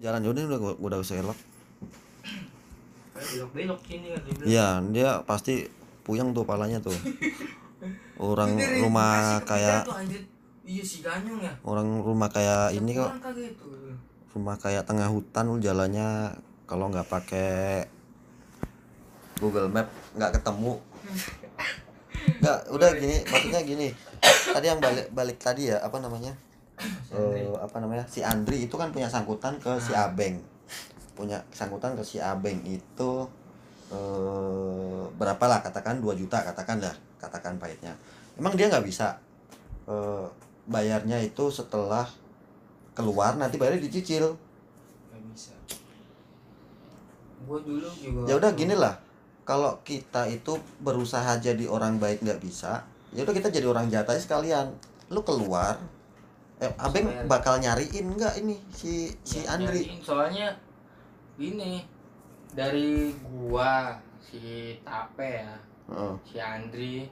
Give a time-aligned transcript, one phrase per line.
[0.00, 1.38] jalan udah udah gua- udah usah elok
[3.20, 5.68] belok belok sini kan iya dia pasti
[6.02, 6.96] puyeng tuh palanya tuh.
[8.20, 9.82] Orang Dari rumah Bekasi ke kayak
[10.66, 11.52] iya si ya.
[11.64, 13.08] Orang rumah kayak ini kok.
[13.08, 13.96] Orang
[14.34, 16.34] rumah kayak tengah hutan lu jalannya
[16.68, 17.84] kalau nggak pakai
[19.40, 20.74] Google Map nggak ketemu.
[22.40, 23.88] Nggak udah gini maksudnya gini.
[24.20, 26.36] Tadi yang balik balik tadi ya apa namanya
[27.10, 28.06] Eh, apa namanya?
[28.08, 30.40] Si Andri itu kan punya sangkutan ke si Abeng.
[31.12, 33.26] Punya sangkutan ke si Abeng itu
[33.90, 37.90] eh berapa lah katakan 2 juta katakan dah katakan pahitnya.
[38.38, 39.18] Emang dia nggak bisa
[39.90, 40.26] eh,
[40.70, 42.06] bayarnya itu setelah
[42.94, 44.38] keluar nanti bayarnya dicicil.
[45.10, 45.52] Nggak bisa.
[47.44, 48.94] Gua dulu juga ya udah gini lah.
[49.42, 54.06] Kalau kita itu berusaha jadi orang baik nggak bisa ya udah kita jadi orang jahat
[54.14, 54.70] aja sekalian.
[55.10, 55.82] Lu keluar
[56.60, 58.92] eh abeng bakal nyariin nggak ini si
[59.22, 60.00] si Ya, Andri nyariin.
[60.00, 60.48] soalnya
[61.36, 61.80] ini
[62.50, 64.38] dari gua si
[64.80, 65.56] Tape ya
[65.88, 67.08] Heeh, si Andri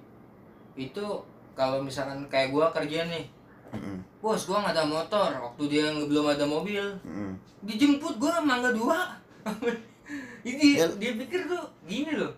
[0.74, 1.04] itu
[1.52, 3.24] kalau misalkan kayak gua kerja nih
[3.72, 7.32] heeh, bos gua nggak ada motor waktu dia belum ada mobil heeh.
[7.62, 9.16] dijemput gua mangga dua
[10.44, 10.86] ini Ya.
[10.94, 12.30] dia pikir tuh gini loh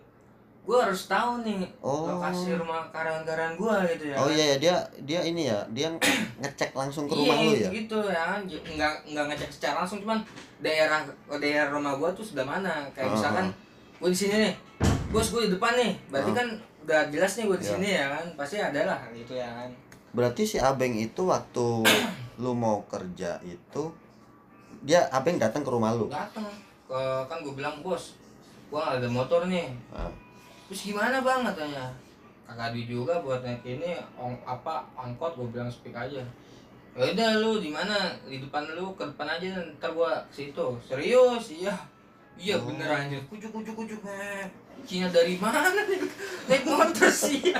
[0.61, 2.05] gua harus tahu nih Oh.
[2.07, 5.89] lokasi rumah karangan-karangan gua gitu ya oh iya ya dia dia ini ya dia
[6.41, 7.69] ngecek langsung ke rumah iya, lu ya?
[7.73, 10.21] gitu ya J- nggak nggak ngecek secara langsung cuman
[10.59, 11.01] daerah
[11.33, 12.85] daerah rumah gua tuh sudah mana.
[12.91, 13.53] Kayak Ah, misalkan ah.
[13.97, 14.53] gua di sini nih
[15.09, 15.91] bos gua di depan nih.
[16.07, 16.37] Berarti Ah.
[16.37, 16.47] kan
[16.81, 17.71] udah jelas nih gua di Ya.
[17.73, 18.25] sini ya kan.
[18.35, 19.69] Pasti ada lah gitu ya kan.
[20.11, 21.65] Berarti si abeng itu waktu
[22.41, 23.83] lu mau kerja itu
[24.81, 26.05] dia abeng datang ke rumah lu?
[26.05, 26.45] Datang.
[27.25, 28.13] Kan gua bilang bos
[28.69, 29.73] gua nggak ada motor nih.
[29.89, 30.05] Ah.
[30.71, 31.91] Terus gimana bang katanya
[32.47, 36.23] kakak duit juga buat naik ini ong, apa angkot gue bilang speak aja
[36.95, 40.63] ya udah lu di mana di depan lu ke depan aja ntar gua ke situ
[40.87, 41.75] serius iya
[42.39, 42.71] iya Oh.
[42.71, 44.47] bener anjir kucuk kucuk kucuk eh.
[44.87, 46.07] Cina dari mana nih
[46.47, 47.51] naik motor sih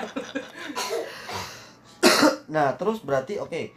[2.52, 3.72] Nah, terus berarti oke.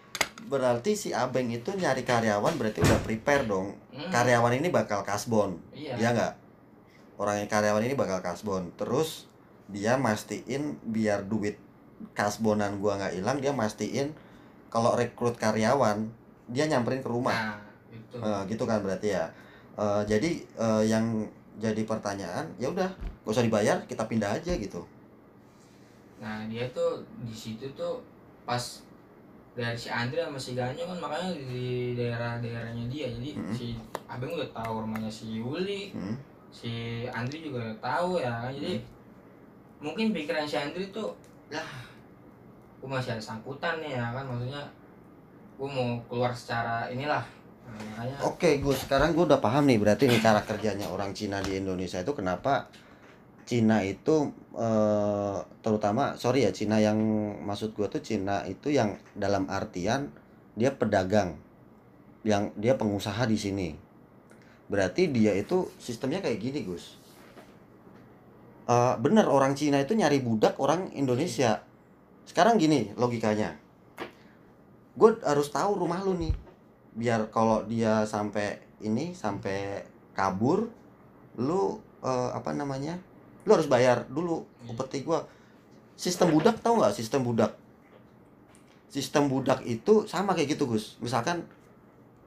[0.50, 3.78] Berarti si Abeng itu nyari karyawan berarti udah prepare dong.
[3.94, 4.10] Hmm.
[4.10, 5.62] Karyawan ini bakal kasbon.
[5.70, 6.32] iya Iya nggak?
[7.14, 8.74] Orang yang karyawan ini bakal kasbon.
[8.74, 9.30] Terus
[9.66, 11.56] dia mastiin biar duit
[12.12, 14.12] kasbonan gua nggak hilang, dia mastiin
[14.68, 16.04] kalau rekrut karyawan
[16.50, 17.32] dia nyamperin ke rumah.
[17.32, 17.58] nah
[17.88, 19.24] itu Eh, gitu kan berarti ya.
[19.74, 21.24] Eh, jadi eh, yang
[21.54, 22.90] jadi pertanyaan, ya udah,
[23.22, 24.82] gak usah dibayar, kita pindah aja gitu.
[26.14, 28.00] nah dia tuh di situ tuh
[28.42, 28.58] pas
[29.52, 33.52] dari si Andri sama si Ganyo kan makanya di daerah-daerahnya dia jadi Mm-mm.
[33.52, 33.76] si
[34.08, 36.16] Abeng udah tahu rumahnya si Yuli Hmm.
[36.54, 38.54] Si Andri juga tahu ya kan?
[38.54, 38.78] Jadi
[39.82, 41.10] mungkin pikiran si Andri tuh
[41.50, 41.66] lah
[42.78, 44.22] gue masih ada sangkutan nih ya kan?
[44.22, 44.62] Maksudnya
[45.58, 47.26] gue mau keluar secara inilah.
[47.64, 51.58] Nah, Oke, gue sekarang gue udah paham nih berarti nih cara kerjanya orang Cina di
[51.58, 52.68] Indonesia itu kenapa
[53.44, 56.96] Cina itu eh, terutama sorry ya Cina yang
[57.44, 60.12] maksud gue tuh Cina itu yang dalam artian
[60.56, 61.36] dia pedagang
[62.24, 63.68] yang dia pengusaha di sini
[64.68, 66.96] berarti dia itu sistemnya kayak gini Gus.
[68.64, 71.60] Eh, bener orang Cina itu nyari budak orang Indonesia.
[72.24, 73.60] Sekarang gini logikanya.
[74.96, 76.32] Gue harus tahu rumah lu nih.
[76.96, 79.84] Biar kalau dia sampai ini sampai
[80.16, 80.70] kabur
[81.36, 82.96] lu eh, apa namanya
[83.44, 85.28] lu harus bayar dulu upeti gua.
[85.94, 87.52] Sistem budak tahu nggak sistem budak?
[88.88, 90.96] Sistem budak itu sama kayak gitu Gus.
[91.04, 91.44] Misalkan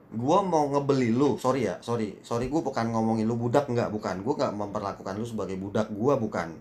[0.08, 4.24] gua mau ngebeli lu sorry ya sorry sorry gua bukan ngomongin lu budak nggak bukan.
[4.24, 6.56] Gua nggak memperlakukan lu sebagai budak gua bukan.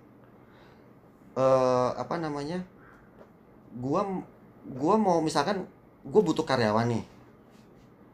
[1.37, 2.59] Eh apa namanya?
[3.77, 4.03] Gua
[4.67, 5.67] gua mau misalkan
[6.07, 7.03] gue butuh karyawan nih.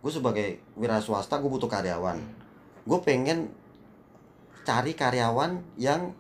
[0.04, 2.18] Gue sebagai wira swasta gue butuh karyawan.
[2.84, 3.54] Gue pengen
[4.66, 6.12] cari karyawan yang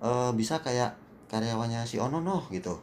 [0.00, 0.96] eh, bisa kayak
[1.28, 2.78] karyawannya si Ono noh gitu.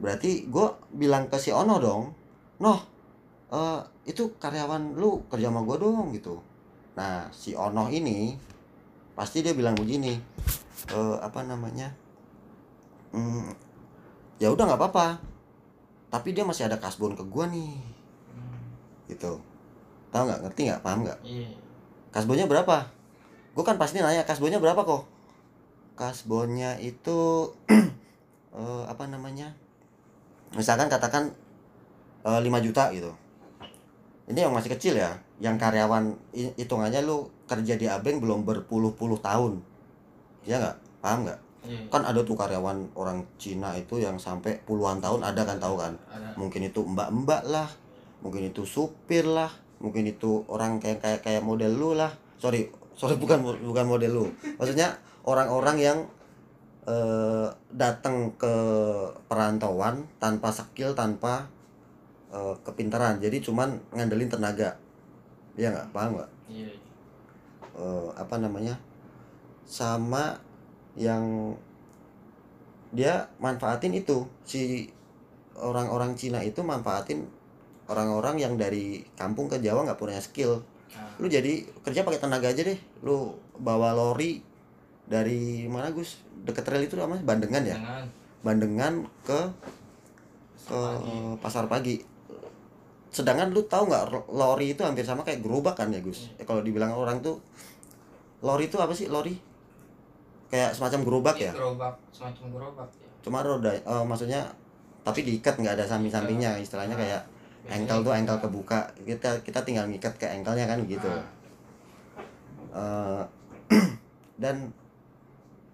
[0.00, 2.02] Berarti gue bilang ke si Ono dong
[2.58, 2.80] noh
[3.52, 6.40] eh, itu karyawan lu kerja sama gue dong gitu.
[6.94, 8.36] Nah si Ono ini
[9.16, 10.18] pasti dia bilang begini
[10.90, 11.94] eh, apa namanya
[13.14, 13.46] hmm,
[14.42, 15.06] ya udah nggak apa-apa
[16.14, 17.74] tapi dia masih ada kasbon ke gua nih.
[19.10, 19.34] Gitu.
[20.14, 20.40] Tahu nggak?
[20.46, 20.80] Ngerti nggak?
[20.86, 21.18] Paham nggak?
[21.26, 21.50] Iya.
[22.14, 22.86] Kasbonnya berapa?
[23.50, 25.10] Gua kan pasti nanya kasbonnya berapa kok?
[25.98, 27.50] Kasbonnya itu
[28.54, 29.58] eh, apa namanya
[30.54, 31.34] misalkan katakan
[32.22, 33.10] eh, 5 juta gitu
[34.24, 35.12] ini yang masih kecil ya.
[35.42, 39.60] Yang karyawan hi- hitungannya lu kerja di Abeng belum berpuluh-puluh tahun.
[40.48, 40.76] Ya nggak?
[41.04, 41.40] Paham nggak?
[41.64, 41.80] Iya.
[41.88, 45.92] Kan ada tuh karyawan orang Cina itu yang sampai puluhan tahun ada kan tahu kan?
[46.08, 46.36] Ada.
[46.36, 47.68] Mungkin itu mbak-mbak lah
[48.24, 49.52] mungkin itu supir lah
[49.84, 52.12] mungkin itu orang kayak kayak kayak model lu lah.
[52.40, 54.24] Sorry sorry bukan bukan model lu.
[54.60, 54.92] Maksudnya
[55.24, 55.98] orang-orang yang
[56.84, 58.54] eh, datang ke
[59.28, 61.48] perantauan tanpa skill tanpa
[62.34, 63.22] eh, kepintaran.
[63.22, 64.74] Jadi cuman ngandelin tenaga.
[65.54, 65.94] Ya nggak?
[65.94, 66.30] Paham nggak?
[66.50, 66.84] Iya
[67.74, 68.74] eh, apa namanya?
[69.66, 70.38] Sama
[70.94, 71.54] yang
[72.94, 74.26] dia manfaatin itu.
[74.46, 74.86] Si
[75.58, 77.26] orang-orang Cina itu manfaatin
[77.90, 80.62] orang-orang yang dari kampung ke Jawa nggak punya skill.
[80.94, 82.78] Nah, lu jadi kerja pakai tenaga aja deh.
[83.02, 84.40] Lu bawa lori
[85.04, 86.22] dari mana Gus?
[86.44, 87.76] Deket rel itu namanya Bandengan ya?
[87.76, 88.04] Dengan
[88.44, 88.94] Bandengan
[89.26, 89.40] ke
[90.64, 90.80] ke
[91.44, 92.00] pasar pagi
[93.14, 96.34] sedangkan lu tahu nggak lori itu hampir sama kayak gerobak kan ya Gus?
[96.34, 97.38] Eh, kalau dibilang orang tuh
[98.42, 99.38] lori itu apa sih lori?
[100.50, 101.54] Kayak semacam gerobak ya?
[101.54, 103.08] gerobak semacam gerobak ya.
[103.22, 104.42] Cuma roda eh, maksudnya
[105.06, 106.58] tapi diikat nggak ada samping-sampingnya.
[106.58, 107.22] Istilahnya kayak
[107.70, 108.90] engkel tuh engkel kebuka.
[108.98, 111.06] Kita kita tinggal ngikat ke engkelnya kan gitu.
[111.06, 111.22] Ah,
[112.74, 113.22] Eh,
[114.42, 114.74] dan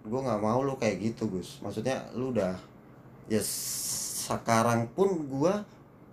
[0.05, 1.57] gue nggak mau lu kayak gitu Gus.
[1.65, 2.53] Maksudnya lu udah
[3.25, 5.53] ya sekarang pun gue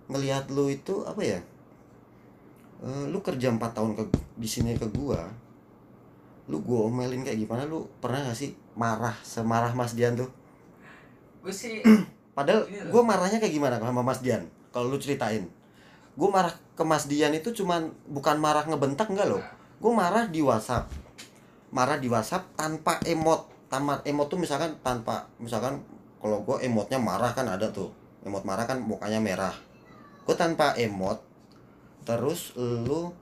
[0.09, 1.39] ngelihat lu itu apa ya
[2.79, 4.07] Eh, lu kerja empat tahun ke
[4.39, 5.27] di sini ke gua
[6.47, 10.31] lu gua omelin kayak gimana lu pernah gak sih marah semarah Mas Dian tuh
[11.43, 11.83] gue sih
[12.39, 14.47] Padahal gue marahnya kayak gimana sama Mas Dian?
[14.71, 15.43] Kalau lu ceritain.
[16.15, 19.43] Gue marah ke Mas Dian itu cuman bukan marah ngebentak enggak loh.
[19.83, 20.87] Gue marah di WhatsApp.
[21.75, 23.43] Marah di WhatsApp tanpa emot.
[23.67, 25.83] Tanpa emot tuh misalkan tanpa misalkan
[26.23, 27.91] kalau gue emotnya marah kan ada tuh.
[28.23, 29.51] Emot marah kan mukanya merah.
[30.23, 31.21] Gue tanpa emot.
[32.07, 33.13] Terus lu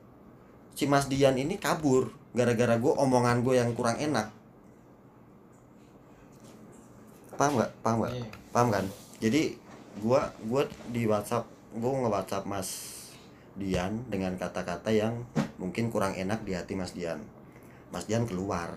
[0.78, 4.38] si Mas Dian ini kabur gara-gara gue omongan gue yang kurang enak.
[7.38, 7.72] Paham nggak?
[7.86, 8.14] Paham nggak?
[8.18, 8.28] iya.
[8.50, 8.86] paham kan
[9.22, 9.54] jadi
[10.02, 11.46] gua gua di WhatsApp
[11.78, 12.70] gua nge WhatsApp Mas
[13.54, 15.26] Dian dengan kata-kata yang
[15.62, 17.22] mungkin kurang enak di hati Mas Dian
[17.94, 18.74] Mas Dian keluar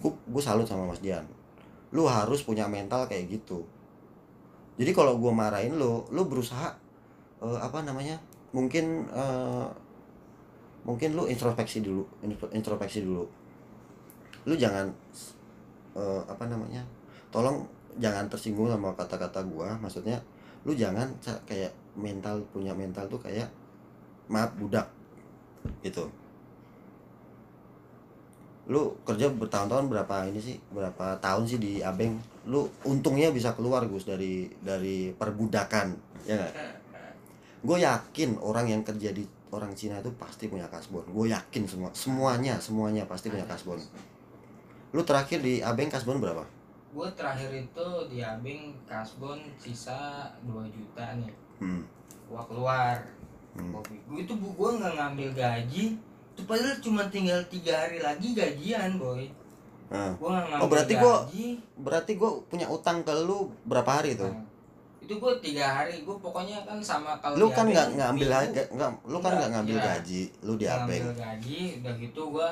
[0.00, 1.28] gua salut sama Mas Dian
[1.92, 3.68] lu harus punya mental kayak gitu
[4.80, 6.80] jadi kalau gua marahin lu lu berusaha
[7.44, 8.16] eh, apa namanya?
[8.56, 9.68] Mungkin eh,
[10.84, 13.24] mungkin lu introspeksi dulu intro- introspeksi dulu.
[14.48, 14.88] Lu jangan
[15.96, 16.80] eh, apa namanya?
[17.28, 17.66] Tolong
[18.00, 20.18] jangan tersinggung sama kata-kata gua maksudnya
[20.66, 21.06] lu jangan
[21.46, 23.46] kayak mental punya mental tuh kayak
[24.26, 24.88] maaf budak
[25.84, 26.08] gitu.
[28.64, 30.56] Lu kerja bertahun-tahun berapa ini sih?
[30.72, 32.16] Berapa tahun sih di Abeng?
[32.48, 35.92] Lu untungnya bisa keluar Gus dari dari perbudakan
[36.24, 36.73] ya nggak
[37.64, 41.08] gue yakin orang yang kerja di orang Cina itu pasti punya kasbon.
[41.08, 43.80] Gue yakin semua semuanya semuanya pasti punya kasbon.
[44.92, 46.44] Lu terakhir di Abeng kasbon berapa?
[46.92, 51.32] Gue terakhir itu di Abing kasbon sisa 2 juta nih.
[51.56, 51.82] Hmm.
[52.24, 52.96] gua keluar.
[53.54, 53.78] Hmm.
[53.80, 55.84] gue itu gue nggak ngambil gaji.
[56.30, 59.26] Itu padahal cuma tinggal tiga hari lagi gajian boy.
[59.86, 61.46] Nah, gue nggak ngambil Oh, berarti gua- gaji.
[61.76, 64.30] berarti gue punya utang ke lu berapa hari tuh?
[64.30, 64.42] Nah,
[65.04, 68.62] itu gue tiga hari gue pokoknya kan sama kalau lu kan nggak ngambil minggu harga
[68.72, 69.84] nggak lu kan nggak ngambil iya.
[69.84, 72.48] gaji lu di Abeng ngambil gaji udah gitu gue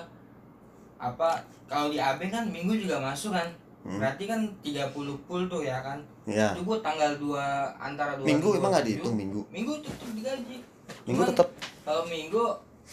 [1.03, 1.31] apa
[1.67, 3.49] kalau di Abeng kan minggu juga masuk kan.
[3.83, 3.99] Hmm.
[3.99, 4.95] berarti kan 30
[5.27, 5.99] full tuh ya kan.
[6.23, 7.35] Ya itu gue tanggal 2
[7.83, 9.43] antara 2 minggu emang nggak dihitung minggu?
[9.51, 10.57] minggu tetap digaji
[11.03, 11.49] minggu tetap
[11.83, 12.45] kalau minggu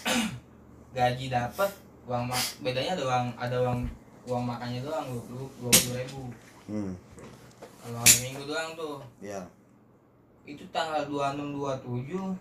[0.97, 1.69] gaji dapat
[2.09, 3.79] uang mak bedanya ada uang ada uang
[4.25, 6.21] uang makannya doang dua puluh dua puluh ribu.
[6.65, 6.93] Hmm.
[7.85, 8.97] kalau hari minggu doang tuh.
[9.21, 9.45] Ya
[10.43, 12.35] itu tanggal dua enam dua tujuh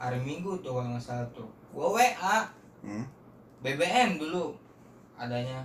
[0.00, 1.48] hari minggu tuh kalau nggak salah tuh.
[1.72, 2.38] Gua wa
[2.84, 3.04] hmm.
[3.62, 4.56] BBM dulu
[5.14, 5.64] adanya.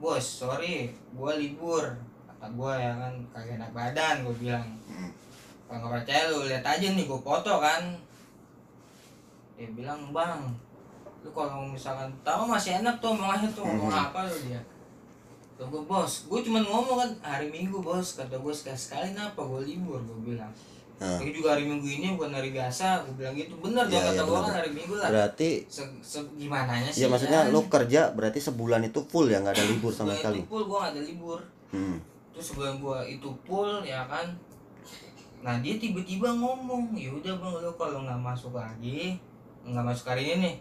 [0.00, 1.84] Bos sorry gua libur.
[2.28, 4.68] Kata gua ya kan kagak enak badan gua bilang.
[4.86, 5.10] Hmm.
[5.70, 7.82] kalau nggak percaya lu lihat aja nih gua foto kan.
[9.54, 10.48] Dia bilang bang
[11.20, 14.04] lu kalau misalkan tahu masih enak tuh omongannya tuh ngomong Mhm.
[14.08, 14.60] apa lu dia
[15.66, 18.16] gue bos, gue cuma ngomong kan hari minggu bos.
[18.16, 20.00] Kata gue sekali-sekali kenapa gue libur?
[20.00, 20.52] Gue bilang.
[21.00, 24.20] Lagi juga hari minggu ini bukan hari biasa Gue bilang gitu, bener dong Iya, kata
[24.20, 25.08] iya, gue kan hari minggu lah.
[25.08, 27.52] Berarti se, se gimana sih ya maksudnya kan?
[27.56, 30.38] lu kerja berarti sebulan itu full ya nggak ada libur sama Sebulan sekali?
[30.44, 31.40] itu full gue gak ada libur.
[31.72, 31.96] Hmm.
[32.36, 34.28] Terus sebelum gue itu full ya kan?
[35.40, 39.16] Nah dia tiba-tiba ngomong yaudah bang lu kalau nggak masuk lagi
[39.64, 40.54] nggak masuk hari ini nih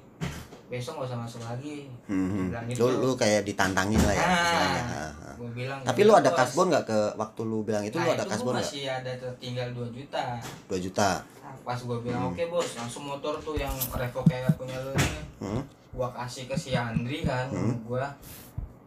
[0.69, 2.47] besok gak usah masuk lagi Hmm.
[2.47, 2.85] Bilang gitu.
[2.87, 4.29] lu lu kayak ditantangin lah ya Ah.
[4.35, 4.83] istilahnya.
[4.85, 7.95] Ah, gue bilang tapi "Yaudah, lu ada bos." kasbon nggak ke waktu lu bilang itu
[7.95, 10.23] nah, lu ada itu kasbon gua masih ada tertinggal 2 juta
[10.67, 11.09] 2 juta
[11.39, 12.31] Nah, pas gue bilang Hmm.
[12.31, 15.61] oke bos langsung motor tuh yang revo kayak punya lu ini hmm?
[15.91, 17.73] gua kasih ke si Andri kan Hmm.
[17.83, 18.05] gua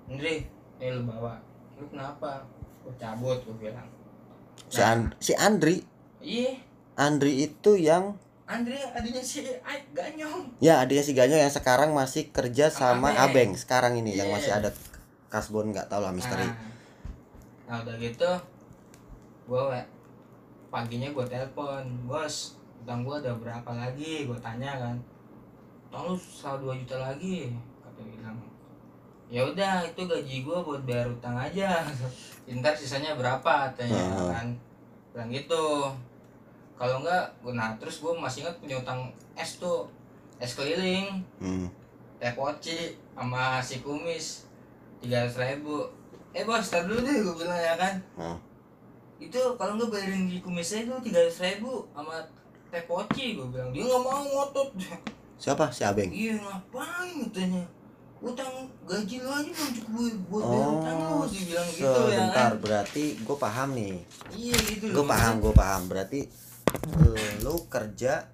[0.07, 0.47] Andri
[0.77, 1.35] ini lu bawa
[1.75, 2.47] lu kenapa
[2.81, 3.89] gua cabut gua bilang
[4.69, 5.83] si, An- si Andri
[6.21, 6.55] iya
[6.95, 8.15] Andri itu yang
[8.53, 9.41] Andre adanya si
[9.91, 10.61] Ganyong.
[10.61, 13.49] Ya adiknya si Ganyo yang sekarang masih kerja sama Sama Abeng.
[13.49, 14.35] Abeng sekarang ini yang Iya.
[14.35, 14.71] masih ada
[15.27, 16.45] kasbon nggak tahu lah misteri.
[16.45, 16.57] Nah,
[17.65, 18.31] nah udah gitu
[19.45, 19.91] gua we-
[20.69, 24.25] paginya gua telepon bos utang gua ada berapa lagi?
[24.25, 24.97] Gua tanya kan.
[25.89, 28.37] Lu sisa 2 juta lagi kata bilang.
[29.29, 31.81] Ya udah itu gaji gua buat bayar utang aja.
[32.45, 33.71] Ntar sisanya berapa?
[33.71, 34.29] Katanya Hmm.
[34.29, 34.49] kan.
[35.11, 35.89] Bilang gitu
[36.83, 39.87] kalau enggak nah terus gua masih ingat punya utang es tuh
[40.37, 41.71] es keliling Hmm.
[42.19, 42.75] teh poci
[43.13, 44.51] sama si kumis
[44.99, 45.87] tiga ribu
[46.31, 48.39] eh bos tar dulu deh gue bilang ya kan Hmm.
[49.17, 52.19] itu kalau nggak bayarin di kumisnya itu tiga ribu sama
[52.69, 54.75] teh poci gue bilang dia nggak mau ngotot
[55.37, 56.07] Siapa si Abeng?
[56.09, 57.63] iya ngapain katanya
[58.19, 58.55] utang
[58.87, 62.51] gaji lo aja belum cukup buat bayar utang lo dia bilang gitu ya Oh, sebentar
[62.51, 63.95] kan berarti gue paham nih.
[64.31, 65.83] iya gitu Gue paham, gue paham.
[65.85, 66.21] Berarti
[67.41, 68.27] lu kerja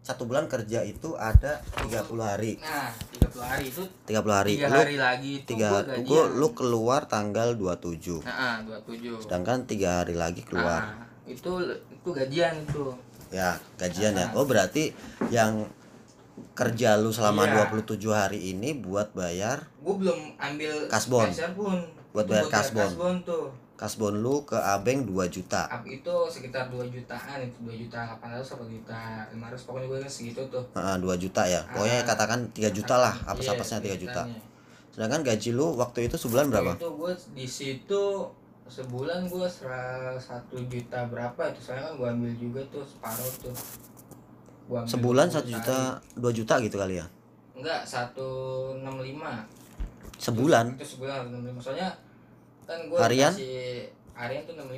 [0.00, 2.56] satu bulan kerja itu ada 30 hari.
[2.58, 2.88] nah
[3.20, 4.52] 30 hari itu 30 hari.
[4.56, 8.24] tiga Lu hari lagi itu tiga gua tunggu lu keluar tanggal 27.
[8.24, 10.96] nah dua tujuh Sedangkan tiga hari lagi keluar.
[10.96, 12.90] nah, itu itu gajian itu
[13.30, 14.26] Ya, gajian ya.
[14.26, 14.34] Ah.
[14.34, 14.90] Oh, berarti
[15.30, 15.62] yang
[16.52, 17.70] kerja lu selama Iya.
[17.70, 21.30] 27 hari ini buat bayar gue belum ambil Kasbon.
[21.54, 21.78] pun
[22.10, 23.22] Buat bayar kasbon.
[23.22, 25.64] tuh kasbon lu ke Abeng 2 juta.
[25.66, 29.00] Up itu sekitar 2 jutaan itu 2 juta 800 atau 2 juta
[29.32, 31.64] 500 pokoknya gue ingat segitu tuh Heeh, 2 juta ya.
[31.66, 32.06] Pokoknya Ah.
[32.06, 34.22] katakan 3 juta lah, Iya, apa-apasnya 3 tiga juta.
[34.90, 36.76] Sedangkan gaji lu waktu itu sebulan berapa?
[36.76, 38.02] itu gue di situ
[38.66, 39.48] sebulan gue
[40.20, 43.56] satu juta berapa itu soalnya kan gue ambil juga tuh separuh tuh
[44.66, 45.78] Gua Sebulan 20 1 juta,
[46.14, 47.06] 2 juta gitu kali ya.
[47.52, 48.78] enggak 165
[50.16, 50.66] Sebulan.
[50.74, 51.88] itu sebulan 165 soalnya
[52.70, 53.32] kan gue Harian?
[54.14, 54.70] harian tuh 65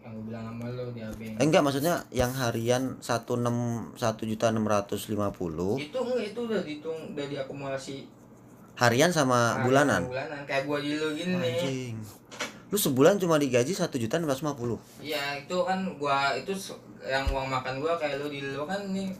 [0.00, 4.50] yang gue bilang sama lo di Abeng Eh enggak maksudnya yang harian 16 1 juta
[4.50, 7.96] 650 itu enggak itu udah dihitung udah diakumulasi
[8.74, 10.00] harian sama harian bulanan.
[10.00, 11.96] sama bulanan kayak gua di lu gini Anjing.
[12.70, 14.78] Lu sebulan cuma digaji 1 juta 650.
[15.04, 16.54] iya itu kan gua itu
[17.02, 19.12] yang uang makan gua kayak lu di lu kan nih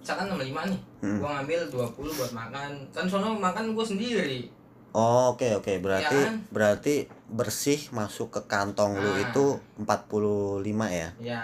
[0.00, 1.20] misalkan 65 nih Hmm.
[1.20, 4.48] gua ngambil 20 buat makan kan soalnya makan gua sendiri
[4.94, 5.74] Oh, oke oke.
[5.82, 6.46] Berarti Iya kan?
[6.48, 6.94] berarti
[7.26, 9.26] bersih masuk ke kantong lu Ah.
[9.26, 11.10] itu 45 ya.
[11.18, 11.42] ya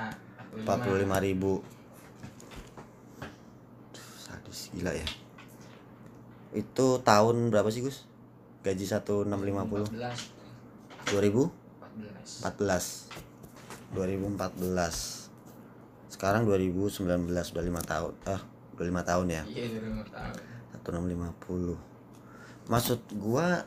[0.62, 1.58] 45 ribu.
[4.16, 5.02] Sadis gila ya.
[6.54, 8.06] Itu tahun berapa sih Gus?
[8.62, 10.30] Gaji 1650 14
[11.10, 11.50] 2014
[12.46, 13.10] 14
[13.90, 15.26] 2014
[16.06, 17.02] sekarang 2019
[17.50, 18.40] udah 5 tahun ah
[18.76, 19.42] udah 5 tahun ya?
[19.42, 20.34] Iya dari tahun.
[20.86, 21.89] 1650
[22.70, 23.66] maksud gua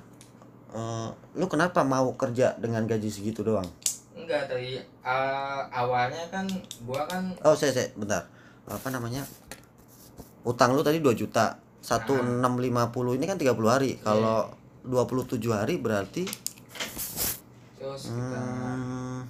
[0.72, 3.68] eh, lu kenapa mau kerja dengan gaji segitu doang?
[4.16, 6.48] Enggak tadi uh, awalnya kan
[6.88, 8.24] gua kan oh saya saya bentar.
[8.64, 9.28] Apa namanya?
[10.48, 11.60] Utang lu tadi 2 juta.
[11.84, 14.00] 1650 ini kan 30 hari.
[14.00, 14.48] Kalau
[14.88, 16.24] 27 hari berarti
[17.76, 19.28] terus kita hmm,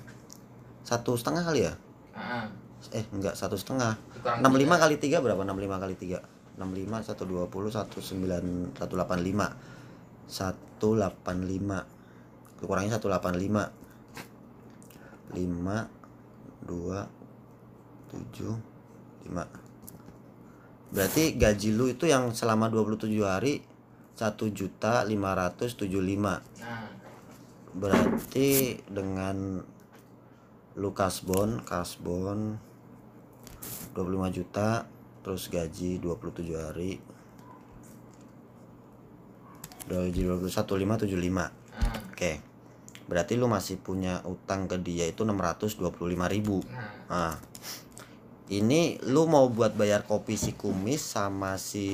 [0.85, 1.73] satu setengah kali ya?
[2.13, 2.45] Ah,
[2.93, 3.97] eh enggak satu setengah.
[4.21, 4.77] 65 tiga.
[4.77, 5.41] kali 3 berapa?
[5.41, 11.85] 65 kali 3 65 120 19 185 185
[12.63, 15.89] kurangnya 185 5 2
[18.13, 23.65] 7 5 berarti gaji lu itu yang selama 27 hari
[24.13, 25.89] 1 juta 575
[26.21, 26.37] nah.
[27.73, 29.57] Berarti dengan
[30.77, 32.61] lu kasbon kasbon
[33.97, 34.85] 25 juta
[35.23, 36.99] terus gaji 27 hari.
[39.87, 41.51] Gaji 21 575 ah,
[42.11, 42.31] oke.
[43.03, 45.79] Berarti lu masih punya utang ke dia itu 625
[46.27, 46.63] ribu.
[46.67, 47.33] Nah nah
[48.51, 51.87] ini lu mau buat bayar kopi si kumis sama si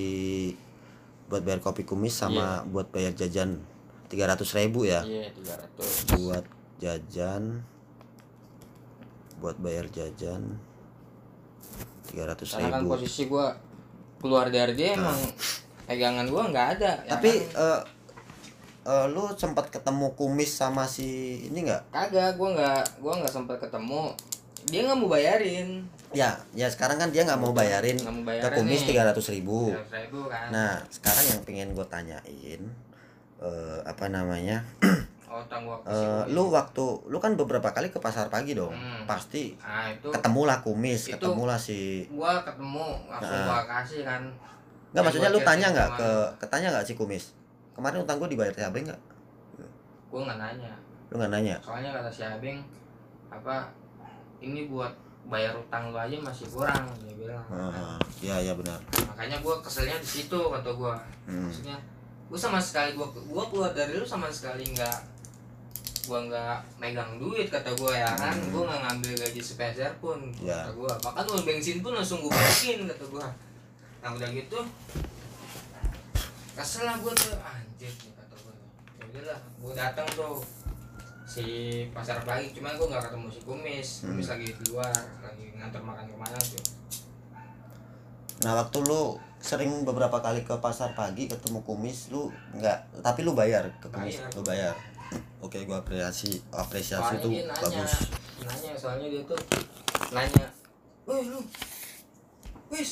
[1.30, 3.62] buat bayar kopi kumis sama buat bayar jajan
[4.10, 5.06] 300 ribu ya?
[5.06, 5.30] Iya
[5.78, 6.46] 300 buat
[6.82, 7.62] jajan
[9.40, 10.60] buat bayar jajan
[12.10, 12.94] 300 karena kan ribu Nah.
[12.96, 13.46] posisi gua
[14.18, 15.16] keluar dari dia emang
[15.86, 17.58] pegangan gua nggak ada ya tapi kan?
[17.58, 17.82] eh
[18.86, 21.08] eh, lu sempat ketemu kumis sama si
[21.46, 24.12] ini nggak kagak gua nggak gua nggak sempat ketemu
[24.66, 28.28] dia nggak mau bayarin ya ya sekarang kan dia nggak mau bayarin nggak mau ke
[28.28, 28.98] bayarin kumis nih.
[28.98, 32.62] 300 ribu 300 ribu kan nah sekarang yang pengen gue tanyain
[33.40, 34.66] eh, apa namanya
[35.30, 36.34] oh gua eh, sini.
[36.34, 38.74] lu waktu lu kan beberapa kali ke pasar pagi dong.
[38.74, 39.06] Hmm.
[39.06, 43.46] pasti nah itu ketemulah kumis Itu- ketemulah si gua ketemu langsung Nah.
[43.46, 44.24] gua kasih kan.
[44.90, 46.10] Enggak Ya, maksudnya gua lu tanya nggak ke
[46.40, 47.26] ketanya nggak si kumis?
[47.72, 49.02] Kemarin utang gue dibayar THB nggak?
[50.10, 50.74] Gua nggak nanya.
[51.08, 51.56] Lu nggak nanya?
[51.62, 52.58] Soalnya kata si Abeng
[53.30, 53.70] apa
[54.40, 54.90] ini buat
[55.26, 57.46] bayar utang lu aja masih kurang dia bilang.
[57.48, 58.82] Ah, iya iya benar.
[59.06, 60.94] Makanya gue keselnya di situ kata gue
[61.30, 61.46] Hmm.
[61.46, 61.78] maksudnya
[62.26, 64.98] gue sama sekali gue gua keluar dari lu sama sekali nggak
[66.10, 68.34] gue nggak megang duit kata gue ya kan?
[68.34, 68.50] Hmm.
[68.50, 70.66] gue nggak ngambil gaji sepeser pun Ya.
[70.66, 73.26] kata gue bahkan uang bensin pun langsung gue balikin kata gue
[74.00, 74.60] nah udah gitu
[76.52, 77.38] kesel lah gue tuh.
[77.40, 78.54] Anjir nih kata gue
[78.98, 80.42] ya udahlah gue datang tuh
[81.24, 81.46] si
[81.90, 83.90] pasar pagi cuman gue nggak ketemu si kumis.
[84.02, 84.34] Kumis Hmm.
[84.34, 84.90] lagi di luar
[85.22, 86.64] lagi ngantor makan ke mana tuh
[88.40, 89.04] nah waktu lu
[89.38, 94.16] sering beberapa kali ke pasar pagi ketemu kumis lu nggak tapi lu bayar ke kumis
[94.18, 94.32] Bayar.
[94.34, 94.76] lu bayar
[95.40, 97.62] oke gua apresiasi apresiasi soalnya dia nanya.
[97.62, 97.94] bagus.
[98.44, 99.40] Nanya soalnya dia tuh
[100.14, 100.48] nanya.
[101.06, 101.40] Woi lu.
[102.70, 102.90] Wis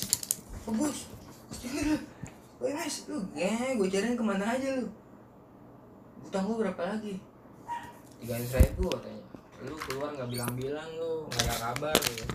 [0.65, 0.97] bagus.
[2.57, 3.19] Woi wis lu.
[3.37, 4.87] Ya gue cariin ke mana aja lu?
[6.25, 7.21] Utang lu berapa lagi?
[8.17, 9.23] Tiga ribu katanya.
[9.65, 11.29] Lu keluar nggak bilang-bilang lu.
[11.29, 12.25] Nggak ada kabar gitu.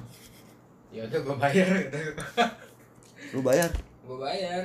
[0.92, 1.98] ya udah gue bayar gitu.
[3.32, 3.70] Lu bayar?
[4.04, 4.62] Gue bayar.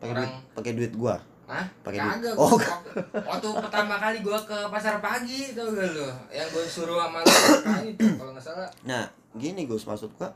[0.00, 1.66] Pakai duit pakai duit gua Hah?
[1.82, 1.98] Pakai.
[1.98, 2.78] Kagak, Oh, gua
[3.26, 6.06] waktu, pertama kali gua ke pasar pagi tau gak lu?
[6.30, 7.26] Yang gue suruh sama lu
[7.98, 8.70] tuh kalau nggak salah.
[8.86, 9.02] Nah
[9.34, 10.30] gini Gus maksud gua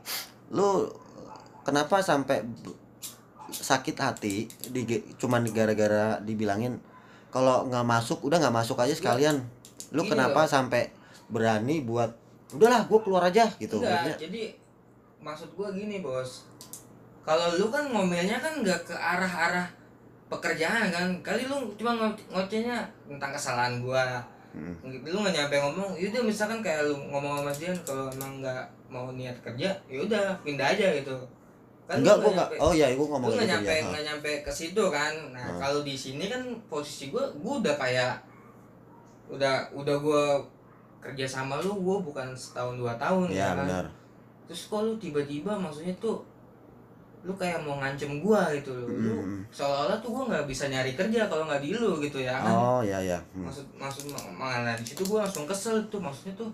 [0.51, 0.91] lu
[1.63, 2.43] kenapa sampai
[3.47, 4.35] sakit hati
[4.67, 4.83] di
[5.15, 6.75] cuman gara-gara dibilangin
[7.29, 9.39] kalau nggak masuk udah nggak masuk aja sekalian.
[9.91, 10.51] Lu Gini kenapa loh.
[10.51, 10.91] sampai
[11.25, 12.11] berani buat
[12.51, 14.51] udahlah gua keluar aja gitu Enggak, jadi
[15.17, 16.43] maksud gua gini bos.
[17.23, 19.65] Kalau lu kan ngomelnya kan nggak ke arah-arah
[20.35, 21.07] pekerjaan kan.
[21.21, 24.21] Kali lu cuma ngo- ngocehnya tentang kesalahan gua.
[24.55, 24.71] Hmm.
[25.03, 29.11] lu nggak nyampe ngomong yaudah misalkan kayak lu ngomong sama dia kalau emang nggak mau
[29.11, 31.11] niat kerja yaudah pindah aja gitu.
[31.83, 34.31] Kan lu enggak gua nggak oh iya gua ngomong nggak gitu nyampe ya nggak nyampe
[34.41, 35.11] ke situ kan.
[35.29, 35.59] Nah Hmm.
[35.59, 38.15] kalau di sini kan posisi gue gue udah kayak
[39.27, 40.23] udah udah gue
[41.01, 43.57] kerja sama lu gue bukan setahun dua tahun ya kan?
[43.59, 43.85] benar.
[44.45, 46.21] Terus kok lu tiba-tiba maksudnya tuh
[47.25, 49.41] lu kayak mau ngancem gue gitu loh lu Hmm.
[49.49, 52.81] seolah-olah tuh gue nggak bisa nyari kerja kalau nggak di lu gitu ya kan oh
[52.81, 53.43] ya ya Hmm.
[53.43, 56.49] maksud maksud mana di situ gue langsung kesel tuh maksudnya tuh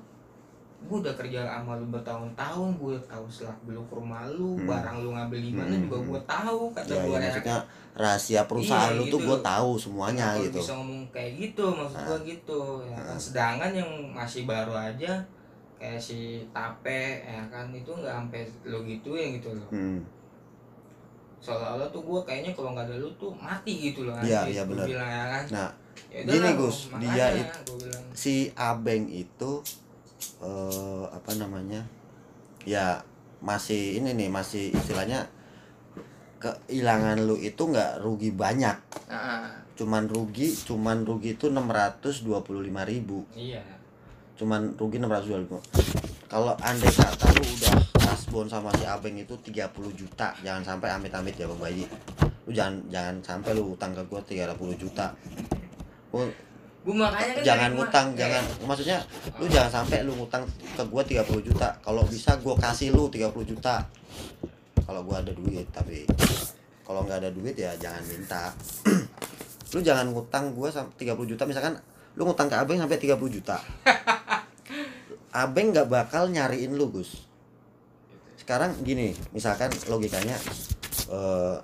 [0.81, 4.65] gue udah kerja sama lu bertahun-tahun gue tahu selak beluk rumah lu Hmm.
[4.65, 5.83] barang lu ngambil di mana Hmm.
[5.83, 7.57] juga gue tahu kata ya, gue ya, maksudnya
[7.93, 9.43] rahasia perusahaan Iya, lu tuh gitu gue loh.
[9.43, 12.05] tahu semuanya Kenapa gitu bisa ngomong kayak gitu maksud Ah.
[12.07, 15.11] gua gitu ya kan sedangkan yang masih baru aja
[15.75, 16.19] kayak si
[16.49, 19.99] tape ya kan itu nggak sampai lo gituin gitu loh hmm.
[21.41, 24.85] Seolah-olah tuh gua kayaknya kalau nggak ada lu tuh mati gitu loh Iya, iya, benar.
[24.85, 25.43] ya kan?
[25.49, 25.69] Nah
[26.07, 28.03] Ya gini, Gus, dia it- gua bilang.
[28.13, 29.51] si abeng itu
[30.39, 31.81] eh apa namanya
[32.61, 32.99] ya
[33.39, 35.25] masih ini nih masih istilahnya
[36.37, 38.77] kehilangan lu itu nggak rugi banyak.
[39.07, 42.49] Nah, cuman rugi cuman rugi itu 625.000
[42.83, 43.25] ribu.
[43.33, 43.61] Iya.
[44.37, 45.61] Cuman rugi 625
[46.25, 47.75] kalau andai kata lu udah
[48.11, 50.35] kasbon sama si abeng itu 30 juta.
[50.43, 51.87] Jangan sampai amit-amit ya bang bayi.
[52.43, 55.07] Lu jangan jangan sampai lu utang ke gua 30 juta.
[56.11, 56.27] Gua
[56.91, 58.97] makanya kan jangan ngutang jangan maksudnya
[59.37, 60.43] lu jangan sampai lu ngutang
[60.75, 61.71] ke gua 30 juta.
[61.79, 63.79] Kalau bisa gua kasih lu 30 juta.
[64.83, 66.03] Kalau gua ada duit tapi
[66.83, 68.51] kalau nggak ada duit ya jangan minta.
[69.71, 71.47] Lu jangan ngutang gua sam- 30 juta.
[71.47, 71.79] Misalkan
[72.19, 73.55] lu ngutang ke abeng sampai 30 juta.
[75.31, 77.30] Abeng nggak bakal nyariin lu gus
[78.41, 80.33] sekarang gini misalkan logikanya
[81.13, 81.57] eh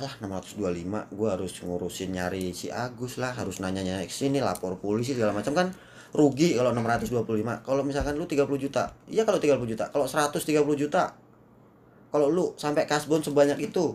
[0.00, 5.12] alah 625 gua harus ngurusin nyari si Agus lah harus nanya-nanya ke sini lapor polisi
[5.12, 5.68] segala macam kan
[6.16, 7.20] rugi kalau 625
[7.60, 9.92] kalau misalkan lu 30 juta iya kalau 30 juta.
[9.92, 10.40] Kalau 130
[10.80, 11.12] juta
[12.10, 13.94] kalau lu sampai kasbon sebanyak itu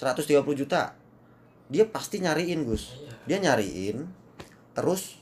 [0.00, 0.96] 130 juta
[1.70, 2.96] dia pasti nyariin Gus.
[3.28, 4.08] Dia nyariin
[4.72, 5.20] terus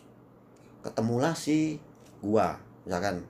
[0.86, 1.82] ketemulah si
[2.22, 2.56] gua.
[2.86, 3.26] Misalkan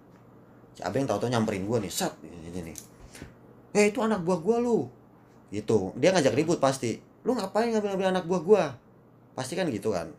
[0.77, 1.91] si abeng tahu-tahu nyamperin gua nih
[2.23, 2.88] ini, ini nih
[3.79, 4.91] eh itu anak buah gua lu.
[5.55, 5.95] Gitu.
[5.95, 6.99] Dia ngajak ribut pasti.
[7.23, 8.65] Lu ngapain ngambil-ngambil anak buah gua?
[9.39, 10.11] Pasti kan gitu kan.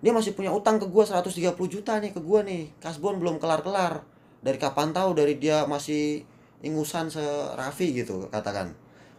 [0.00, 2.72] Dia masih punya utang ke gua 130 juta nih ke gua nih.
[2.80, 4.00] Kasbon belum kelar-kelar.
[4.40, 6.24] Dari kapan tahu dari dia masih
[6.64, 7.20] ingusan se
[7.52, 8.72] Raffi gitu katakan.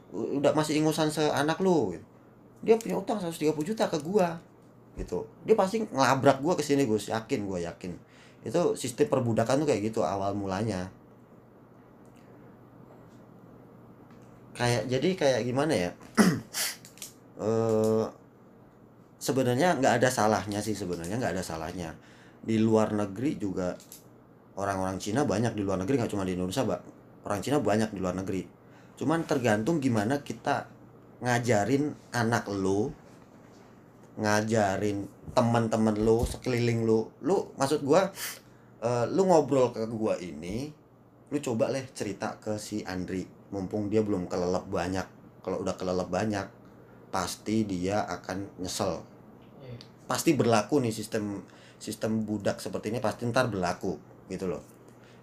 [0.10, 1.93] Udah masih ingusan se anak lu.
[2.65, 4.41] Dia punya utang 130 juta ke gua.
[4.97, 5.21] Gitu.
[5.45, 7.93] Dia pasti ngelabrak gua ke sini yakin gua yakin.
[8.41, 10.89] Itu sistem perbudakan tuh kayak gitu awal mulanya
[14.55, 15.91] kayak jadi kayak gimana ya?
[17.41, 18.05] Eh
[19.17, 21.97] sebenarnya nggak ada salahnya sih sebenarnya nggak ada salahnya.
[22.41, 23.73] Di luar negeri juga
[24.57, 26.81] orang-orang Cina banyak di luar negeri nggak cuma di Indonesia mbak.
[27.25, 28.45] Orang Cina banyak di luar negeri.
[28.93, 30.69] Cuman tergantung gimana kita
[31.21, 32.93] ngajarin anak lu
[34.21, 38.11] ngajarin teman-teman lu sekeliling lu lu maksud gua
[38.83, 40.69] eh, lu ngobrol ke gua ini
[41.31, 45.07] lu coba leh cerita ke si Andri mumpung dia belum kelelep banyak.
[45.43, 46.47] Kalau udah kelelep banyak
[47.11, 49.03] pasti dia akan nyesel.
[49.61, 49.77] Iya.
[50.07, 51.43] pasti berlaku nih sistem
[51.77, 53.99] sistem budak seperti ini pasti ntar berlaku
[54.31, 54.63] gitu loh.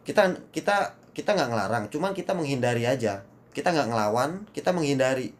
[0.04, 3.24] Kita kita kita nggak ngelarang cuman kita menghindari aja.
[3.50, 5.32] Kita nggak ngelawan kita menghindari.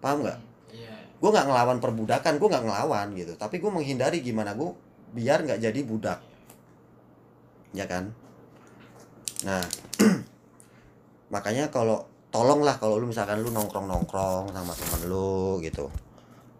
[0.00, 0.40] Paham nggak?
[0.72, 0.96] Iya.
[1.20, 3.32] gue nggak ngelawan perbudakan gue nggak ngelawan gitu.
[3.36, 4.72] Tapi gue menghindari gimana gue
[5.12, 6.20] biar nggak jadi budak.
[7.76, 8.10] Ya kan?
[9.44, 9.60] Nah
[11.30, 15.90] makanya kalau tolonglah kalau lu misalkan lu nongkrong nongkrong sama temen lu gitu.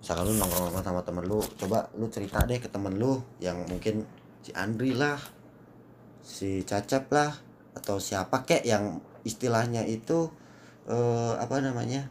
[0.02, 3.58] Misalkan lu nongkrong nongkrong sama temen lu coba lu cerita deh ke temen lu yang
[3.70, 4.02] mungkin
[4.42, 5.18] si Andri lah
[6.22, 7.30] si Cacap lah
[7.74, 10.30] atau siapa kek yang istilahnya itu
[10.90, 12.08] eh, apa namanya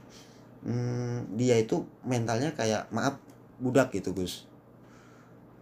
[0.63, 3.19] hmm, dia itu mentalnya kayak maaf
[3.59, 4.47] budak gitu Gus.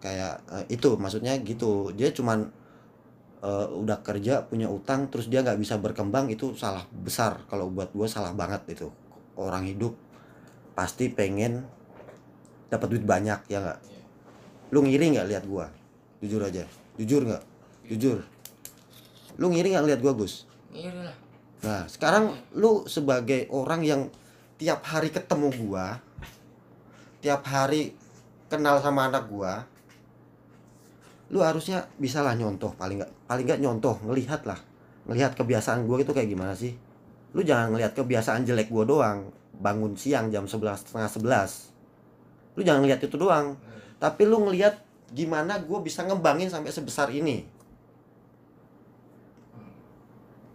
[0.02, 1.90] Kayak eh, itu maksudnya gitu.
[1.98, 2.50] Dia cuman
[3.44, 7.44] eh, udah kerja punya utang terus dia nggak bisa berkembang itu salah besar.
[7.50, 8.88] Kalau buat gue salah banget itu.
[9.38, 9.94] Orang hidup
[10.78, 11.66] pasti pengen
[12.70, 13.80] dapat duit banyak ya nggak?
[14.76, 15.72] Lu ngiri nggak lihat gua?
[16.20, 16.64] Jujur aja.
[17.00, 17.44] Jujur nggak?
[17.88, 18.20] Jujur.
[19.40, 20.44] Lu ngiri nggak lihat gua Gus?
[20.76, 21.18] Ngiri lah.
[21.64, 24.02] Nah, sekarang lu sebagai orang yang
[24.60, 25.98] tiap hari ketemu gua,
[27.24, 27.96] tiap hari
[28.52, 29.64] kenal sama anak gua,
[31.28, 34.60] lu harusnya bisa lah nyontoh paling nggak paling nggak nyontoh ngelihat lah
[35.08, 36.76] ngelihat kebiasaan gua itu kayak gimana sih?
[37.32, 42.82] Lu jangan ngelihat kebiasaan jelek gua doang bangun siang jam 11 setengah 11 lu jangan
[42.84, 43.56] ngelihat itu doang.
[43.98, 44.82] Tapi lu ngelihat
[45.16, 47.48] gimana gua bisa ngembangin sampai sebesar ini.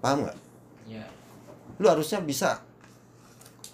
[0.02, 0.38] Paham nggak?
[0.82, 1.06] Iya.
[1.78, 2.58] lu harusnya bisa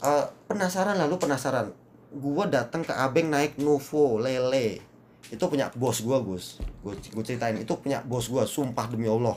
[0.04, 1.72] eh, penasaran lah lu penasaran.
[2.14, 4.87] Gua datang ke Abeng naik Novo Lele
[5.28, 6.60] itu punya bos gua Gus.
[6.80, 9.36] Gua, gua ceritain itu punya bos gua sumpah demi Allah.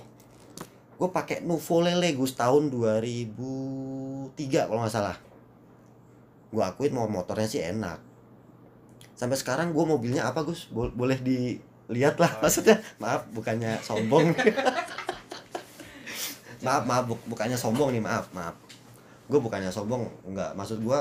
[0.96, 5.18] Gua pakai Novo Lele Gus tahun 2003 kalau nggak salah.
[6.52, 8.00] Gua akuin mau motornya sih enak.
[9.16, 10.72] Sampai sekarang gua mobilnya apa Gus?
[10.72, 12.80] Bo- boleh dilihat lah maksudnya.
[13.02, 14.32] Maaf bukannya sombong.
[16.62, 18.54] Maaf maaf buk- bukannya sombong nih maaf maaf.
[19.26, 20.54] Gue bukannya sombong nggak.
[20.54, 21.00] Maksud gue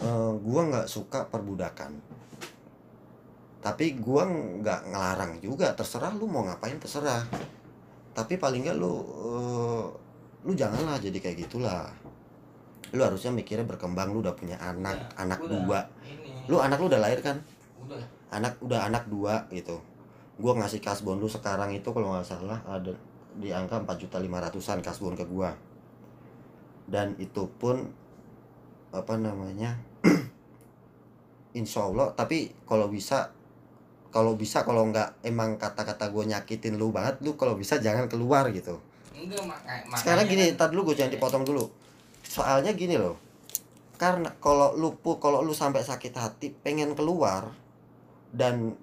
[0.00, 1.92] eh gue nggak suka perbudakan
[3.60, 4.22] tapi gue
[4.60, 7.20] nggak ngelarang juga terserah lu mau ngapain terserah
[8.10, 9.84] tapi paling nggak lu eh,
[10.42, 11.92] lu janganlah jadi kayak gitulah
[12.90, 15.52] lu harusnya mikirnya berkembang lu udah punya anak Ya, anak udah.
[15.60, 16.48] dua Ini.
[16.48, 17.36] lu anak lu udah lahir kan
[17.80, 18.00] Udah.
[18.32, 19.76] anak udah anak dua gitu
[20.40, 22.96] gua ngasih kasbon lu sekarang itu kalau nggak salah ada
[23.36, 25.52] di angka 4 juta lima ratusan kasbon ke gua
[26.90, 27.92] dan itu pun
[28.90, 29.78] apa namanya
[31.52, 33.30] insya Allah tapi kalau bisa
[34.10, 38.50] kalau bisa kalau nggak emang kata-kata gue nyakitin lu banget lu kalau bisa jangan keluar
[38.50, 38.78] gitu
[39.14, 39.96] Enggak makanya.
[39.96, 41.64] sekarang gini kan- ntar dulu gue jangan dipotong dulu
[42.22, 43.16] soalnya gini loh
[43.96, 47.52] karena kalau lu pu kalau lu sampai sakit hati pengen keluar
[48.32, 48.74] dan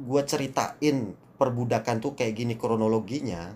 [0.00, 3.52] gue ceritain perbudakan tuh kayak gini kronologinya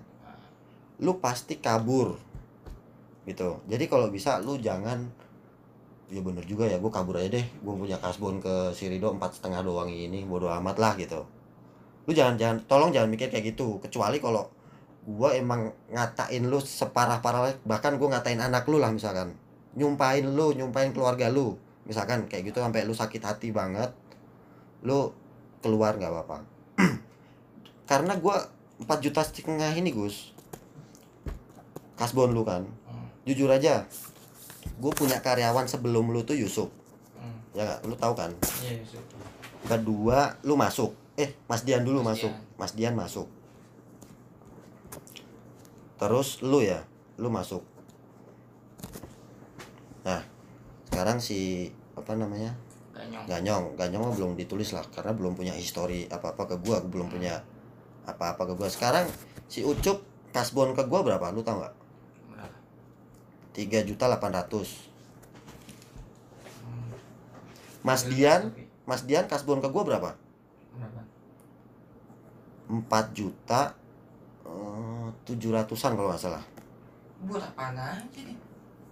[1.00, 2.14] lu pasti kabur
[3.24, 5.08] gitu jadi kalau bisa lu jangan
[6.12, 7.46] ya bener juga ya gue kabur aja deh.
[7.64, 11.24] Gue punya kasbon ke Sirido empat setengah doang ini bodo amat lah gitu.
[12.04, 13.80] Lu jangan jangan tolong jangan mikir kayak gitu.
[13.80, 14.48] Kecuali kalau
[15.04, 19.36] gue emang ngatain lu separah parah bahkan gue ngatain anak lu lah misalkan.
[19.74, 21.56] Nyumpahin lu nyumpahin keluarga lu.
[21.84, 23.92] Misalkan kayak gitu sampai lu sakit hati banget
[24.84, 25.12] lu
[25.64, 26.38] keluar nggak apa-apa.
[27.90, 28.36] Karena gue
[28.84, 30.34] 4 juta setengah ini Gus
[31.94, 32.66] kasbon lu kan.
[32.84, 33.86] Hmm, jujur aja
[34.74, 36.68] gue punya karyawan sebelum lu tuh Yusuf.
[37.18, 37.38] Hmm.
[37.54, 37.80] ya nggak?
[37.86, 38.30] Lu tahu kan?
[38.64, 39.04] Iya, Yusuf.
[39.64, 40.92] kedua lu masuk.
[41.14, 42.32] Eh Mas Dian dulu Mas masuk.
[42.34, 42.58] Dian.
[42.58, 43.28] Mas Dian masuk.
[45.96, 46.82] Terus lu ya?
[47.16, 47.62] Lu masuk.
[50.04, 50.20] Nah
[50.90, 52.52] sekarang si apa namanya?
[52.92, 53.24] Ganyong.
[53.30, 53.64] Ganyong.
[53.78, 56.82] Ganyong belum ditulis lah karena belum punya histori apa-apa ke gua.
[56.82, 57.40] Belum punya
[58.04, 58.68] apa-apa ke gua.
[58.68, 59.06] Sekarang
[59.46, 60.02] si Ucup
[60.34, 61.30] kasbon ke gua berapa?
[61.30, 61.83] Lu tau nggak
[63.54, 63.86] 3.800.
[63.86, 64.90] juta 800
[67.86, 68.50] Mas Dian
[68.84, 70.18] Mas Dian kasbon ke gue berapa?
[72.68, 73.76] 4 juta
[74.42, 76.44] eh, tujuh ratusan kalau nggak salah.
[77.24, 78.36] Buat apa aja nih.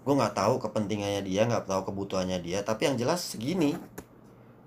[0.04, 3.74] Gue nggak tahu kepentingannya dia nggak tahu kebutuhannya dia tapi yang jelas segini.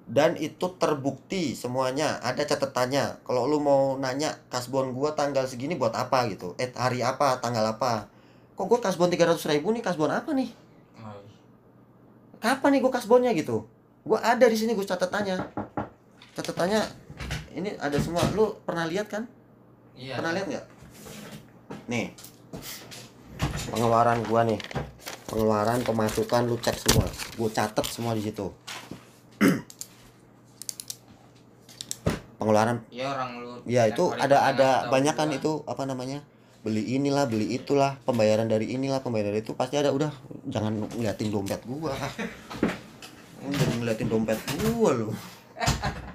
[0.05, 3.25] Dan itu terbukti semuanya ada catatannya.
[3.25, 6.53] Kalau lu mau nanya kasbon gua tanggal segini buat apa gitu?
[6.61, 8.05] Eh hari apa tanggal apa?
[8.55, 9.83] Kok gua kasbon 300 ribu nih?
[9.83, 10.49] Kasbon apa nih?
[10.95, 11.11] Iya.
[12.39, 13.67] kapan nih gua kasbonnya gitu?
[14.07, 15.37] Gua ada di sini gue catatannya
[16.35, 16.81] catatannya
[17.55, 18.23] ini ada semua.
[18.31, 19.27] Lu pernah lihat kan?
[19.95, 20.19] Iya.
[20.19, 20.65] pernah lihat nggak?
[21.91, 22.15] Nih.
[23.71, 24.59] Pengeluaran gua nih.
[25.27, 27.07] Pengeluaran pemasukan lu cek semua.
[27.35, 28.47] Gua catet semua di situ.
[32.39, 32.85] Pengeluaran.
[32.93, 36.21] Ya orang lu ya itu ada ada banyak kan itu apa namanya
[36.65, 39.93] beli inilah beli itulah pembayaran dari inilah pembayaran dari itu pasti ada.
[39.93, 40.09] Udah
[40.49, 41.93] jangan ngeliatin dompet gua.
[43.45, 45.13] Jangan ngeliatin dompet gua lu.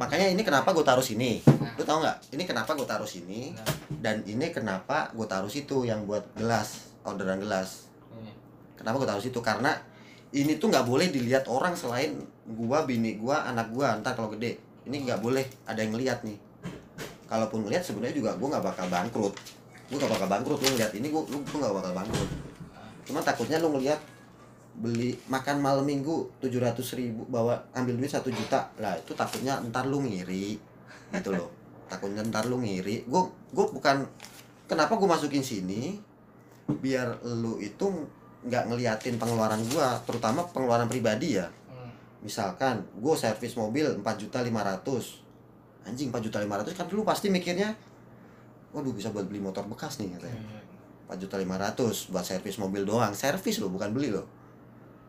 [0.03, 1.39] Makanya ini kenapa gua taruh sini.
[1.79, 2.35] Lu tau nggak?
[2.35, 3.55] Ini kenapa gua taruh sini
[4.03, 7.87] dan ini kenapa gua taruh situ yang buat gelas orderan gelas.
[8.11, 8.35] Iya.
[8.75, 9.39] kenapa gua taruh situ?
[9.39, 9.79] Karena
[10.35, 12.27] ini tuh nggak boleh dilihat orang selain
[12.59, 13.95] gua bini gua anak gua.
[14.03, 16.43] Ntar kalau gede ini nggak boleh ada yang ngeliat nih.
[17.31, 19.60] Kalaupun ngeliat sebenarnya juga gua nggak bakal bangkrut
[19.91, 22.31] gua nggak bakal bangkrut lu ngeliat ini gua lu nggak bakal bangkrut.
[23.05, 24.01] Cuma takutnya lu ngeliat
[24.81, 28.71] beli makan malam minggu 700 ribu bawa ambil duit satu juta.
[28.79, 30.57] Lah itu takutnya ntar lu ngiri.
[31.11, 31.51] Gitu loh.
[31.91, 33.05] Takutnya ntar lu ngiri.
[33.11, 34.07] Gue gue bukan
[34.71, 35.99] kenapa gue masukin sini?
[36.71, 37.91] Biar lu itu
[38.41, 41.51] nggak ngeliatin pengeluaran gua terutama pengeluaran pribadi ya.
[41.69, 41.93] Hmm.
[42.25, 47.77] misalkan gue servis mobil 4 juta 500 anjing 4 juta 500 kan lu pasti mikirnya
[48.71, 50.39] waduh bisa buat beli motor bekas nih katanya.
[50.39, 50.61] Iya.
[51.11, 53.11] 4 juta 500 buat servis mobil doang.
[53.13, 54.25] Servis lo bukan beli lo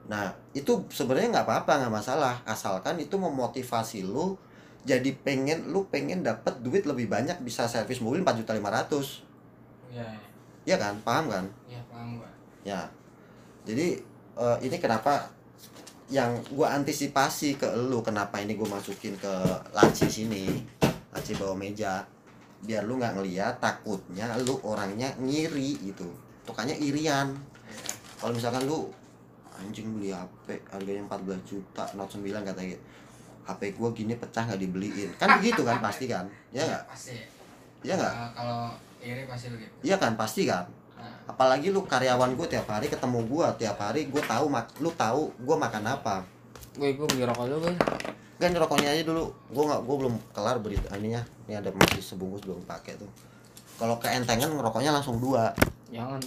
[0.10, 2.36] nah itu sebenarnya nggak apa-apa nggak masalah.
[2.44, 4.34] Asalkan itu memotivasi lu
[4.82, 9.30] jadi pengen lu pengen dapat duit lebih banyak bisa servis mobil 4 juta 500
[9.94, 10.08] Iya,
[10.66, 10.98] ya kan?
[11.06, 11.46] Paham kan?
[11.70, 12.32] Iya paham gua.
[12.66, 12.82] ya.
[13.62, 14.02] Jadi
[14.36, 15.30] eh, ini kenapa
[16.10, 19.32] yang gua antisipasi ke lu kenapa ini gua masukin ke
[19.72, 20.60] laci sini
[21.14, 22.02] laci bawah meja
[22.62, 26.08] biar lu nggak ngeliat takutnya lu orangnya ngiri gitu.
[26.44, 27.34] Tukangnya irian.
[28.18, 28.90] Kalau misalkan lu
[29.54, 32.84] anjing beli HP harganya 14 juta Note 9 katanya gitu
[33.42, 35.10] HP gua gini pecah nggak dibeliin.
[35.18, 36.26] Kan begitu kan pasti kan?
[36.50, 36.84] Ya nggak?
[36.88, 37.18] Pasti.
[37.82, 38.14] ya nggak?
[38.14, 38.62] Kalau- Kalau
[39.02, 39.74] iri pasti begitu.
[39.82, 40.70] iya kan pasti kan?
[40.94, 44.94] Nah, apalagi lu karyawan gue tiap hari ketemu gue tiap hari gue tahu mak lu
[44.94, 46.22] tahu gue makan apa.
[46.78, 47.74] Gue gue beli rokok dulu gue.
[48.42, 49.30] Kan rokoknya aja dulu.
[49.54, 51.22] Gue nggak gue belum kelar berita ininya.
[51.46, 53.08] Ini ada masih sebungkus belum pakai tuh.
[53.78, 55.54] Kalau keentengan rokoknya langsung dua.
[55.94, 56.18] Jangan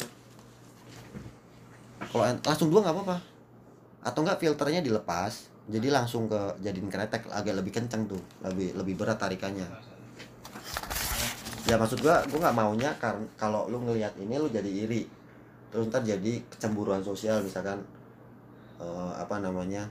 [2.14, 3.18] kalau langsung dua nggak apa-apa.
[4.06, 8.22] Atau enggak filternya dilepas jadi langsung ke jadiin kretek agak lebih kenceng tuh.
[8.46, 9.66] Lebih lebih berat tarikannya.
[11.64, 15.08] Ya maksud gua gua nggak maunya karena kalau lu ngelihat ini lu jadi iri.
[15.74, 17.82] Terus ntar jadi kecemburuan sosial misalkan
[18.78, 19.90] eh, apa namanya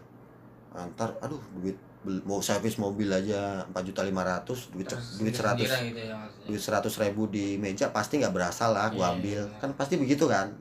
[0.73, 1.77] antar aduh duit
[2.21, 6.45] mau servis mobil aja 4 juta 500 duit Terus duit 100 gembira gitu ya maksudnya.
[6.45, 9.41] duit seratus ribu di meja pasti nggak berasa lah gua Iya, ambil.
[9.45, 9.57] iya.
[9.57, 10.51] kan pasti begitu kan.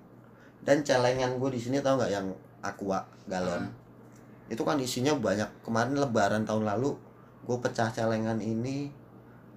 [0.60, 3.66] Dan celengan gue di sini tau nggak yang aqua galon?
[4.46, 5.50] Itu kan isinya banyak.
[5.60, 6.94] Kemarin lebaran tahun lalu
[7.42, 8.86] gue pecah celengan ini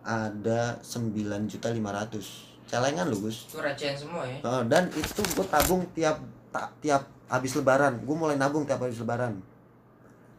[0.01, 1.13] ada 9
[1.45, 3.45] juta 500 celengan lu Gus.
[3.47, 4.41] Itu recehan semua ya.
[4.65, 6.17] Dan itu gue tabung tiap
[6.49, 8.01] ta- tiap habis lebaran.
[8.01, 9.37] Gue mulai nabung tiap habis lebaran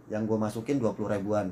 [0.07, 1.51] yang gue masukin 20 ribuan.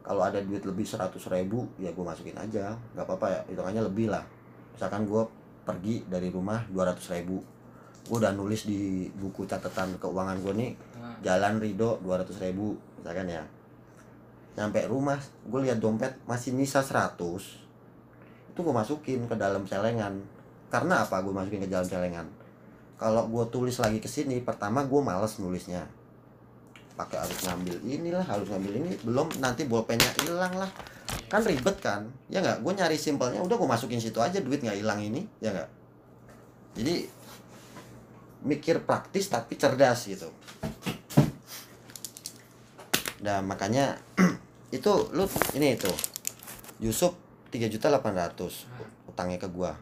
[0.00, 2.72] Kalau ada duit lebih 100 ribu ya gue masukin aja.
[2.96, 4.24] Nggak apa-apa ya hitungannya lebih lah.
[4.72, 5.22] Misalkan gue
[5.68, 7.44] pergi dari rumah 200 ribu.
[8.08, 13.28] Gue udah nulis di buku catatan keuangan gue nih Nah, jalan Rido 200 ribu misalkan
[13.28, 13.44] ya.
[14.56, 17.20] Nyampe rumah gue lihat dompet masih nyisa 100
[18.48, 20.16] itu gue masukin ke dalam celengan.
[20.72, 22.24] Karena apa gue masukin ke dalam celengan?
[22.96, 25.97] Kalau gue tulis lagi ke sini pertama gue males nulisnya
[26.98, 30.66] pakai harus ngambil inilah harus ngambil ini belum nanti bolpennya hilang lah.
[31.30, 32.10] Kan ribet kan?
[32.26, 32.66] Ya nggak?
[32.66, 35.70] Gue nyari simpelnya udah gue masukin situ aja duit nggak hilang ini ya nggak?
[36.82, 36.94] Jadi
[38.42, 40.26] mikir praktis tapi cerdas gitu.
[43.22, 43.94] Nah makanya
[44.76, 45.90] itu lu ini itu
[46.82, 47.14] Yusuf
[47.54, 49.78] 3 juta 800 utangnya ke gua.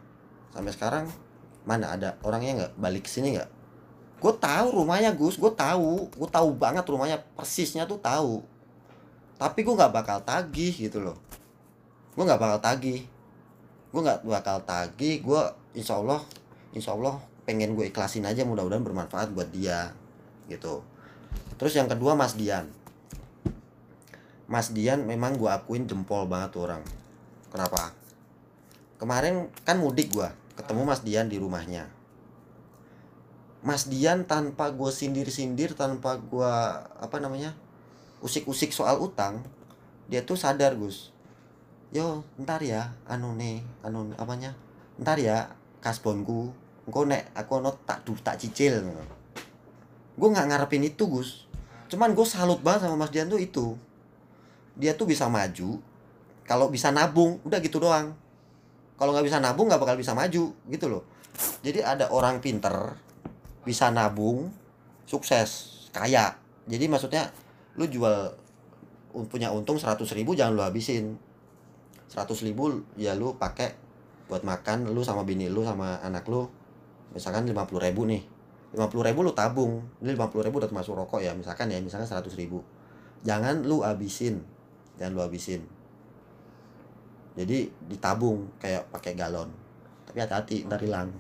[0.53, 1.05] Sampai sekarang
[1.65, 2.21] mana ada?
[2.21, 2.73] Orangnya nggak?
[2.77, 3.56] Balik sini nggak
[4.27, 5.39] gue tahu rumahnya Gus.
[5.39, 6.11] Gue tahu.
[6.11, 7.23] Gue tahu banget rumahnya.
[7.39, 8.43] Persisnya tuh tahu.
[9.39, 11.15] Tapi gue nggak bakal tagih gitu loh.
[12.19, 13.07] Gue nggak bakal tagih.
[13.95, 15.23] Gue nggak bakal tagih.
[15.23, 15.39] Gue
[15.79, 16.19] insya Allah
[16.75, 18.43] insya Allah pengen gue ikhlasin aja.
[18.43, 19.95] Mudah-mudahan bermanfaat buat dia
[20.51, 20.83] gitu.
[21.55, 22.67] Terus yang kedua Mas Dian.
[24.51, 26.83] Mas Dian memang gue akuin jempol banget tuh orang.
[27.55, 27.95] Kenapa?
[28.99, 30.27] Kemarin kan mudik gue
[30.59, 31.96] ketemu Mas Dian di rumahnya
[33.67, 36.53] Mas Dian tanpa gue sindir-sindir tanpa gue
[37.03, 37.51] apa namanya
[38.23, 39.43] usik-usik soal utang
[40.07, 41.11] dia tuh sadar Gus.
[41.91, 44.55] Yo ntar ya anu nih anu apanya
[45.03, 45.51] ntar ya
[45.83, 46.55] kasbonku
[46.87, 48.87] engko nek aku ono tak du tak cicil
[50.15, 51.51] gue nggak ngarepin itu Gus.
[51.91, 53.75] Cuman gue salut banget sama Mas Dian tuh itu.
[54.79, 55.83] Dia tuh bisa maju
[56.47, 58.15] kalau bisa nabung udah gitu doang.
[58.95, 61.03] Kalau nggak bisa nabung nggak bakal bisa maju gitu loh.
[61.67, 63.06] Jadi ada orang pinter
[63.67, 64.55] bisa nabung
[65.11, 66.39] sukses kaya.
[66.71, 67.29] Jadi maksudnya
[67.75, 68.31] lu jual
[69.13, 71.19] un- punya untung 100.000 ribu jangan lu habisin.
[72.07, 73.75] 100.000 ribu ya lu pakai
[74.31, 76.47] buat makan lu sama bini lu sama anak lu.
[77.11, 78.23] Misalkan 50.000 ribu nih.
[78.75, 79.83] 50.000 ribu lu tabung.
[79.99, 82.63] Ini 50.000 ribu udah termasuk rokok ya misalkan ya misalkan 100.000 ribu.
[83.27, 84.43] Jangan lu habisin.
[85.01, 85.67] Jangan lu habisin.
[87.37, 89.51] Jadi ditabung kayak pakai galon.
[90.09, 91.13] Tapi hati-hati ntar hilang.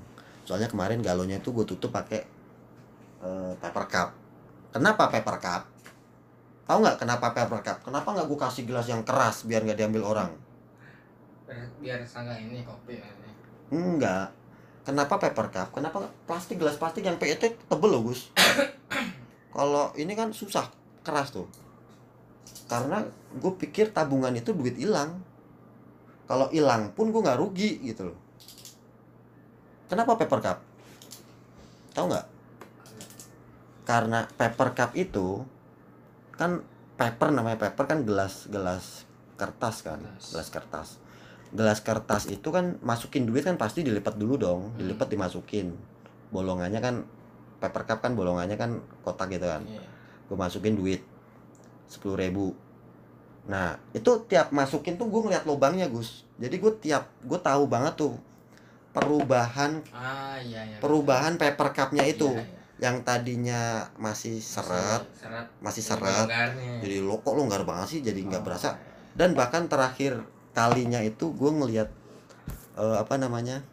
[0.47, 2.36] Soalnya kemarin galonnya itu gue tutup pakai
[3.27, 4.09] eh, paper cup.
[4.71, 5.63] Kenapa paper cup?
[6.67, 7.79] Tahu nggak kenapa paper cup?
[7.83, 10.31] Kenapa nggak gue kasih gelas yang keras biar nggak diambil orang?
[11.47, 13.31] Biar, biar sangga ini kopi ini
[13.67, 14.31] enggak
[14.87, 15.69] kenapa paper cup?
[15.75, 18.31] Kenapa plastik gelas plastik yang PET tebel loh Gus?
[19.57, 20.71] Kalau ini kan susah
[21.03, 21.51] keras tuh.
[22.71, 23.03] Karena
[23.35, 25.19] gue pikir tabungan itu duit hilang.
[26.27, 28.19] Kalau hilang pun gue nggak rugi gitu loh.
[29.91, 30.59] Kenapa paper cup?
[31.95, 32.36] Tahu nggak
[33.87, 35.47] karena paper cup itu
[36.35, 36.61] kan
[36.99, 39.07] paper namanya paper kan gelas gelas
[39.39, 40.27] kertas kan Kertas.
[40.33, 40.89] gelas kertas.
[41.55, 44.83] Gelas kertas itu kan masukin duit kan pasti dilipat dulu dong Hmm.
[44.83, 45.71] dilipat dimasukin.
[46.35, 47.07] Bolongannya kan
[47.63, 49.63] paper cup kan bolongannya kan kotak gitu kan.
[49.65, 49.81] Iya.
[50.27, 51.01] Gue masukin duit
[51.87, 52.53] sepuluh ribu.
[53.47, 56.27] Nah itu tiap masukin tuh gue ngeliat lubangnya gus.
[56.43, 58.19] Jadi gue tiap gue tahu banget tuh
[58.91, 60.77] perubahan ah iya iya.
[60.81, 62.27] perubahan paper cupnya itu.
[62.33, 62.56] Iya, iya.
[62.77, 66.29] Yang tadinya masih seret seret masih seret
[66.85, 68.01] jadi lo kok longgar banget sih?
[68.05, 68.77] Jadi nggak Oh, berasa.
[69.17, 70.21] Dan bahkan terakhir
[70.53, 71.89] kalinya itu gue ngeliat
[72.77, 73.65] eh, apa namanya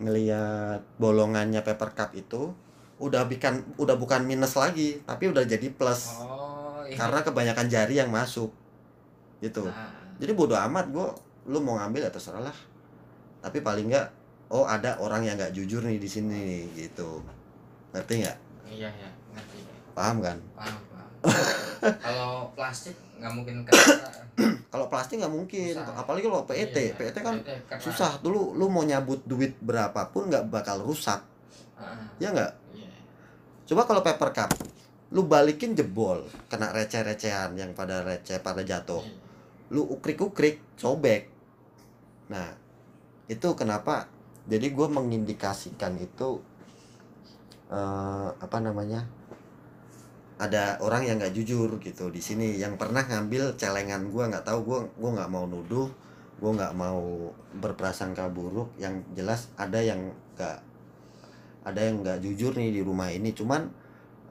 [0.00, 2.56] ngeliat bolongannya paper cup itu
[3.00, 6.16] udah bikin udah bukan minus lagi tapi udah jadi plus.
[6.24, 6.96] Oh iya.
[6.96, 8.48] Karena kebanyakan jari yang masuk.
[9.44, 9.68] Gitu.
[9.68, 11.08] Nah, jadi bodo amat gue
[11.52, 12.56] lu mau ngambil ya terserah lah.
[13.44, 14.06] Tapi paling nggak
[14.48, 17.20] oh ada orang yang nggak jujur nih di sini gitu
[17.90, 18.38] ngerti nggak?
[18.66, 19.10] Iya iya.
[19.32, 19.58] Ngerti
[19.92, 20.36] paham kan?
[20.54, 21.08] Paham paham.
[22.04, 24.08] Kalau plastik nggak mungkin kena.
[24.72, 25.74] Kalau plastik nggak mungkin.
[25.74, 25.96] Susah.
[25.96, 27.76] apalagi kalau PET Iya, PET kan kena.
[27.76, 28.10] susah.
[28.20, 31.20] Dulu lu mau nyabut duit berapapun nggak bakal rusak.
[31.76, 32.52] Ah, ya nggak?
[32.72, 32.88] Iya.
[33.66, 34.50] Coba kalau paper cup
[35.10, 39.02] lu balikin jebol kena receh-recehan yang pada receh pada jatuh.
[39.02, 39.18] Iya.
[39.70, 41.30] lu ukrik-ukrik sobek.
[42.26, 42.54] Nah
[43.26, 44.10] itu kenapa?
[44.46, 46.42] Jadi gue mengindikasikan itu
[47.70, 49.06] eh, apa namanya
[50.40, 54.64] ada orang yang nggak jujur gitu di sini yang pernah ngambil celengan gue nggak tahu
[54.64, 55.88] gue gue nggak mau nuduh
[56.40, 57.28] gue nggak mau
[57.60, 60.70] berprasangka buruk yang jelas ada yang nggak
[61.60, 63.36] ada yang nggak jujur nih di rumah ini.
[63.36, 63.68] Cuman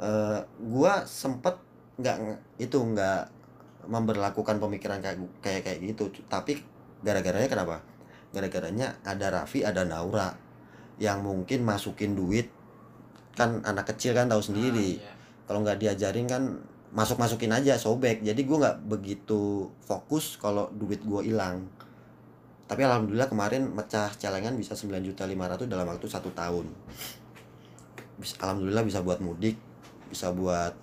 [0.02, 1.56] eh, gue sempet
[2.00, 2.18] nggak
[2.58, 3.22] itu nggak
[3.90, 6.10] memberlakukan pemikiran kayak kayak kayak gitu.
[6.26, 6.58] Tapi
[7.06, 7.86] gara-garanya kenapa?
[8.34, 10.34] Gara-garanya ada Raffi ada Naura
[11.00, 12.52] yang mungkin masukin duit
[13.40, 15.00] kan anak kecil kan tahu sendiri.
[15.00, 15.14] Ah, iya.
[15.48, 16.44] kalau nggak diajarin kan
[16.92, 18.20] masuk masukin aja sobek.
[18.20, 21.64] Jadi gua nggak begitu fokus kalau duit gua hilang.
[22.68, 26.68] Tapi alhamdulillah kemarin mecah celengan bisa 9 juta 500 dalam waktu satu tahun.
[28.44, 29.56] Alhamdulillah bisa buat mudik
[30.10, 30.74] bisa buat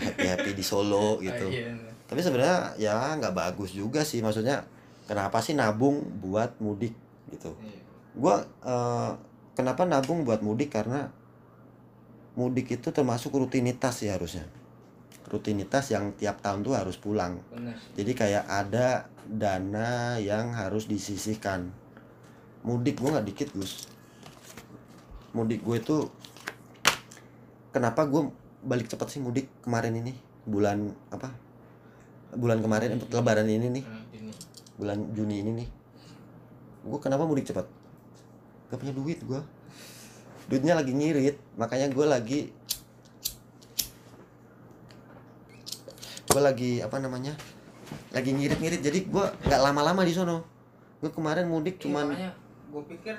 [0.00, 1.46] happy happy di Solo gitu.
[1.46, 1.72] Ah, iya.
[2.08, 4.24] tapi sebenarnya ya nggak bagus juga sih.
[4.24, 4.64] Maksudnya
[5.06, 6.96] kenapa sih nabung buat mudik
[7.30, 7.54] gitu?
[7.60, 7.80] Iya.
[8.18, 9.10] gua eh,
[9.54, 10.72] kenapa nabung buat mudik?
[10.72, 11.12] Karena
[12.38, 14.46] mudik itu termasuk rutinitas sih harusnya.
[15.26, 17.42] Rutinitas yang tiap tahun tuh harus pulang.
[17.50, 17.74] Benar.
[17.98, 21.74] Jadi kayak ada dana yang harus disisihkan.
[22.62, 23.90] Mudik gua nggak dikit gus.
[25.34, 25.96] Mudik gue itu
[27.74, 28.32] kenapa gue
[28.64, 30.14] balik cepet sih mudik kemarin ini?
[30.48, 31.34] Bulan apa?
[32.32, 33.84] Bulan kemarin eh, lebaran ini nih.
[33.84, 34.02] Nah,
[34.80, 35.68] bulan Juni ini nih.
[36.86, 37.68] Gue kenapa mudik cepat
[38.68, 39.40] gak punya duit gue
[40.48, 42.40] duitnya lagi ngirit makanya gue lagi
[46.28, 47.32] gue lagi apa namanya
[48.12, 48.80] lagi ngirit-ngirit.
[48.84, 50.44] Jadi gue nggak lama-lama di sono.
[51.00, 52.06] Gue kemarin mudik Iya, cuman
[52.68, 53.16] gue pikir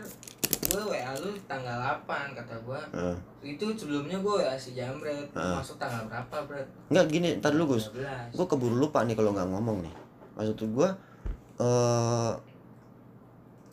[0.69, 3.15] gue WA lu tanggal 8 kata gue Eh,
[3.57, 5.25] itu sebelumnya gue WA si Jamret.
[5.33, 5.57] Ah.
[5.57, 6.67] masuk tanggal berapa Bret?
[6.91, 7.89] nggak gini ntar dulu Gus.
[7.93, 9.93] 12 gue keburu lupa nih kalau nggak ngomong nih.
[10.37, 10.89] Maksud gue
[11.59, 12.33] eh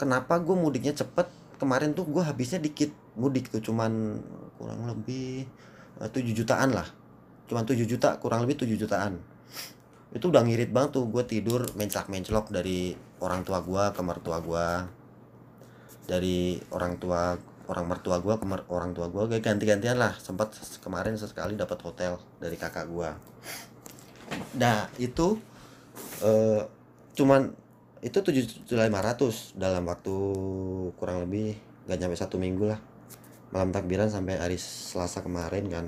[0.00, 1.28] kenapa gue mudiknya cepet?
[1.56, 4.20] Kemarin tuh gue habisnya dikit mudik tuh cuman
[4.60, 5.48] kurang lebih
[6.00, 6.86] eh, 7 jutaan lah.
[7.48, 9.18] Cuman 7 juta kurang lebih 7 jutaan.
[10.12, 14.38] Itu udah ngirit banget tuh gue tidur mencak mencelok dari orang tua gue ke mertua
[14.40, 14.66] gue
[16.06, 17.34] dari orang tua
[17.66, 20.14] orang mertua gue ke mer- orang tua gue kayak ganti-gantian lah.
[20.20, 23.10] Sempat kemarin sesekali dapat hotel dari kakak gue
[24.56, 25.38] nah itu
[26.24, 26.62] eh
[27.16, 27.52] cuman
[28.04, 30.16] itu 7.500 dalam waktu
[31.00, 31.56] kurang lebih
[31.88, 32.80] nggak nyampe satu minggu lah
[33.50, 35.86] malam takbiran sampai hari Selasa kemarin kan.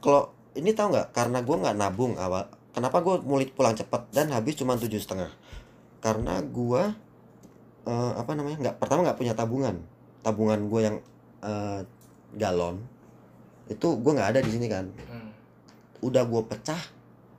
[0.00, 4.32] Kalau ini tahu nggak karena gue nggak nabung awal kenapa gue mulai pulang cepat dan
[4.32, 5.30] habis cuma tujuh setengah?
[6.00, 6.82] Karena gue
[7.86, 9.76] eh, apa namanya nggak pertama nggak punya tabungan.
[10.24, 10.96] Tabungan gue yang
[11.44, 11.80] eh,
[12.34, 12.80] galon
[13.70, 14.86] itu gue nggak ada di sini kan.
[15.06, 15.30] Hmm.
[16.00, 16.80] udah gue pecah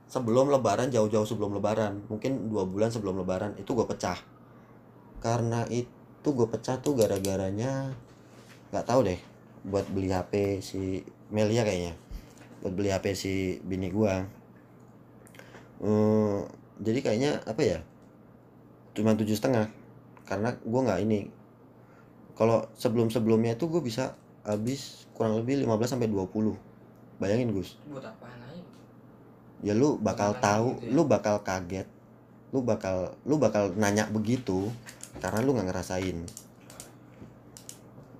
[0.06, 2.06] sebelum lebaran jauh-jauh sebelum lebaran.
[2.06, 4.16] Mungkin dua bulan sebelum lebaran itu gue pecah.
[5.18, 7.90] Karena itu gue pecah tuh gara-garanya
[8.72, 9.20] nggak tahu deh
[9.62, 11.94] buat beli HP si Melia kayaknya.
[12.64, 14.14] Buat beli HP si bini gue
[15.82, 16.40] Eh,
[16.78, 17.78] jadi kayaknya apa ya?
[18.94, 19.66] Cuma tujuh setengah.
[20.22, 21.26] Karena gue nggak ini.
[22.38, 24.14] Kalau sebelum sebelumnya itu gue bisa
[24.46, 26.54] habis kurang lebih 15 sampai 20
[27.18, 27.78] bayangin Gus.
[27.90, 28.62] Buat apaan aja
[29.62, 30.92] ya lu bakal tahu gitu ya.
[30.92, 31.88] lu bakal kaget
[32.50, 34.68] lu bakal lu bakal nanya begitu
[35.22, 36.26] karena lu nggak ngerasain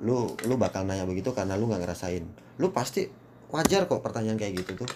[0.03, 2.27] lu lu bakal nanya begitu karena lu nggak ngerasain.
[2.59, 3.07] Lu pasti
[3.49, 4.91] wajar kok pertanyaan kayak gitu tuh.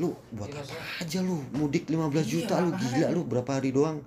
[0.00, 1.38] Lu buat Iya, apa aja lu?
[1.52, 2.88] Mudik 15 Iya, juta lu makanya.
[2.90, 4.00] gila lu berapa hari doang.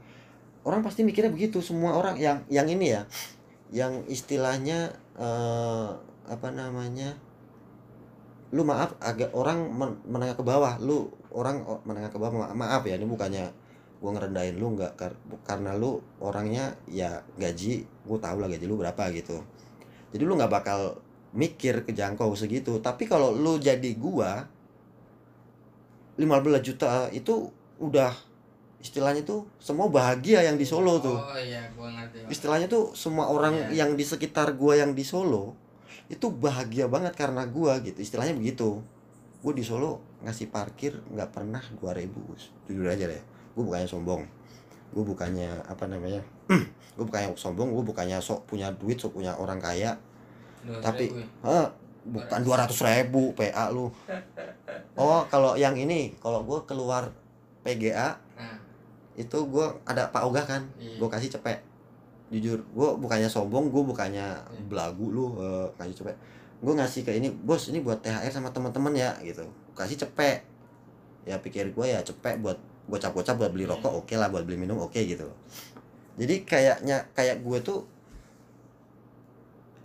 [0.65, 2.17] Orang pasti mikirnya begitu semua orang.
[2.17, 3.01] Yang yang ini ya
[3.69, 5.89] yang istilahnya eh,
[6.28, 7.15] apa namanya
[8.47, 10.80] lu maaf agak orang men- menengah ke bawah.
[10.82, 13.45] Lu orang menengah ke bawah ma- maaf ya ini bukannya
[13.97, 18.78] gua ngerendahin lu nggak kar- karena lu orangnya ya gaji gua tahu lah gaji lu
[18.78, 19.41] berapa gitu
[20.12, 20.99] jadi lu nggak bakal
[21.36, 22.80] mikir kejangkau segitu.
[22.80, 24.47] Tapi kalau lu jadi gua
[26.18, 26.26] 15
[26.66, 28.10] juta itu udah
[28.82, 31.18] istilahnya tuh semua bahagia yang di Solo tuh.
[31.18, 33.86] Oh iya gua ngerti istilahnya tuh semua orang Iya.
[33.86, 35.53] yang di sekitar gua yang di Solo
[36.10, 37.99] itu bahagia banget karena gua gitu.
[38.01, 38.82] Istilahnya begitu.
[39.45, 42.49] Gua di Solo ngasih parkir nggak pernah 2000 Gus.
[42.66, 43.22] jujur aja deh
[43.53, 44.24] gua bukannya sombong.
[44.95, 49.62] Gua bukannya apa namanya gua bukannya sombong gua bukannya sok punya duit sok punya orang
[49.62, 49.93] kaya.
[50.66, 51.14] Dua tapi.
[51.43, 51.70] Hah,
[52.08, 53.91] bukan 200 ribu PA lu.
[54.98, 57.12] Oh kalau yang ini kalau gua keluar
[57.68, 58.58] PGA nah.
[59.20, 60.64] itu gue ada Pak Ogah kan?
[60.80, 61.04] Iya.
[61.04, 61.60] gue kasih cepet.
[62.32, 64.64] Jujur gue bukannya sombong gue bukannya Iya.
[64.72, 66.16] belagu lu eh, kasih cepet.
[66.64, 69.43] Gue ngasih ke ini bos ini buat THR sama teman-teman ya gitu.
[69.76, 70.48] Kasih cepet.
[71.28, 72.56] Ya pikir gue ya cepet buat
[72.88, 75.28] gocap-gocap buat beli rokok oke lah buat beli minum oke gitu
[76.18, 77.86] jadi kayaknya kayak gue tuh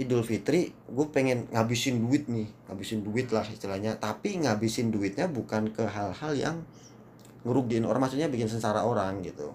[0.01, 2.49] Idul Fitri gue pengen ngabisin duit nih.
[2.66, 4.01] Ngabisin duit lah istilahnya.
[4.01, 6.57] Tapi ngabisin duitnya bukan ke hal-hal yang
[7.45, 9.53] ngerugiin orang maksudnya bikin sengsara orang gitu.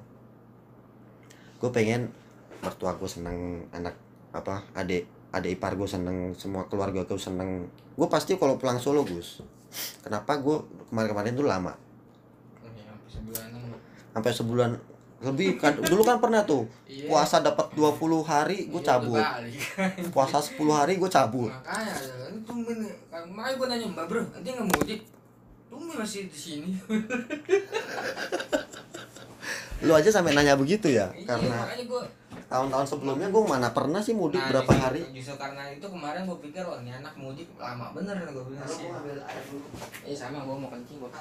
[1.58, 2.14] Gue pengen
[2.62, 3.98] mertua gue seneng anak
[4.30, 7.66] apa adik adik ipar gue seneng semua keluarga gue seneng.
[7.98, 9.42] Gue pasti kalau pulang Solo Gus.
[10.06, 10.62] Kenapa gue
[10.94, 11.74] kemarin-kemarin tuh lama?
[12.62, 13.82] Sampai sebulanan Bang.
[14.14, 14.72] sampai sebulan
[15.20, 17.10] lebih kan dulu kan pernah tuh Iya.
[17.10, 19.24] puasa dapat 20 hari gue Iya, cabut.
[20.14, 21.50] puasa 10 hari gue cabut.
[21.50, 21.94] Makanya
[22.44, 22.94] tumben nih.
[23.08, 25.02] kan makanya gua nanya mbak bro nanti nggak mudik
[25.68, 26.70] tumben masih di sini.
[29.80, 32.02] Lu aja sampai nanya begitu ya Iya, karena gua
[32.48, 35.02] tahun-tahun sebelumnya gue mana pernah sih mudik Nah, berapa justru- hari?
[35.12, 38.88] justru karena itu kemarin gua pikir wah ini anak mudik lama bener gua bilang sih.
[40.04, 41.12] Eh sama gua mau kencing gua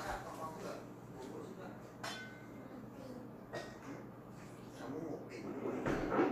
[5.04, 6.25] more.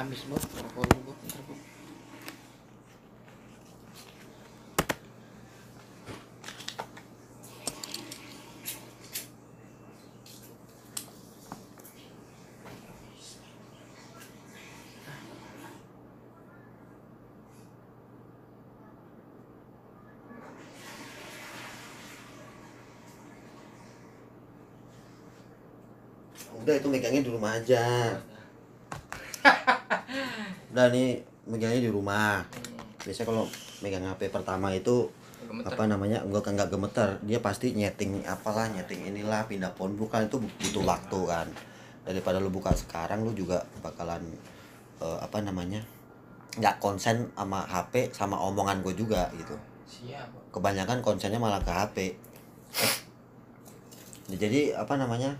[0.00, 1.79] Habis bos ntar bos
[26.62, 27.84] udah itu megangnya di rumah aja.
[30.70, 32.42] Udah nih megangnya di rumah.
[33.02, 33.44] Biasanya kalau
[33.80, 35.08] megang HP pertama itu
[35.40, 35.72] Gemeter.
[35.72, 37.08] apa namanya enggak enggak gemeter.
[37.26, 39.98] Dia pasti nyeting apalah nyeting inilah pindah phone.
[39.98, 41.46] Book kan itu butuh waktu kan.
[42.06, 44.22] Daripada lu buka sekarang lu juga bakalan
[45.02, 45.82] eh, apa namanya
[46.58, 49.54] nggak konsen sama HP sama omongan gue juga gitu.
[49.86, 50.54] Siap.
[50.54, 51.96] Kebanyakan konsennya malah ke HP
[54.36, 55.34] jadi apa namanya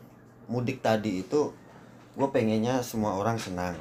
[0.51, 1.55] mudik tadi itu
[2.19, 3.79] gue pengennya semua orang senang.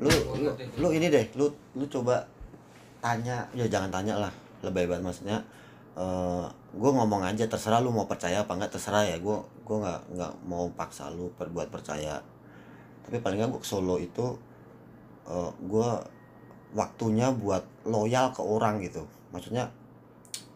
[0.00, 0.08] Lu
[0.40, 0.48] lu,
[0.80, 2.24] lu ini deh lu lu coba
[3.04, 4.32] tanya ya jangan tanya lah
[4.64, 5.38] lebih banget maksudnya.
[5.92, 9.20] Eh gue ngomong aja terserah lu mau percaya apa enggak terserah ya.
[9.20, 12.16] Gue gue nggak nggak mau paksa lu berbuat percaya.
[13.04, 14.32] Tapi paling nggak gue Solo itu
[15.28, 15.90] eh gue
[16.72, 19.04] waktunya buat loyal ke orang gitu.
[19.36, 19.68] Maksudnya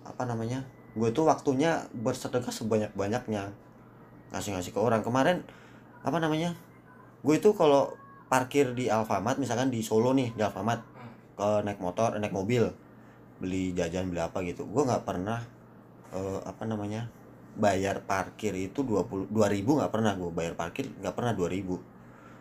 [0.09, 0.64] apa namanya?
[0.97, 3.53] Gue tuh waktunya bersedekah sebanyak banyaknya
[4.34, 5.02] ngasih ngasih ke orang.
[5.04, 5.42] Kemarin
[6.06, 6.54] apa namanya
[7.26, 7.90] gue itu kalau
[8.30, 10.82] parkir di Alfamart misalkan di Solo nih di Alfamart
[11.34, 12.70] ke naik motor naik mobil
[13.42, 15.42] beli jajan beli apa gitu gue nggak pernah
[16.14, 17.10] eh, apa namanya
[17.58, 21.96] bayar parkir itu 20 ribu nggak pernah gue bayar parkir nggak pernah 2000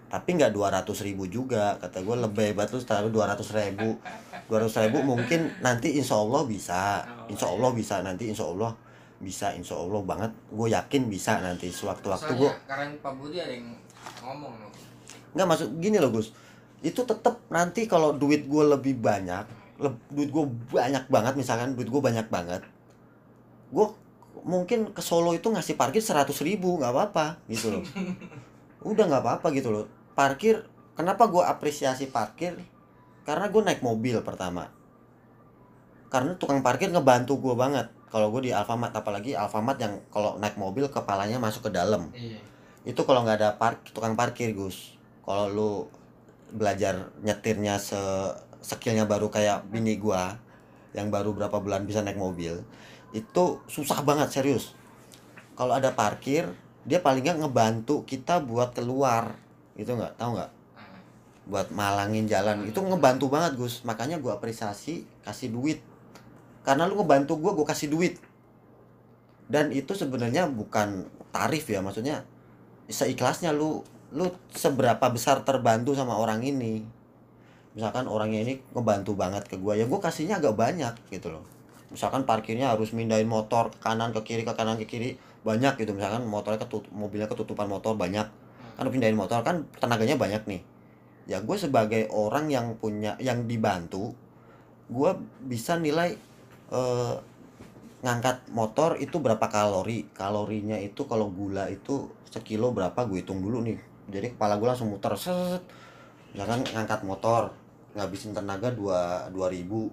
[0.06, 3.98] tapi nggak 200 ribu juga kata gue lebih hebat lu taruh 200 ribu.
[4.46, 8.78] 200 ribu mungkin nanti insya Allah bisa insya Allah bisa nanti insya Allah
[9.20, 10.32] bisa insya Allah banget.
[10.52, 13.72] Gue yakin bisa nanti sewaktu-waktu gue karena Pak Budi ada yang
[14.22, 14.72] ngomong loh.
[15.36, 16.32] nggak masuk gini loh Gus.
[16.80, 19.46] Itu tetap nanti kalau duit gue lebih banyak
[19.76, 22.64] leb- duit gue banyak banget misalkan duit gue banyak banget
[23.68, 23.88] gue
[24.46, 27.84] mungkin ke Solo itu ngasih parkir 100 ribu nggak apa-apa gitu loh.
[28.92, 29.86] Udah nggak apa-apa gitu loh.
[30.14, 30.64] Parkir
[30.94, 32.56] kenapa gue apresiasi parkir?
[33.26, 34.70] Karena gue naik mobil pertama.
[36.14, 40.56] Karena tukang parkir ngebantu gue banget kalau gue di Alfamart apalagi Alfamart yang kalau naik
[40.56, 42.16] mobil kepalanya masuk ke dalam.
[42.16, 42.40] Iya.
[42.88, 44.96] itu kalau nggak ada park tukang parkir Gus.
[45.28, 45.72] Kalau lu
[46.56, 48.00] belajar nyetirnya se
[48.64, 50.40] skillnya baru kayak bini gua
[50.96, 52.64] yang baru berapa bulan bisa naik mobil
[53.12, 54.72] itu susah banget serius.
[55.60, 56.48] Kalau ada parkir
[56.88, 59.36] dia paling nggak ngebantu kita buat keluar.
[59.76, 60.16] Gitu nggak?
[60.16, 60.52] Tahu nggak?
[61.52, 62.64] Buat malangin jalan.
[62.64, 63.84] Itu ngebantu banget Gus.
[63.84, 65.84] Makanya gua apresiasi kasih duit
[66.66, 68.18] karena lu ngebantu gua gua kasih duit.
[69.46, 72.26] Dan itu sebenarnya bukan tarif ya maksudnya
[72.90, 76.82] seikhlasnya lu lu seberapa besar terbantu sama orang ini.
[77.78, 81.46] Misalkan orangnya ini ngebantu banget ke gua ya gua kasihnya agak banyak gitu loh.
[81.94, 85.94] Misalkan parkirnya harus mindahin motor ke kanan ke kiri ke kanan ke kiri banyak gitu.
[85.94, 88.26] Misalkan motornya ketutup mobilnya ketutupan motor banyak.
[88.76, 90.62] Kan pindahin motor kan tenaganya banyak nih.
[91.30, 94.14] Ya gue sebagai orang yang punya yang dibantu
[94.86, 95.12] gue
[95.42, 96.14] bisa nilai
[96.72, 97.16] eh,
[98.06, 100.06] ngangkat motor itu berapa kalori?
[100.14, 102.96] Kalorinya itu kalau gula itu sekilo berapa?
[103.10, 103.78] Gue hitung dulu nih.
[104.14, 105.62] Jadi kepala gue langsung muter set.
[106.38, 107.50] Misalkan ngangkat motor
[107.96, 109.88] ngabisin tenaga dua dua ribu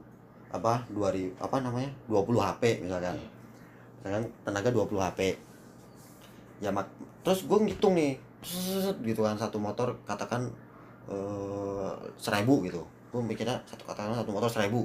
[0.52, 1.88] apa dua ribu apa namanya?
[2.10, 3.16] 20 HP misalkan.
[4.02, 5.20] Misalkan tenaga 20 HP
[6.62, 6.86] ya mak
[7.26, 10.52] terus gue ngitung nih set gitu kan satu motor katakan
[11.08, 12.84] eh, seribu gitu.
[13.08, 14.84] Gue mikirnya satu katakan satu motor seribu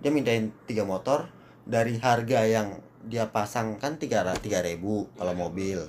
[0.00, 1.28] dia mindahin tiga motor
[1.66, 5.86] dari harga yang dia pasang kan tiga tiga ribu kalau mobil.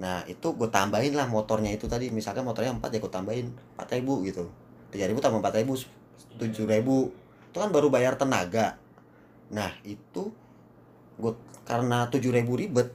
[0.00, 2.12] Nah itu gue tambahin lah motornya itu tadi.
[2.12, 4.48] Misalkan motornya empat ya gue tambahin empat ribu gitu.
[4.92, 5.76] Tiga ribu tambah empat ribu
[6.36, 7.10] tujuh ribu.
[7.50, 8.76] Itu kan baru bayar tenaga.
[9.52, 10.32] Nah itu
[11.16, 11.32] gue
[11.64, 12.90] karena tujuh ribu ribet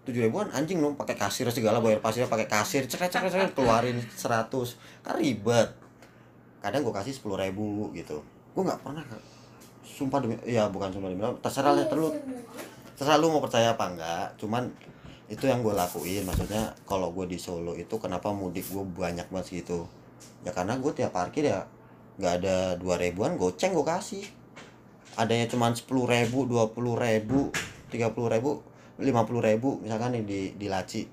[0.00, 4.00] tujuh ribuan anjing dong pakai kasir segala bayar pasirnya pakai kasir cek cek cek keluarin
[4.16, 4.80] seratus.
[5.04, 5.76] Kan ribet.
[6.60, 8.20] Kadang gue kasih sepuluh ribu gitu
[8.50, 9.04] gue nggak pernah
[9.86, 12.16] sumpah demi ya bukan sumpah demi terserah lah terlalu
[12.98, 14.68] terserah lu mau percaya apa enggak cuman
[15.30, 16.26] itu yang gue lakuin.
[16.26, 19.86] Maksudnya kalau gue di Solo itu kenapa mudik gue banyak banget gitu
[20.42, 21.70] ya karena gue tiap parkir ya
[22.18, 24.26] nggak ada dua ribuan goceng gue kasih.
[25.14, 27.54] Adanya cuman sepuluh ribu dua puluh ribu
[27.94, 28.58] tiga puluh ribu
[28.98, 31.06] lima puluh ribu misalkan nih di di laci.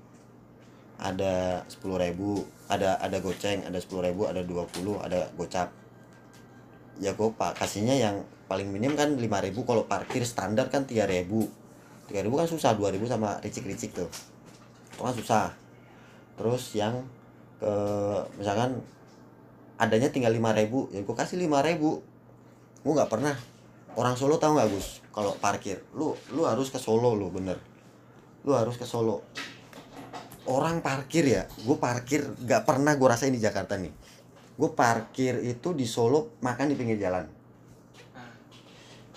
[0.98, 5.70] Ada sepuluh ribu ada ada goceng ada sepuluh ribu ada dua puluh ada gocap
[6.98, 11.06] ya gue pak kasihnya yang paling minim kan lima ribu kalau parkir standar kan tiga
[11.06, 11.46] ribu.
[12.08, 14.08] tiga ribu kan susah dua ribu sama ricik-ricik tuh.
[14.96, 15.46] Itu kan susah.
[16.40, 17.04] Terus yang
[17.60, 17.72] ke
[18.40, 18.80] misalkan
[19.78, 22.00] adanya tinggal lima ribu ya gue kasih lima ribu.
[22.82, 23.36] Gue nggak pernah.
[23.98, 25.82] Orang Solo tahu nggak Gus kalau parkir?
[25.92, 27.60] Lu lu harus ke Solo lu bener.
[28.46, 29.22] Lu harus ke Solo.
[30.48, 34.07] Orang parkir ya gue parkir nggak pernah gue rasain di Jakarta nih
[34.58, 37.30] gue parkir itu di Solo makan di pinggir jalan.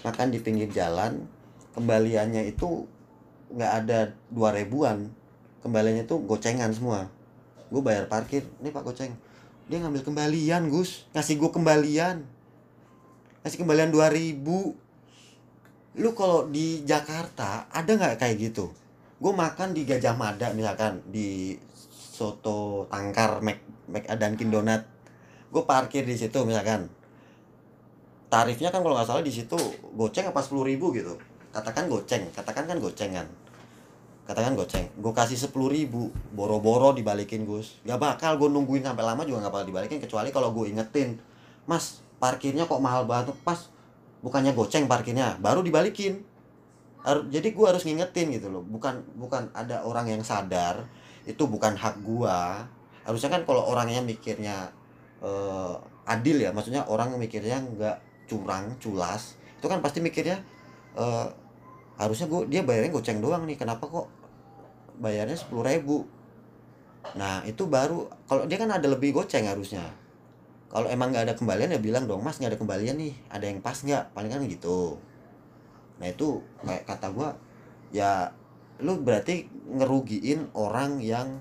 [0.05, 1.25] Makan di pinggir jalan
[1.73, 2.85] kembaliannya itu
[3.49, 5.09] nggak ada dua ribuan.
[5.65, 7.09] Kembaliannya tuh gocengan semua.
[7.73, 9.13] Gue bayar parkir nih pak goceng.
[9.65, 11.09] Dia ngambil kembalian gus.
[11.17, 12.21] Ngasih gue kembalian.
[13.41, 14.45] Ngasih kembalian 2000
[15.91, 18.71] lu kalau di Jakarta ada nggak kayak gitu?
[19.19, 23.59] Gue makan di Gajah Mada misalkan di soto tangkar Mac,
[23.91, 24.90] Mac Dunkin Donat
[25.51, 26.87] gue parkir di situ misalkan.
[28.31, 29.59] Tarifnya kan kalau nggak salah di situ
[29.91, 31.19] goceng apa sepuluh ribu gitu.
[31.51, 33.27] Katakan goceng katakan kan goceng kan.
[34.23, 34.87] Katakan goceng.
[34.95, 37.83] Gue kasih sepuluh ribu boro-boro dibalikin gus.
[37.83, 41.19] Gak bakal gue nungguin sampai lama juga gak bakal dibalikin kecuali kalau gue ingetin
[41.67, 43.35] mas parkirnya kok mahal banget?
[43.43, 43.67] Pas
[44.23, 46.23] bukannya goceng parkirnya baru dibalikin.
[47.03, 48.63] Jadi gue harus ngingetin gitu loh.
[48.63, 50.87] Bukan bukan ada orang yang sadar
[51.27, 52.65] itu bukan hak gua.
[53.03, 54.69] Harusnya kan kalau orangnya mikirnya
[55.21, 55.75] eh,
[56.09, 57.97] adil ya maksudnya orang mikirnya nggak
[58.27, 60.41] curang culas itu kan pasti mikirnya
[60.97, 61.27] eh,
[62.01, 64.09] harusnya gua dia bayarnya goceng doang nih kenapa kok
[64.97, 65.97] bayarnya sepuluh ribu?
[67.17, 69.85] Nah itu baru kalau dia kan ada lebih goceng harusnya.
[70.71, 73.59] Kalau emang nggak ada kembalian ya bilang dong mas nggak ada kembalian nih ada yang
[73.61, 74.13] pas nggak?
[74.17, 74.97] Paling kan gitu.
[76.01, 77.37] Nah itu kayak kata gua
[77.93, 78.33] ya
[78.81, 81.37] lu berarti ngerugiin orang yang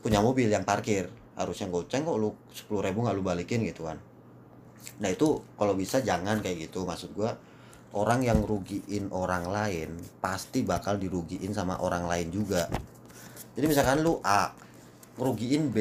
[0.00, 3.96] punya mobil yang parkir harusnya goceng kok lu sepuluh ribu nggak lu balikin gitu kan.
[5.00, 6.84] Nah itu kalau bisa jangan kayak gitu.
[6.84, 7.32] Maksud gua
[7.96, 12.68] orang yang rugiin orang lain pasti bakal dirugiin sama orang lain juga.
[13.56, 14.52] Jadi misalkan lu A
[15.18, 15.78] ngerugiin B.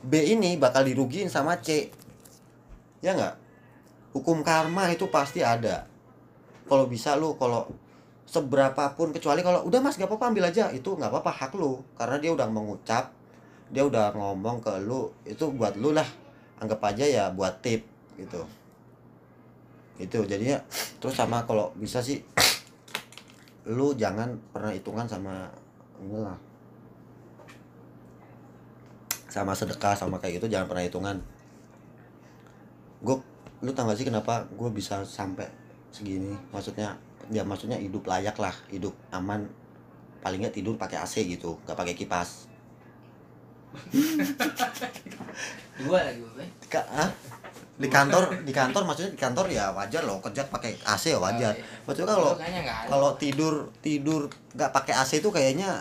[0.00, 1.92] B ini bakal dirugiin sama C.
[3.04, 3.34] Ya nggak?
[4.16, 5.86] Hukum karma itu pasti ada.
[6.66, 7.68] Kalau bisa lu kalau
[8.26, 10.72] seberapa pun kecuali kalau udah mas gak apa-apa ambil aja.
[10.72, 11.84] Itu nggak apa-apa hak lu.
[11.94, 13.14] Karena dia udah mengucap
[13.70, 16.06] dia udah ngomong ke lu itu buat lu lah.
[16.60, 17.86] Anggap aja ya buat tip
[18.18, 18.42] gitu.
[19.96, 20.58] Itu jadinya
[20.98, 22.20] terus sama kalau bisa sih
[23.70, 25.46] lu jangan pernah hitungan sama
[26.02, 26.34] inilah
[29.30, 31.16] sama sedekah sama kayak gitu jangan pernah hitungan.
[33.00, 33.16] Gue
[33.62, 35.46] lu tau gak sih kenapa gue bisa sampai
[35.94, 36.34] segini?
[36.50, 36.98] Maksudnya
[37.30, 39.46] ya maksudnya hidup layak lah hidup aman.
[40.20, 42.49] Paling nggak tidur pakai AC gitu nggak pakai kipas
[45.80, 47.10] dua lagi bapak Ka ah?
[47.80, 51.48] di kantor di kantor maksudnya di kantor ya wajar loh kerja pakai AC ya wajar.
[51.48, 51.80] Oh, iya.
[51.88, 52.32] maksudnya kalau
[52.92, 55.80] kalau tidur tidur nggak pakai AC itu kayaknya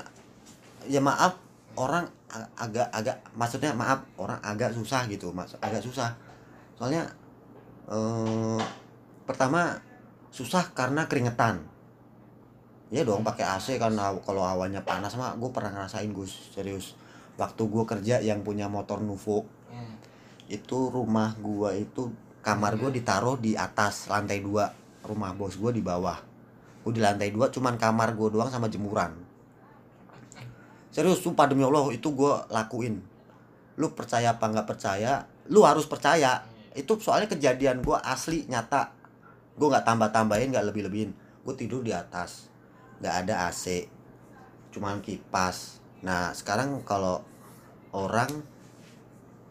[0.88, 1.36] ya maaf
[1.76, 2.08] orang
[2.56, 6.16] agak agak maksudnya maaf orang agak susah gitu mas agak susah.
[6.80, 7.04] Soalnya
[7.92, 8.62] eh,
[9.28, 9.76] pertama
[10.32, 11.60] susah karena keringetan.
[12.90, 16.96] Ya dong pakai AC haw- kalau hawanya panas mah gue pernah ngerasain Gus serius
[17.40, 19.48] waktu gue kerja yang punya motor Nuvo.
[19.72, 19.86] Ya.
[20.60, 22.12] itu rumah gua itu
[22.44, 24.76] kamar gua ditaruh di atas lantai dua.
[25.08, 26.20] Rumah bos gua di bawah.
[26.84, 29.16] Gua di lantai dua cuman kamar gua doang sama jemuran.
[30.92, 33.00] Serius sumpah demi allah itu gua lakuin.
[33.80, 36.44] Lu percaya apa nggak percaya lu harus percaya.
[36.76, 38.92] Itu soalnya kejadian gua asli nyata.
[39.56, 41.12] Gua nggak tambah tambahin nggak lebih lebihin
[41.48, 42.52] gua tidur di atas.
[43.00, 43.88] Nggak ada AC
[44.70, 47.22] cuman kipas nah sekarang kalau
[47.92, 48.30] orang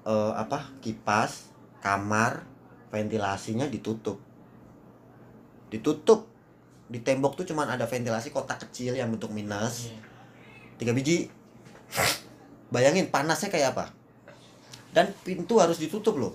[0.08, 1.52] eh, apa kipas
[1.84, 2.44] kamar
[2.88, 4.18] ventilasinya ditutup.
[5.68, 6.26] Ditutup.
[6.88, 9.92] Di tembok tuh cuman ada ventilasi kotak kecil yang bentuk minus.
[9.92, 10.00] Iya.
[10.80, 11.28] tiga biji.
[12.72, 13.92] Bayangin panasnya kayak apa?
[14.92, 16.32] Dan pintu harus ditutup loh.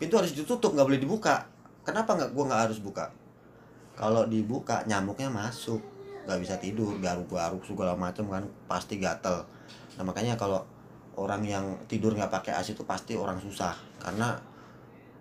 [0.00, 1.44] Pintu harus ditutup nggak boleh dibuka.
[1.84, 3.12] Kenapa nggak gua nggak harus buka?
[3.92, 5.84] Kalau dibuka nyamuknya masuk
[6.30, 9.42] nggak bisa tidur garuk-garuk segala macam kan pasti gatel.
[9.98, 10.62] Nah makanya kalau
[11.18, 13.74] orang yang tidur nggak pakai AC itu pasti orang susah.
[13.98, 14.38] Karena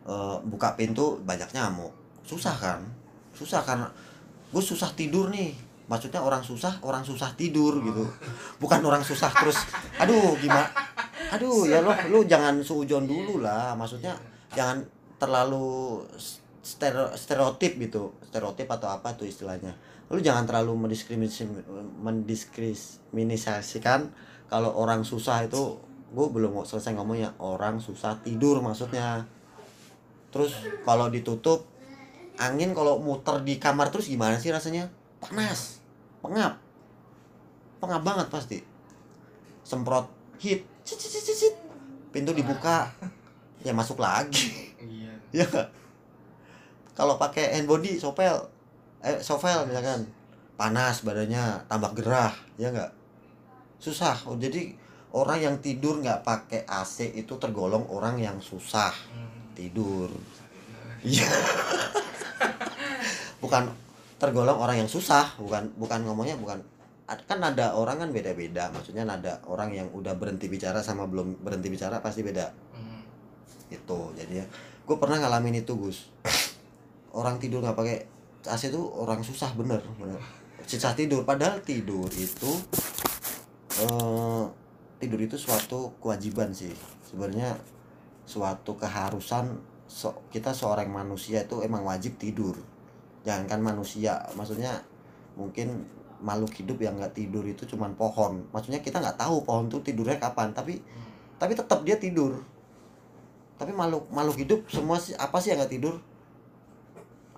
[0.06, 1.90] eh, buka pintu banyak nyamuk.
[2.22, 2.86] Susah kan?
[3.34, 3.90] Susah karena
[4.54, 5.58] gue susah tidur nih.
[5.90, 8.06] Maksudnya orang susah orang susah tidur gitu.
[8.62, 9.58] Bukan orang susah terus
[9.98, 10.70] aduh gimana?
[11.34, 13.74] Aduh ya lo lu jangan suujon dulu lah.
[13.74, 14.14] Maksudnya
[14.54, 14.86] jangan
[15.18, 16.06] terlalu
[16.62, 18.14] stereo, stereotip gitu.
[18.30, 19.74] Stereotip atau apa tuh istilahnya
[20.10, 21.46] lu jangan terlalu mendiskriminasi
[22.02, 24.10] mendiskriminasikan
[24.50, 25.78] kalau orang susah itu
[26.10, 29.30] gue belum mau selesai ngomongnya orang susah tidur maksudnya.
[30.34, 31.70] Terus kalau ditutup
[32.42, 34.90] angin kalau muter di kamar terus gimana sih rasanya?
[35.22, 35.78] Panas
[36.26, 36.58] pengap
[37.78, 38.58] pengap banget pasti.
[39.62, 40.10] Semprot
[40.42, 41.54] heat cit, cit, cit,
[42.10, 42.90] pintu dibuka
[43.62, 44.74] ya masuk lagi.
[44.82, 45.14] Iya.
[45.46, 45.70] ya.
[46.98, 48.58] Kalau pakai hand body sopel
[49.02, 50.06] eh sovel misalkan.
[50.54, 52.92] Panas badannya tambah gerah ya nggak?
[53.80, 54.28] Susah.
[54.28, 54.76] Oh, jadi
[55.16, 59.56] orang yang tidur nggak pakai AC itu tergolong orang yang susah Hmm.
[59.56, 60.12] tidur.
[61.00, 61.24] Iya.
[63.40, 63.72] Bukan
[64.20, 66.60] tergolong orang yang susah bukan bukan ngomongnya bukan.
[67.08, 71.72] Kan ada orang kan beda-beda maksudnya ada orang yang udah berhenti bicara sama belum berhenti
[71.72, 72.52] bicara pasti beda.
[72.76, 73.02] Hmm.
[73.72, 74.46] itu jadi ya.
[74.84, 76.12] Gue pernah ngalamin itu Gus.
[77.16, 77.98] Orang tidur nggak pakai
[78.48, 79.82] AC itu orang susah bener.
[80.00, 80.22] Bener
[80.70, 82.52] susah tidur padahal tidur itu
[83.82, 84.46] eh,
[85.02, 86.70] tidur itu suatu kewajiban sih.
[87.02, 87.58] Sebenarnya
[88.30, 89.58] suatu keharusan
[89.90, 92.54] so- kita seorang manusia itu emang wajib tidur.
[93.26, 94.78] Jangankan manusia maksudnya
[95.34, 95.90] mungkin
[96.22, 98.46] makhluk hidup yang nggak tidur itu cuman pohon.
[98.54, 100.78] Maksudnya kita nggak tahu pohon tuh tidurnya kapan tapi
[101.42, 102.38] tapi tetap dia tidur.
[103.58, 105.98] Tapi makhluk makhluk hidup semua sih apa sih yang nggak tidur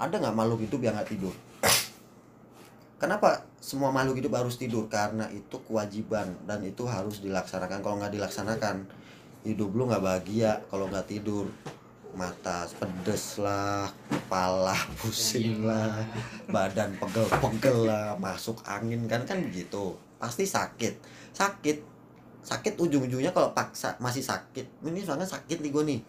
[0.02, 1.36] ada nggak makhluk hidup yang nggak tidur?
[2.98, 4.90] Kenapa semua makhluk hidup harus tidur?
[4.90, 7.86] Karena itu kewajiban dan itu harus dilaksanakan.
[7.86, 8.90] Kalau nggak dilaksanakan
[9.46, 11.46] hidup lu nggak bahagia kalau nggak tidur.
[12.12, 16.04] Mata pedes lah kepala pusing lah
[16.50, 19.06] badan pegel-pegel lah masuk angin.
[19.06, 19.94] Kan kan begitu.
[20.18, 20.98] Pasti sakit.
[21.32, 21.78] Sakit.
[22.42, 24.82] Sakit ujung-ujungnya kalau paksa masih sakit.
[24.82, 26.02] Ini soalnya sakit nih gue nih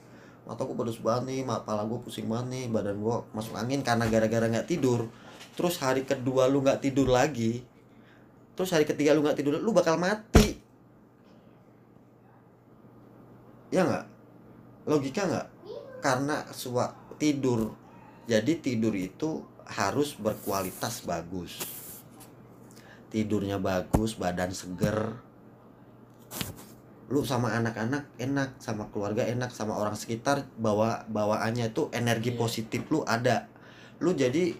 [0.42, 4.04] mata gue pedes banget nih kepala gue pusing banget nih badan gue masuk angin karena
[4.10, 5.06] gara-gara nggak tidur.
[5.52, 7.72] Terus hari kedua lu nggak tidur lagi
[8.52, 10.60] terus hari ketiga lu nggak tidur lu bakal mati.
[13.72, 14.06] Ya nggak?
[14.84, 15.48] Logika nggak?
[16.04, 17.72] Karena sua tidur.
[18.28, 21.58] Jadi tidur itu harus berkualitas bagus.
[23.08, 25.16] Tidurnya bagus badan seger
[27.12, 32.40] lu sama anak-anak enak sama keluarga enak sama orang sekitar bawa bawaannya itu energi Iya.
[32.40, 33.52] positif lu ada.
[34.00, 34.56] Lu jadi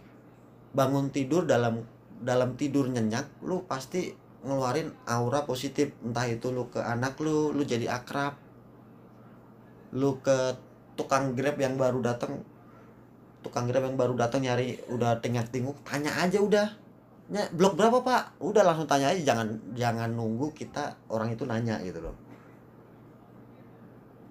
[0.76, 1.80] bangun tidur dalam
[2.20, 4.12] dalam tidur nyenyak lu pasti
[4.44, 5.96] ngeluarin aura positif.
[6.04, 8.36] Entah itu lu ke anak lu lu jadi akrab
[9.96, 10.52] lu ke
[10.92, 12.44] tukang grab yang baru datang
[13.40, 16.68] tukang grab yang baru datang nyari udah tengah tinguk tanya aja udah.
[17.56, 18.44] Blok berapa pak?
[18.44, 22.21] Udah langsung tanya aja jangan jangan nunggu kita orang itu nanya gitu loh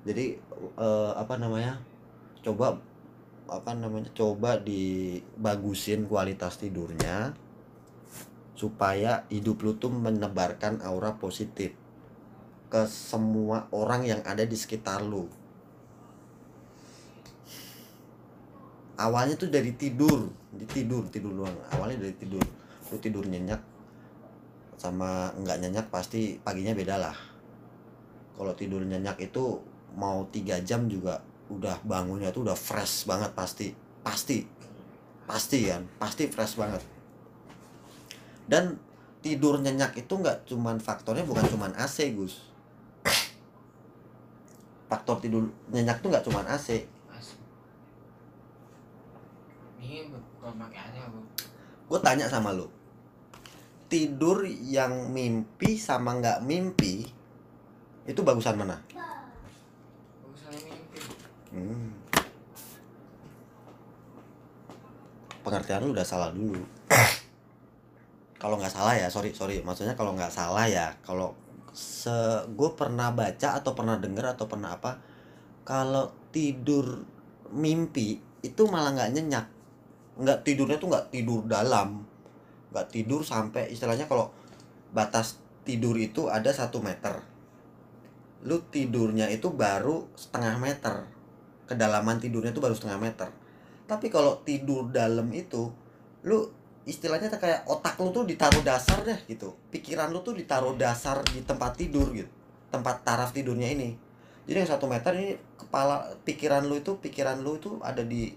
[0.01, 0.37] jadi
[0.77, 1.77] eh, apa namanya
[2.41, 2.81] coba
[3.51, 7.35] apa namanya coba dibagusin kualitas tidurnya
[8.55, 11.73] supaya hidup lu tuh menebarkan aura positif
[12.71, 15.27] ke semua orang yang ada di sekitar lu.
[18.95, 21.57] Awalnya tuh dari tidur di tidur tidur doang.
[21.75, 22.45] Awalnya dari tidur.
[22.93, 23.59] Lu tidur nyenyak
[24.77, 27.17] sama nggak nyenyak pasti paginya beda lah.
[28.37, 29.57] Kalau tidur nyenyak itu
[29.95, 31.19] mau tiga jam juga
[31.51, 34.47] udah bangunnya tuh udah fresh banget pasti pasti
[35.27, 36.83] pasti kan pasti fresh banget.
[38.47, 38.75] Dan
[39.21, 42.49] tidur nyenyak itu nggak cuman faktornya bukan cuman AC Gus.
[44.91, 46.87] Faktor tidur nyenyak tuh nggak cuman AC
[51.91, 52.71] gue tanya sama lu.
[53.91, 57.03] Tidur yang mimpi sama nggak mimpi
[58.07, 58.79] itu bagusan mana.
[61.51, 62.01] Hmm.
[65.41, 66.61] pengertian lu udah salah dulu.
[68.41, 69.61] Kalau nggak salah ya sorry sorry.
[69.61, 71.33] Maksudnya kalau nggak salah ya kalau
[71.75, 72.13] se
[72.55, 74.99] gue pernah baca atau pernah dengar atau pernah apa
[75.63, 77.05] kalau tidur
[77.53, 79.45] mimpi itu malah nggak nyenyak.
[80.17, 82.05] Nggak tidurnya tuh nggak tidur dalam.
[82.71, 84.31] Nggak tidur sampai istilahnya kalau
[84.95, 85.37] batas
[85.67, 87.21] tidur itu ada satu meter.
[88.41, 91.11] Lu tidurnya itu baru setengah meter
[91.72, 93.30] kedalaman tidurnya itu baru setengah meter.
[93.88, 95.72] Tapi kalau tidur dalam itu
[96.28, 96.51] lu
[96.84, 99.55] istilahnya tuh kayak otak lu tuh ditaruh dasar deh gitu.
[99.72, 102.28] Pikiran lu tuh ditaruh dasar di tempat tidur gitu.
[102.72, 103.95] Tempat taraf tidurnya ini.
[104.47, 108.34] Jadi yang satu meter ini kepala pikiran lu itu pikiran lu itu ada di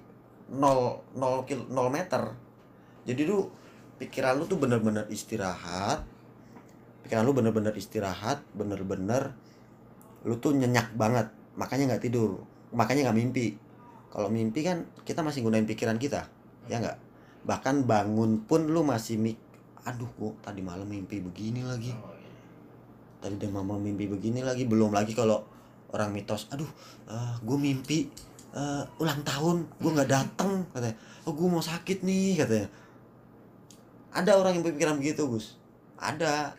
[0.53, 2.23] 0 0 kil 0 meter.
[3.09, 3.51] Jadi lu
[3.99, 6.05] pikiran lu tuh bener-bener istirahat.
[7.03, 9.35] Pikiran lu bener-bener istirahat bener-bener
[10.23, 11.33] lu tuh nyenyak banget.
[11.57, 13.47] Makanya nggak tidur makanya nggak mimpi.
[14.11, 16.27] Kalau mimpi kan kita masih gunain pikiran kita
[16.67, 16.99] ya nggak?
[17.47, 19.39] Bahkan bangun pun lu masih mik
[19.85, 21.93] aduh gua tadi malam mimpi begini lagi?
[21.93, 22.33] Oh, iya.
[23.21, 25.45] tadi dia mama mimpi begini lagi belum lagi kalau
[25.93, 26.69] orang mitos aduh
[27.45, 28.09] gue mimpi
[28.55, 30.97] eh, ulang tahun gue nggak datang katanya.
[31.27, 32.69] Oh gue mau sakit nih katanya.
[34.15, 35.59] Ada orang yang berpikiran begitu gus.
[35.99, 36.55] Ada.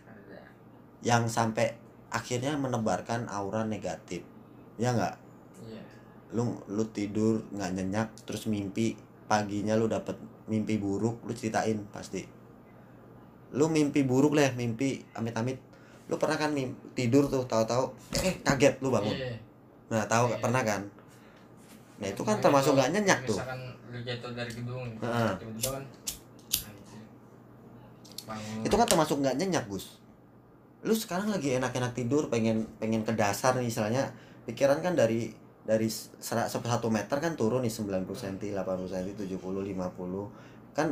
[1.00, 1.72] Yang sampai
[2.12, 4.22] akhirnya menebarkan aura negatif.
[4.76, 5.16] Ya nggak.
[6.32, 12.26] Lu lu tidur nggak nyenyak terus mimpi paginya lu dapet mimpi buruk lu ceritain pasti
[13.52, 15.58] lu mimpi buruk lah mimpi amit-amit
[16.06, 19.34] lu pernah kan mim- tidur tuh tahu-tahu eh kaget lu bangun Iya.
[19.88, 20.38] nah tahu Iya.
[20.40, 20.82] pernah kan
[21.96, 25.32] nah itu kan Misalkan- termasuk nggak nyenyak tuh Misalkan lu jatuh dari gedung, Heeh.
[25.40, 25.84] tiba-tiba kan.
[28.26, 29.86] bangun itu kan termasuk nggak nyenyak Gus
[30.82, 34.14] lu sekarang lagi enak-enak tidur pengen pengen ke dasar nih istilahnya
[34.46, 35.34] pikiran kan dari
[35.66, 40.88] dari sera- satu meter kan turun nih 90 cm 80 cm 70 50 kan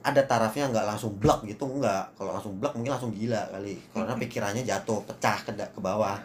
[0.00, 2.16] ada tarafnya nggak langsung blok gitu nggak.
[2.16, 3.76] Kalau langsung blok mungkin langsung gila kali.
[3.92, 6.16] Karena pikirannya jatuh pecah ke, ke bawah.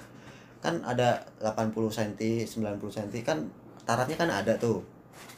[0.64, 3.38] Kan ada 80 cm 90 cm kan
[3.84, 4.80] tarafnya kan ada tuh.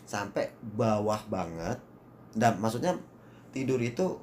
[0.06, 1.82] Sampai bawah banget.
[2.38, 2.94] Dan maksudnya
[3.50, 4.22] tidur itu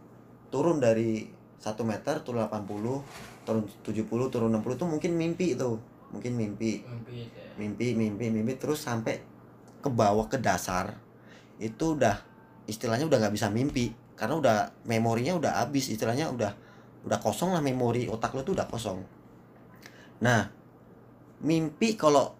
[0.54, 1.26] turun dari
[1.58, 5.74] 1 meter turun 80 turun 70 turun 60 itu mungkin mimpi itu
[6.14, 6.86] mungkin mimpi.
[6.86, 7.50] Mimpi ya.
[7.58, 8.52] mimpi mimpi mimpi.
[8.54, 9.18] Terus sampai
[9.82, 10.94] ke bawah ke dasar
[11.58, 12.22] itu udah
[12.70, 13.90] istilahnya udah nggak bisa mimpi.
[14.14, 14.56] Karena udah
[14.86, 15.90] memorinya udah habis.
[15.90, 16.54] Istilahnya udah
[17.04, 19.02] udah kosong lah memori otak lo tuh udah kosong.
[20.22, 20.48] Nah
[21.42, 22.32] mimpi kalau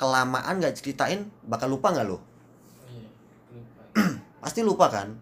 [0.00, 2.18] kelamaan nggak ceritain bakal lupa nggak lo
[2.88, 3.06] iya
[3.52, 3.82] lupa.
[4.42, 5.12] Pasti lupa kan?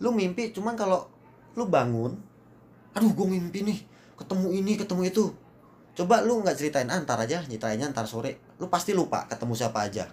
[0.00, 1.06] Lu mimpi cuman kalau
[1.56, 2.16] lu bangun
[2.96, 3.78] aduh gue mimpi nih
[4.16, 5.24] ketemu ini ketemu itu
[5.96, 8.36] coba lu nggak ceritain ah, ntar aja ceritainnya ntar sore.
[8.60, 10.04] Lu pasti lupa ketemu siapa aja.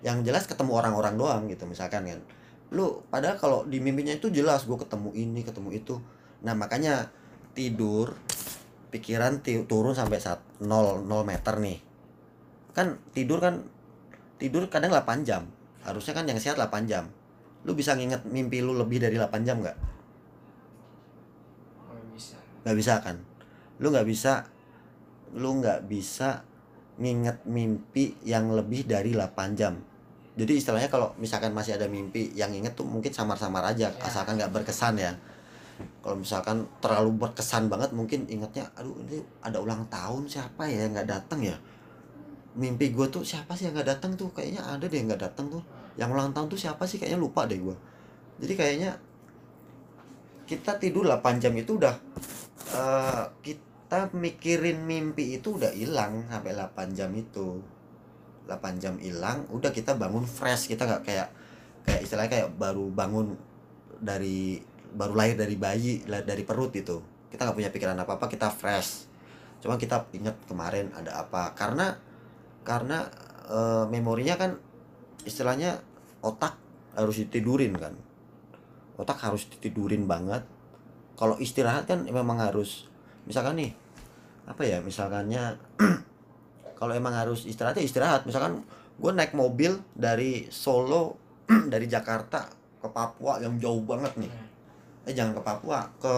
[0.00, 0.12] Iya.
[0.12, 2.20] Yang jelas ketemu orang-orang doang gitu misalkan kan.
[2.72, 6.00] Lu padahal kalau di mimpinya itu jelas gue ketemu ini ketemu itu.
[6.40, 7.12] Nah makanya
[7.52, 8.16] tidur
[8.88, 11.78] pikiran ti- turun sampai saat 0 0 meter nih.
[12.72, 13.60] Kan tidur kan
[14.40, 15.52] tidur kadang 8 jam.
[15.84, 17.12] Harusnya kan yang sehat 8 jam.
[17.68, 19.76] Lu bisa nginget mimpi lu lebih dari 8 jam nggak?
[21.92, 22.36] Nggak bisa.
[22.64, 23.16] Nggak bisa kan?
[23.84, 24.48] Lu nggak bisa
[25.36, 26.42] lu nggak bisa
[26.96, 29.76] nginget mimpi yang lebih dari 8 jam.
[30.36, 34.00] Jadi istilahnya kalau misalkan masih ada mimpi yang inget tuh mungkin samar-samar aja Ya.
[34.04, 35.12] asalkan nggak berkesan ya.
[36.00, 40.96] Kalau misalkan terlalu berkesan banget mungkin ingetnya aduh ini ada ulang tahun siapa ya yang
[40.96, 41.56] nggak datang ya?
[42.56, 44.32] Mimpi gue tuh siapa sih yang nggak datang tuh?
[44.32, 45.62] Kayaknya ada deh yang nggak datang tuh.
[46.00, 46.96] Yang ulang tahun tuh siapa sih?
[46.96, 47.76] Kayaknya lupa deh gue
[48.36, 48.90] jadi kayaknya
[50.46, 51.96] kita tidur 8 jam itu udah
[52.76, 53.64] eh, kita
[54.18, 57.62] mikirin mimpi itu udah hilang sampai 8 jam itu.
[58.46, 60.66] 8 jam hilang udah kita bangun fresh.
[60.66, 61.28] Kita nggak kayak
[61.86, 63.38] kayak istilahnya kayak baru bangun
[64.02, 64.58] dari
[64.90, 66.98] baru lahir dari bayi dari perut itu.
[67.30, 69.06] Kita nggak punya pikiran apa apa kita fresh.
[69.62, 71.54] Cuma kita inget kemarin ada apa.
[71.54, 71.94] Karena
[72.66, 73.06] karena
[73.46, 74.58] eh, memorinya kan
[75.22, 75.78] istilahnya
[76.26, 76.58] otak
[76.98, 77.94] harus ditidurin kan.
[78.98, 80.42] Otak harus ditidurin banget.
[81.14, 82.90] Kalau istirahat kan memang harus
[83.26, 83.70] misalkan nih
[84.46, 85.58] apa ya misalkannya
[86.78, 88.22] kalau emang harus istirahat ya istirahat.
[88.24, 88.62] Misalkan
[88.96, 91.18] gue naik mobil dari Solo
[91.72, 92.46] dari Jakarta
[92.78, 94.30] ke Papua yang jauh banget nih.
[95.10, 96.14] Eh jangan ke Papua ke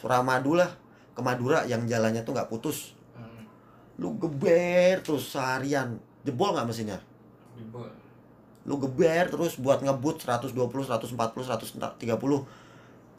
[0.00, 0.70] Suramadu lah
[1.16, 2.96] ke Madura yang jalannya tuh nggak putus.
[3.16, 3.44] Hmm,
[4.00, 5.96] lu geber terus seharian.
[6.24, 6.98] Jebol nggak mesinnya?
[7.56, 7.88] Jebol.
[8.66, 11.96] Lu geber terus buat ngebut 120 140 130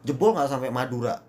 [0.06, 1.20] jebol nggak sampai Madura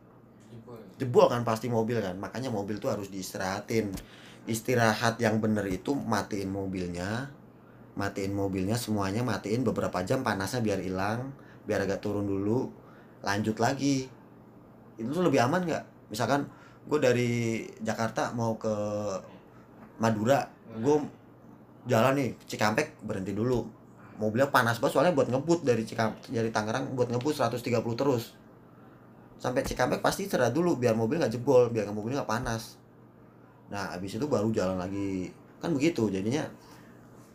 [0.99, 3.95] jebol kan pasti mobil kan makanya mobil tuh harus diistirahatin.
[4.49, 7.31] Istirahat yang bener itu matiin mobilnya
[7.99, 11.35] matiin mobilnya semuanya matiin beberapa jam panasnya biar hilang
[11.67, 12.71] biar agak turun dulu
[13.27, 14.07] lanjut lagi.
[14.95, 15.85] Itu tuh lebih aman nggak?
[16.15, 16.47] Misalkan
[16.89, 17.31] gue dari
[17.83, 18.73] Jakarta mau ke
[19.99, 20.47] Madura
[20.79, 20.97] gue
[21.91, 23.67] jalan nih Cikampek berhenti dulu.
[24.19, 27.59] Mobilnya panas banget soalnya buat ngebut dari Cikampek dari Tangerang buat ngebut 130
[27.99, 28.38] terus
[29.39, 32.77] sampai Cikampek pasti istirahat dulu biar mobil nggak jebol biar mobilnya nggak panas.
[33.71, 35.31] Nah habis itu baru jalan lagi.
[35.63, 36.43] Kan begitu jadinya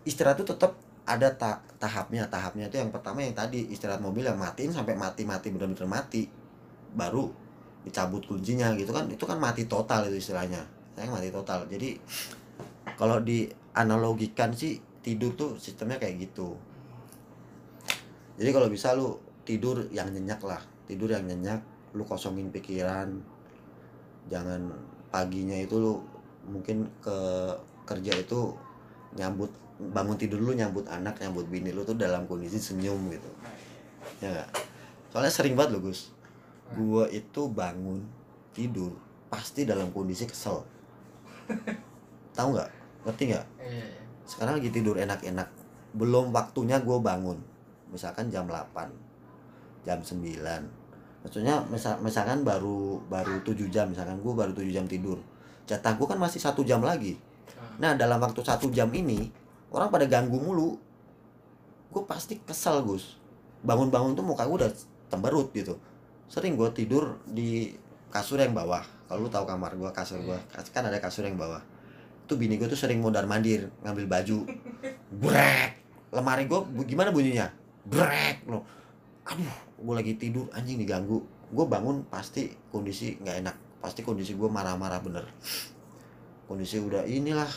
[0.04, 0.76] istirahat itu tetap
[1.08, 2.28] ada ta- tahapnya.
[2.28, 6.28] Tahapnya itu yang pertama yang tadi istirahat mobil yang matiin sampai mati mati benar-benar mati.
[6.94, 7.32] Baru
[7.88, 9.08] dicabut kuncinya gitu kan.
[9.08, 10.60] Itu kan mati total itu istilahnya.
[11.00, 11.66] Saya mati total.
[11.72, 11.96] Jadi
[13.00, 16.60] kalau dianalogikan sih tidur tuh sistemnya kayak gitu.
[18.36, 19.16] Jadi kalau bisa lu
[19.48, 20.60] tidur yang nyenyak lah.
[20.84, 23.22] Tidur yang nyenyak lu kosongin pikiran.
[24.28, 24.74] Jangan
[25.14, 25.94] paginya itu lu
[26.44, 27.18] mungkin ke
[27.88, 28.56] kerja itu
[29.16, 33.32] nyambut bangun tidur lu nyambut anak nyambut bini lu tuh dalam kondisi senyum gitu.
[34.20, 34.50] Ya nggak?
[35.14, 36.10] Soalnya sering banget lo Gus.
[36.74, 38.02] Gua itu bangun
[38.52, 38.98] tidur
[39.30, 40.66] pasti dalam kondisi kesel.
[42.34, 42.70] Tahu nggak?
[43.06, 43.48] Ngerti nggak?
[43.62, 45.52] Eh sekarang lagi tidur enak-enak.
[45.94, 47.38] Belum waktunya gue bangun.
[47.94, 48.90] Misalkan jam 8
[49.84, 50.24] jam 9
[51.24, 55.18] maksudnya misal, misalkan baru baru 7 jam misalkan gue baru 7 jam tidur.
[55.64, 57.16] Jatah gue kan masih satu jam lagi.
[57.80, 59.32] Nah dalam waktu satu jam ini
[59.72, 60.76] orang pada ganggu mulu.
[61.90, 63.16] Gue pasti kesel Gus.
[63.64, 64.72] Bangun-bangun tuh muka gue udah
[65.08, 65.80] cemberut gitu.
[66.28, 67.72] Sering gue tidur di
[68.12, 68.84] kasur yang bawah.
[69.08, 71.64] Kalau lu tahu kamar gue kasur gue kan ada kasur yang bawah.
[72.28, 74.38] Tuh bini gue tuh sering mondar mandir ngambil baju.
[75.24, 75.80] Brek!
[76.12, 77.48] Lemari gue gimana bunyinya?
[77.88, 78.44] Brek!
[78.52, 78.84] Lo
[79.24, 81.20] aduh gue lagi tidur anjing diganggu.
[81.52, 83.56] Gue bangun pasti kondisi nggak enak.
[83.84, 85.28] Pasti kondisi gue marah-marah bener.
[86.48, 87.48] Kondisi udah inilah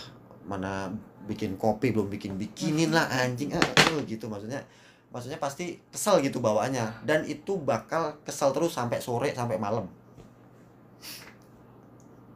[0.46, 0.90] mana
[1.26, 3.54] bikin kopi belum bikin bikinin lah anjing.
[3.54, 3.62] Ah,
[4.02, 4.58] gitu maksudnya.
[5.14, 7.06] Maksudnya pasti kesel gitu bawaannya.
[7.06, 9.86] Dan itu bakal kesel terus sampai sore sampai malam.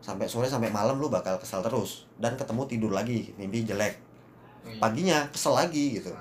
[0.01, 2.07] Sampai sore sampai malam lu bakal kesel terus.
[2.17, 4.11] Dan ketemu tidur lagi mimpi jelek.
[4.61, 4.77] Iya.
[4.77, 6.13] paginya kesel lagi gitu.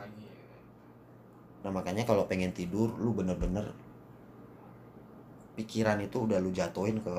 [1.59, 3.67] Nah makanya kalau pengen tidur lu bener-bener
[5.59, 7.15] pikiran itu udah lu jatuhin ke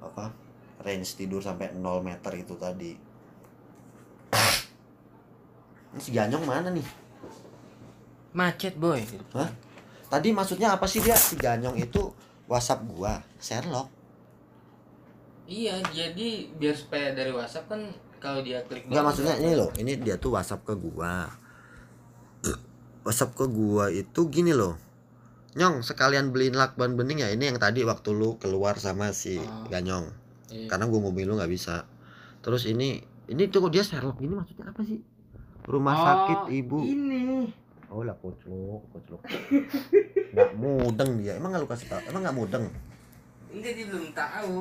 [0.00, 0.32] apa
[0.80, 2.92] range tidur sampai 0 meter itu tadi.
[5.96, 6.86] Ini si Ganyong mana nih?
[8.36, 9.00] Macet boy.
[9.32, 9.48] Hah?
[10.06, 11.16] tadi maksudnya apa sih dia?
[11.16, 12.12] Si Ganyong itu
[12.46, 13.88] WhatsApp gua Sherlock.
[15.46, 17.80] Iya jadi biar supaya dari WhatsApp kan
[18.16, 21.30] kalau dia klik Enggak doang, maksudnya ini loh, ini dia tuh WhatsApp ke gua.
[23.06, 24.74] WhatsApp ke gua itu gini loh.
[25.54, 27.30] Nyong, sekalian beliin lakban bening ya.
[27.30, 29.70] Ini yang tadi waktu lu keluar sama si Oh.
[29.70, 30.10] Ganyong.
[30.50, 30.66] Iya.
[30.66, 31.86] Karena gua mobil lu nggak bisa.
[32.42, 32.98] Terus ini
[33.30, 34.98] ini tuh dia Sherlock ini maksudnya apa sih?
[35.66, 36.78] Rumah sakit Oh, ibu.
[36.82, 37.46] ini
[37.86, 39.22] Oh lah koclok, koclok.
[40.34, 41.38] Nggak mudeng dia.
[41.38, 42.02] Emang nggak lu kasih tau?
[42.10, 42.66] Emang nggak mudeng?
[43.56, 44.54] enggak dia belum tahu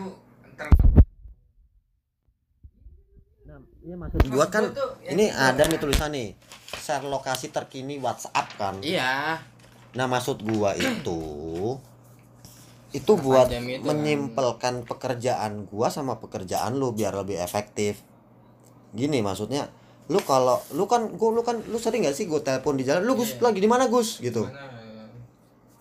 [0.56, 0.68] ntar
[3.86, 5.38] Iya maksud gua kan tuh, yang ini itu.
[5.38, 6.34] ada nih tulisan nih.
[6.76, 8.82] Share lokasi terkini WhatsApp kan.
[8.82, 9.38] iya
[9.94, 11.22] Nah maksud gua itu
[12.92, 13.86] itu buat itu, kan.
[13.86, 18.02] menyimpelkan pekerjaan gua sama pekerjaan lu biar lebih efektif.
[18.92, 19.70] Gini maksudnya
[20.06, 23.06] lu kalau lu kan gua lu kan lu sering gak sih gua telepon di jalan
[23.06, 23.42] lu Gus Iya.
[23.44, 24.70] lagi di mana Gus gitu Mana,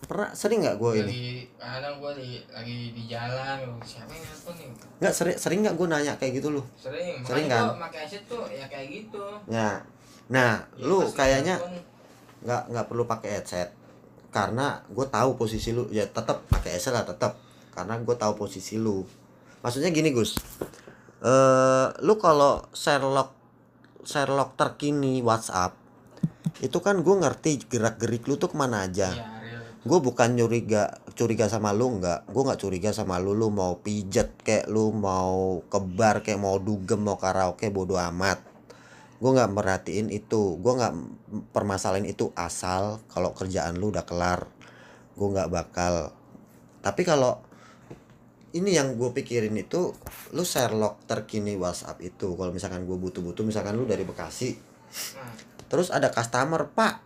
[0.06, 0.30] pernah?
[0.36, 1.44] Sering nggak gua ini?
[1.56, 4.68] Kadang gua di lagi di jalan siapa yang nelfon nih?
[5.00, 6.62] Nggak sering sering nggak gua nanya kayak gitu lu?
[6.76, 7.82] Sering Sering Makanya kan?
[7.88, 9.24] pakai headset tuh ya kayak gitu.
[9.50, 9.82] Ya.
[10.30, 11.56] Nah Ya, lu kayaknya
[12.44, 13.68] nggak nggak perlu pakai headset
[14.34, 15.86] karena gue tahu posisi lu.
[15.94, 17.38] Ya tetap pakai headset lah tetap
[17.74, 19.06] karena gue tahu posisi lu.
[19.62, 20.36] Maksudnya gini Gus.
[21.24, 23.32] Eh lu kalau Sherlock
[24.04, 25.72] Sherlock terkini WhatsApp
[26.60, 29.10] itu kan gue ngerti gerak gerik lu tuh ke mana aja.
[29.10, 29.33] Real
[29.84, 32.32] gue bukan curiga curiga sama lu nggak.
[32.32, 33.36] Gue nggak curiga sama lu.
[33.36, 38.40] Lu mau pijet kayak lu mau ke bar kayak mau dugem mau karaoke bodo amat.
[39.20, 40.56] Gue nggak merhatiin itu.
[40.58, 40.94] Gue nggak
[41.52, 44.48] permasalahin itu asal kalau kerjaan lu udah kelar.
[45.14, 46.16] Gue nggak bakal.
[46.80, 47.40] Tapi kalau
[48.54, 49.92] ini yang gue pikirin itu
[50.32, 52.32] lu Sherlock terkini WhatsApp itu.
[52.38, 54.56] Kalau misalkan gue butuh-butuh misalkan lu dari Bekasi.
[55.18, 55.54] Nah.
[55.66, 57.02] Terus ada customer, Pak.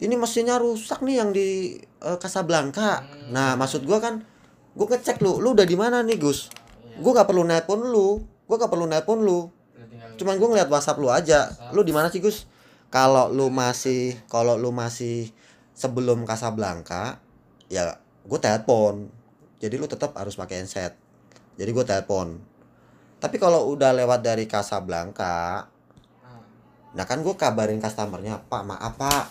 [0.00, 3.02] Ini mesinnya rusak nih yang di eh, Casablanca.
[3.02, 3.34] Hmm.
[3.34, 4.22] Nah, maksud gua kan
[4.78, 6.48] gua ngecek lu, lu udah di mana nih, Gus?
[6.86, 7.02] iya.
[7.02, 8.22] Gua gak perlu nelpon lu.
[8.46, 9.50] Gua gak perlu nelpon lu.
[10.16, 11.50] Cuman gua ngeliat WhatsApp lu aja.
[11.74, 12.48] Lu di mana sih, Gus?
[12.88, 15.34] Kalau lu masih kalau lu masih
[15.76, 17.20] sebelum Casablanca,
[17.66, 19.10] ya gua telepon.
[19.58, 20.94] Jadi lu tetap harus pakai handset.
[21.58, 22.40] Jadi gua telepon.
[23.16, 25.66] Tapi kalau udah lewat dari Casablanca,
[26.22, 26.40] Nah,
[26.92, 29.24] Nah kan gue kabarin customernya, Pak maaf Pak,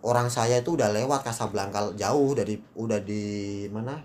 [0.00, 3.96] orang saya itu udah lewat Casablanca jauh dari udah di mana?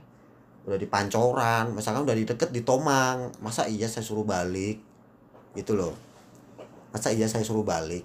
[0.66, 4.82] Udah di Pancoran, misalkan udah di deket di Tomang, masa iya saya suruh balik,
[5.54, 5.94] gitu loh.
[6.90, 8.02] Masa iya saya suruh balik.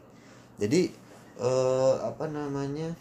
[0.61, 0.93] Jadi
[1.41, 2.93] eh, apa namanya?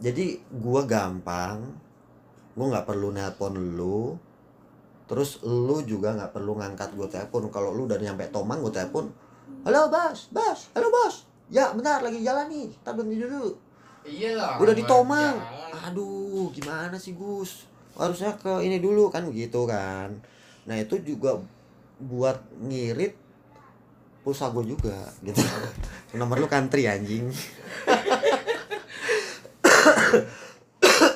[0.00, 1.60] Jadi gua gampang,
[2.56, 4.16] gua nggak perlu nelpon lu,
[5.08, 9.08] terus lu juga nggak perlu ngangkat gue telepon kalau lu udah nyampe Tomang gue telepon
[9.64, 13.56] halo bos bos halo bos ya bentar lagi jalan nih berhenti dulu
[14.08, 15.84] iya lah udah di gua Tomang jalan.
[15.92, 17.68] aduh gimana sih Gus?
[17.94, 20.16] Harusnya ke ini dulu kan begitu kan.
[20.64, 21.38] Nah itu juga
[21.98, 23.16] buat ngirit
[24.22, 25.40] pulsa gue juga gitu.
[26.20, 27.32] Nomor lu country anjing.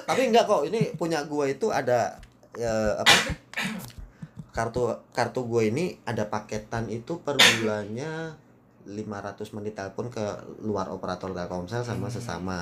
[0.08, 2.20] Tapi enggak kok ini punya gua itu ada
[2.56, 3.14] ya, apa?
[4.52, 8.36] Kartu kartu gue ini ada paketan itu per bulannya
[8.84, 10.22] 500 menit telepon ke
[10.60, 12.14] luar operator Telkomsel sama Hmm.
[12.14, 12.60] sesama.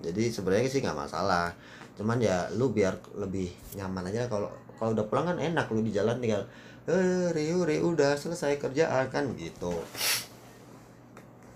[0.00, 1.52] Jadi sebenarnya sih nggak masalah.
[1.98, 4.48] Cuman ya lu biar lebih nyaman aja kalau
[4.78, 6.46] kalau udah pulang kan enak lu di jalan tinggal
[6.88, 9.74] eh Riu Riu udah selesai kerjaan kan gitu.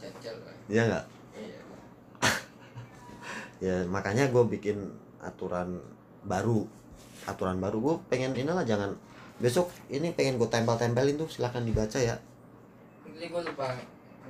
[0.03, 0.55] Kan.
[0.69, 1.05] ya nggak?
[1.39, 1.59] Iya
[3.65, 4.77] ya makanya gue bikin
[5.23, 5.79] aturan
[6.27, 6.67] baru.
[7.25, 7.79] Aturan baru.
[7.79, 8.93] Gue pengen inilah jangan
[9.39, 12.19] besok ini pengen gue tempel-tempelin tuh silahkan dibaca ya.
[13.07, 13.71] Jadi gue lupa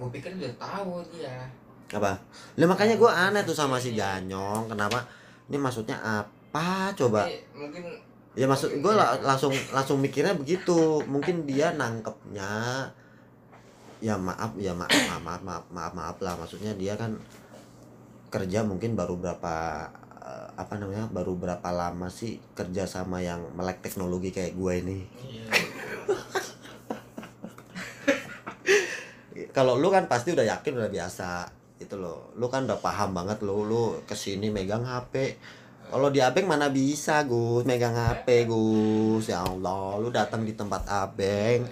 [0.02, 1.46] gue pikir udah tahu dia.
[1.94, 2.18] Apa?
[2.58, 4.98] Lah makanya gue aneh tuh sama si Ganyong kenapa?
[5.46, 6.90] Ini maksudnya apa?
[6.98, 7.30] Coba.
[7.54, 7.86] Mungkin
[8.34, 8.92] ya maksud gue
[9.22, 10.98] langsung langsung mikirnya begitu.
[11.06, 12.90] Mungkin dia nangkepnya
[14.02, 16.34] ya maaf ya maaf maaf maaf maaf maaf, maaf lah.
[16.34, 17.14] Maksudnya dia kan
[18.32, 19.86] kerja mungkin baru berapa
[20.24, 24.98] eh, apa namanya baru berapa lama sih kerja sama yang melek teknologi kayak gue ini
[29.32, 29.41] Iya.
[29.52, 31.46] Kalau lu kan pasti udah yakin udah biasa
[31.76, 32.32] itu loh.
[32.40, 35.36] Lu kan udah paham banget lu lu ke sini megang HP
[35.92, 37.68] kalau di abeng mana bisa Gus?
[37.68, 39.28] Megang HP Gus.
[39.28, 41.68] Ya Allah lu datang di tempat abeng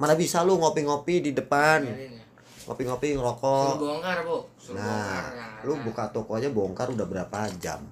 [0.00, 1.84] mana bisa lu ngopi-ngopi di depan?
[1.84, 2.24] Biarin ya.
[2.64, 4.36] ngopi-ngopi Suruh ngerokok bongkar, Bu.
[4.56, 5.64] Suruh nah bongkar.
[5.68, 7.84] lu buka toko aja bongkar udah berapa jam?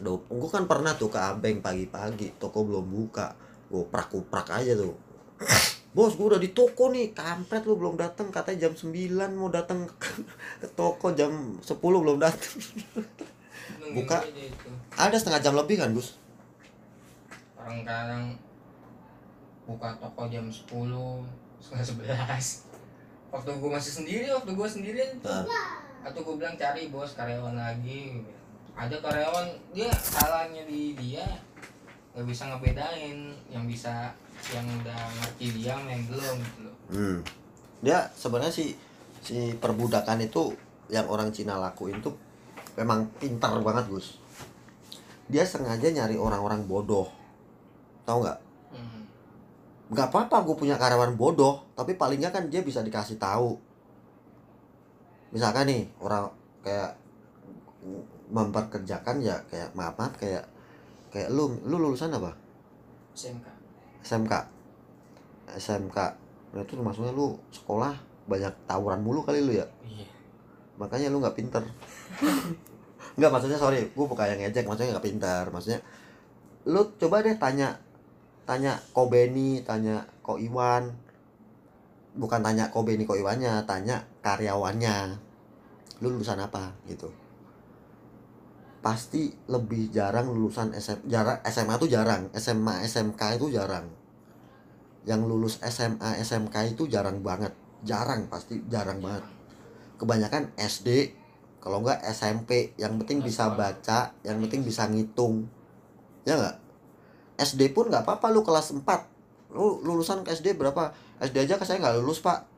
[0.00, 3.32] Duh, gue kan pernah tuh ke abeng pagi-pagi toko belum buka.
[3.72, 4.92] Gue prak-kuprak aja tuh
[5.90, 8.94] bos gue udah di toko nih kampret lu belum datang katanya jam 9
[9.34, 10.22] mau datang ke,
[10.78, 12.54] toko jam 10 belum datang
[13.98, 14.22] buka.
[14.94, 16.20] ada setengah jam lebih kan Gus
[17.60, 18.24] Orang kadang
[19.68, 20.64] buka toko jam 10,
[21.60, 23.30] setengah 11.
[23.30, 25.44] Waktu gue masih sendiri, waktu gue sendirian tuh.
[25.44, 25.84] Nah.
[26.00, 28.24] Atau gue bilang cari bos karyawan lagi.
[28.72, 31.22] Ada karyawan dia salahnya di dia
[32.10, 33.18] nggak bisa ngebedain
[33.50, 34.10] yang bisa
[34.50, 36.74] yang udah ngerti dia yang belum gitu loh.
[36.90, 37.18] hmm.
[37.86, 38.74] dia sebenarnya si
[39.22, 40.50] si perbudakan itu
[40.90, 42.18] yang orang Cina lakuin tuh
[42.74, 44.18] memang pintar banget Gus
[45.30, 47.06] dia sengaja nyari orang-orang bodoh
[48.02, 48.38] tahu nggak
[48.70, 49.02] Hmm.
[49.90, 53.58] nggak apa-apa gue punya karyawan bodoh tapi palingnya kan dia bisa dikasih tahu
[55.30, 56.30] misalkan nih orang
[56.62, 56.94] kayak
[58.30, 60.46] memperkerjakan ya kayak maaf maaf kayak
[61.10, 62.32] kayak lu lu lulusan apa?
[63.14, 63.46] SMK.
[64.00, 64.32] SMK
[65.58, 65.98] SMK
[66.50, 67.94] nah itu maksudnya lu sekolah
[68.26, 69.66] banyak tawuran mulu kali lu ya?
[69.86, 70.06] Iya.
[70.78, 71.60] makanya lu nggak pinter.
[73.20, 75.42] Nggak maksudnya sorry gue bukan yang ngejek maksudnya nggak pinter.
[75.52, 75.80] Maksudnya
[76.64, 77.76] lu coba deh tanya
[78.48, 80.88] tanya ko Beni tanya ko Iwan.
[82.16, 85.20] Bukan tanya ko Beni ko Iwannya tanya karyawannya.
[86.00, 86.72] Lu lulusan apa?
[86.88, 87.12] Gitu
[88.80, 93.86] pasti lebih jarang lulusan SM, jarang SMA tuh jarang SMA SMK itu jarang.
[95.04, 97.52] Yang lulus SMA SMK itu jarang banget
[97.84, 99.24] jarang pasti jarang banget.
[100.00, 101.16] Kebanyakan SD
[101.60, 105.48] kalau enggak SMP yang penting bisa baca yang penting bisa ngitung.
[106.24, 106.56] Ya enggak
[107.40, 108.84] SD pun nggak apa-apa lu kelas 4
[109.56, 110.92] lu lulusan ke SD berapa?
[111.20, 112.48] SD aja saya nggak lulus pak.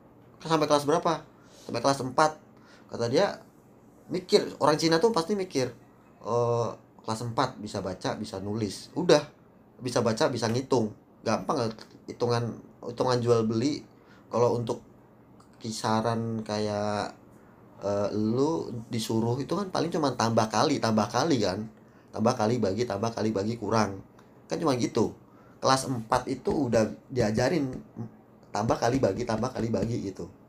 [0.43, 1.23] Sampai kelas berapa?
[1.67, 2.15] Sampai kelas 4
[2.91, 3.41] kata dia
[4.11, 5.73] mikir orang Cina tuh pasti mikir
[6.23, 6.69] eh
[7.03, 8.89] kelas 4 bisa baca bisa nulis.
[8.95, 9.23] Udah
[9.83, 10.91] bisa baca bisa ngitung.
[11.23, 11.71] Gampang
[12.07, 13.83] hitungan hitungan jual beli.
[14.31, 14.81] Kalau untuk
[15.59, 17.13] kisaran kayak
[17.83, 21.67] eh, lu disuruh itu kan paling cuma tambah kali tambah kali kan.
[22.13, 23.99] Tambah kali bagi tambah kali bagi kurang.
[24.47, 25.15] Kan cuma gitu.
[25.63, 27.71] Kelas 4 itu udah diajarin
[28.51, 30.42] tambah kali bagi tambah kali bagi gitu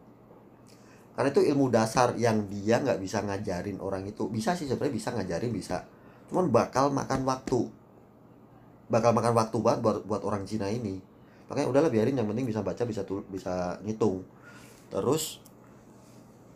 [1.15, 4.27] karena itu ilmu dasar yang dia nggak bisa ngajarin orang itu.
[4.27, 5.87] Bisa sih sebenarnya bisa ngajarin bisa.
[6.27, 7.71] Cuman bakal makan waktu.
[8.91, 10.99] Bakal makan waktu banget buat buat orang Cina ini.
[11.47, 12.19] Makanya udahlah biarin.
[12.19, 14.27] Yang penting bisa baca bisa tul bisa ngitung.
[14.91, 15.39] Terus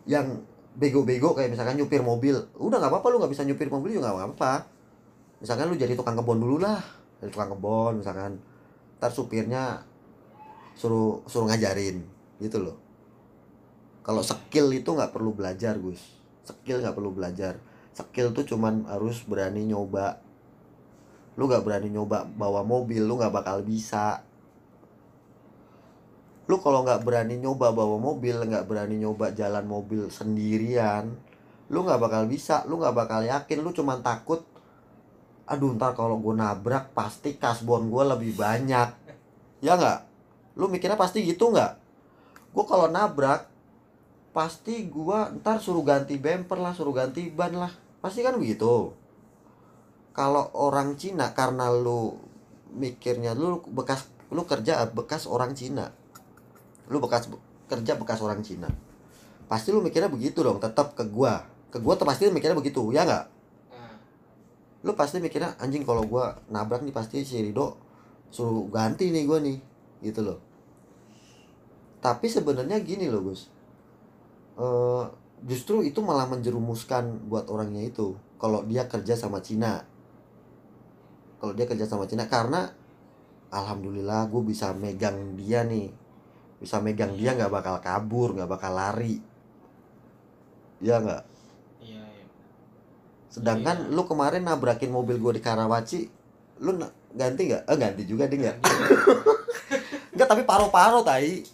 [0.03, 0.43] yang
[0.75, 2.35] bego-bego kayak misalkan nyupir mobil.
[2.59, 4.53] Udah nggak apa-apa lu nggak bisa nyupir mobil juga nggak apa-apa.
[5.39, 6.83] Misalkan lu jadi tukang kebon dulu lah.
[7.23, 8.35] Jadi tukang kebon misalkan.
[8.99, 9.87] Ntar supirnya
[10.75, 12.03] suruh suruh ngajarin.
[12.43, 12.88] Gitu loh
[14.01, 15.99] kalau skill itu nggak perlu belajar Gus.
[16.47, 17.59] Skill nggak perlu belajar.
[17.93, 20.23] Skill tuh cuman harus berani nyoba.
[21.35, 24.23] Lu nggak berani nyoba bawa mobil lu nggak bakal bisa.
[26.49, 31.13] Lu kalau nggak berani nyoba bawa mobil nggak berani nyoba jalan mobil sendirian
[31.69, 32.65] lu nggak bakal bisa.
[32.65, 33.61] Lu nggak bakal yakin.
[33.61, 34.43] Lu cuman takut
[35.49, 38.89] aduh ntar kalau gue nabrak pasti kasbon gue lebih banyak.
[39.65, 39.99] Ya nggak?
[40.57, 41.73] Lu mikirnya pasti gitu nggak?
[42.53, 43.48] Gue kalau nabrak
[44.29, 47.73] pasti gue ntar suruh ganti bumper lah suruh ganti ban lah.
[47.99, 48.93] Pasti kan begitu.
[50.13, 52.17] Kalau orang Cina karena lu
[52.69, 55.89] mikirnya lu bekas lu kerja bekas orang Cina.
[56.89, 57.29] Lu bekas
[57.69, 58.69] kerja bekas orang Cina.
[59.49, 61.45] Pasti lu mikirnya begitu dong tetap ke gua.
[61.73, 63.25] Ke gua tuh pasti mikirnya begitu ya nggak?
[63.73, 63.93] Nah,
[64.85, 67.77] lu pasti mikirnya anjing kalau gua nabrak nih pasti si Rido
[68.29, 69.57] suruh ganti nih gua nih
[70.05, 70.39] gitu loh.
[71.99, 73.58] Tapi sebenarnya gini loh Gus
[74.59, 75.03] Eh,
[75.47, 79.87] justru itu malah menjerumuskan buat orangnya itu kalau dia kerja sama Cina.
[81.39, 82.67] Kalau dia kerja sama Cina karena
[83.47, 85.87] alhamdulillah gue bisa megang dia nih.
[86.59, 89.23] Bisa megang dia nggak bakal kabur nggak bakal lari.
[90.83, 91.23] Ya nggak?
[91.79, 92.25] Iya, iya.
[93.31, 95.99] sedangkan lu kemarin nabrakin mobil gue di Karawaci
[96.59, 96.75] lu
[97.15, 97.63] ganti nggak?
[97.63, 98.57] Eh ganti juga ding nggak?
[100.19, 101.47] Nggak tapi paro-paro tai.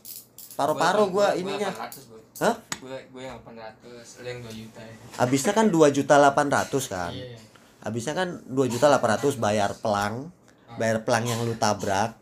[0.58, 1.70] Paruh-paruh gua ininya.
[1.70, 2.56] 800 bro Hah?
[2.60, 4.96] gue gue yang 800 lu yang 2 juta ya.
[5.24, 7.12] Habisnya kan 2 juta 800 kan?
[7.16, 7.40] Iya
[7.86, 10.34] habisnya kan 2 juta 800 bayar pelang
[10.82, 12.18] bayar pelang yang lu tabrak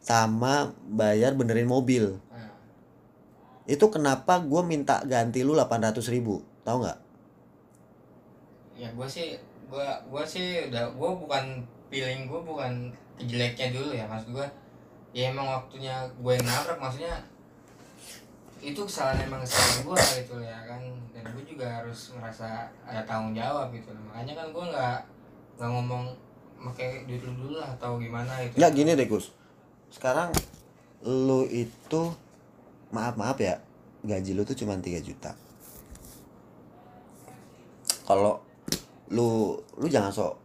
[0.00, 2.20] sama bayar benerin mobil.
[2.32, 2.52] Nah,
[3.64, 6.40] itu kenapa gue minta ganti lu 800 ribu?
[6.64, 6.98] Tahu nggak?
[8.76, 11.44] Ya gue sih gue gue sih udah gue bukan
[11.88, 14.46] feeling gue bukan jeleknya dulu ya maksud gue
[15.12, 17.16] ya emang waktunya gue yang nabrak maksudnya
[18.60, 20.82] itu kesalahan emang kesalahan gue gitu ya kan.
[21.10, 24.98] Dan gue juga harus merasa ada tanggung jawab gitu makanya kan gue nggak
[25.60, 26.04] nggak ngomong
[26.60, 28.56] pakai duit lu dulu lah atau gimana gitu.
[28.60, 29.32] Ya gini deh Gus.
[29.88, 30.32] Sekarang
[31.04, 32.12] lu itu
[32.92, 33.60] maaf maaf ya
[34.04, 35.32] gaji lu tuh cuma 3 juta.
[38.08, 38.40] Kalau
[39.12, 40.36] lu lu jangan sok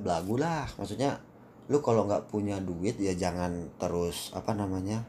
[0.00, 0.68] belagu lah.
[0.76, 1.20] Maksudnya
[1.68, 5.04] lu kalau nggak punya duit ya jangan terus apa namanya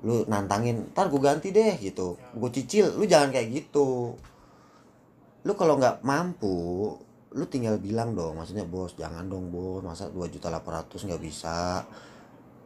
[0.00, 2.16] lu nantangin ntar gue ganti deh gitu.
[2.32, 4.16] Gue cicil lu jangan kayak gitu.
[5.44, 6.96] Lu kalau nggak mampu
[7.30, 9.84] lu tinggal bilang dong maksudnya bos jangan dong bos.
[9.84, 11.84] Masa 2 juta 800 nggak bisa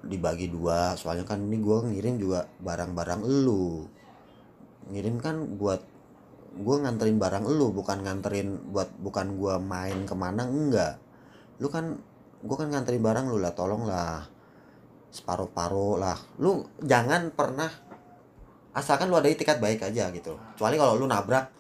[0.05, 0.95] dibagi dua?
[0.95, 3.87] Soalnya kan ini gue ngirim juga barang-barang lu
[4.95, 5.81] ngirim kan buat
[6.55, 11.03] gue nganterin barang lu bukan nganterin buat bukan gue main ke mana enggak.
[11.59, 11.99] Lu kan
[12.45, 14.34] gue kan nganterin barang lu lah tolong lah
[15.15, 16.19] separuh-paruh lah.
[16.43, 17.71] Lu jangan pernah
[18.75, 20.35] asalkan lu ada itikat baik aja gitu.
[20.59, 21.55] Kecuali kalau lu nabrak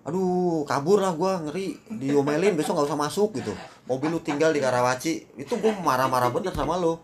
[0.00, 3.52] aduh kabur lah gua ngeri diomelin besok nggak usah masuk gitu.
[3.90, 6.96] Mobil lu tinggal di Karawaci itu gua marah-marah bener sama lu.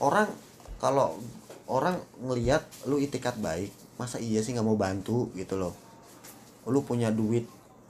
[0.00, 0.32] Orang
[0.80, 1.20] kalau
[1.68, 3.70] orang ngelihat lu itikat baik
[4.00, 5.76] masa iya sih nggak mau bantu gitu loh.
[6.64, 7.44] Lu punya duit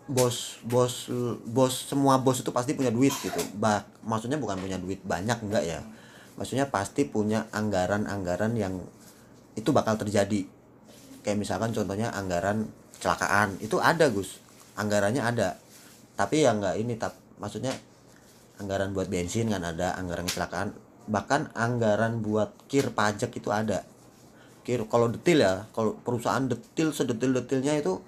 [0.07, 1.11] bos bos
[1.47, 3.41] bos semua bos itu pasti punya duit gitu.
[3.57, 5.81] Bah maksudnya bukan punya duit banyak enggak ya
[6.37, 8.81] maksudnya pasti punya anggaran-anggaran yang
[9.57, 10.45] itu bakal terjadi.
[11.25, 12.69] Kayak misalkan contohnya anggaran
[13.01, 14.39] kecelakaan itu ada Gus.
[14.77, 15.57] Anggarannya ada.
[16.15, 17.73] Tapi ya nggak ini tap maksudnya
[18.61, 20.77] anggaran buat bensin kan ada anggaran kecelakaan.
[21.09, 23.83] Bahkan anggaran buat kir pajak itu ada.
[24.63, 28.01] Kir kalau detil ya kalau perusahaan detil sedetil-detilnya itu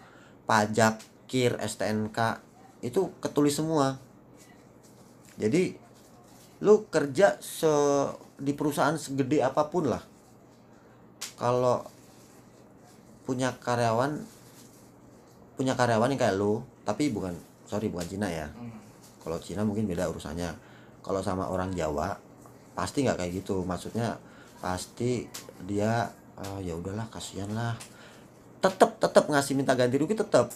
[0.45, 2.45] pajak kir STNK
[2.85, 4.01] itu ketulis semua.
[5.39, 5.88] Jadi
[6.59, 7.71] lu kerja se
[8.39, 10.03] di perusahaan segede apa pun lah.
[11.39, 11.87] Kalau
[13.27, 14.19] punya karyawan
[15.59, 17.35] punya karyawan yang kayak lu tapi bukan
[17.67, 18.49] sorry bukan Cina ya.
[18.55, 18.75] Hmm.
[19.19, 20.49] kalau Cina mungkin beda urusannya.
[21.05, 22.17] Kalau sama orang Jawa
[22.73, 23.61] pasti nggak kayak gitu.
[23.67, 24.17] Maksudnya
[24.59, 25.29] pasti
[25.69, 26.09] dia
[26.39, 27.77] "Ah, ya udahlah kasihan lah.
[28.65, 30.49] Tetap tetap ngasih minta ganti rugi tetap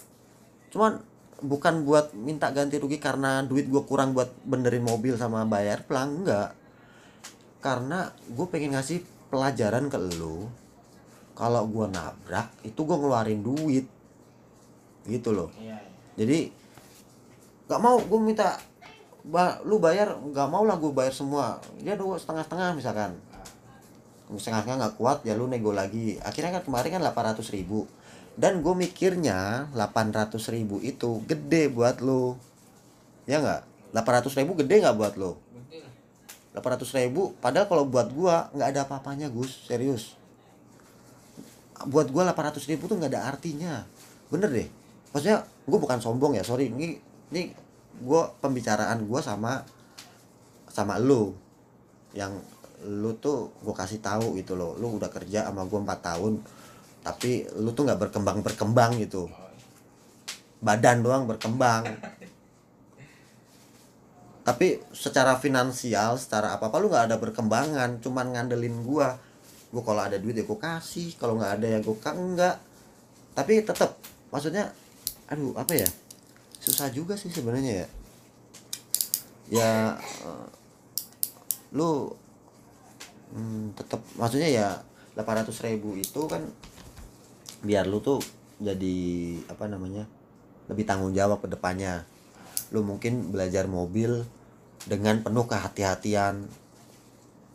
[0.73, 0.97] cuman
[1.41, 6.21] bukan buat minta ganti rugi karena duit gue kurang buat benerin mobil sama bayar pelang
[6.21, 6.53] enggak.
[7.63, 9.01] Karena gue pengen ngasih
[9.31, 10.51] pelajaran ke lu.
[11.33, 13.85] Kalau gue nabrak itu gue ngeluarin duit.
[15.07, 15.49] Gitu loh.
[15.57, 15.89] Iya iya.
[16.19, 16.39] jadi
[17.63, 18.59] nggak mau gue minta
[19.23, 21.57] ba, lu bayar nggak mau lah gue bayar semua.
[21.81, 23.11] Ya dua setengah setengah misalkan.
[24.37, 26.21] Setengah setengah nggak kuat ya lu nego lagi.
[26.21, 27.87] Akhirnya kan kemarin kan 800 ribu
[28.33, 32.37] dan gue mikirnya 800 ribu itu gede buat lu.
[33.29, 33.61] Ya nggak?
[33.93, 35.37] 800 ribu gede nggak buat lah.
[36.53, 39.65] 800 ribu padahal kalau buat gua nggak ada apa-apanya Gus.
[39.65, 40.17] Serius.
[41.89, 43.85] Buat gua 800 ribu tuh nggak ada artinya.
[44.29, 44.69] Bener deh.
[45.13, 46.69] Maksudnya gua bukan sombong ya sorry.
[46.69, 46.97] Ini
[47.33, 47.53] ini
[48.05, 49.65] gua pembicaraan gua sama
[50.69, 51.33] sama lu.
[52.13, 52.41] Yang
[52.85, 54.77] lu tuh gua kasih tahu gitu loh.
[54.77, 56.33] Lu udah kerja sama gua 4 tahun
[57.03, 59.27] tapi lu tuh nggak berkembang berkembang gitu.
[60.63, 61.83] Badan doang berkembang.
[64.43, 69.19] Tapi secara finansial secara apa apa lu nggak ada perkembangan cuman ngandelin gua.
[69.75, 71.11] Gua kalau ada duit ya gua kasih.
[71.19, 72.55] Kalau nggak ada ya gua kan enggak.
[73.35, 73.99] Tapi tetap
[74.31, 74.71] maksudnya
[75.27, 75.89] aduh apa ya?
[76.63, 77.87] Susah juga sih sebenarnya ya.
[79.51, 80.47] Ya eh,
[81.75, 82.15] lu
[83.35, 84.67] hmm, tetap maksudnya ya
[85.19, 86.47] 800 ribu itu kan
[87.63, 88.19] biar lu tuh
[88.59, 88.97] jadi
[89.47, 90.05] apa namanya
[90.67, 92.03] lebih tanggung jawab ke depannya.
[92.71, 94.23] Lu mungkin belajar mobil
[94.87, 96.47] dengan penuh kehati-hatian.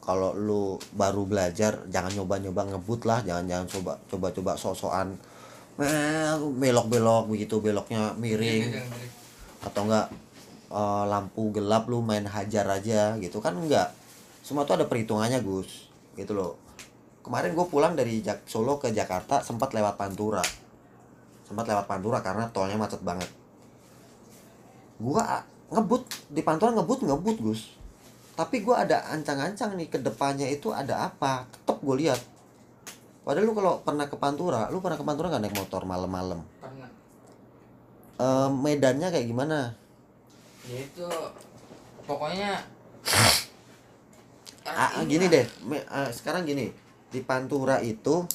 [0.04, 3.20] Kalau lu baru belajar jangan nyoba-nyoba ngebut lah.
[3.24, 5.16] Jangan jangan coba coba-coba sok-sokan
[5.78, 8.74] "Eh, belok-belok begitu beloknya miring.
[8.74, 9.06] Gede.
[9.58, 10.06] atau enggak
[10.70, 13.40] eh, lampu gelap lu main hajar aja gitu.
[13.40, 13.92] Kan enggak.
[14.44, 15.88] Semua tuh ada perhitungannya Gus.
[16.16, 16.67] Gitu loh
[17.28, 20.40] kemarin gue pulang dari Jak- Solo ke Jakarta sempat lewat Pantura.
[21.44, 23.28] Sempat lewat Pantura karena tolnya macet banget.
[24.96, 27.76] Gua ngebut di Pantura ngebut ngebut Gus.
[28.32, 31.44] Tapi gua ada ancang-ancang nih ke depannya itu ada apa?
[31.52, 32.20] Tetep gue lihat.
[33.28, 36.40] Padahal lu kalau pernah ke Pantura lu pernah ke Pantura nggak naik motor malam-malam?
[36.64, 36.88] Pernah.
[38.18, 39.76] Eh, medannya kayak gimana?
[40.64, 41.06] Ya itu
[42.08, 42.56] pokoknya
[44.68, 46.68] Ah, ini gini deh me- ah, sekarang gini
[47.08, 48.28] di Pantura itu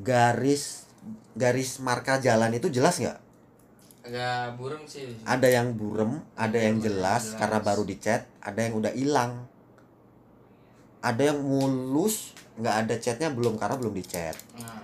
[0.00, 0.86] garis
[1.34, 3.18] garis marka jalan itu jelas nggak?
[4.04, 5.16] Agak burem sih.
[5.24, 7.38] Ada yang burem ada yang jelas jelas.
[7.40, 9.32] karena baru dicat ada yang udah hilang.
[11.04, 14.36] Ada yang mulus nggak ada catnya belum karena belum dicat.
[14.56, 14.80] Nah.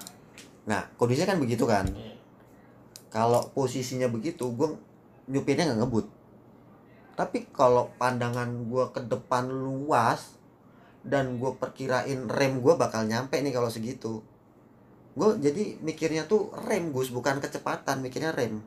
[0.66, 1.86] Nah kondisinya kan begitu kan?
[1.90, 2.18] Iya.
[3.10, 4.70] kalau posisinya begitu gue
[5.26, 6.06] nyupirnya nggak ngebut.
[7.18, 10.39] Tapi kalau pandangan gue ke depan luas
[11.00, 14.20] dan gue perkirain rem gue bakal nyampe nih kalau segitu.
[15.16, 18.60] Gue jadi mikirnya tuh rem Gus bukan kecepatan mikirnya rem.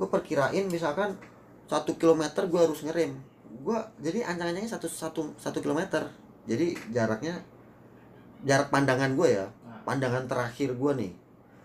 [0.00, 1.20] Gue perkirain misalkan
[1.68, 3.16] satu kilometer gue harus ngerem.
[3.62, 6.08] Gue jadi ancang-ancangnya satu satu satu kilometer.
[6.48, 7.44] Jadi jaraknya
[8.42, 11.12] jarak pandangan gue ya Nah, pandangan terakhir gue nih.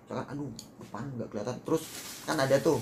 [0.06, 0.52] Misalkan aduh
[0.84, 1.56] depan nggak kelihatan.
[1.64, 1.84] Terus
[2.28, 2.78] kan ada tuh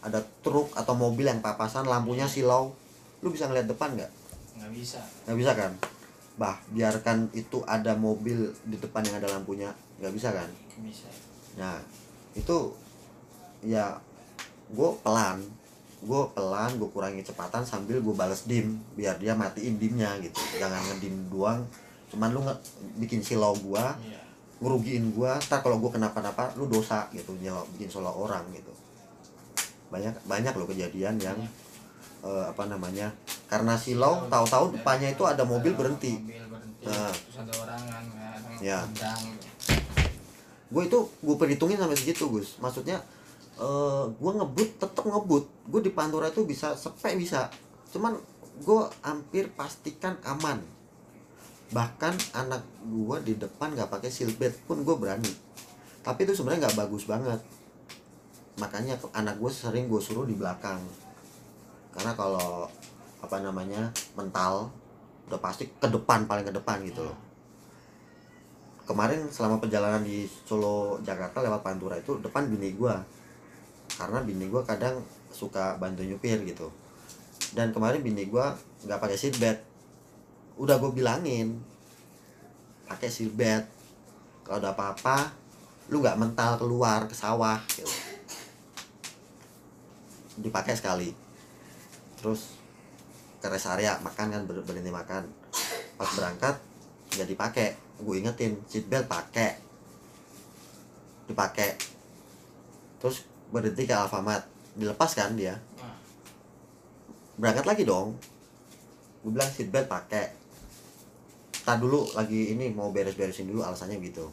[0.00, 2.72] ada truk atau mobil yang papasan lampunya silau.
[3.20, 4.10] Lu bisa ngeliat depan nggak?
[4.56, 5.00] Nggak bisa.
[5.26, 5.74] Nggak bisa kan
[6.40, 9.68] bah biarkan itu ada mobil di depan yang ada lampunya.
[10.00, 10.48] Nggak bisa kan?
[10.80, 11.04] Bisa.
[11.60, 11.76] Nah
[12.32, 12.72] itu
[13.60, 14.00] ya
[14.72, 15.44] gue pelan.
[16.00, 20.40] Gue pelan gue kurangi kecepatan sambil gue bales dim biar dia matiin dimnya gitu.
[20.56, 21.60] Jangan ngedim doang.
[22.10, 22.54] Cuman lu nge
[22.98, 24.18] bikin silau gua iya.
[24.58, 25.38] ngerugiin gua.
[25.38, 28.74] Ntar kalau gua kenapa-napa lu dosa gitu nyelo bikin salah orang gitu.
[29.94, 31.38] Banyak banyak loh kejadian yang
[32.20, 33.12] eh, apa namanya
[33.50, 36.14] karena silau tahu-tahu depannya itu ada mobil berhenti.
[36.22, 37.12] Mobil berhenti Nah.
[37.12, 38.04] terus ada orang kan
[38.64, 39.10] yang Ya.
[40.70, 42.56] gue itu gue perhitungin sampai segitu Gus.
[42.62, 43.02] Maksudnya
[43.60, 45.44] eh gue ngebut tetep ngebut.
[45.68, 47.50] Gue di Pantura itu bisa sepe bisa.
[47.92, 48.16] Cuman
[48.62, 50.62] gue hampir pastikan aman.
[51.74, 55.32] Bahkan anak gue di depan nggak pakai seatbelt pun gue berani.
[56.00, 57.40] Tapi itu sebenarnya nggak bagus banget.
[58.56, 60.80] Makanya anak gue sering gue suruh di belakang
[61.90, 62.70] karena kalau
[63.20, 64.70] apa namanya mental
[65.30, 67.18] udah pasti ke depan paling ke depan gitu loh.
[68.82, 72.98] Kemarin selama perjalanan di Solo Jakarta lewat Pantura itu depan bini gua.
[73.94, 74.98] Karena bini gua kadang
[75.30, 76.66] suka bantu nyupir gitu.
[77.54, 79.58] Dan kemarin bini gua nggak pakai seatbelt.
[80.58, 81.62] Udah gue bilangin
[82.90, 83.70] pakai seatbelt.
[84.42, 85.30] Kalau ada apa-apa
[85.94, 87.86] lu nggak mental keluar ke sawah gitu.
[90.42, 91.19] Dipakai sekali
[92.20, 92.60] terus
[93.40, 95.24] ke rest area makan kan ber- berhenti makan.
[95.96, 96.54] Pas berangkat
[97.16, 97.68] nggak dipakai.
[98.00, 99.56] Gue ingetin seatbelt pakai.
[101.24, 101.76] Dipakai.
[103.00, 104.44] Terus berhenti ke Alfamart.
[104.76, 105.56] Dilepas kan dia?
[107.40, 108.16] Berangkat lagi dong.
[109.24, 110.36] Gue bilang seatbelt pakai.
[111.64, 114.28] Tak dulu lagi ini mau beres-beresin dulu alasannya gitu.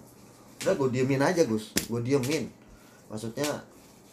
[0.63, 1.71] Udah gue diemin aja Gus.
[1.87, 2.51] Gue diemin.
[3.07, 3.47] Maksudnya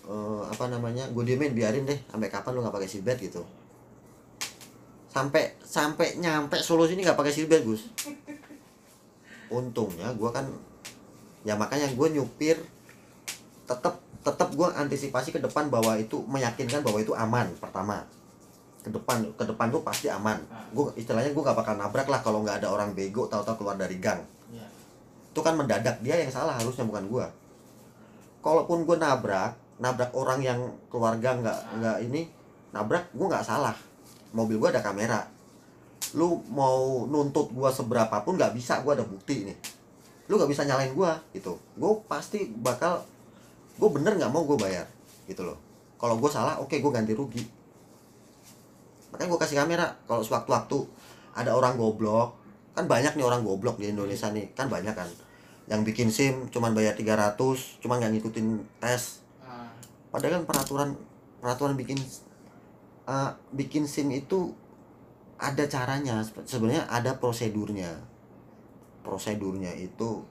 [0.06, 1.10] eh, apa namanya?
[1.10, 1.98] Gue diemin biarin deh.
[2.10, 3.42] Sampai kapan lu nggak pakai seatbelt gitu
[5.14, 7.86] sampai sampai nyampe Solo sini nggak pakai seatbelt Gus.
[9.46, 10.42] Untungnya gue kan
[11.46, 12.58] ya makanya gue nyupir
[13.70, 18.02] tetap tetap gue antisipasi ke depan bahwa itu meyakinkan bahwa itu aman pertama.
[18.82, 20.42] Ke depan ke depan tuh pasti aman.
[20.74, 24.02] Gue istilahnya gue gak bakal nabrak lah kalau nggak ada orang bego tahu-tahu keluar dari
[24.02, 24.18] gang.
[24.50, 24.66] Iya.
[25.34, 27.26] itu kan mendadak dia yang salah harusnya bukan gua.
[28.42, 32.30] Kalaupun gue nabrak nabrak orang yang keluarga nggak nggak ini
[32.70, 33.74] nabrak gue nggak salah
[34.34, 35.22] mobil gua ada kamera.
[36.18, 39.56] Lu mau nuntut gua seberapa pun nggak bisa gua ada bukti nih.
[40.28, 41.56] Lu nggak bisa nyalain gua gitu.
[41.78, 43.04] Gue pasti bakal
[43.74, 44.86] gue bener nggak mau gue bayar
[45.26, 45.58] gitu loh.
[45.98, 47.42] Kalau gue salah oke gue ganti rugi.
[49.10, 49.86] Makanya gue kasih kamera.
[50.06, 50.78] Kalau sewaktu-waktu
[51.34, 52.38] ada orang goblok
[52.74, 54.54] kan banyak nih orang goblok di Indonesia nih.
[54.54, 55.08] Kan banyak kan.
[55.66, 57.38] Yang bikin SIM cuman bayar 300
[57.82, 58.46] cuman nggak ngikutin
[58.78, 59.24] tes.
[59.42, 59.72] Ah,
[60.14, 60.88] padahal kan peraturan
[61.42, 61.98] peraturan bikin
[63.08, 64.52] eh, bikin SIM itu
[65.40, 66.22] ada caranya.
[66.24, 67.92] Sebe- sebenarnya ada prosedurnya.
[69.04, 70.24] Prosedurnya itu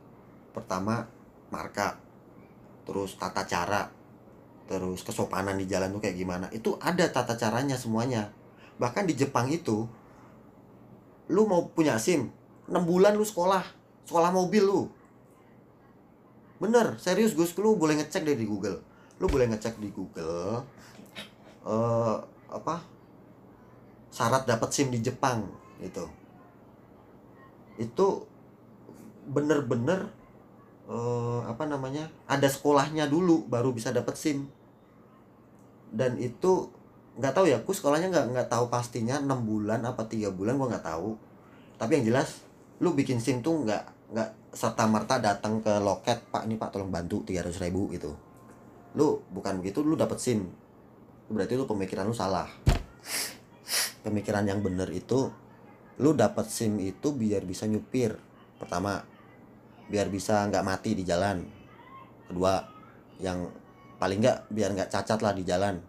[0.53, 1.05] pertama
[1.49, 1.97] marka
[2.83, 3.89] terus tata cara
[4.65, 6.47] terus kesopanan di jalan tuh kayak gimana.
[6.49, 8.31] Itu ada tata caranya semuanya.
[8.81, 9.85] Bahkan di Jepang itu
[11.31, 12.27] lu mau punya SIM
[12.67, 13.63] 6 bulan lu sekolah
[14.07, 14.81] sekolah mobil lu.
[16.59, 18.81] Bener serius Gus lu boleh ngecek di Google.
[19.19, 20.63] Lu boleh ngecek di Google
[21.63, 22.15] eh
[22.53, 22.85] apa
[24.13, 25.49] syarat dapat SIM di Jepang
[25.81, 26.05] gitu.
[27.81, 28.29] Itu
[29.25, 30.13] bener-bener
[30.85, 34.45] eh, apa namanya ada sekolahnya dulu baru bisa dapat SIM.
[35.89, 36.69] Dan itu
[37.17, 40.77] nggak tahu ya aku sekolahnya nggak nggak tahu pastinya enam bulan apa tiga bulan gua
[40.77, 41.17] nggak tahu.
[41.81, 42.45] Tapi yang jelas
[42.77, 46.93] lu bikin SIM tuh nggak nggak serta merta datang ke loket pak ini pak tolong
[46.93, 48.13] bantu 300 ribu gitu.
[48.93, 50.45] Lu bukan begitu lu dapat sim
[51.31, 52.49] berarti lu pemikiran lu salah.
[54.03, 55.31] Pemikiran yang bener itu
[56.01, 58.17] lu dapat sim itu biar bisa nyupir
[58.59, 59.03] pertama.
[59.87, 61.43] Biar bisa nggak mati di jalan.
[62.27, 62.59] Kedua
[63.21, 63.47] yang
[63.99, 65.79] paling nggak biar nggak cacat lah di jalan.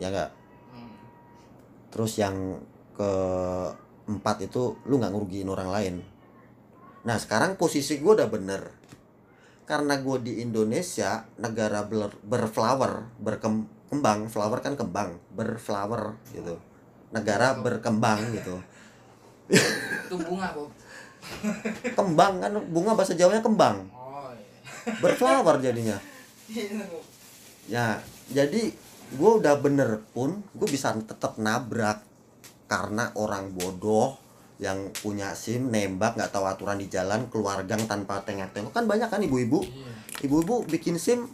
[0.00, 0.30] Ya nggak?
[0.74, 0.90] Hmm.
[1.94, 2.58] terus yang
[2.98, 5.94] keempat itu lu nggak ngerugiin orang lain.
[7.04, 8.62] Nah sekarang posisi gue udah bener.
[9.64, 13.20] Karena gue di Indonesia negara ber- berflower
[13.94, 16.58] berkembang flower kan kembang berflower gitu.
[17.14, 18.58] Negara berkembang gitu.
[20.10, 20.74] Itu bunga Bob
[21.94, 23.88] kembang kan bunga bahasa Jawanya kembang.
[23.94, 24.92] Oh iya.
[25.00, 25.96] Berflower jadinya.
[26.50, 27.04] Iya, Bob.
[27.64, 27.96] ya
[28.28, 28.68] jadi
[29.16, 32.04] gue udah bener pun gue bisa tetap nabrak
[32.68, 34.20] karena orang bodoh
[34.60, 38.76] yang punya sim nembak nggak tahu aturan di jalan keluar gang tanpa tengok-tengok.
[38.76, 39.64] Kan banyak kan ibu-ibu?
[39.64, 39.92] Iya.
[40.28, 41.24] Ibu-ibu bikin sim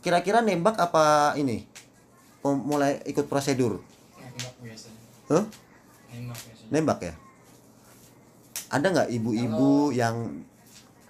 [0.00, 1.66] kira-kira nembak apa ini
[2.44, 3.82] mulai ikut prosedur?
[4.18, 5.44] Nembak biasanya Hah?
[6.08, 7.14] nembak biasanya nembak ya?
[8.68, 10.16] Ada nggak ibu-ibu yang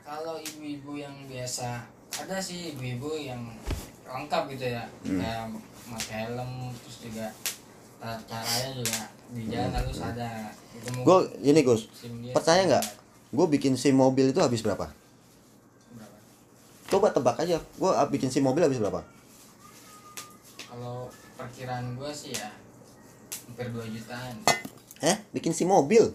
[0.08, 1.84] kalau ibu-ibu yang biasa
[2.18, 3.44] ada sih ibu-ibu yang
[4.08, 4.88] lengkap gitu ya.
[5.04, 5.20] Hmm.
[5.20, 5.44] kayak
[5.88, 7.26] pakai helm terus juga
[8.00, 9.00] caranya juga
[9.34, 11.90] di jalan harus ada gue ini Gus
[12.32, 12.86] percaya nggak?
[13.28, 14.88] Gue bikin sim mobil itu habis berapa?
[15.92, 16.16] Berapa?
[16.88, 17.60] coba tebak aja.
[17.76, 19.04] Gue bikin sim mobil habis berapa?
[20.64, 22.50] Kalau perkiraan gua sih ya
[23.46, 24.34] hampir 2 jutaan.
[24.98, 26.10] Eh bikin sim mobil?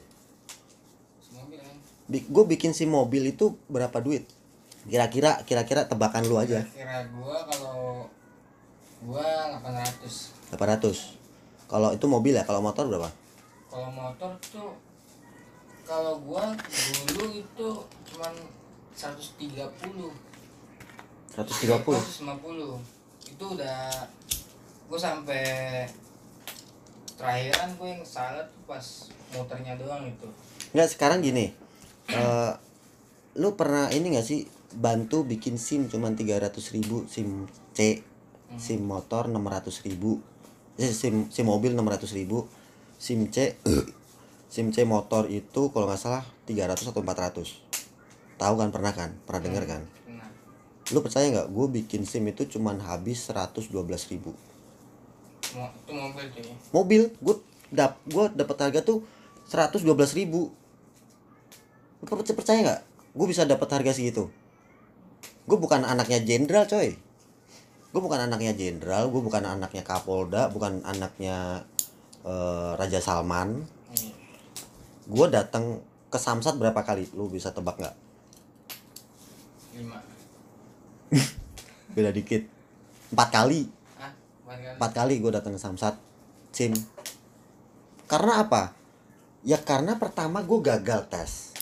[1.31, 1.75] Mobil kan?
[2.11, 4.27] Gue bikin sim mobil itu berapa duit?
[4.83, 6.67] Kira-kira kira-kira tebakan lu aja.
[6.75, 8.11] Kira gua kalau
[9.07, 9.23] gua
[9.63, 12.43] 800 800 kalau itu mobil ya?
[12.43, 13.07] Kalau motor berapa?
[13.71, 14.75] Kalau motor tuh
[15.87, 16.51] kalau gua
[17.07, 17.69] dulu itu
[18.11, 18.33] cuman
[18.93, 20.13] 130
[21.33, 24.05] 130 150 itu udah
[24.89, 25.43] gue sampai
[27.15, 28.85] terakhiran gue yang salah tuh pas
[29.33, 30.27] motornya doang itu.
[30.73, 31.63] Nggak sekarang gini
[32.11, 32.53] eh
[33.39, 38.03] lu pernah ini nggak sih bantu bikin sim cuman 300 ribu sim C
[38.59, 40.21] sim motor 600 ribu
[40.77, 42.45] eh, sim sim mobil 600 ribu
[42.99, 43.57] sim C
[44.53, 49.15] sim C motor itu kalau nggak salah 300 atau 400 tahu kan pernah kan?
[49.23, 49.81] Pernah dengar kan?
[50.09, 50.29] nah
[50.91, 53.71] lu percaya nggak gue bikin sim itu cuman habis 112
[54.13, 54.35] ribu
[55.53, 56.43] mo itu mobil cuy.
[56.73, 57.35] Mobil gue
[57.73, 59.05] dap gue dapat harga tuh
[59.49, 59.85] 112
[60.17, 60.49] ribu.
[62.01, 62.81] Lu per- percaya nggak?
[63.13, 64.29] Gue bisa dapat harga segitu.
[65.45, 66.97] Gue bukan anaknya jenderal coy.
[67.93, 71.67] Gue bukan anaknya jenderal gue bukan anaknya kapolda bukan anaknya
[72.25, 73.63] eh, raja salman.
[73.93, 74.13] Iya.
[75.05, 77.09] Gue datang ke samsat berapa kali?
[77.13, 77.95] Lu bisa tebak nggak?
[79.77, 79.97] Lima.
[81.93, 82.49] Beda dikit.
[83.13, 83.82] Empat kali
[84.77, 85.19] empat kali.
[85.19, 85.95] Gue datang ke samsat
[86.53, 86.73] sim.
[88.09, 88.73] Karena apa?
[89.43, 91.55] Ya karena pertama gue gagal tes.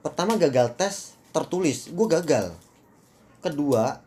[0.00, 1.90] Pertama gagal tes tertulis.
[1.92, 2.54] Gue gagal.
[3.44, 4.00] Kedua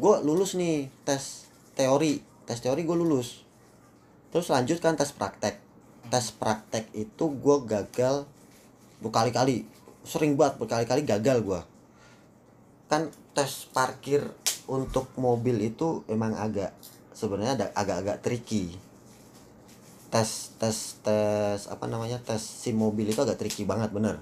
[0.00, 2.22] gue lulus nih tes teori.
[2.46, 3.42] Tes teori gue lulus.
[4.30, 5.58] Terus lanjutkan tes praktek.
[6.10, 8.28] Tes praktek itu gue gagal
[9.00, 9.66] berkali-kali.
[10.06, 11.60] Sering banget berkali-kali gagal gue
[12.90, 13.06] kan
[13.38, 14.26] tes parkir
[14.66, 16.74] untuk mobil itu emang agak
[17.20, 18.72] sebenarnya ada agak-agak tricky.
[20.08, 24.16] Tes tes tes apa namanya tes sim mobil itu agak tricky banget bener.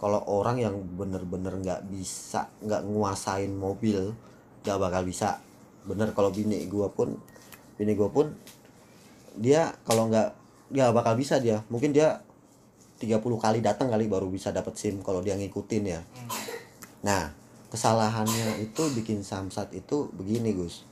[0.00, 4.16] Kalau orang yang bener-bener nggak bisa nggak nguasain mobil
[4.64, 5.38] nggak bakal bisa.
[5.84, 7.20] Bener kalau bini gua pun
[7.76, 8.32] bini gua pun
[9.36, 10.32] dia kalau nggak
[10.72, 11.60] nggak bakal bisa dia.
[11.68, 12.24] Mungkin dia
[13.00, 16.00] 30 kali datang kali baru bisa dapat sim kalau dia ngikutin ya.
[16.00, 16.28] Hmm.
[17.00, 17.32] Nah,
[17.72, 20.84] kesalahannya itu bikin samsat itu begini, Gus.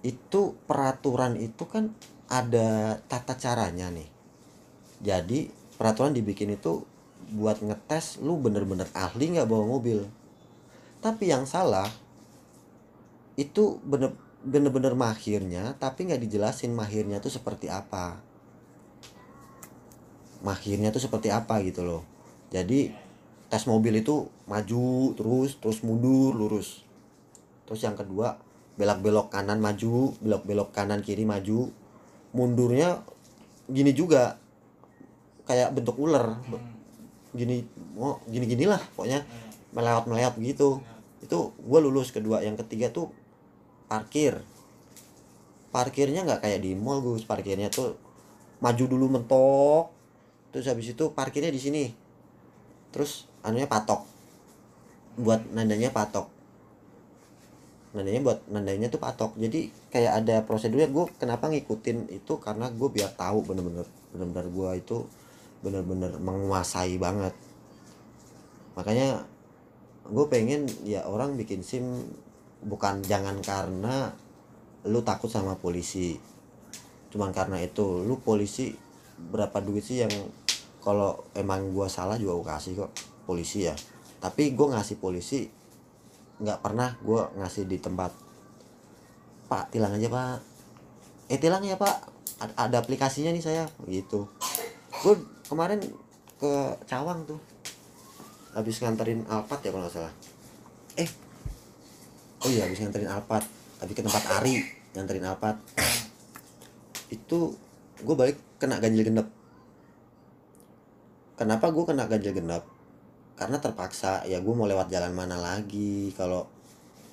[0.00, 1.92] Itu peraturan itu kan
[2.30, 4.08] ada tata caranya nih.
[5.00, 6.84] Jadi, peraturan dibikin itu
[7.30, 10.04] buat ngetes lu bener-bener ahli nggak bawa mobil.
[11.00, 11.88] Tapi yang salah
[13.40, 18.20] itu bener bener-bener mahirnya tapi nggak dijelasin mahirnya tuh seperti apa
[20.40, 22.02] mahirnya tuh seperti apa gitu loh
[22.48, 22.92] jadi
[23.52, 26.84] tes mobil itu maju terus terus mundur lurus
[27.68, 28.40] terus yang kedua
[28.80, 31.68] belok-belok kanan maju belok-belok kanan kiri maju.
[32.32, 33.04] Mundurnya
[33.68, 34.40] gini juga
[35.44, 36.40] kayak bentuk ular.
[36.48, 36.80] Hmm.
[37.30, 37.62] gini
[37.94, 39.54] oh gini ginilah pokoknya Hmm.
[39.70, 40.82] melewat melewat gitu
[41.22, 43.12] itu gue lulus kedua yang ketiga tuh
[43.86, 44.40] parkir.
[45.70, 47.22] Parkirnya nggak kayak di mall gus.
[47.22, 47.94] Parkirnya tuh
[48.64, 49.92] maju dulu mentok
[50.50, 51.84] terus habis itu parkirnya di sini.
[52.90, 54.02] Terus anunya patok.
[55.20, 56.39] Buat nandanya patok
[57.90, 59.34] nandanya buat nandanya tuh patok.
[59.38, 62.38] Jadi kayak ada prosedurnya gue kenapa ngikutin itu?
[62.38, 64.96] Karena gue biar tahu bener-bener bener-bener gue itu
[65.60, 67.34] bener-bener menguasai banget.
[68.78, 69.26] Makanya
[70.10, 71.84] gue pengen ya orang bikin sim
[72.64, 74.12] bukan jangan karena
[74.88, 76.16] lu takut sama polisi.
[77.10, 78.72] Cuman karena itu lu polisi
[79.20, 80.12] berapa duit sih yang
[80.80, 82.92] kalau emang gua salah juga gua kasih kok
[83.28, 83.76] polisi ya.
[84.20, 85.48] Tapi gue ngasih polisi
[86.40, 88.10] nggak pernah gua ngasih di tempat.
[89.46, 90.38] Pak tilang aja pak.
[91.28, 92.08] Eh tilang ya pak.
[92.40, 93.64] Ada, ada aplikasinya nih saya.
[93.84, 94.24] Gitu.
[95.04, 95.14] Gue
[95.44, 95.82] kemarin
[96.40, 96.52] ke
[96.88, 97.36] Cawang tuh.
[98.56, 100.14] Habis nganterin Alphard ya kalau nggak salah.
[100.96, 101.08] Eh
[102.40, 103.44] oh iya habis nganterin Alphard.
[103.82, 104.64] Habis ke tempat Ari
[104.96, 105.58] nganterin Alphard.
[107.12, 107.58] Itu
[108.00, 109.28] gue balik kena ganjil genap.
[111.36, 112.69] Kenapa gue kena ganjil genap
[113.40, 116.44] karena terpaksa ya gue mau lewat jalan mana lagi kalau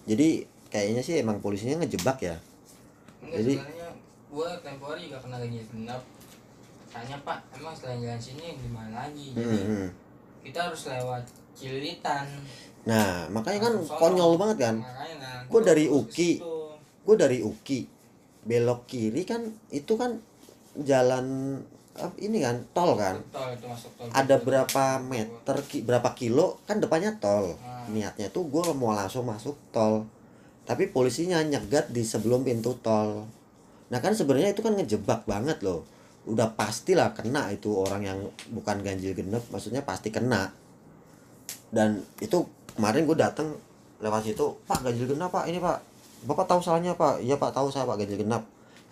[0.04, 2.36] jadi kayaknya sih emang polisinya ngejebak ya
[3.18, 3.88] Enggak, Jadi- sebenarnya
[4.28, 6.02] gua tempo hari juga kena ganjil genap
[6.88, 9.88] tanya pak emang selain jalan sini di mana lagi Hmm, jadi hmm.
[10.44, 11.24] kita harus lewat
[11.54, 12.28] Cililitan
[12.84, 13.96] nah makanya kan sono.
[13.98, 16.32] konyol banget kan nah, Gua dari harus ke Uki.
[17.04, 17.80] gue dari Uki
[18.44, 20.20] belok kiri kan itu kan
[20.78, 21.60] jalan
[22.22, 23.18] ini kan tol kan?
[23.34, 24.08] Tol itu masuk tol.
[24.14, 26.62] Ada berapa meter ki- berapa kilo?
[26.70, 27.58] Kan depannya tol.
[27.66, 27.90] Ah.
[27.90, 30.06] niatnya tuh gue mau langsung masuk tol.
[30.68, 33.26] Tapi polisinya nyegat di sebelum pintu tol.
[33.90, 35.88] Nah kan sebenarnya itu kan ngejebak banget loh.
[36.28, 38.20] Udah pastilah kena itu orang yang
[38.52, 39.42] bukan ganjil genep.
[39.50, 40.52] Maksudnya pasti kena.
[41.72, 42.44] Dan itu
[42.76, 43.58] kemarin gue datang
[43.98, 45.82] lewat situ pak ganjil genap pak ini pak.
[46.28, 47.24] Bapak tahu salahnya pak?
[47.24, 48.44] Iya pak tahu saya pak ganjil genap.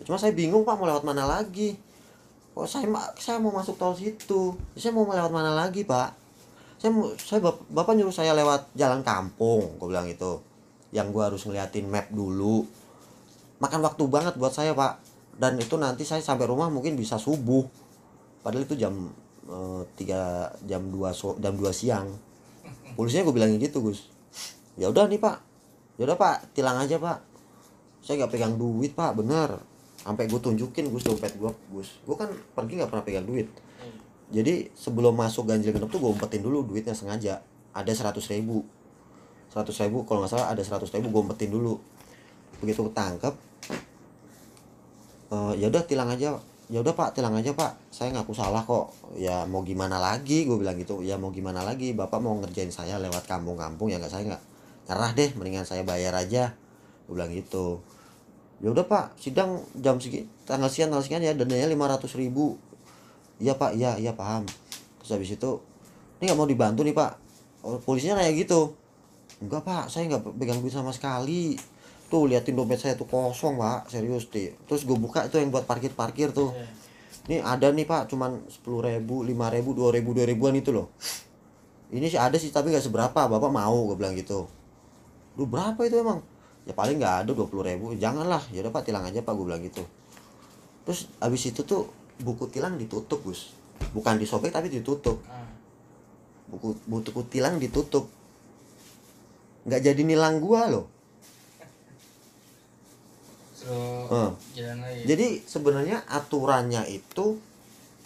[0.02, 1.76] Cuma saya bingung pak mau lewat mana lagi
[2.56, 2.88] kok saya
[3.19, 4.56] saya mau masuk tol situ.
[4.80, 6.15] Saya mau lewat mana lagi pak?
[6.80, 10.40] Saya mau saya bap- bapak nyuruh saya lewat jalan kampung gue bilang itu
[10.95, 12.64] yang gue harus ngeliatin map dulu.
[13.60, 15.03] Makan waktu banget buat saya pak.
[15.36, 17.68] Dan itu nanti saya sampai rumah mungkin bisa subuh.
[18.40, 19.11] Padahal itu jam
[19.52, 22.07] eh, tiga jam 2 so, jam 2 siang.
[22.95, 24.07] Polisinya gue bilangin gitu gus.
[24.80, 25.44] Ya udah nih pak.
[25.99, 26.56] Ya udah pak.
[26.56, 27.19] Tilang aja pak.
[27.99, 29.11] Saya nggak pegang duit pak.
[29.11, 29.75] Bener
[30.06, 31.98] sampai gue tunjukin gus dompet gue gus.
[32.06, 33.49] Gue kan pergi nggak pernah pegang duit.
[34.30, 37.41] Jadi sebelum masuk ganjil genap tuh gue umpetin dulu duitnya sengaja.
[37.73, 38.61] Ada seratus ribu.
[39.49, 41.82] seratus ribu kalau nggak salah ada seratus ribu gue umpetin dulu.
[42.61, 43.34] Begitu ketangkep
[45.26, 46.38] eh ya udah tilang aja.
[46.69, 47.73] Ya udah pak tilang aja pak.
[47.90, 48.94] Saya ngaku salah kok.
[49.18, 50.45] Ya mau gimana lagi?
[50.45, 51.02] Gue bilang gitu.
[51.02, 51.98] Ya mau gimana lagi?
[51.98, 54.44] Bapak mau ngerjain saya lewat kampung-kampung ya nggak saya nggak
[54.86, 55.30] nyerah deh.
[55.34, 56.53] Mendingan saya bayar aja.
[57.10, 57.82] Gue bilang gitu
[58.64, 62.56] ya udah pak sidang jam segi tanggal sekian tanggal sekian ya dendanya lima ratus ribu.
[63.40, 64.48] Iya pak iya iya paham.
[65.03, 65.52] Terus habis itu
[66.19, 67.19] ini nggak mau dibantu nih pak.
[67.65, 68.72] Oh, polisinya kayak gitu.
[69.44, 71.60] Enggak pak saya nggak pegang duit sama sekali.
[72.07, 75.68] Tuh liatin dompet saya tuh kosong pak serius deh terus gue buka itu yang buat
[75.68, 76.53] parkir parkir tuh.
[76.53, 76.68] Iya.
[77.26, 80.94] ini ada nih pak cuman sepuluh ribu lima ribu dua ribu dua ribuan itu loh.
[81.90, 84.45] Ini sih ada sih tapi nggak seberapa bapak mau gue bilang gitu.
[85.36, 86.22] Lu berapa itu emang
[86.66, 87.94] ya paling nggak ada dua puluh ribu.
[87.94, 88.42] Janganlah.
[88.50, 89.86] Ya udah pak tilang aja pak gue bilang gitu.
[90.86, 91.90] Terus abis itu tuh
[92.22, 93.54] buku tilang ditutup gus.
[93.94, 95.18] Bukan disobek tapi ditutup.
[95.30, 95.46] Ah,
[96.50, 98.08] buku buku tilang ditutup.
[99.66, 100.86] Nggak jadi nilang gua loh.
[103.60, 104.38] Suruh Hmm.
[105.10, 107.42] jadi sebenarnya aturannya itu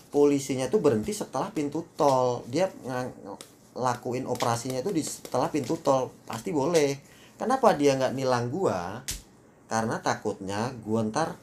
[0.10, 2.48] polisinya tuh berhenti setelah pintu tol.
[2.48, 3.36] Dia ngang-
[3.76, 6.11] lakuin operasinya itu di setelah pintu tol.
[6.26, 6.95] Pasti boleh
[7.40, 9.02] kenapa dia nggak nilang gua?
[9.72, 11.40] Karena takutnya gua ntar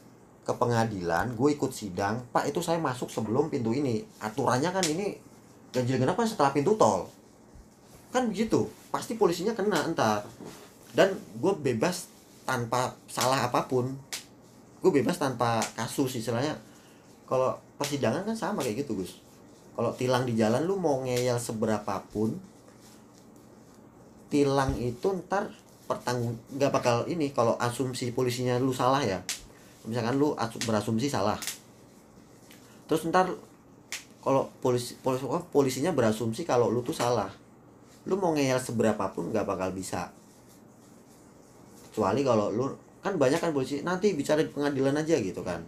[0.47, 2.23] ke pengadilan gue ikut sidang.
[2.31, 4.07] Pak itu saya masuk sebelum pintu ini.
[4.23, 5.19] Aturannya kan ini
[5.75, 7.11] ganjil genap kan setelah pintu tol.
[8.15, 8.71] Kan begitu.
[8.87, 10.23] Pasti polisinya kena ntar.
[10.95, 12.07] Dan gue bebas
[12.47, 13.91] tanpa salah apa pun.
[14.79, 16.55] Gue bebas tanpa kasus istilahnya.
[17.27, 19.19] Kalau persidangan kan sama kayak gitu Gus.
[19.75, 22.39] Kalau tilang di jalan lu mau ngeyel seberapapun
[24.27, 25.51] tilang itu ntar
[25.87, 29.23] pertanggung nggak bakal ini kalau asumsi polisinya lu salah ya.
[29.87, 31.39] Misalkan lu asu- berasumsi salah.
[32.91, 33.31] Terus ntar
[34.19, 37.31] kalau polisi polisi polisinya berasumsi kalau lu tuh salah.
[38.03, 40.11] Lu mau ngeyel seberapapun nggak bakal bisa.
[41.89, 42.67] Kecuali kalau lu
[42.99, 45.63] kan banyak kan polisi nanti bicara di pengadilan aja gitu kan.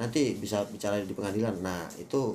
[0.00, 1.60] Nanti bisa bicara di pengadilan.
[1.60, 2.32] Nah itu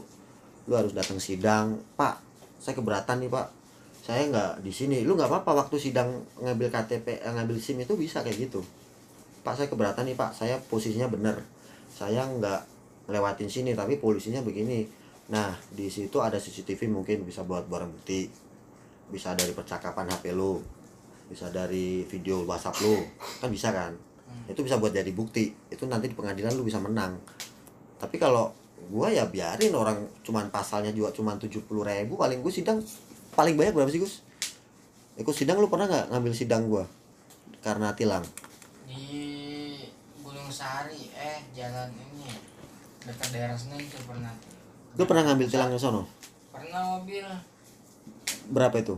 [0.69, 1.81] lu harus datang sidang.
[1.97, 2.25] Pak
[2.61, 3.64] saya keberatan nih pak
[4.05, 5.01] saya nggak di sini.
[5.01, 8.61] Lu nggak apa-apa waktu sidang ngambil KTP eh, ngambil SIM itu bisa kayak gitu.
[9.41, 10.29] Pak saya keberatan nih pak.
[10.37, 11.41] Saya posisinya bener
[11.89, 12.61] saya nggak
[13.09, 14.85] ngelewatin sini tapi polisinya begini.
[15.33, 18.29] Nah di situ ada CCTV mungkin bisa buat barang bukti.
[19.09, 20.61] Bisa dari percakapan HP lu.
[21.25, 23.01] Bisa dari video WhatsApp lu.
[23.41, 23.97] Kan bisa kan?
[24.45, 25.49] Itu bisa buat jadi bukti.
[25.73, 27.17] Itu nanti di pengadilan lu bisa menang.
[27.97, 28.53] Tapi kalau
[28.85, 32.21] gua ya biarin orang cuman pasalnya juga cuman tujuh puluh ribu.
[32.21, 32.77] Paling gua sidang
[33.35, 34.23] paling banyak berapa sih Gus?
[35.19, 36.87] Ikut sidang lu pernah nggak ngambil sidang gua?
[37.59, 38.23] Karena tilang.
[38.87, 39.11] Di
[40.23, 42.31] Gunung Sari eh jalan ini.
[43.03, 44.33] Dekat daerah Senen tuh pernah.
[44.95, 46.07] Lu pernah ngambil tilang ke sono?
[46.55, 47.27] Pernah mobil.
[48.49, 48.95] Berapa itu?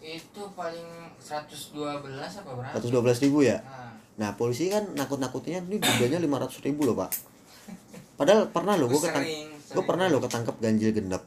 [0.00, 1.76] Itu paling 112
[2.16, 2.80] apa berapa?
[2.80, 3.60] 112 ribu ya?
[3.60, 7.12] Nah, nah polisi kan nakut nakutinnya ini dendanya 500 ribu loh pak.
[8.16, 9.26] Padahal pernah loh gua ketang
[9.66, 11.26] gue pernah loh ketangkep ganjil genap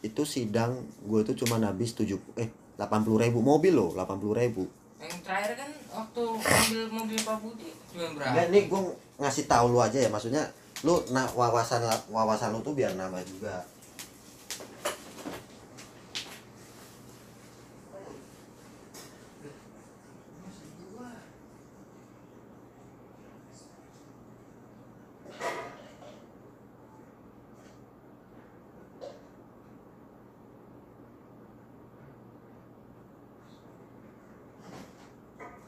[0.00, 2.48] itu sidang gue tuh cuma habis 7 eh
[2.80, 4.64] 80 ribu mobil loh 80 ribu.
[5.00, 8.28] Yang terakhir kan waktu ambil mobil Pak Budi cuma berapa?
[8.32, 8.80] Enggak nih gue
[9.20, 10.44] ngasih tahu lu aja ya maksudnya
[10.80, 13.64] lu nah wawasan wawasan lu tuh biar nambah juga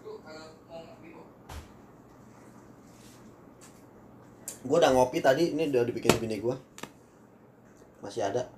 [0.05, 1.29] Lu kagak mau ngopi kok
[5.13, 6.57] ngopi tadi ini udah dibikin bini gue
[8.01, 8.49] masih ada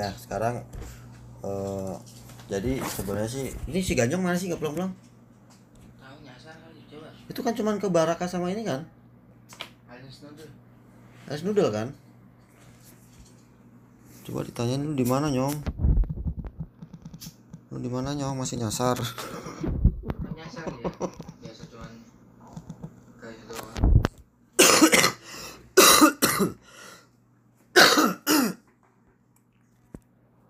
[0.00, 0.64] Nah sekarang
[1.44, 1.94] eh
[2.48, 4.90] jadi sebenarnya sih ini si Ganjong mana sih nggak pulang-pulang?
[6.00, 8.88] tahu nyasar kali coba Itu kan cuman ke Baraka sama ini kan?
[9.86, 10.50] Alias Noodle
[11.30, 11.94] Es noodle kan?
[14.26, 15.54] Coba ditanyain lu di mana nyong?
[17.70, 18.98] Lu di mana nyong masih nyasar?
[18.98, 20.90] Kan nyasar ya
[21.40, 21.92] biasa cuman
[23.22, 23.78] kayak gitu doang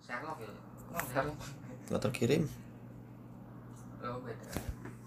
[0.01, 0.51] Sherlock ya
[0.97, 1.41] oh, Sherlock
[2.21, 2.45] Terkirim?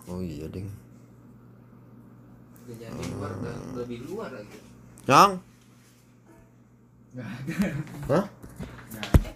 [0.10, 0.66] oh iya ding.
[2.66, 4.58] udah jadi luar udah, udah di luar lagi
[5.06, 5.34] Nyong?
[7.14, 7.54] nggak ada
[8.10, 8.26] Hah?
[8.90, 9.32] nggak ada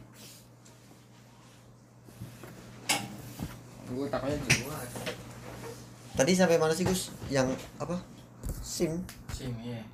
[3.94, 4.86] gue takutnya di luar
[6.18, 7.14] Tadi sampai mana sih Gus?
[7.30, 8.02] Yang apa?
[8.66, 9.06] SIM?
[9.30, 9.86] sim ya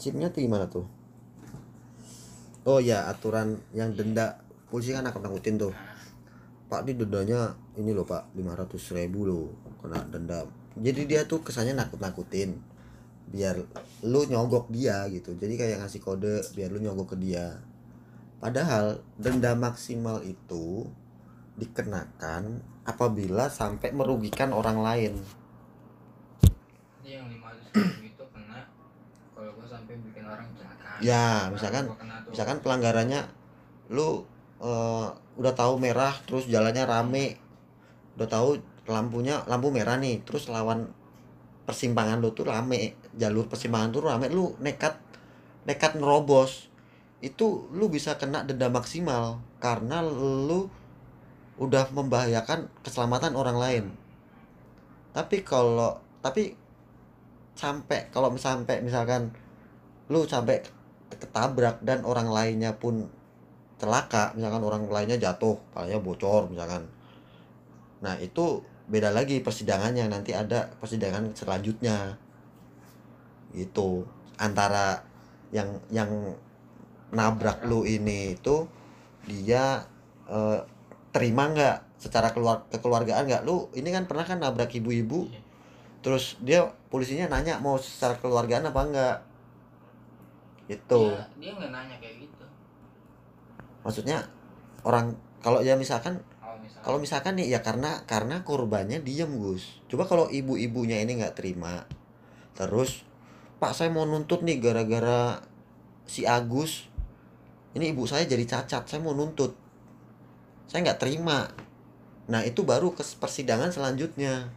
[0.00, 0.88] SIMnya tuh gimana tuh?
[2.64, 4.40] Oh ya aturan yang denda
[4.72, 5.76] polisi kan akan nakutin tuh.
[6.74, 9.46] Pak di dendanya ini loh Pak 500 ribu loh
[9.78, 10.42] kena denda.
[10.74, 12.58] Jadi dia tuh kesannya nakut-nakutin.
[13.24, 13.56] biar
[14.04, 17.56] lu nyogok dia gitu jadi kayak ngasih kode biar lu nyogok ke dia
[18.36, 20.84] padahal denda maksimal itu
[21.56, 25.12] dikenakan apabila sampai merugikan orang lain
[27.00, 28.68] Ini yang 500 ribu itu kena
[29.32, 30.98] kalau gua sampai bikin orang kecelakaan.
[31.00, 31.90] Ya, misalkan-
[32.28, 33.20] misalkan pelanggarannya
[33.88, 34.28] lu
[34.62, 35.06] eh,
[35.38, 37.38] udah tahu merah terus jalannya rame.
[38.18, 40.92] Udah tahu lampunya lampu merah nih terus lawan
[41.64, 42.94] persimpangan lu tuh rame.
[43.16, 44.98] Jalur persimpangan tuh rame lu nekat
[45.66, 46.70] nekat nerobos.
[47.24, 50.68] Itu lu bisa kena denda maksimal karena lu
[51.56, 53.84] udah membahayakan keselamatan orang lain.
[55.14, 56.58] Tapi kalau tapi
[57.54, 59.30] sampai kalau sampai misalkan
[60.10, 60.60] lu sampai
[61.14, 63.06] ketabrak dan orang lainnya pun
[63.84, 66.88] celaka misalkan orang lainnya jatuh palanya bocor misalkan.
[68.00, 72.16] Nah itu beda lagi persidangannya nanti ada persidangan selanjutnya.
[73.52, 74.08] Gitu.
[74.40, 75.04] Antara
[75.52, 76.10] yang yang
[77.14, 78.66] nabrak lu ini itu
[79.28, 79.84] dia
[80.26, 80.58] eh,
[81.12, 82.00] terima nggak?
[82.00, 83.42] Secara keluar kekeluargaan nggak?
[83.44, 85.28] Lu ini kan pernah kan nabrak ibu-ibu.
[85.28, 85.40] Iya.
[86.04, 89.16] terus dia polisinya nanya mau secara keluargaan apa enggak
[90.68, 92.23] itu Dia, dia nggak nanya kayak gitu.
[93.84, 94.26] Maksudnya
[94.82, 96.24] orang kalau ya misalkan
[96.84, 99.80] Kalau misalkan nih ya karena karena korbannya diem Gus.
[99.88, 101.88] Coba kalau ibu-ibunya ini nggak terima
[102.52, 103.08] terus
[103.56, 105.40] Pak saya mau nuntut nih gara-gara
[106.04, 106.92] si Agus.
[107.72, 109.56] Ini ibu saya jadi cacat saya mau nuntut.
[110.68, 111.48] Saya nggak terima.
[112.28, 114.52] Nah itu baru ke persidangan selanjutnya.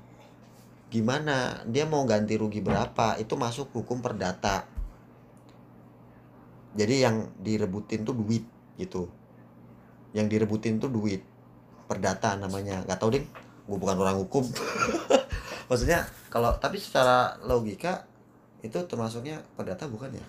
[0.92, 1.64] Gimana?
[1.64, 3.16] Dia mau ganti rugi berapa?
[3.16, 4.68] Itu masuk hukum perdata.
[6.76, 8.44] Jadi yang direbutin tuh duit
[8.78, 9.10] gitu.
[10.14, 11.22] Yang direbutin tuh duit.
[11.90, 12.86] Perdata namanya.
[12.86, 13.26] Nggak tahu ding
[13.68, 14.48] gue bukan orang hukum.
[15.70, 18.08] Maksudnya kalau tapi secara logika
[18.64, 20.26] itu termasuknya perdata bukan ya?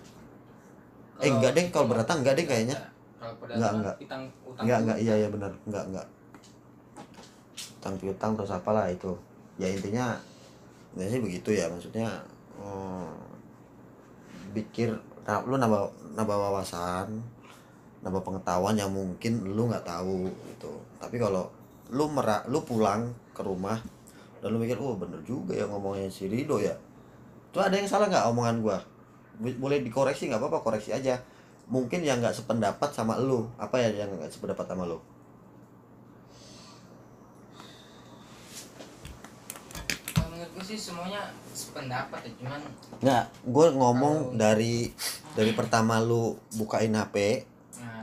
[1.19, 2.77] Eh, Kalau enggak deh, kalau perdata enggak deh kayaknya.
[3.19, 3.95] Enggak, enggak.
[4.03, 5.51] Utang, utang Enggak enggak iya iya benar.
[5.63, 6.07] Enggak enggak
[7.79, 9.15] utang piutang terus apalah itu.
[9.55, 10.19] Ya intinya
[10.93, 11.71] intinya sih begitu ya.
[11.71, 12.11] Maksudnya
[12.59, 13.07] hmm,
[14.51, 14.91] pikir
[15.23, 15.87] nah, lu nambah
[16.19, 17.23] nambah wawasan
[17.99, 20.71] nambah pengetahuan yang mungkin lu nggak tahu gitu.
[20.99, 21.51] Tapi kalau
[21.91, 23.79] lu merak lu pulang ke rumah
[24.39, 26.75] dan lu mikir oh bener juga ya ngomongnya si Rido ya.
[27.51, 28.77] Tuh ada yang salah nggak omongan gua?
[29.39, 31.19] Bo- boleh dikoreksi nggak apa-apa koreksi aja.
[31.69, 34.97] Mungkin yang nggak sependapat sama lu apa ya yang nggak sependapat sama lu?
[40.59, 41.25] Sih semuanya
[41.57, 42.61] sependapat ya cuman
[43.01, 44.93] nggak gue ngomong Kalau- dari
[45.33, 47.41] dari pertama lu bukain HP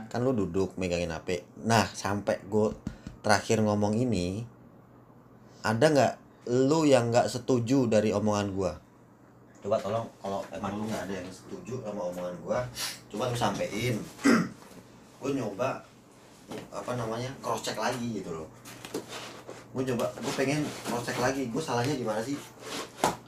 [0.07, 2.71] kan lu duduk megangin HP nah sampai gue
[3.27, 4.47] terakhir ngomong ini
[5.67, 6.13] ada nggak
[6.47, 8.71] lu yang nggak setuju dari omongan gua?
[9.59, 12.59] Coba tolong kalau emang lu nggak ada yang setuju sama omongan gua
[13.11, 13.95] coba lu sampein.
[15.17, 15.81] Gue nyoba
[16.69, 18.45] apa namanya cross check lagi gitu loh.
[19.73, 22.37] Gue coba gue pengen cross check lagi gue salahnya di mana sih?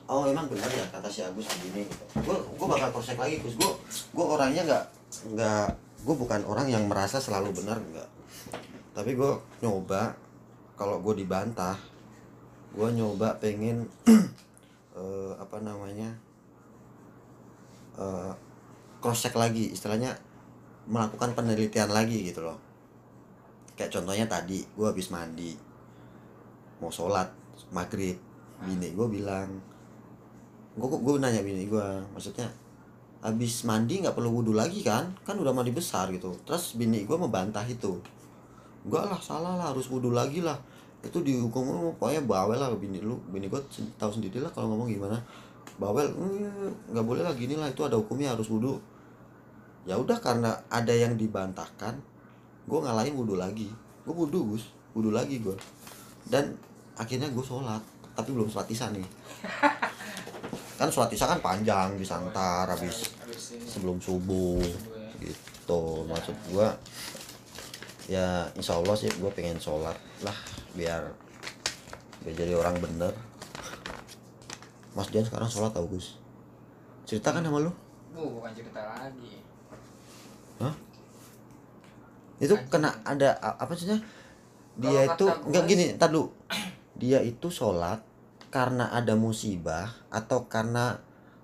[0.05, 2.05] Oh emang benar ya kata si Agus begini gitu.
[2.29, 4.85] gue gue bakal cross check lagi terus gue gue orangnya nggak
[5.33, 5.67] nggak
[5.99, 8.09] gue bukan orang yang merasa selalu benar enggak.
[8.95, 9.31] Tapi gue
[9.63, 10.15] nyoba
[10.79, 11.75] kalau gue dibantah
[12.69, 13.89] gue nyoba pengen
[14.99, 16.15] eh, apa namanya
[17.99, 18.31] eh,
[19.03, 20.15] cross check lagi istilahnya
[20.89, 22.57] melakukan penelitian lagi gitu loh.
[23.75, 25.55] Kayak contohnya tadi gue habis mandi
[26.79, 27.27] mau sholat
[27.75, 28.15] maghrib
[28.63, 29.47] bini gue bilang
[30.79, 32.47] gue gue nanya bini gue maksudnya
[33.19, 35.11] habis mandi nggak perlu wudhu lagi kan?
[35.27, 36.31] Kan udah mandi besar gitu.
[36.47, 37.99] Terus bini gue membantah itu.
[38.87, 40.55] Enggak lah salah lah harus wudhu lagi lah.
[41.03, 43.19] Itu dihukum lu pokoknya bawel lah bini lu.
[43.27, 43.59] Bini gue
[43.99, 45.19] tahu sendiri lah kalau ngomong gimana.
[45.79, 48.75] Bawel "Hmm, nggak boleh lah gini lah itu ada hukumnya harus wudhu
[49.87, 51.95] ya udah karena ada yang dibantahkan
[52.67, 53.67] gue ngalahin wudhu lagi.
[54.07, 54.71] Gue wudhu gus.
[54.95, 55.55] Wudhu lagi gue
[56.27, 56.55] dan
[56.95, 57.83] akhirnya gue sholat.
[58.15, 59.03] Tapi belum sholat isya nih
[60.79, 63.11] kan sholat isya kan panjang di santar habis
[63.67, 64.63] sebelum subuh
[65.19, 66.07] gitu.
[66.07, 66.71] Maksud gua
[68.07, 70.33] ya insya Allah sih gue pengen sholat lah
[70.73, 71.11] biar
[72.23, 73.11] biar jadi orang bener.
[74.95, 76.17] Mas Dian sekarang sholat tau Gus?
[77.05, 77.71] Ceritakan sama lu?
[78.15, 79.43] Bu, bukan cerita lagi.
[82.39, 83.91] Itu kena ada apa sih
[84.79, 86.31] dia itu gua enggak gini ntar dulu
[86.95, 87.99] dia itu sholat
[88.49, 90.97] karena ada musibah atau karena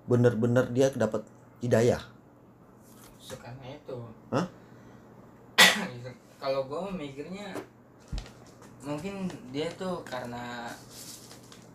[0.06, 1.22] bener-bener dia dapat
[1.58, 2.02] hidayah
[3.18, 3.98] Sukanya itu
[4.30, 4.46] Hah?
[6.42, 7.50] kalau gue mikirnya
[8.82, 10.70] mungkin dia tuh karena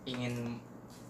[0.07, 0.55] ingin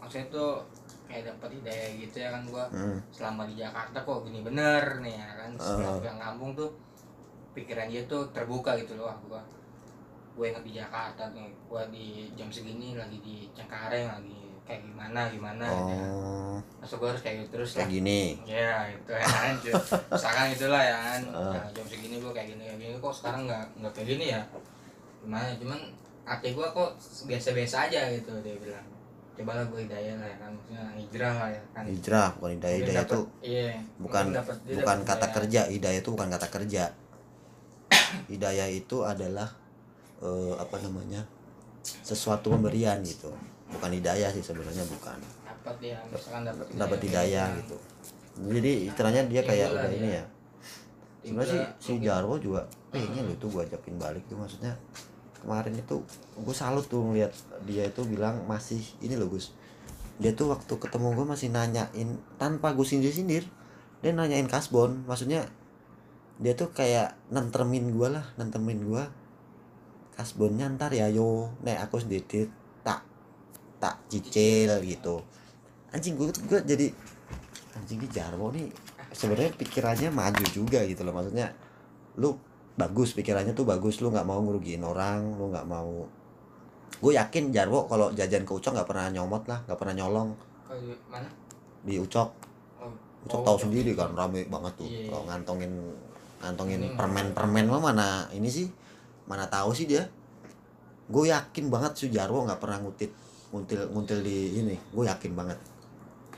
[0.01, 0.65] maksudnya tuh
[1.05, 2.97] kayak dapat ide gitu ya kan gua Hmm.
[3.11, 5.99] selama di Jakarta kok gini bener nih ya kan setelah Ah.
[5.99, 6.69] pulang kampung tuh
[7.51, 9.43] pikiran dia tuh terbuka gitu loh gua
[10.31, 15.65] gue di Jakarta nih gua di jam segini lagi di Cengkareng lagi kayak gimana gimana
[15.67, 16.05] ya.
[16.07, 18.21] Oh, masa gua harus kayak gitu terus lah kayak gini.
[18.43, 19.53] ya itu ya kan
[20.07, 21.51] misalkan itulah ya kan Ah.
[21.53, 24.41] Nah, jam segini gua kayak gini kayak gini kok sekarang nggak nggak kayak gini ya
[25.19, 25.79] gimana cuman
[26.23, 26.89] hati gua kok
[27.25, 28.87] biasa-biasa aja gitu dia bilang
[29.31, 32.71] cobalah gue hidayah lah ya kan maksudnya hijrah lah ya kan Hijrah, bukan hidayah.
[32.71, 33.67] Mungkin Hidayah dapet- itu iya,
[33.97, 35.33] bukan dapet- bukan dapet kata hidayah.
[35.33, 35.61] kerja.
[35.67, 36.83] Hidayah itu bukan kata kerja.
[38.31, 39.49] hidayah itu adalah
[40.21, 41.21] eh, apa namanya?
[41.81, 43.33] sesuatu pemberian gitu.
[43.73, 45.17] Bukan hidayah sih sebenarnya bukan.
[45.61, 47.77] dapat ya misalkan dapat Dapat hidayah gitu.
[48.41, 49.97] Jadi istilahnya dia kayak udah dia.
[49.97, 50.25] ini ya.
[51.21, 52.05] Sebenarnya sih si.
[52.05, 54.75] Jarwo juga pengen lo tuh gue ajakin balik tuh maksudnya
[55.41, 56.03] kemarin itu
[56.37, 57.31] gue salut tuh ngeliat
[57.65, 59.55] dia itu bilang masih ini loh Gus
[60.21, 63.47] dia tuh waktu ketemu gue masih nanyain tanpa gue sindir sindir
[64.03, 65.49] dia nanyain kasbon maksudnya
[66.37, 69.03] dia tuh kayak nentermin gue lah nentermin gue
[70.21, 71.49] kasbonnya ntar ya yo.
[71.65, 72.45] Nek aku sendiri
[72.85, 73.01] tak
[73.81, 75.25] tak cicil gitu.
[75.89, 76.87] Anjing gue gue jadi
[77.73, 78.69] anjing ini Jarwo nih.
[79.11, 81.17] Sebenarnya pikirannya maju juga gitu loh.
[81.17, 81.49] Maksudnya
[82.21, 82.37] lu
[82.77, 83.97] bagus pikirannya tuh bagus.
[84.05, 86.05] Lu nggak mau ngerugiin orang lu nggak mau.
[87.01, 90.29] Gue yakin Jarwo kalau jajan ke Ucok nggak pernah nyomot lah nggak pernah nyolong.
[90.69, 90.95] Oh, iya.
[91.09, 91.27] mana?
[91.81, 92.29] Di Ucok.
[92.77, 92.93] Oh,
[93.25, 94.85] Ucok oh, tahu sendiri kan rame banget tuh.
[94.85, 95.09] Iya, iya.
[95.09, 95.73] kalau ngantongin
[96.41, 98.65] ngantongin Ini permen mah- permen mah mana ini sih
[99.29, 100.03] mana tahu sih dia.
[101.11, 103.11] Gue yakin banget si Jarwo nggak pernah ngutit
[103.51, 104.75] nguntil nguntil di ini.
[104.91, 105.59] Gue yakin banget.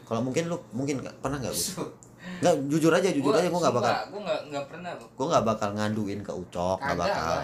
[0.03, 1.77] Kalau mungkin lu mungkin nggak- pernah nggak Gus?
[2.23, 5.69] nggak jujur aja jujur aja gue nggak bakal gue nggak nggak pernah gue nggak bakal
[5.75, 7.35] nganduin ke Ucok nggak bakal.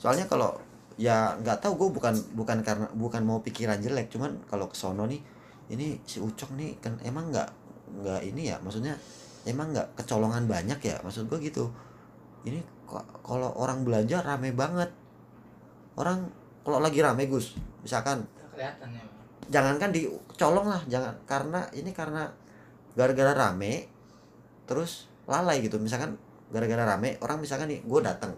[0.00, 0.52] Soalnya kalau
[1.00, 4.12] ya nggak tahu gue bukan bukan karena bukan mau pikiran jelek.
[4.12, 5.20] Cuman kalau ke sono nih
[5.72, 7.48] ini si Ucok nih kan emang nggak
[8.04, 8.94] nggak ini ya maksudnya
[9.44, 10.96] emang nggak kecolongan banyak ya?
[11.04, 11.68] Maksud gue gitu.
[12.44, 12.60] Ini
[13.24, 14.90] kalau orang belanja rame banget.
[15.94, 16.28] Orang
[16.64, 17.54] kalau lagi rame Gus
[17.84, 18.24] misalkan
[18.56, 19.20] kelihatan ya Bang.
[19.52, 22.32] jangankan dicolong lah jangan karena ini karena
[22.96, 23.86] gara-gara rame
[24.64, 25.76] terus lalai gitu.
[25.76, 26.16] Misalkan
[26.48, 28.32] gara-gara rame orang misalkan nih gue datang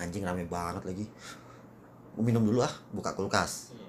[0.00, 1.06] anjing rame banget lagi.
[2.16, 3.76] Gue minum dulu ah buka kulkas.
[3.76, 3.86] Iya.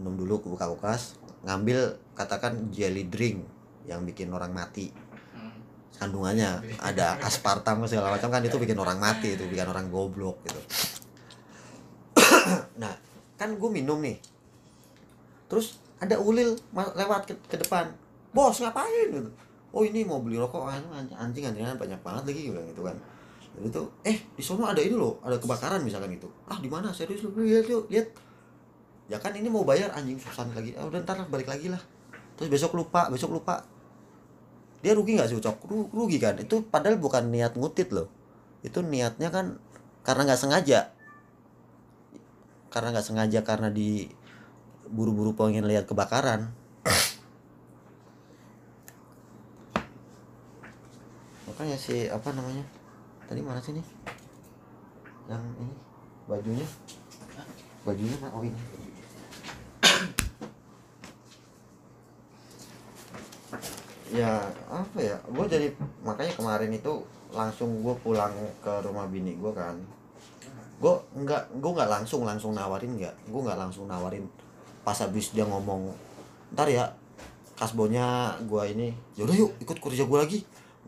[0.00, 1.20] minum dulu buka kulkas.
[1.44, 3.44] Ngambil katakan jelly drink
[3.84, 4.90] yang bikin orang mati.
[5.98, 6.62] Kandungannya.
[6.78, 10.60] Ada aspartam segala macam kan itu bikin orang mati itu bikin orang goblok gitu.
[12.82, 12.94] Nah
[13.38, 14.18] kan gue minum nih.
[15.50, 17.90] Terus ada ulil lewat ke, ke depan.
[18.30, 19.10] Bos ngapain?
[19.10, 19.30] gitu.
[19.74, 22.96] Oh ini mau beli rokok anjing anjing anjingan banyak banget lagi bilang gitu kan.
[23.58, 26.30] Jadi tuh eh di sono ada ini loh ada kebakaran misalkan gitu.
[26.48, 26.94] Ah di mana?
[26.94, 27.34] Serius lu?
[27.36, 28.08] Lihat yuk lihat.
[29.08, 30.76] Ya kan ini mau bayar anjing susah lagi.
[30.76, 31.80] Ah, udah ntar lah balik lagi lah.
[32.38, 33.60] Terus besok lupa besok lupa
[34.78, 35.56] dia rugi nggak sih ucok?
[35.66, 36.38] Ru- rugi kan?
[36.38, 38.06] Itu padahal bukan niat ngutit loh.
[38.62, 39.58] Itu niatnya kan
[40.06, 40.94] karena nggak sengaja.
[42.70, 44.06] Karena nggak sengaja karena di
[44.88, 46.52] buru-buru pengen lihat kebakaran.
[51.50, 52.62] Makanya si apa namanya?
[53.28, 53.86] Tadi mana sih nih
[55.28, 55.74] yang ini?
[56.24, 56.66] Bajunya?
[57.84, 58.87] Bajunya oh ini
[64.08, 65.68] ya apa ya gue jadi
[66.00, 66.92] makanya kemarin itu
[67.32, 68.32] langsung gue pulang
[68.64, 69.76] ke rumah bini gue kan.
[70.80, 73.14] Gue nggak gue nggak langsung langsung nawarin nggak?
[73.28, 74.24] Gue nggak langsung nawarin
[74.80, 75.92] pas habis dia ngomong
[76.56, 76.88] ntar ya
[77.60, 78.88] kasbonya gue ini
[79.20, 80.38] yaudah yuk ikut kerja gue lagi.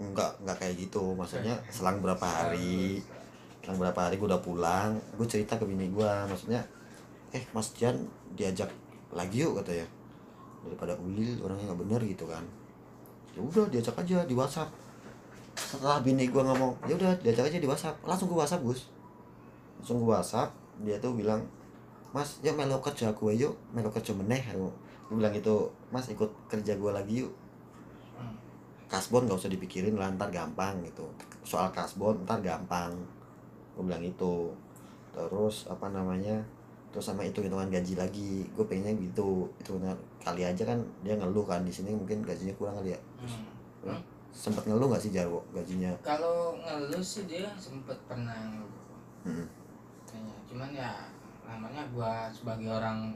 [0.00, 3.04] Nggak nggak kayak gitu maksudnya selang berapa hari
[3.60, 6.64] selang berapa hari gue udah pulang gue cerita ke bini gue maksudnya
[7.36, 8.00] eh mas Jan
[8.32, 8.72] diajak
[9.12, 9.84] lagi yuk katanya
[10.64, 12.42] daripada ulil orangnya nggak bener gitu kan
[13.40, 14.68] ya udah diajak aja di WhatsApp.
[15.56, 17.96] Setelah bini gue ngomong ya udah diajak aja di WhatsApp.
[18.04, 18.92] Langsung gue WhatsApp Gus.
[19.80, 20.52] Langsung gue WhatsApp
[20.84, 21.40] dia tuh bilang
[22.12, 24.68] mas ya melo kerja gue yuk melo kerja meneh aku.
[25.08, 27.32] Gue bilang gitu mas ikut kerja gue lagi yuk.
[28.90, 31.08] Kasbon gak usah dipikirin lah ntar gampang gitu.
[31.40, 32.92] Soal kasbon ntar gampang.
[33.72, 34.52] Gue bilang itu
[35.16, 36.36] terus apa namanya
[36.90, 38.44] terus sama hitung hitungan gaji lagi.
[38.52, 39.72] Gue pengennya gitu itu
[40.20, 44.00] kali aja kan dia ngeluh kan di sini mungkin gajinya kurang kali ya Hmm.
[44.30, 48.78] sempet ngeluh gak sih Jarwo gajinya kalau ngeluh sih dia sempet pernah ngeluh
[49.20, 49.44] Hmm.
[50.04, 50.90] kayaknya cuman ya
[51.42, 53.12] namanya gua sebagai orang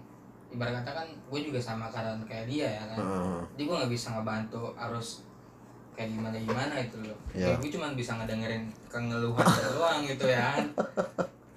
[0.51, 3.39] ibarat kata kan gue juga sama keadaan kayak dia ya kan Heeh.
[3.51, 5.09] jadi gue nggak bisa ngebantu harus
[5.91, 7.47] kayak gimana gimana itu loh Iya.
[7.49, 10.67] ya gue cuma bisa ngedengerin kengeluhan doang gitu ya kan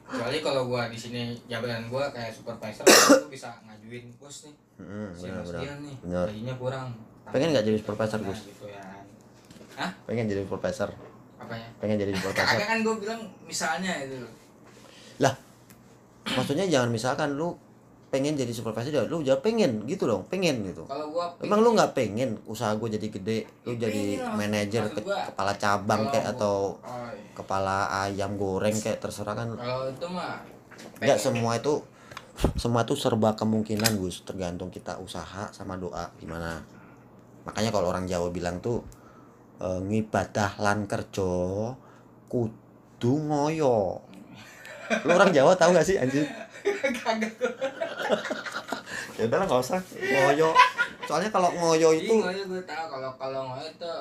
[0.08, 5.10] kecuali kalau gua di sini jabatan gua kayak supervisor gua bisa ngajuin bos nih Hmm,
[5.10, 5.50] si Mas.
[5.52, 6.94] Dian nih gajinya kurang
[7.30, 8.40] Pengen nggak jadi supervisor, Nah, Gus?
[8.46, 8.84] gitu ya
[9.76, 9.92] Hah?
[10.04, 10.90] Pengen jadi profesor.
[11.38, 12.58] apanya Pengen jadi profesor.
[12.58, 14.18] kan gua bilang misalnya itu
[15.18, 15.34] Lah,
[16.28, 17.54] maksudnya jangan misalkan lu
[18.08, 21.72] pengen jadi supervisor ya lu jangan pengen gitu dong pengen gitu kalau gua emang lu
[21.74, 26.24] nggak pengen usaha gue jadi gede lu Ya, jadi manajer ke- gua, kepala cabang kayak
[26.26, 27.36] gua- atau oh, iya.
[27.36, 30.40] kepala ayam goreng kayak terserah kan kalau itu mah
[30.98, 31.84] nggak semua itu
[32.56, 36.64] semua itu serba kemungkinan Gus tergantung kita usaha sama doa gimana
[37.48, 38.84] makanya kalau orang Jawa bilang tuh
[39.64, 41.32] e, ngibadah lan kerja
[42.28, 44.04] kudu ngoyo.
[45.08, 46.28] Lu orang Jawa tahu gak sih anjing?
[47.00, 47.32] Kagak.
[49.18, 49.80] Ya udah nggak usah.
[49.96, 50.52] Ngoyo.
[51.08, 52.86] Soalnya kalau ngoyo itu itu ngoyo gue tahu.
[52.92, 54.00] Kalau kalau ngoyo tuh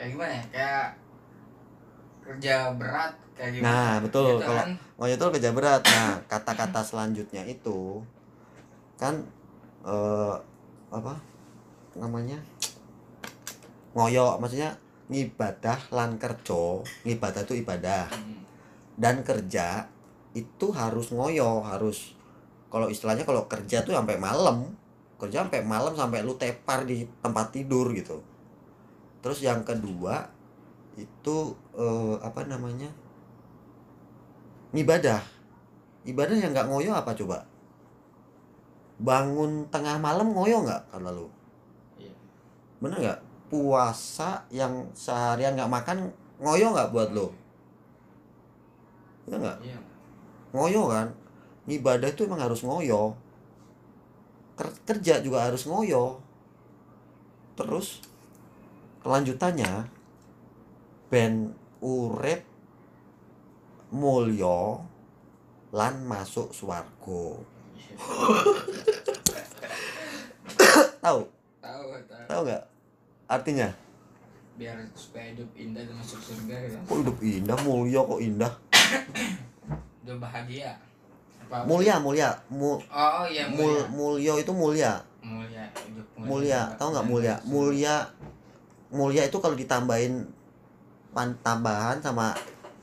[0.00, 0.44] kayak gimana ya?
[0.50, 0.86] Kayak
[2.24, 3.68] kerja berat kayak gimana?
[3.68, 4.40] Nah betul.
[4.40, 4.70] Gitu kalau kan?
[4.96, 5.82] ngoyo itu kerja berat.
[5.84, 8.00] Nah kata-kata selanjutnya itu
[8.98, 9.14] kan
[9.86, 10.34] eh
[10.88, 11.14] apa
[11.98, 12.38] namanya
[13.92, 18.40] ngoyo maksudnya ngibadah lan kerja ngibadah itu ibadah Hmm.
[18.98, 19.88] dan kerja
[20.36, 22.14] itu harus ngoyo harus
[22.68, 24.68] kalau istilahnya kalau kerja tuh sampai malam
[25.18, 28.22] kerja sampai malam sampai lu tepar di tempat tidur gitu
[29.18, 30.28] terus yang kedua
[30.94, 31.36] itu
[31.74, 32.90] eh, apa namanya
[34.76, 35.22] ibadah
[36.06, 37.42] ibadah yang nggak ngoyo apa coba
[38.98, 41.26] bangun tengah malam ngoyo nggak kalau lu.
[42.78, 43.20] Bener nggak?
[43.48, 45.98] Puasa yang seharian nggak makan
[46.38, 47.32] ngoyo nggak buat lo?
[49.28, 49.58] Iya nggak?
[49.64, 49.78] Iya.
[50.48, 51.12] ngoyo kan?
[51.68, 53.12] Ibadah itu emang harus ngoyo.
[54.56, 56.24] Ker- kerja juga harus ngoyo.
[57.58, 58.00] Terus
[59.04, 59.84] kelanjutannya
[61.12, 61.52] ben
[61.84, 62.40] urip
[63.92, 64.80] mulya
[65.72, 67.24] lan masuk swarga.
[71.04, 71.20] Tahu
[71.90, 72.62] tahu tahu tahu nggak?
[73.28, 73.68] Artinya?
[74.58, 76.76] Biar supaya hidup indah dan masuk surga gitu.
[76.84, 78.52] Kok hidup indah mulia kok indah?
[80.02, 80.72] Udah bahagia.
[81.46, 82.30] Apa mulia mulia.
[82.50, 83.88] Mu- oh iya mul mulia.
[83.88, 84.92] mulya itu mulia.
[85.22, 86.60] Mulia hidup mulia.
[86.76, 87.34] Tahu nggak mulia?
[87.44, 87.94] Mulia
[88.88, 90.24] mulia itu kalau ditambahin
[91.12, 92.32] pan tambahan sama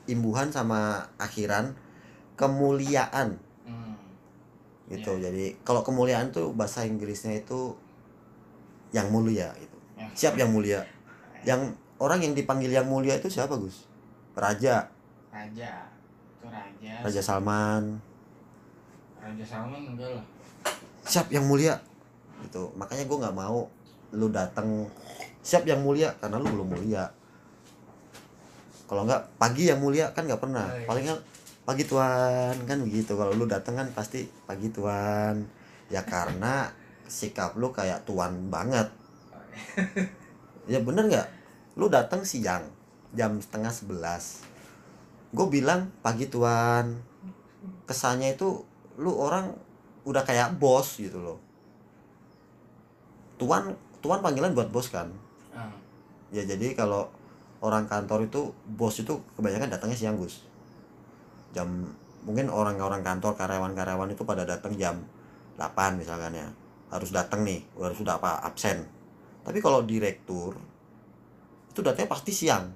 [0.06, 1.74] imbuhan sama akhiran
[2.38, 3.38] kemuliaan.
[3.66, 3.94] Hmm.
[4.86, 5.30] gitu Iya.
[5.30, 7.74] jadi kalau kemuliaan tuh bahasa Inggrisnya itu
[8.96, 9.52] yang mulia
[9.96, 10.08] Ya.
[10.12, 10.84] siap yang mulia.
[11.44, 13.88] Yang orang yang dipanggil yang mulia itu siapa Gus?
[14.36, 14.84] Raja.
[15.32, 15.72] Raja.
[16.36, 16.92] Itu raja.
[17.00, 17.96] Raja Salman.
[19.16, 20.24] Raja Salman enggak lah.
[21.08, 21.80] Siap yang mulia.
[22.44, 22.68] Gitu.
[22.76, 23.64] Makanya gue nggak mau
[24.12, 24.84] lu datang
[25.40, 27.08] siap yang mulia karena lu belum mulia.
[28.86, 30.68] Kalau nggak pagi yang mulia kan nggak pernah.
[30.68, 30.84] Oh, iya.
[30.84, 31.18] paling kan
[31.64, 33.16] pagi tuan kan begitu.
[33.16, 35.40] Kalau lu datang kan pasti pagi tuan
[35.88, 36.68] ya karena
[37.06, 38.88] sikap lu kayak tuan banget.
[40.66, 41.28] Ya bener nggak?
[41.78, 42.66] Lu datang siang
[43.14, 44.42] jam setengah sebelas.
[45.30, 46.98] Gue bilang pagi tuan.
[47.86, 48.66] Kesannya itu
[48.98, 49.54] lu orang
[50.02, 51.38] udah kayak bos gitu loh.
[53.38, 55.06] Tuan tuan panggilan buat bos kan?
[55.54, 55.70] Ah,
[56.34, 57.06] ya jadi kalau
[57.62, 60.42] orang kantor itu bos itu kebanyakan datangnya siang gus.
[61.54, 61.94] Jam
[62.26, 64.98] mungkin orang-orang kantor karyawan-karyawan itu pada datang jam
[65.54, 66.50] 8 misalkan ya
[66.90, 68.86] harus datang nih harus sudah apa absen.
[69.42, 70.58] Tapi kalau direktur
[71.70, 72.72] itu datangnya pasti siang.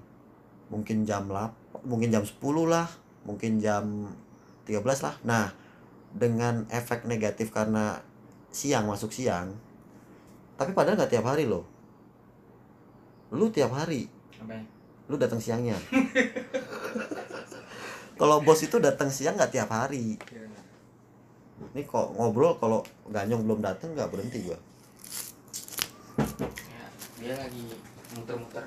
[0.71, 2.39] Mungkin jam 8 mungkin jam 10
[2.69, 2.87] lah
[3.27, 4.11] mungkin jam
[4.67, 5.15] 13 lah.
[5.27, 5.47] Nah
[6.11, 8.03] dengan efek negatif karena
[8.51, 9.55] siang masuk siang
[10.61, 11.65] tapi padahal nggak tiap hari loh.
[13.33, 14.13] Lu tiap hari.
[14.45, 14.61] Ya?
[15.11, 15.75] lu datang siangnya.
[18.21, 20.21] Kalau bos itu datang siang nggak tiap hari
[21.61, 24.59] ini kok ngobrol kalau ganyong belum datang nggak berhenti gua.
[26.71, 26.85] Ya
[27.21, 27.65] dia lagi
[28.17, 28.65] muter-muter.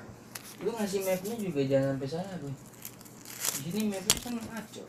[0.62, 2.54] Lu ngasih mapnya juga jangan sampai sana tuh
[3.54, 4.84] di sini mapnya kan ngaco.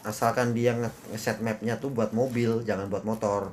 [0.00, 3.52] Asalkan dia nge- ngeset mapnya tuh buat mobil jangan buat motor.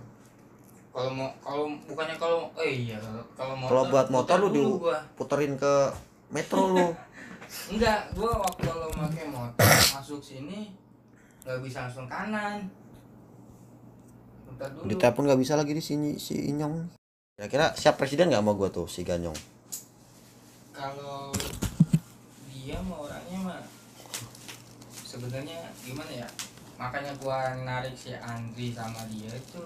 [0.92, 2.98] Kalau mau kalau bukannya kalau eh iya
[3.38, 4.98] kalau motor kalau buat motor lu dulu di gua.
[5.14, 5.74] puterin ke
[6.34, 6.88] metro lu.
[7.72, 10.74] Enggak gua waktu kalau pakai motor masuk sini
[11.46, 12.60] nggak bisa langsung kanan
[14.48, 14.88] muter dulu.
[14.88, 16.96] Di telepon nggak bisa lagi di sini si Inyong
[17.38, 19.38] kira-kira siap presiden nggak mau gua tuh si Ganyong?
[20.74, 21.30] Kalau
[22.50, 23.62] dia mah orangnya mah
[25.06, 26.28] sebenarnya gimana ya?
[26.82, 29.62] Makanya gua narik si Andri sama dia itu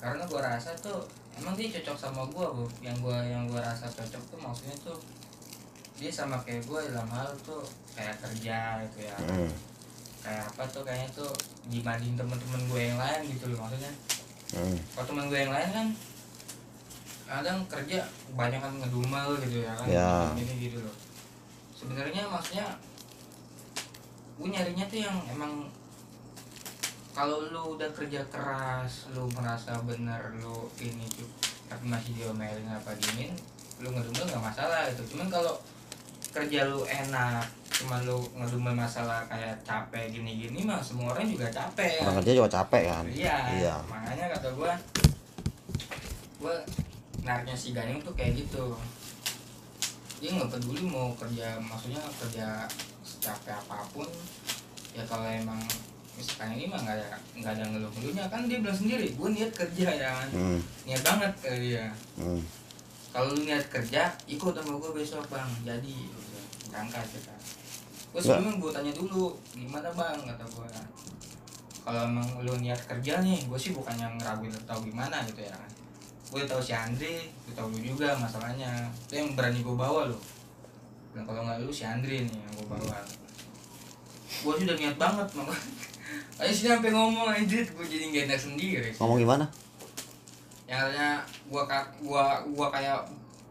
[0.00, 1.04] karena gua rasa tuh
[1.36, 2.64] emang dia cocok sama gua bu.
[2.80, 4.96] Yang gua yang gua rasa cocok tuh maksudnya tuh
[6.00, 7.60] dia sama kayak gua dalam hal tuh
[7.92, 9.16] kayak kerja gitu ya.
[9.20, 9.52] Hmm.
[10.28, 11.32] Kayak apa tuh kayaknya tuh
[11.66, 13.92] dibanding temen-temen gue yang lain gitu loh maksudnya
[14.48, 14.76] Hmm.
[14.92, 15.86] kalau temen gue yang lain kan
[17.24, 18.00] kadang kerja
[18.32, 20.08] banyak kan ngedumel gitu ya kan Ya.
[20.32, 20.96] gini gitu loh
[21.72, 22.64] sebenarnya maksudnya
[24.34, 25.68] gue nyarinya tuh yang emang
[27.12, 31.28] kalau lu udah kerja keras lu merasa bener lu ini tuh
[31.68, 33.36] tapi masih diomelin apa dingin
[33.78, 35.60] lu ngedumel nggak masalah gitu cuman kalau
[36.32, 37.44] kerja lu enak
[37.78, 42.50] cuma lu ngedumel masalah kayak capek gini-gini mah semua orang juga capek orang kerja juga
[42.52, 43.36] capek kan Iya.
[43.54, 44.72] iya Makanya kata gua
[46.36, 46.54] gua
[47.20, 48.74] nariknya si Ganing tuh kayak gitu.
[50.18, 52.66] Dia nggak peduli mau kerja maksudnya kerja
[53.00, 54.06] secapek apa pun
[54.90, 55.58] ya kalau emang
[56.12, 59.86] misalkan ini mah nggak ada nggak ada ngeluh-ngeluhnya kan dia bilang sendiri gue niat kerja
[59.88, 60.58] ya kan hmm.
[60.82, 61.86] niat banget kali dia
[62.18, 62.42] Hmm.
[63.08, 65.94] kalau lu niat kerja ikut sama gue besok bang jadi
[66.66, 67.34] berangkat kita
[68.08, 70.18] gue sebelumnya gue tanya dulu gimana bang?
[70.24, 70.68] kata gue
[71.88, 75.56] kalau emang lu niat kerja nih gue sih bukan yang ngeraguin atau gimana gitu ya.
[75.56, 75.70] Kan
[76.28, 78.92] gue tahu si Andre gue tahu lu juga masalahnya.
[79.08, 80.18] Itu yang berani gue bawa lo
[81.16, 82.96] dan kalau nggak lu si Andre nih yang gue bawa.
[84.44, 85.64] Gue sudah niat banget makanya
[86.44, 87.64] ayo sini sampai ngomong anjir.
[87.72, 88.90] Gue jadi gak enak sendiri.
[89.00, 89.44] Ngomong gimana?
[90.68, 91.08] Yang katanya
[91.64, 93.00] ka- gua gua kayak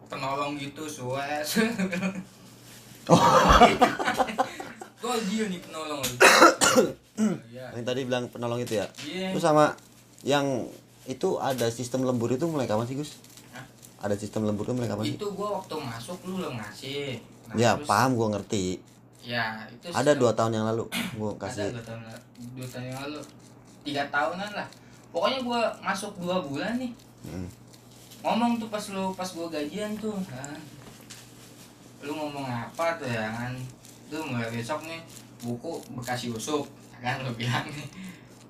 [0.05, 1.49] penolong gitu sues
[5.47, 6.01] Nih penolong
[7.49, 7.73] Iya.
[7.73, 9.33] yang tadi bilang penolong itu ya Iya.
[9.33, 9.73] itu sama
[10.21, 10.69] yang
[11.07, 13.17] itu ada sistem lembur itu mulai kapan sih Gus
[13.49, 13.63] Hah?
[14.03, 17.17] ada sistem lembur itu mulai kapan sih Itu gua waktu masuk lu belum ngasih.
[17.47, 18.83] Nah, ya terus- paham gua ngerti
[19.27, 20.87] Ya, itu ada dua tahun yang lalu
[21.19, 22.01] gua Ada kasih dua tahun
[22.55, 23.19] dua tahun yang lalu.
[23.83, 24.67] Tiga tahunan lah.
[25.11, 26.91] Pokoknya gua masuk dua bulan nih.
[27.27, 27.47] Hmm.
[28.23, 30.55] Ngomong tuh pas lu pas gua gajian tuh, kan.
[32.07, 33.51] Lu ngomong apa tuh ya kan?
[34.07, 35.03] Tuh mulai besok nih
[35.43, 36.65] buku bekas Yusuf,
[36.95, 37.87] ya kan lu bilang nih.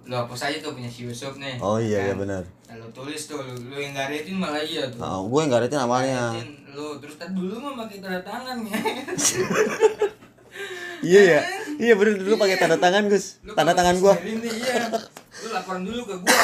[0.08, 1.60] Lu hapus aja tuh punya si Yusuf nih.
[1.60, 2.22] oh iya iya kan?
[2.24, 5.00] benar Nah, lu tulis tuh, lu, lu yang garetin malah iya tuh.
[5.04, 8.78] oh, gue yang garetin awalnya Garetin lu terus tadi dulu mah pakai tanda tangan ya.
[11.02, 11.40] iya ya
[11.82, 14.86] iya bener dulu pakai tanda tangan Gus Lu tanda tangan gua nih, iya.
[15.42, 16.30] Lu laporan dulu ke gua.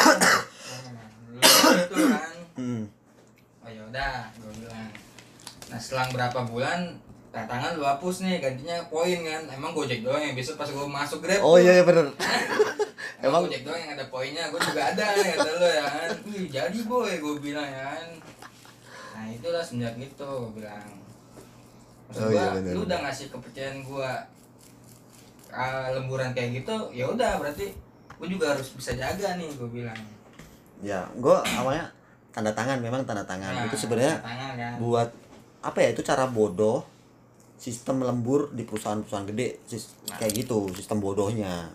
[1.33, 2.33] Lu gitu kan.
[2.57, 2.83] hmm.
[3.61, 4.42] Oh ya udah, gua bilang.
[5.73, 6.85] Nah, selang berapa bulan
[7.27, 9.41] tanda tangan lu hapus nih, gantinya poin kan.
[9.49, 11.41] Emang Gojek doang yang besok pas gua masuk Grab.
[11.41, 12.05] oh iya iya bener
[13.17, 16.09] Emang Emang- Gojek doang yang ada poinnya, gua juga ada kata lu ya kan.
[16.23, 18.07] Wih, jadi boy gua bilang ya kan.
[19.13, 20.87] Nah, itulah semenjak itu gua bilang.
[22.05, 24.11] Maksud Oh gua, iya, bener, lu udah ngasih kepercayaan gua
[25.49, 27.73] ah, lemburan kayak gitu, ya udah berarti
[28.13, 30.01] gua juga harus bisa jaga nih gua bilang.
[30.81, 31.87] ya gua awalnya
[32.29, 34.75] tanda tangan memang tanda tangan Nah, itu sebenarnya kan.
[34.77, 35.09] buat
[35.63, 36.83] apa ya itu cara bodoh
[37.55, 40.19] sistem lembur di perusahaan-perusahaan gede sis- Nah.
[40.19, 41.71] kayak gitu sistem bodohnya.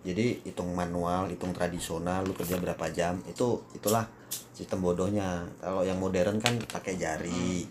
[0.00, 4.08] Jadi hitung manual hitung tradisional lu kerja berapa jam itu itulah
[4.56, 5.44] sistem bodohnya.
[5.60, 7.68] Kalau yang modern kan pakai jari.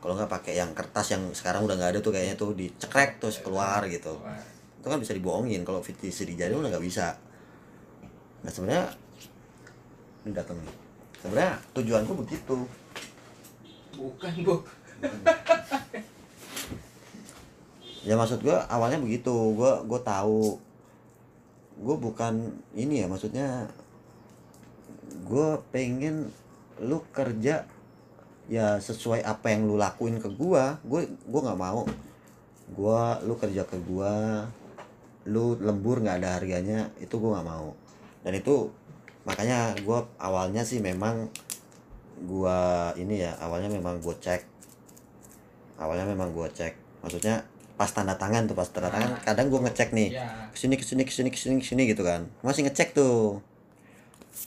[0.00, 3.40] Kalau nggak pakai yang kertas yang sekarang udah nggak ada tuh kayaknya tuh dicekrek terus
[3.40, 4.12] keluar gitu.
[4.16, 4.36] Wah,
[4.76, 7.16] itu kan bisa dibohongin kalau fitisi di jari udah nggak bisa.
[8.44, 8.84] Nah sebenarnya
[10.24, 10.76] ini datang nih.
[11.16, 12.56] Sebenarnya tujuanku begitu
[14.00, 14.56] Bukan, Bu.
[18.08, 19.32] ya maksud gua awalnya begitu.
[19.52, 20.56] Gua gua tahu.
[21.80, 23.64] Gue bukan ini ya maksudnya
[25.24, 26.28] gue pengen
[26.76, 27.64] lu kerja
[28.52, 30.80] ya sesuai apa yang lu lakuin ke gua.
[30.80, 31.84] Gue gue nggak mau.
[32.72, 34.48] Gua lu kerja ke gua
[35.28, 37.76] lu lembur nggak ada harganya itu gua nggak mau.
[38.24, 38.72] Dan itu
[39.28, 41.28] makanya gua awalnya sih memang
[42.24, 44.44] gua ini ya awalnya memang gue cek.
[45.80, 46.76] Awalnya memang gue cek.
[47.00, 47.40] Maksudnya
[47.80, 50.84] pas tanda tangan tuh pas tanda tangan kadang gue ngecek nih Ya, ke sini ke
[50.84, 52.28] sini ke sini ke sini ke sini gitu kan.
[52.44, 53.40] Masih ngecek tuh.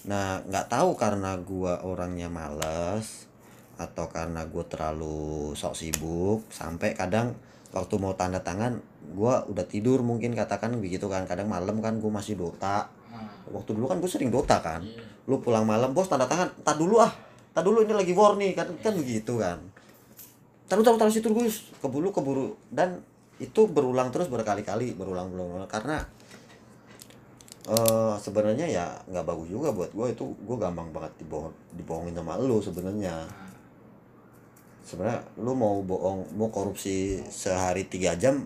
[0.06, 3.26] Nah nggak tahu karena gua orangnya males
[3.74, 7.34] atau karena gue terlalu sok sibuk sampai kadang
[7.74, 8.78] waktu mau tanda tangan
[9.18, 11.26] gua udah tidur mungkin katakan begitu kan.
[11.26, 12.86] Kadang malam kan gue masih dota.
[13.10, 14.86] Nah, waktu dulu kan gue sering dota kan.
[14.86, 15.02] Iya.
[15.24, 18.58] lu pulang malam bos tanda tangan tak dulu ah tak dulu ini lagi war nih
[18.58, 19.62] kan kan begitu kan.
[20.68, 21.70] Taruh taruh taruh situ Gus.
[21.80, 22.58] Keburu keburu.
[22.74, 23.00] Dan
[23.42, 26.06] itu berulang terus berkali-kali berulang berulang karena
[27.64, 32.36] eh sebenarnya ya nggak bagus juga buat gue itu gue gampang banget dibohong dibohongin sama
[32.42, 33.24] lu sebenarnya.
[33.24, 33.54] Nah,
[34.84, 38.44] sebenarnya lu mau bohong mau korupsi sehari tiga jam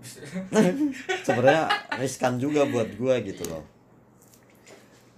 [1.26, 1.66] sebenarnya
[2.00, 3.62] riskan juga buat gue gitu loh.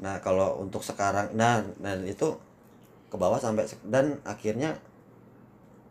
[0.03, 2.35] Nah kalau untuk sekarang nah dan itu
[3.13, 4.81] ke bawah sampai dan akhirnya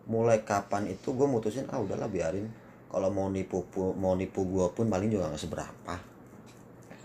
[0.03, 2.49] mulai kapan itu gue mutusin ah udahlah biarin.
[2.89, 5.95] Kalau mau nipu pu- mau nipu gua pun paling juga nggak seberapa.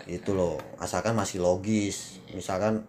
[0.08, 0.58] Itu loh.
[0.76, 2.18] Asalkan masih logis.
[2.32, 2.82] Misalkan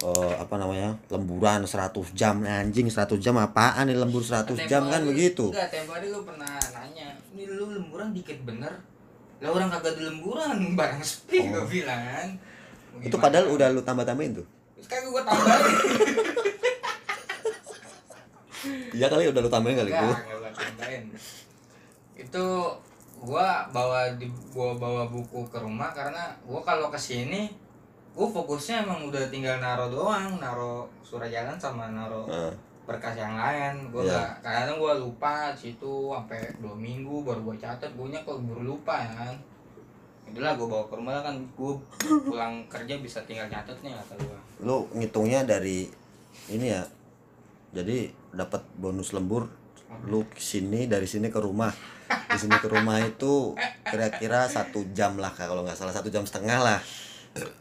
[0.00, 2.40] eh, apa namanya lemburan 100 jam.
[2.40, 5.52] Anjing 100 jam apaan nih lembur 100 jam kan begitu?
[5.52, 8.72] enggak tempo hari lu pernah nanya ini lu lemburan dikit bener?
[9.42, 11.44] Lah orang kagak ada lemburan barang sepi Oh.
[11.52, 12.00] gua bilang.
[12.92, 13.24] Mau itu gimana?
[13.28, 14.46] padahal udah lu tambah tambahin tuh
[14.82, 15.68] kagak gua tambahin
[18.92, 21.04] iya kali udah lu tambahin kali gua gua tambahin.
[22.14, 22.46] Itu
[23.18, 27.50] gua bawa di gua bawa buku ke rumah karena gua kalau ke sini
[28.12, 32.52] gua fokusnya emang udah tinggal naro doang naro surat jalan sama naro Nah,
[32.82, 33.94] berkas yang lain.
[33.94, 34.26] Gue Iya.
[34.42, 38.98] nggak kadang gue lupa situ sampai dua minggu baru gue catat gue nya keburu lupa
[38.98, 39.34] ya kan.
[40.26, 41.74] Itulah gue bawa ke rumah kan gue
[42.26, 45.86] pulang kerja bisa tinggal catat nih kata gue lu ngitungnya dari
[46.50, 46.82] ini ya.
[47.70, 49.48] Jadi dapat bonus lembur
[50.08, 51.72] lu sini dari sini ke rumah.
[52.08, 53.52] Di sini ke rumah itu
[53.84, 55.92] kira-kira satu jam lah kalau nggak salah.
[55.92, 56.80] Satu jam setengah lah.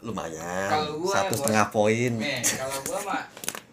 [0.04, 0.72] Lumayan.
[1.00, 2.12] Gua satu setengah poin.
[2.20, 3.24] Nih kalau gue mah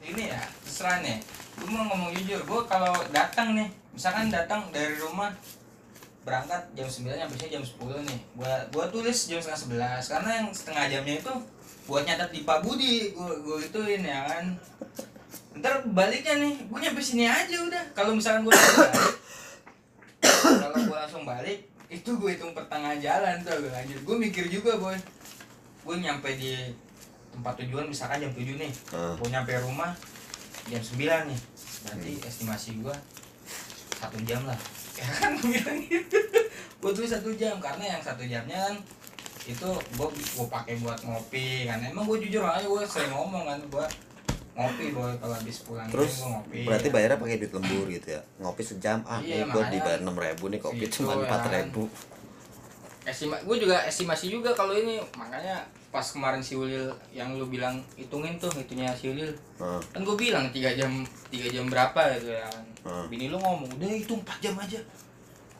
[0.02, 1.18] ini ya terserah nih.
[1.58, 5.34] Gue mau ngomong jujur gue kalau datang nih misalkan datang dari rumah
[6.22, 8.20] berangkat jam 9 habisnya jam 10 nih.
[8.36, 11.34] Gua gua tulis jam setengah 11 karena yang setengah jamnya itu
[11.88, 13.16] buat nyatet di Pak Budi.
[13.16, 14.44] Gua gua ituin ya kan
[15.58, 17.84] ntar baliknya nih gua nyampe sini aja udah.
[17.94, 19.18] Kalau misalkan langsung balik
[20.38, 21.58] kalau gua langsung balik
[21.88, 23.98] itu gua hitung pertengahan jalan tuh gua lanjut.
[24.04, 24.96] Gua mikir juga boy.
[25.84, 26.52] Gua nyampe di
[27.32, 28.72] tempat tujuan misalkan jam 7 nih.
[28.92, 29.92] Nah, gua nyampe rumah
[30.68, 31.38] jam 9 nih.
[31.86, 32.94] Berarti estimasi gua
[33.98, 34.58] satu jam lah.
[34.98, 36.18] Ya kan gua bilang gitu.
[36.82, 38.74] Gua tulis satu jam karena yang satu jamnya kan
[39.46, 41.78] itu gua gua pakai buat ngopi kan.
[41.86, 43.86] Emang gua jujur aja gua sering ngomong kan gua
[44.58, 46.58] ngopi boy kalau habis pulang ini terus gua ngopi.
[46.62, 48.20] berarti bayarnya pakai duit lembur gitu ya?
[48.36, 49.70] Ngopi sejam ah Iya, makanya.
[49.70, 51.52] dibayar enam ribu nih kopi segitu cuma ya empat kan.
[51.56, 51.82] ribu.
[53.04, 55.00] Estima gue juga estimasi juga kalau ini.
[55.14, 55.56] Makanya
[55.88, 59.32] pas kemarin si Ulil yang lu bilang hitungin tuh itunya si Ulil.
[59.56, 60.90] Nah, kan gue bilang tiga jam
[61.26, 62.44] tiga jam berapa gitu ya.
[62.44, 63.06] Kan Hmm.
[63.06, 64.76] bini lu ngomong udah itu empat jam aja.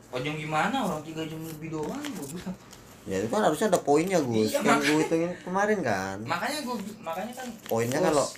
[0.06, 2.56] Empat jam gimana orang tiga jam lebih doang gue bilang.
[3.04, 4.50] Ya itu kan harusnya ada poinnya gus.
[4.50, 6.16] Iya, mak- gue hitungin kemarin kan.
[6.20, 8.32] Makanya gue makanya kan Poinnya kan lo-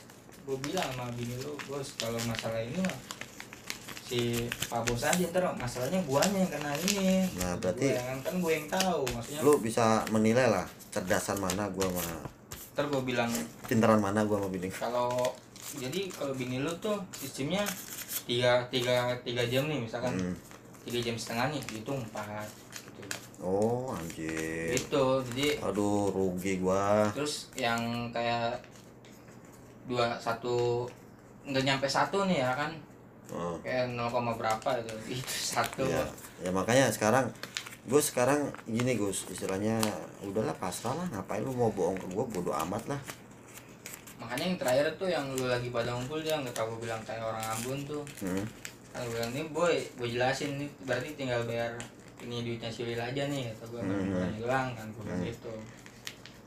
[0.51, 2.99] gue bilang sama bini lu bos kalau masalah ini mah
[4.03, 7.23] si pak bos aja ntar masalahnya guanya yang kena ini.
[7.39, 11.71] Nah, berarti- Gua yang, kan gue yang tahu maksudnya lu bisa menilai lah cerdasan mana
[11.71, 12.27] gua sama
[12.75, 13.31] ntar gue bilang
[13.71, 14.67] pintaran mana gua sama bini.
[14.67, 15.15] Kalau
[15.79, 17.63] jadi kalau bini lu tuh sistemnya
[18.27, 20.35] tiga tiga tiga jam nih misalkan Hmm.
[20.83, 23.03] tiga jam setengah nih hitung empat gitu.
[23.39, 24.75] Oh anjir.
[24.75, 27.07] Itu jadi aduh rugi gua.
[27.15, 28.59] Terus yang kayak
[29.87, 30.85] dua satu
[31.47, 32.73] nggak nyampe satu nih ya kan?
[33.31, 35.87] Oh, kayak 0, berapa itu itu satu.
[35.87, 36.03] Ya
[36.43, 37.31] ya makanya sekarang
[37.87, 39.79] gue sekarang gini Gus istilahnya
[40.21, 42.27] udahlah pasrah lah ngapain lu mau bohong ke gua?
[42.27, 43.01] Bodo amat lah.
[44.21, 47.41] Makanya yang terakhir tuh yang lu lagi pada ngumpul dia nggak tahu bilang kayak orang
[47.57, 48.05] Ambon tuh.
[48.21, 48.45] Hmm.
[48.91, 51.73] gua bilang nih boy gue jelasin nih berarti tinggal bayar
[52.21, 54.11] ini duitnya si Lil aja nih kata gue Hmm.
[54.13, 54.31] hmm.
[54.43, 55.31] hilang kan gue bilang Hmm.
[55.31, 55.53] gitu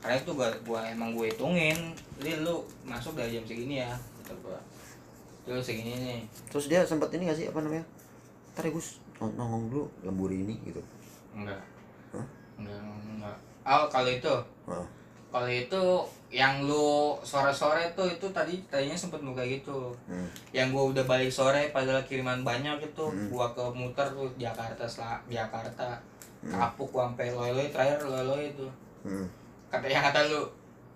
[0.04, 3.88] karena itu gua, gua emang gue hitungin jadi lu masuk dari jam segini ya
[4.20, 4.60] kata gua
[5.46, 7.84] lu segini nih terus dia sempat ini gak sih apa namanya
[8.52, 10.84] ntar ya Gus nong- nongol dulu lembur ini gitu
[11.32, 11.56] enggak
[12.12, 12.26] Hah?
[12.54, 12.78] enggak
[13.10, 14.34] enggak oh kalau itu
[14.68, 14.86] oh.
[15.28, 15.82] kalau itu
[16.28, 20.28] yang lu sore-sore tuh itu tadi tadinya sempet kayak gitu hmm.
[20.50, 23.32] yang gua udah balik sore padahal kiriman banyak itu Hmm.
[23.32, 25.96] gua ke muter tuh Jakarta Sel Jakarta
[26.44, 26.52] Hmm.
[26.52, 28.68] kapuk sampai loy-loy terakhir loy-loy itu
[29.00, 29.24] Hmm.
[29.78, 30.42] Kata yang kata lu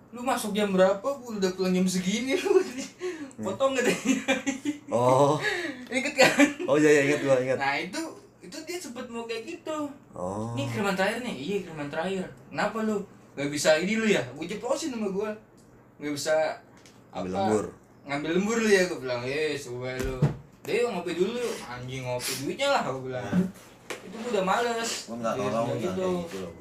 [0.09, 2.57] lu masuk jam berapa gua udah pulang jam segini lu
[3.39, 3.99] potong gak deh
[4.89, 5.39] oh.
[5.89, 6.31] Inget kan?
[6.69, 7.57] Oh iya iya ingat gua ingat.
[7.57, 8.01] Nah itu
[8.45, 9.89] itu dia sempet mau kayak gitu.
[10.13, 10.53] Oh.
[10.53, 11.35] Ini kiriman terakhir nih.
[11.35, 12.25] Iya kiriman terakhir.
[12.53, 13.01] Kenapa lu?
[13.33, 14.21] Gak bisa ini lu ya?
[14.37, 15.29] Gue jeplosin sama gue
[15.99, 16.55] gak bisa
[17.09, 17.65] ambil lembur.
[18.05, 19.21] ngambil lembur lu ya gue bilang.
[19.25, 20.17] Eh coba lu.
[20.61, 21.41] Deh ngopi dulu.
[21.65, 23.25] Anjing ngopi duitnya lah gue bilang.
[23.89, 25.09] Itu gue udah males.
[25.09, 26.05] Tolong bilang jangan gitu.
[26.05, 26.53] kayak gitu loh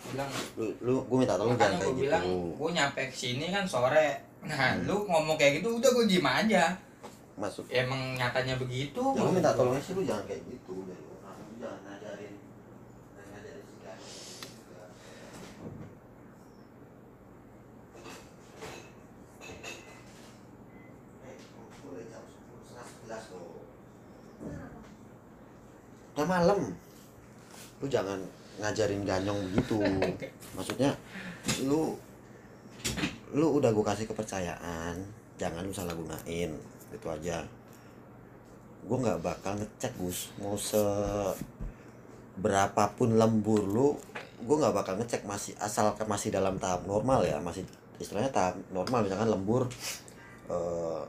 [0.00, 3.64] bilang lu lu gua minta tolong jangan kayak gue bilang gitu gue nyampe sini kan
[3.64, 4.08] sore
[4.40, 4.86] nah Hmm.
[4.86, 6.64] lu ngomong kayak gitu udah gue diem aja
[7.34, 11.36] masuk emang nyatanya begitu ya lu minta tolongnya sih lu jangan kayak gitu dari orang
[11.40, 12.34] lu jangan ngajarin
[13.10, 14.06] jangan ngajarin si Gani
[14.54, 14.84] juga.
[21.20, 21.36] Eh,
[21.84, 22.62] udah jam 10,
[23.06, 23.62] 11 loh.
[26.14, 26.60] Udah malam
[27.78, 28.18] lu jangan
[28.58, 29.78] ngajarin ganyong begitu.
[30.56, 30.94] Maksudnya
[31.64, 31.94] lu
[33.32, 34.96] lu udah gue kasih kepercayaan
[35.38, 36.50] jangan lu salah gunain
[36.90, 37.46] itu aja.
[38.84, 40.34] Gue nggak bakal ngecek gus.
[40.42, 40.80] Mau se
[42.38, 43.88] berapapun lembur lu
[44.38, 47.38] gue nggak bakal ngecek masih asal masih dalam tahap normal ya.
[47.38, 47.62] Masih
[48.02, 49.62] istilahnya tahap normal misalkan lembur
[50.50, 51.02] eh,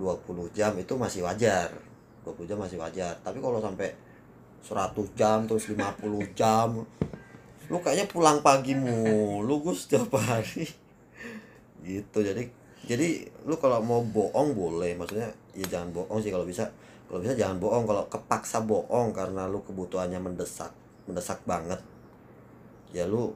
[0.00, 1.72] 20 jam itu masih wajar.
[2.24, 3.16] 20 jam masih wajar.
[3.24, 4.09] Tapi kalau sampai
[4.64, 6.84] 100 jam terus 50 jam.
[7.70, 10.68] Lu kayaknya pulang pagi mulu gue setiap hari.
[11.80, 12.44] Gitu jadi
[12.84, 16.68] jadi lu kalau mau bohong boleh maksudnya ya jangan bohong sih kalau bisa.
[17.10, 20.70] Kalau bisa jangan bohong kalau kepaksa bohong karena lu kebutuhannya mendesak
[21.10, 21.82] mendesak banget.
[22.94, 23.34] Ya lu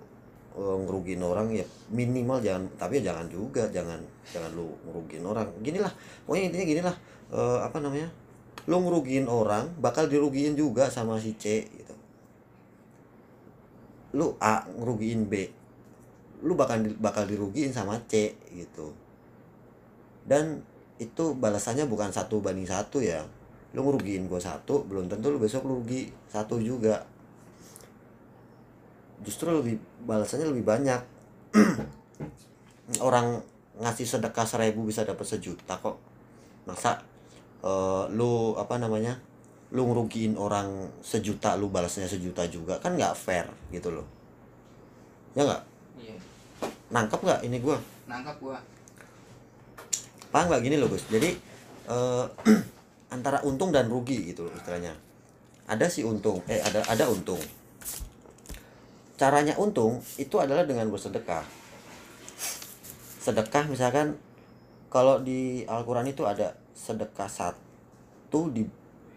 [0.55, 3.99] eh, ngerugiin orang ya minimal jangan tapi ya jangan juga jangan
[4.31, 5.47] jangan lu ngerugiin orang.
[5.63, 5.91] Gini lah
[6.27, 6.97] pokoknya intinya gini lah
[7.35, 8.24] eh, apa namanya
[8.65, 11.95] lu ngerugiin orang bakal dirugiin juga sama si C gitu.
[14.17, 15.45] Lu A ngerugiin B.
[16.41, 18.97] Lu bakal bakal dirugiin sama C gitu.
[20.25, 20.65] Dan
[20.97, 23.21] itu balasannya bukan satu banding satu ya.
[23.77, 27.05] Lu ngerugiin gue satu belum tentu lu besok lu rugi satu juga.
[29.21, 29.77] Justru lebih
[30.09, 31.01] balasannya lebih banyak.
[33.07, 33.45] Orang
[33.77, 36.01] ngasih sedekah seribu bisa dapat sejuta kok.
[36.65, 37.03] Masa
[37.65, 39.17] eh, lu apa namanya
[39.75, 44.07] lu ngerugiin orang sejuta lu balasnya sejuta juga kan nggak fair gitu loh.
[45.35, 45.63] Ya nggak?
[45.99, 46.17] Iya.
[46.95, 47.81] Nangkep nggak ini gua?
[48.07, 48.59] Nangkap gua.
[50.31, 50.63] Paham nggak?
[50.63, 51.09] Gini loh Gus.
[51.11, 51.35] Jadi
[51.91, 52.25] eh,
[53.15, 54.95] antara untung dan rugi gitu loh istilahnya.
[55.65, 57.41] Ada sih untung eh ada ada untung.
[59.19, 61.43] Caranya untung itu adalah dengan bersedekah.
[63.19, 64.21] Sedekah misalkan
[64.93, 66.55] kalau di Al-Quran itu ada
[66.85, 68.69] sedekah satu di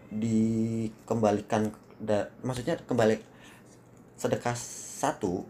[0.08, 1.68] dikembalikan
[2.00, 3.20] da- maksudnya kembali
[4.16, 5.44] sedekah satu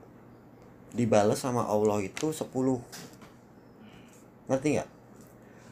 [0.91, 2.51] dibalas sama Allah itu 10
[4.51, 4.91] ngerti nggak?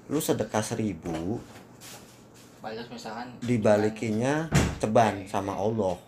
[0.06, 1.42] Lu sedekah seribu
[2.62, 3.26] balas misalkan.
[3.42, 4.46] dibalikinnya
[4.78, 5.98] ceban sama Allah.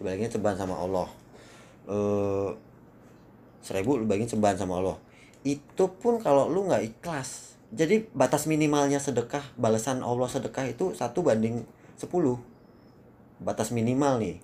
[0.00, 1.08] Dibalikinnya ceban sama Allah.
[1.84, 2.50] Eh
[3.60, 4.96] seribu lu bagiin ceban sama Allah.
[5.44, 11.26] Itu pun kalau lu nggak ikhlas jadi batas minimalnya sedekah balasan Allah sedekah itu satu
[11.26, 11.66] banding
[11.98, 12.06] 10
[13.42, 14.38] batas minimal nih.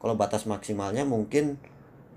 [0.00, 1.60] Kalau batas maksimalnya mungkin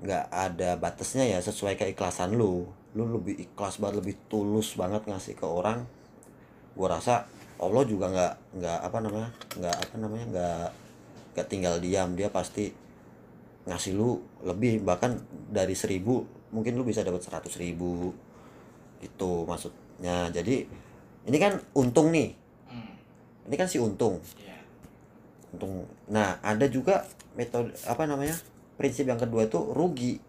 [0.01, 2.71] nggak ada batasnya ya sesuai keikhlasan lu.
[2.95, 5.83] Lu lebih ikhlas banget lebih tulus banget ngasih ke orang.
[6.73, 7.27] Gua rasa
[7.59, 9.29] Allah juga nggak nggak apa namanya
[9.59, 10.67] nggak apa namanya nggak
[11.35, 12.15] nggak tinggal diam.
[12.15, 12.71] Dia pasti
[13.67, 15.19] ngasih lu lebih bahkan
[15.51, 16.23] dari seribu
[16.55, 18.15] mungkin lu bisa dapat seratus ribu.
[19.03, 19.43] Itu
[19.95, 20.55] maksudnya jadi
[21.25, 22.35] ini kan untung nih.
[22.67, 22.93] Hmm,
[23.47, 24.19] ini kan si untung.
[24.37, 24.59] Iya.
[25.55, 25.87] Untung.
[26.11, 28.35] Nah ada juga metode apa namanya
[28.75, 30.19] prinsip yang kedua itu rugi.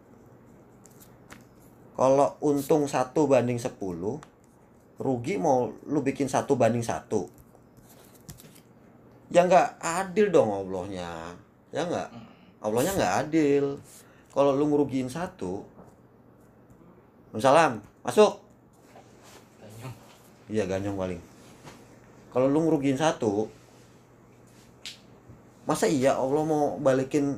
[1.96, 3.72] Kalau untung satu banding 10
[4.96, 7.28] rugi mau lu bikin satu banding satu.
[9.32, 11.34] Ya nggak adil dong Allahnya.
[11.74, 12.08] Ya nggak?
[12.62, 13.64] Allahnya nggak adil.
[14.30, 15.64] Kalau lu ngerugiin satu
[17.36, 18.45] Salam masuk.
[20.46, 21.20] Iya ganyong paling.
[22.30, 23.48] Kalau lu ngerugiin satu
[25.66, 27.34] masa iya Allah mau balikin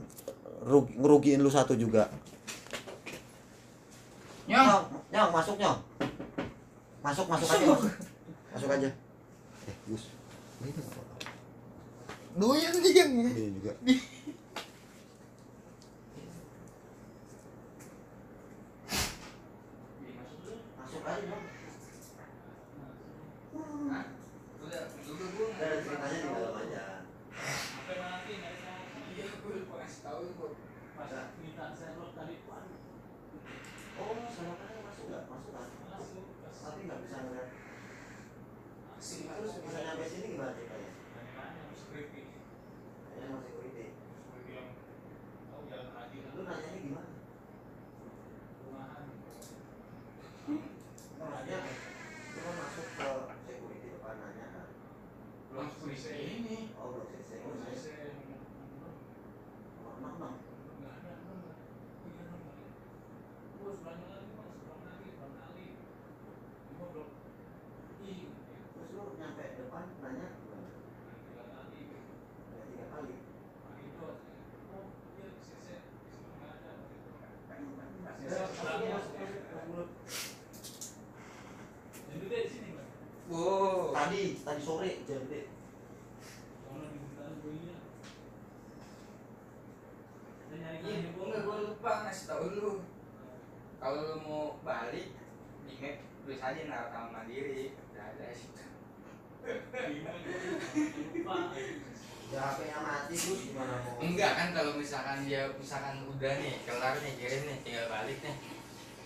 [0.62, 2.10] rugi, ngerugiin lu satu juga?
[4.48, 4.64] Nyong.
[4.64, 5.78] Nyong, nyong masuk nyong.
[7.00, 7.90] Masuk masuk aja masuk,
[8.52, 8.68] masuk.
[8.68, 8.90] Aja.
[9.68, 10.04] Eh Gus.
[10.58, 11.16] Ini nggak apa-apa.
[12.38, 13.72] doyan dia ini juga
[20.78, 21.44] masuk aja dong
[24.64, 26.84] udah udah gua Ada ceritanya di dalam aja
[29.08, 30.48] iya gua lupa kasih tahu gua
[33.98, 35.68] oh selokannya masuk nggak masuk kan
[36.62, 37.48] tapi nggak bisa ngeliat
[38.98, 40.90] terus bisa nyampe sini gimana ceritanya
[41.34, 42.22] kayaknya masih creepy
[46.38, 47.10] lu nanyanya gimana
[51.18, 51.58] maksudnya
[52.30, 53.08] lu kan masuk ke
[53.42, 54.66] security depan nanya kan
[55.50, 58.14] belum polisi ini oh belum selesai oh saya
[59.98, 60.32] enam enam
[68.78, 70.70] terus lu nyampe depan nanya gimana
[71.38, 73.14] Nanya tiga kali
[78.28, 79.12] Masuk, masuk, masuk,
[79.68, 79.88] masuk.
[83.28, 83.92] wow
[84.58, 85.42] tadi sore gede
[90.78, 92.72] Iya, enggak gua lupa ngasih tahu lu.
[93.76, 95.10] Kalau lu mau balik
[95.68, 97.76] di map tulis aja Narkam Mandiri.
[97.92, 98.62] Udah ada situ.
[102.28, 106.60] ya ya HP-nya mati Gus gimana mau enggak kan kalau misalkan dia misalkan udah nih
[106.64, 108.36] kelar nih kirim nih tinggal balik nih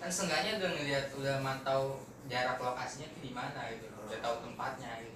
[0.03, 4.91] kan seenggaknya udah ngeliat udah mantau jarak lokasinya tuh di mana gitu udah tahu tempatnya
[5.07, 5.11] gitu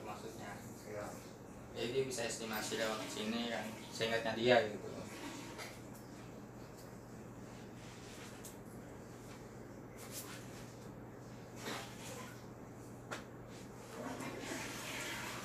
[1.87, 3.63] jadi dia bisa estimasi lewat sini kan
[3.95, 4.91] seingatnya dia gitu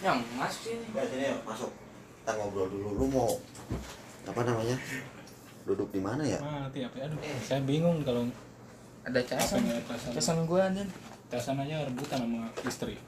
[0.02, 1.70] yang mas sini Ya sini yuk, masuk.
[2.22, 2.90] Kita ngobrol dulu.
[2.98, 3.30] Lu mau
[4.26, 4.74] apa namanya?
[5.62, 6.42] Duduk di mana ya?
[6.42, 8.26] mati apa aduh saya bingung kalau
[9.06, 10.12] ada casan Apanya casan?
[10.18, 10.90] casan gua dan
[11.30, 13.02] tesan aja rebutan sama istri ya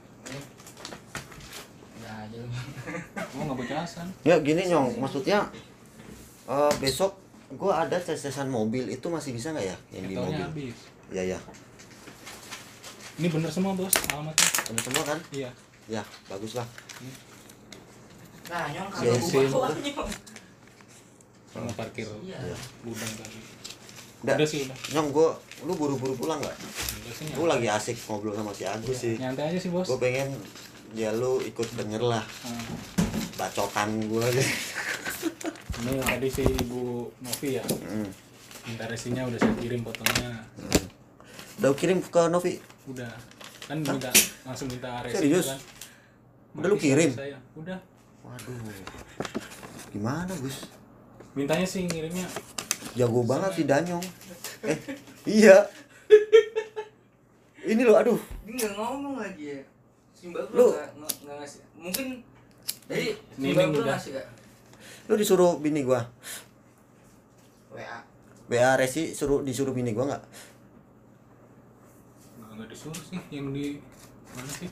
[2.24, 2.48] aja lu.
[3.30, 3.68] gua nggak
[4.24, 5.46] Ya gini nyong, maksudnya
[6.46, 7.16] eh, besok
[7.54, 10.40] gua ada tes-tesan mobil itu masih bisa nggak ya yang di mobil?
[10.40, 10.76] habis
[11.10, 11.40] Ya ya.
[13.14, 15.20] ini bener semua bos alamatnya Bener semua kan?
[15.30, 15.52] iya
[15.86, 16.66] Ya, bagus lah.
[18.46, 19.52] nah nyong Iya, kalau
[19.94, 20.06] gua
[21.54, 22.58] sama parkir iya Iya.
[22.82, 23.40] gudang tadi
[24.24, 24.36] Nggak.
[24.36, 25.30] udah sih udah Nyong gua
[25.62, 26.56] lu buru-buru pulang nggak?
[26.56, 29.16] udah Gua lagi asik ngobrol sama si Agus sih.
[29.16, 30.34] nyantai aja sih bos Gua pengen
[30.94, 32.66] ya lu ikut denger lah Nah,
[33.36, 34.44] bacotan gua aja.
[35.82, 36.82] ini tadi si ibu
[37.20, 38.08] Novi ya Hmm.
[38.64, 40.30] minta resinya udah saya kirim fotonya
[41.56, 42.54] Udah kirim ke Novi.
[42.86, 43.10] udah
[43.64, 44.10] kan minta
[44.44, 45.48] langsung minta resi Serius?
[45.50, 45.60] kan
[46.56, 47.10] Udah lu kirim?
[47.10, 47.80] sama saya udah
[48.24, 48.56] Waduh.
[49.90, 50.72] Gimana, Gus?
[51.34, 52.24] mintanya sih ngirimnya
[52.94, 54.06] Jago banget si Danyong.
[54.62, 54.78] Eh,
[55.26, 55.66] iya.
[57.64, 58.20] Ini loh, aduh.
[58.46, 59.62] dia nggak ngomong lagi ya
[60.24, 62.08] simbal Lu- nggak nggak- nggak ngasih mungkin
[62.88, 64.28] jadi Ini simbal lu ngasih gak
[65.04, 66.00] Lu disuruh bini gua.
[67.68, 67.98] wa
[68.46, 70.24] BA Resi suruh disuruh bini gua nggak?
[72.40, 73.84] nggak nggak disuruh sih yang di
[74.32, 74.70] mana sih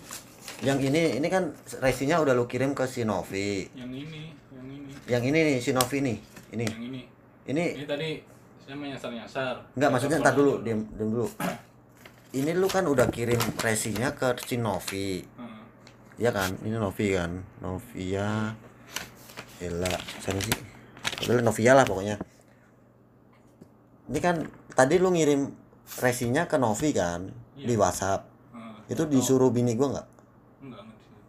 [0.61, 1.49] Yang ini ini kan
[1.81, 3.65] resinya udah lu kirim ke si Novi.
[3.73, 6.17] yang ini yang ini Yang ini nih si Novi nih.
[6.51, 6.65] Ini.
[6.69, 7.01] yang ini
[7.43, 8.09] Ini ini tadi
[8.61, 11.27] saya menyasar nyasar enggak maksudnya ntar dulu, diam diam dulu.
[12.31, 15.25] Ini lu kan udah kirim resinya ke si Novi.
[16.21, 16.53] Iya kan?
[16.61, 17.41] Ini Novi kan.
[17.65, 18.53] Novia
[19.57, 19.89] Ella,
[20.21, 20.53] sana sih.
[21.25, 22.21] Udah Novia lah pokoknya.
[24.05, 24.45] Ini kan
[24.77, 25.49] tadi lu ngirim
[25.97, 27.25] resinya ke Novi kan
[27.57, 28.29] di WhatsApp.
[28.85, 30.07] Itu disuruh bini gua nggak?
[30.61, 31.25] enggak enggak disuruh.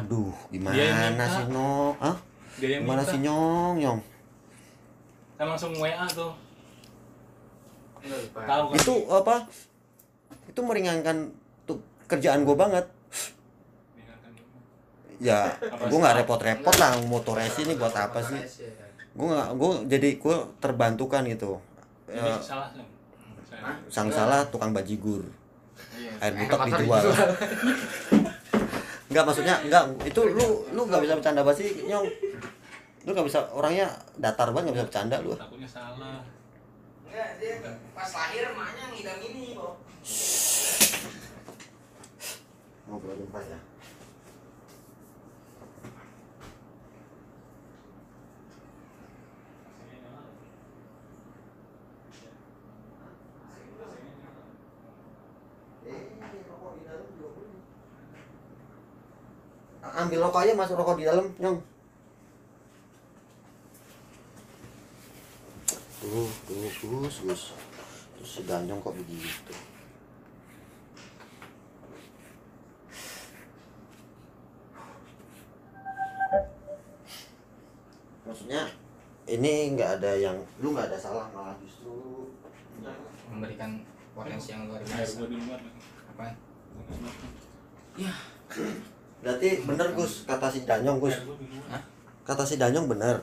[0.00, 0.76] Aduh, gimana
[1.12, 1.26] minta.
[1.28, 1.94] sih Nyong?
[2.00, 2.16] Hah?
[2.56, 4.00] dia yang Gimana minta sih Nyong, Nyong?
[5.36, 6.32] kan langsung WA tuh
[8.00, 8.40] Enggak lupa.
[8.48, 9.36] tahu kan Itu apa?
[10.48, 11.16] Itu meringankan
[11.68, 12.86] tuh kerjaan gua banget.
[15.22, 15.94] Ya, sih?
[15.94, 18.42] nggak repot-repot lah motor resi ini buat apa sih?
[19.14, 21.62] Gua nggak, gua jadi gua terbantukan gitu.
[22.10, 22.42] Ya,
[23.86, 25.22] sang salah tukang bajigur.
[25.94, 26.18] Iya.
[26.18, 27.02] Air butek kotor dijual.
[29.12, 32.08] Enggak maksudnya enggak itu lu lu nggak bisa bercanda basi nyong.
[33.04, 35.36] Lu nggak bisa orangnya datar banget nggak bisa bercanda lu.
[35.36, 36.24] takutnya salah
[37.04, 37.60] Enggak, dia
[37.92, 39.72] pas lahir emaknya ngidam ini kok.
[42.88, 43.60] Ngobrol jempat ya.
[59.92, 61.58] Ambil rokok aja masuk rokok di dalam, Nyong.
[66.02, 67.42] Tuh, tuh, Gus, Gus.
[68.18, 69.54] Terus si Danyong kok begitu?
[78.22, 78.70] Maksudnya
[79.28, 82.30] ini nggak ada yang lu nggak ada salah malah justru
[83.30, 83.82] Memberikan
[84.12, 85.22] potensi yang luar biasa.
[85.22, 86.32] gua
[86.72, 88.08] Apa?
[89.22, 91.14] berarti bener Gus kata si Danyong Gus
[91.68, 91.82] Hah?
[92.22, 93.22] kata si Danyong bener?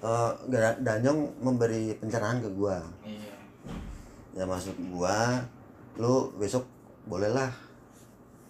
[0.00, 3.32] Eh, Ga- Danyong memberi pencerahan ke gua Iya.
[4.32, 5.40] ya maksud gua
[5.96, 6.64] lu besok
[7.04, 7.48] bolehlah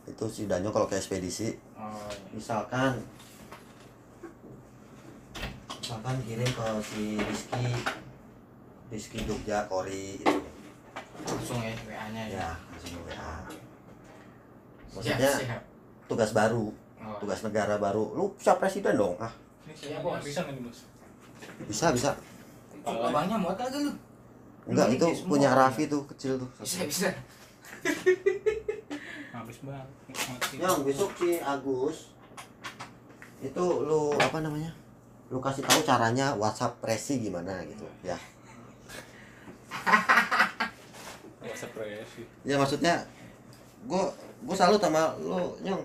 [0.05, 2.35] itu si Danyong kalau ke ekspedisi Oh, iya.
[2.35, 2.93] misalkan
[5.73, 7.65] misalkan kirim ke si Rizky
[8.91, 10.50] Rizky Jogja Kori itu
[11.23, 12.39] langsung ya WA-nya ya.
[12.39, 13.15] ya langsung ke WA
[14.91, 15.63] Siap, maksudnya siap.
[16.07, 16.67] tugas baru
[17.01, 17.17] Oh.
[17.17, 19.33] tugas negara baru lu siap presiden dong ah
[19.65, 20.21] ini Iya, saya bos.
[20.21, 20.79] bisa nggak bos
[21.65, 22.11] bisa bisa
[22.71, 23.93] Itu abangnya muat kagak lu?
[24.67, 25.29] enggak itu semua.
[25.31, 27.09] punya Raffi tuh kecil tuh Bisa, bisa.
[29.33, 29.89] habis banget
[30.55, 32.13] yang besok si Agus
[33.41, 34.77] itu lu apa namanya
[35.27, 38.21] lu kasih tahu caranya WhatsApp presi gimana gitu ya
[42.43, 42.95] ya maksudnya
[43.85, 44.13] gua
[44.43, 45.81] gua salut sama lu nyong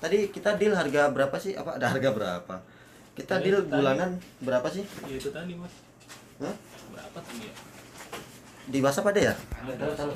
[0.00, 2.54] tadi kita deal harga berapa sih apa ada harga berapa
[3.14, 3.72] kita Tadi- deal tadi.
[3.72, 4.10] bulanan
[4.40, 5.70] berapa sih Ya itu tadi mas.
[6.40, 6.54] Hah?
[6.90, 7.54] Berapa tadi ya?
[8.64, 10.08] di WhatsApp ada ya Ada.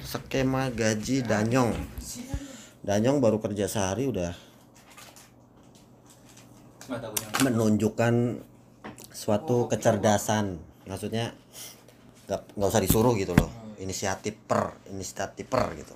[0.00, 1.74] skema gaji Danyong
[2.80, 4.30] Danyong baru kerja sehari udah
[7.42, 8.38] menunjukkan
[9.10, 11.34] suatu kecerdasan maksudnya
[12.26, 13.50] nggak nggak usah disuruh gitu loh.
[13.78, 15.94] Inisiatif per inisiatif per gitu.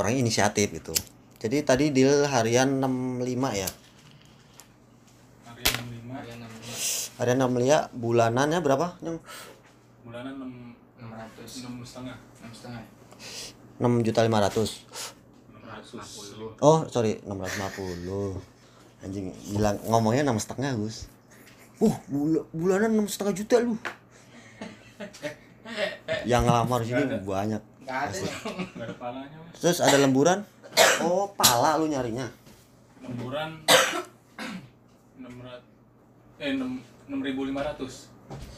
[0.00, 0.94] Orangnya inisiatif gitu.
[1.42, 3.66] Jadi tadi deal harian 65 ya?
[3.66, 3.74] Yang.
[7.18, 9.18] Harian enam harian 65 bulanannya berapa Nyong?
[10.06, 10.50] Bulanan enam
[10.98, 11.50] enam ratus.
[11.66, 12.16] enam setengah.
[12.40, 12.82] enam setengah.
[13.82, 15.98] 6 juta 500 Enam ratus.
[16.62, 18.38] oh sorry 650
[19.02, 21.10] anjing bilang ngomongnya enam setengah Gus.
[21.82, 23.74] Uh bula- bulanan enam setengah juta lu
[26.26, 27.62] yang ngelamar sini banyak.
[27.82, 30.42] Ada palanya terus ada lemburan?
[31.02, 32.26] Oh pala lu nyarinya.
[33.02, 33.62] Lemburan
[35.18, 35.68] enam ratus.
[36.38, 36.78] Eh enam
[37.10, 38.08] enam ribu lima ratus.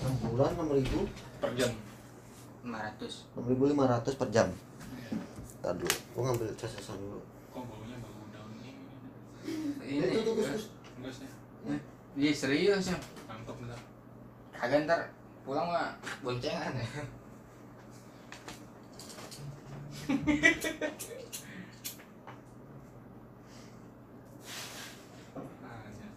[0.00, 1.08] Lemburan enam ribu?
[1.40, 1.72] Per jam.
[2.64, 3.28] lima ratus.
[3.36, 4.48] Enam ribu lima ratus per jam.
[5.60, 7.20] Ntar dulu gua ngambil casesan dulu.
[7.52, 8.70] Kok baunya bau daun ini?
[9.88, 10.06] ini.
[10.12, 11.28] Itu tuh, sih.
[12.14, 13.80] Iya serius ya Tangkap bentar.
[14.54, 15.00] kagak ntar
[15.44, 15.92] pulang mah
[16.24, 16.88] boncengan ya
[25.64, 26.08] Nah, ya.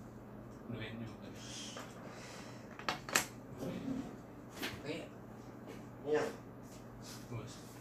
[6.08, 6.24] Iya.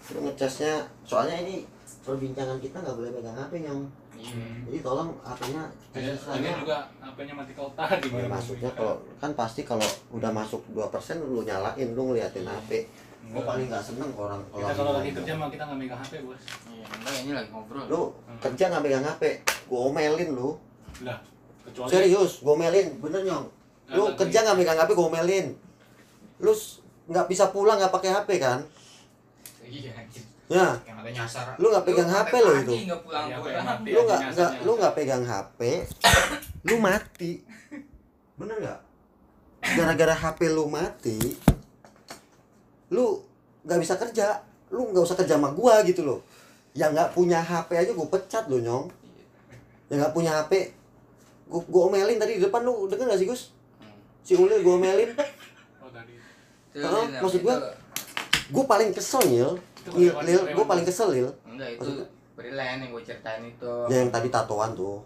[0.07, 1.67] ngecasnya soalnya ini
[2.03, 3.87] perbincangan kita nggak boleh pegang HP nyong
[4.17, 4.47] Iya.
[4.65, 5.63] jadi tolong HP-nya
[5.93, 8.29] Ya, ini juga HP-nya mati kotak Ya, gimana?
[8.37, 10.89] maksudnya kalau kan pasti kalau udah masuk 2%
[11.23, 12.89] lu nyalain lu ngeliatin HP
[13.27, 16.39] gua paling nggak seneng orang kita kalau lagi kerja mah kita nggak megang HP bos.
[16.71, 17.85] Iya, enggak ini lagi ngobrol.
[17.91, 18.03] lu
[18.39, 19.23] kerja nggak megang HP
[19.67, 20.51] gua omelin lu.
[21.03, 21.19] Lah,
[21.67, 23.47] kecuali serius gua omelin bener nyong.
[23.93, 25.47] Lu kerja nggak megang HP gua omelin.
[26.39, 26.53] Lu
[27.07, 28.61] nggak bisa pulang nggak pakai HP kan?
[29.67, 30.23] Iya, anjir.
[30.47, 31.45] Ya Yang ada nyasar.
[31.59, 32.73] Lu nggak pegang sampai HP lo itu.
[32.97, 33.79] pulang Iya, pulang.
[33.83, 35.61] lu nggak nggak lu nggak pegang HP
[36.63, 37.33] lu mati
[38.35, 38.81] bener nggak
[39.73, 41.19] gara-gara HP lu mati
[42.89, 43.19] lu
[43.63, 44.39] nggak bisa kerja
[44.71, 46.21] lu nggak usah kerja sama gua gitu loh
[46.73, 48.87] yang nggak punya HP aja gua pecat lo nyong
[49.89, 50.71] yang nggak punya HP
[51.47, 53.43] gua, gua omelin tadi di depan lu denger gak sih Gus
[54.23, 55.11] si Ulil gua omelin
[55.81, 56.15] Oh tadi.
[56.75, 57.57] Lin, Maksud gua?
[58.51, 59.51] gua paling kesel Itu
[59.95, 60.67] Lil, Lil gua karyawan.
[60.67, 61.91] paling kesel Lil Enggak, itu?
[62.37, 63.73] Brilliant yang gue ceritain itu.
[63.89, 65.01] ya yang tadi tatoan tuh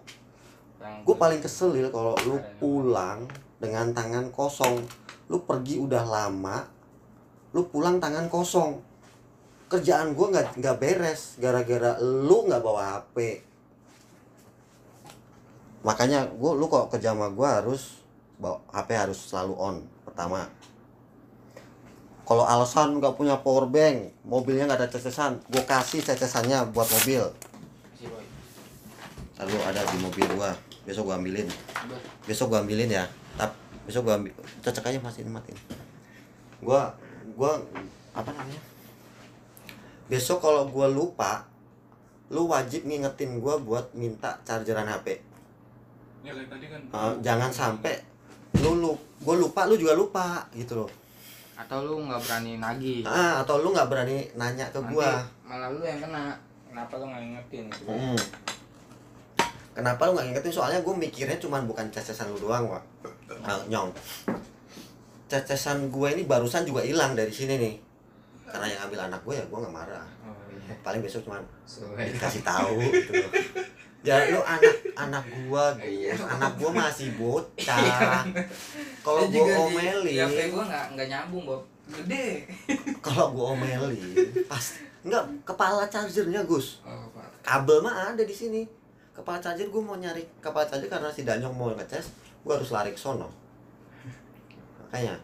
[0.81, 3.29] gue paling kesel Lil kalau lu pulang
[3.61, 4.81] dengan tangan kosong
[5.29, 6.65] lu pergi udah lama
[7.53, 8.81] lu pulang tangan kosong
[9.71, 13.47] kerjaan gue nggak nggak beres gara-gara lu nggak bawa HP
[15.87, 18.03] makanya gue lu kok kerja sama gue harus
[18.41, 20.49] bawa HP harus selalu on pertama
[22.31, 27.27] kalau alasan nggak punya power bank mobilnya nggak ada cacesan gue kasih cacesannya buat mobil.
[29.35, 30.55] Lalu ada di mobil gua
[30.87, 31.51] besok gua ambilin.
[32.31, 33.03] Besok gua ambilin ya.
[33.35, 33.51] Tap
[33.83, 34.31] besok gua ambil
[34.63, 35.59] cocok aja matiin matiin
[36.63, 36.95] gua
[37.35, 37.59] gua
[38.15, 38.63] apa namanya?
[40.07, 41.51] Besok kalau gua lupa
[42.31, 45.19] lu wajib ngingetin gua buat minta chargeran HP
[46.23, 46.79] Ya tadi kan.
[46.79, 47.99] Eh, jangan sampai
[48.63, 51.00] lu lu gua lupa lu juga lupa gitu loh
[51.61, 53.05] Atau lu nggak berani nagih.
[53.05, 56.33] ah atau lu nggak berani nanya ke Nanti gua malah lu yang kena.
[56.71, 57.67] Kenapa lu nggak ingetin?
[57.85, 58.19] Hmm.
[59.71, 60.53] Kenapa lu nggak ngingetin?
[60.55, 62.83] Soalnya gue mikirnya cuman bukan cacesan lu doang, Wak.
[63.43, 63.91] Nah, nyong.
[65.31, 67.75] Cacesan gue ini barusan juga hilang dari sini nih.
[68.51, 70.07] Karena yang ambil anak gue ya gue nggak marah.
[70.27, 70.75] Oh iya.
[70.83, 72.03] Paling besok cuman Suwe.
[72.03, 73.15] dikasih tahu gitu.
[74.01, 76.17] Ya lu anak anak gua, Iya.
[76.17, 76.25] Gus.
[76.25, 78.25] anak gua masih bocah.
[79.01, 81.63] Kalau Dia juga gua omelin, Di HP gue nggak nggak nyambung, Bob.
[81.85, 82.49] Gede.
[83.05, 84.01] kalau gua omelin,
[84.47, 86.81] pasti enggak kepala chargernya Gus.
[86.81, 87.29] Oh, Pak.
[87.41, 88.65] kabel mah ada di sini
[89.11, 92.09] kepala charger gue mau nyari kepala charger karena si Danyong mau ngecas
[92.41, 93.29] gue harus lari ke sono
[94.79, 95.17] makanya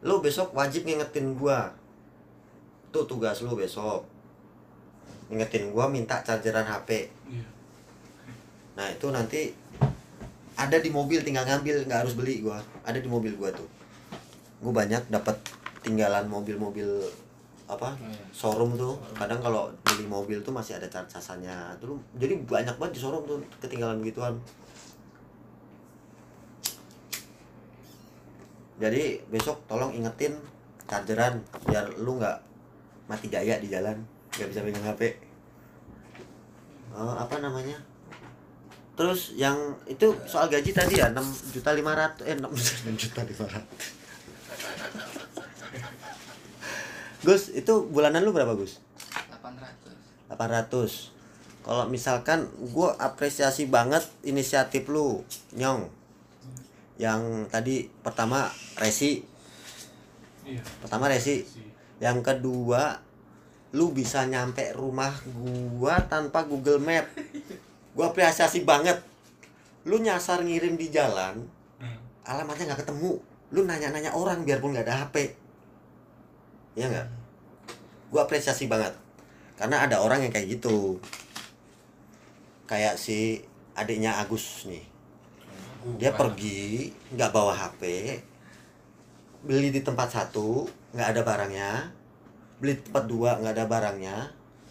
[0.00, 1.58] lu besok wajib ngingetin gue
[2.90, 4.04] tuh tugas lu besok
[5.28, 7.08] ngingetin gue minta chargeran HP Iya.
[8.72, 9.52] Nah itu nanti
[10.56, 13.68] ada di mobil tinggal ngambil nggak harus beli gue ada di mobil gue tuh.
[14.62, 15.34] Gue banyak dapat
[15.82, 16.86] tinggalan mobil-mobil
[17.66, 18.24] apa iya.
[18.30, 18.94] showroom tuh.
[19.16, 23.38] Kadang kalau beli mobil tuh masih ada cacasannya dulu jadi banyak banget di showroom tuh
[23.60, 24.36] ketinggalan begituan.
[28.80, 30.34] Jadi besok tolong ingetin
[30.92, 32.36] chargeran biar lu nggak
[33.08, 33.96] mati gaya di jalan
[34.36, 35.02] nggak bisa pegang HP
[36.92, 37.76] eh, apa namanya
[38.92, 39.56] terus yang
[39.88, 42.52] itu soal gaji tadi ya enam juta lima ratus eh enam
[42.96, 43.24] juta.
[43.24, 43.86] Lima ratus.
[47.22, 48.82] Gus itu bulanan lu berapa Gus?
[49.30, 51.12] 800 800
[51.62, 55.22] kalau misalkan gue apresiasi banget inisiatif lu
[55.54, 55.86] nyong.
[56.98, 57.22] Yang
[57.54, 58.50] tadi pertama
[58.82, 59.22] resi.
[60.42, 60.62] Iya.
[60.82, 61.46] Pertama resi.
[62.02, 62.98] Yang kedua
[63.72, 65.16] lu bisa nyampe rumah
[65.72, 67.08] gua tanpa Google Map
[67.96, 69.00] gua apresiasi banget.
[69.88, 71.42] Lu nyasar ngirim di jalan
[71.82, 72.26] hmm.
[72.28, 73.18] alamatnya nggak ketemu.
[73.52, 75.36] Lu nanya-nanya orang biarpun nggak ada HP
[76.72, 77.08] ya nggak?
[78.08, 78.96] Gua apresiasi banget.
[79.56, 80.96] Karena ada orang yang kayak gitu.
[82.64, 83.44] Kayak si
[83.76, 84.84] adiknya Agus nih.
[85.98, 87.82] Dia pergi nggak bawa HP
[89.42, 91.70] beli di tempat satu nggak ada barangnya.
[92.62, 94.16] Beli di tempat dua nggak ada barangnya.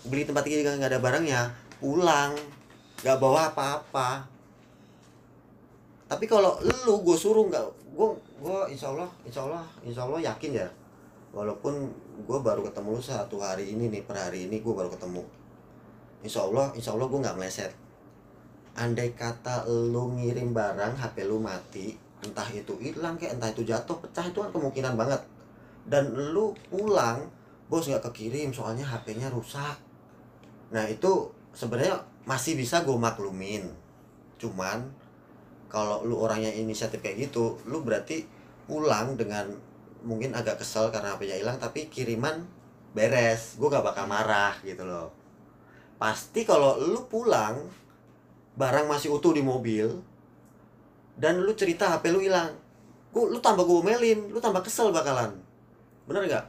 [0.08, 1.42] Beli tempat tiga nggak ada barangnya.
[1.84, 2.34] Pulang
[3.02, 4.26] nggak bawa apa-apa.
[6.06, 8.08] Tapi kalau lu gue suruh nggak gue
[8.42, 10.70] gue insya Allah insya Allah insya Allah yakin ya.
[11.32, 11.74] Walaupun
[12.28, 15.24] gue baru ketemu lu satu hari ini nih per hari ini gue baru ketemu.
[16.22, 17.74] Insya Allah insya Allah gue nggak meleset.
[18.78, 23.98] Andai kata lu ngirim barang HP lu mati entah itu hilang kayak entah itu jatuh
[23.98, 25.22] pecah itu kan kemungkinan banget.
[25.90, 27.26] Dan lu pulang
[27.72, 29.80] bos nggak kekirim soalnya HP-nya rusak.
[30.76, 33.66] Nah itu sebenarnya masih bisa gue maklumin.
[34.38, 34.90] Cuman
[35.72, 38.28] kalau lu orangnya inisiatif kayak gitu lu berarti
[38.68, 39.48] pulang dengan
[40.02, 42.46] mungkin agak kesel karena HP-nya hilang tapi kiriman
[42.92, 43.56] beres.
[43.58, 45.14] Gue gak bakal marah gitu loh.
[46.02, 47.70] Pasti kalau lu pulang
[48.58, 49.88] barang masih utuh di mobil
[51.16, 52.52] dan lu cerita HP lu hilang
[53.12, 55.32] gua lu tambah gue melin lu tambah kesel bakalan.
[56.10, 56.46] Bener gak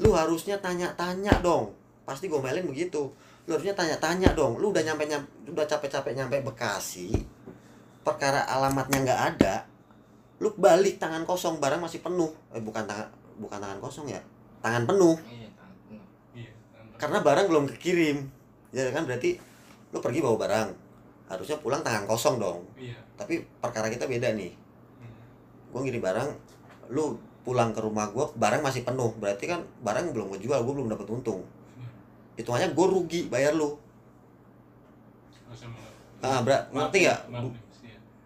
[0.00, 1.76] lu harusnya tanya-tanya dong.
[2.08, 3.12] Pasti gue melin begitu
[3.46, 4.58] lu harusnya tanya-tanya dong.
[4.62, 7.10] Lu udah nyampe nyampe udah capek-capek nyampe Bekasi
[8.02, 9.54] perkara alamatnya nggak ada
[10.42, 12.34] lu balik tangan kosong barang masih penuh.
[12.50, 13.06] Eh bukan tangan
[13.38, 14.18] bukan tangan kosong ya
[14.58, 15.14] tangan penuh.
[15.22, 15.48] Iya
[16.34, 16.50] iya
[16.98, 18.26] karena barang belum kekirim
[18.74, 19.38] ya kan berarti
[19.94, 20.68] lu pergi bawa barang.
[21.30, 22.66] Harusnya pulang tangan kosong dong.
[22.74, 22.98] Iya.
[23.14, 24.50] Tapi perkara kita beda nih.
[24.50, 25.14] Hmm.
[25.70, 26.28] gue ngirim barang
[26.90, 29.14] lu pulang ke rumah gue barang masih penuh.
[29.14, 31.46] Berarti kan barang belum gue jual gue belum dapat untung
[32.34, 33.76] hitungannya gue rugi bayar lu.
[36.20, 36.62] Malah- Ah, berat.
[36.70, 37.20] Ngerti nih, nggak?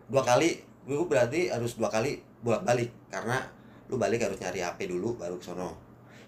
[0.07, 0.49] dua kali
[0.87, 3.43] gue berarti harus dua kali bolak balik karena
[3.87, 5.75] lu balik harus nyari HP dulu baru ke sono.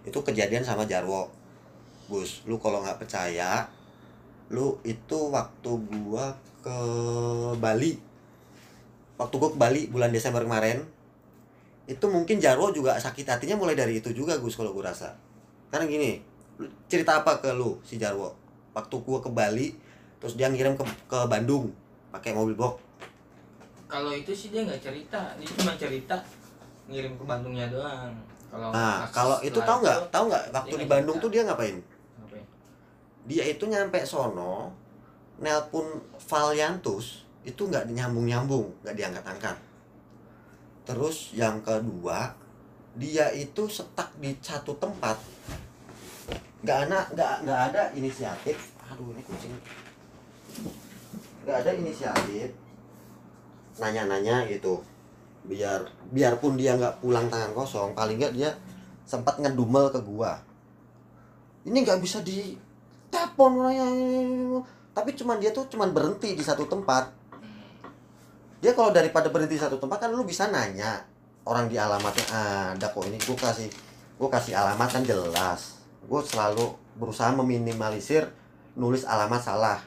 [0.03, 1.31] Itu kejadian sama Jarwo.
[2.09, 3.69] Gus lu kalau nggak percaya
[4.49, 6.77] lu itu waktu gua ke
[7.57, 8.01] Bali.
[9.15, 10.81] Waktu gua ke Bali bulan Desember kemarin
[11.85, 15.13] itu mungkin Jarwo juga sakit hatinya mulai dari itu juga Gus kalau gua rasa.
[15.69, 16.17] Karena gini
[16.91, 18.35] cerita apa ke lu si Jarwo
[18.75, 19.75] waktu gua ke Bali
[20.19, 21.71] terus dia ngirim ke, ke Bandung
[22.11, 22.83] pakai mobil box
[23.89, 26.17] kalau itu sih dia nggak cerita dia cuma cerita
[26.91, 28.13] ngirim ke Bandungnya doang
[28.49, 30.09] kalau Nah, kalau itu tahu nggak?
[30.09, 31.25] Tahu nggak waktu di Bandung cerita.
[31.29, 31.77] tuh dia ngapain?
[32.17, 32.45] apa ya?
[33.29, 34.73] Dia itu nyampe sono,
[35.37, 39.57] nelpon Valiantus itu nggak nyambung-nyambung, nggak diangkat-angkat.
[40.89, 42.33] Terus yang kedua,
[42.97, 45.21] dia itu setak di satu tempat,
[46.65, 48.75] nggak ada nggak nggak ada inisiatif.
[48.89, 49.55] Aduh ini kucing.
[51.47, 52.49] Nggak ada inisiatif.
[53.79, 54.83] Nanya-nanya gitu.
[55.49, 58.51] Biar biarpun dia nggak pulang tangan kosong, paling nggak dia
[59.09, 60.37] sempat ngedumel ke gua
[61.65, 62.53] ini nggak bisa di
[63.09, 63.89] telepon orangnya
[64.93, 67.09] tapi cuman dia tuh cuman berhenti di satu tempat
[68.61, 71.01] dia kalau daripada berhenti di satu tempat kan lu bisa nanya
[71.49, 73.69] orang di alamatnya "Ah, ada kok ini gua kasih
[74.21, 75.78] gua kasih alamat kan jelas
[76.09, 78.27] gua selalu berusaha meminimalisir
[78.75, 79.79] nulis alamat salah.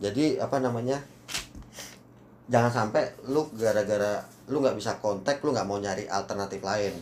[0.00, 1.00] Jadi apa namanya
[2.50, 6.94] jangan sampai lu gara-gara lu nggak bisa kontak lu nggak mau nyari alternatif lain.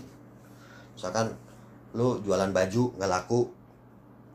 [0.94, 1.32] Misalkan
[1.96, 3.48] lu jualan baju nggak laku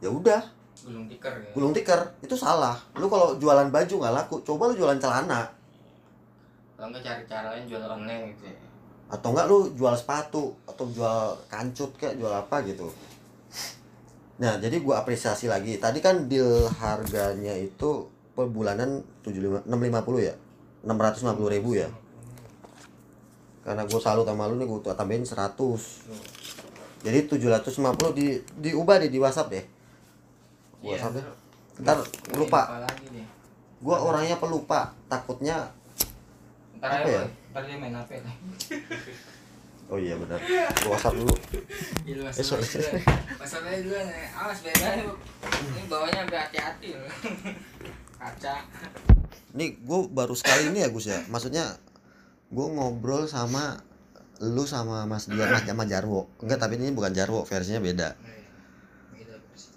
[0.02, 0.42] ya udah.
[0.84, 1.50] Gulung tikar ya.
[1.54, 2.76] Gulung tikar itu salah.
[2.98, 5.48] Lu kalau jualan baju nggak laku coba lu jualan celana.
[6.76, 8.58] Kalau nggak cari cara lain jual online gitu ya.
[9.14, 12.90] Atau enggak lu jual sepatu atau jual kancut kayak jual apa gitu
[14.42, 15.78] nah jadi gua apresiasi lagi.
[15.78, 20.34] Tadi kan deal harganya itu per bulanan 75 650 ya?
[20.84, 21.88] 650 ribu ya?
[23.64, 25.56] Karena gue salut sama lu nih gue tambahin 100
[27.04, 27.72] jadi 750
[28.12, 29.64] di diubah deh di WhatsApp deh.
[30.84, 31.26] Iya, WhatsApp deh.
[31.80, 32.62] Ntar- lupa.
[33.84, 35.68] gue orangnya pelupa takutnya
[36.80, 37.24] ntar Apa ya?
[37.52, 38.16] ntar dia main lagi
[39.94, 40.42] oh iya benar
[40.82, 41.36] Gua WhatsApp dulu
[42.04, 42.66] Iya, Eh, sorry.
[43.38, 47.06] masalahnya dulu nih awas beda ini bawahnya berhati-hati loh
[48.18, 48.56] kaca
[49.54, 51.22] Nih gue baru sekali ini ya Gus ya.
[51.30, 51.78] Maksudnya
[52.50, 53.78] gue ngobrol sama
[54.42, 56.26] lu sama Mas Dian Mas sama Jarwo.
[56.42, 58.18] Enggak tapi ini bukan Jarwo, versinya beda.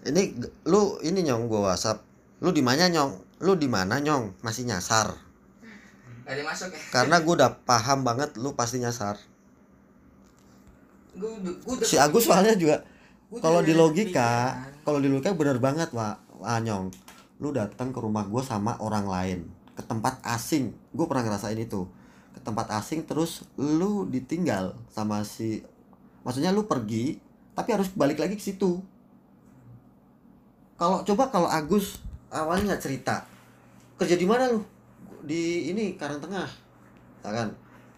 [0.08, 0.32] Ini
[0.64, 2.00] lu ini nyong gue WhatsApp.
[2.40, 3.44] Lu di mana nyong?
[3.44, 4.40] Lu di mana nyong?
[4.40, 5.12] Masih nyasar.
[6.24, 9.20] Gak masuk ya Karena gue udah paham banget lu pasti nyasar.
[11.82, 12.84] Si Agus soalnya juga
[13.26, 14.54] kalau di logika,
[14.86, 16.38] kalau di logika bener banget Wak.
[16.38, 16.92] Wah, nyong.
[17.42, 19.38] Lu datang ke rumah gue sama orang lain,
[19.74, 20.76] ke tempat asing.
[20.92, 21.88] Gue pernah ngerasain itu.
[22.36, 25.64] Ke tempat asing terus lu ditinggal sama si
[26.26, 27.22] Maksudnya lu pergi
[27.54, 28.82] tapi harus balik lagi ke situ.
[30.76, 33.24] Kalau coba kalau Agus awalnya nggak cerita.
[33.96, 34.60] Kerja di mana lu?
[35.24, 36.46] Di ini Karang Tengah.
[37.24, 37.48] Ya kan?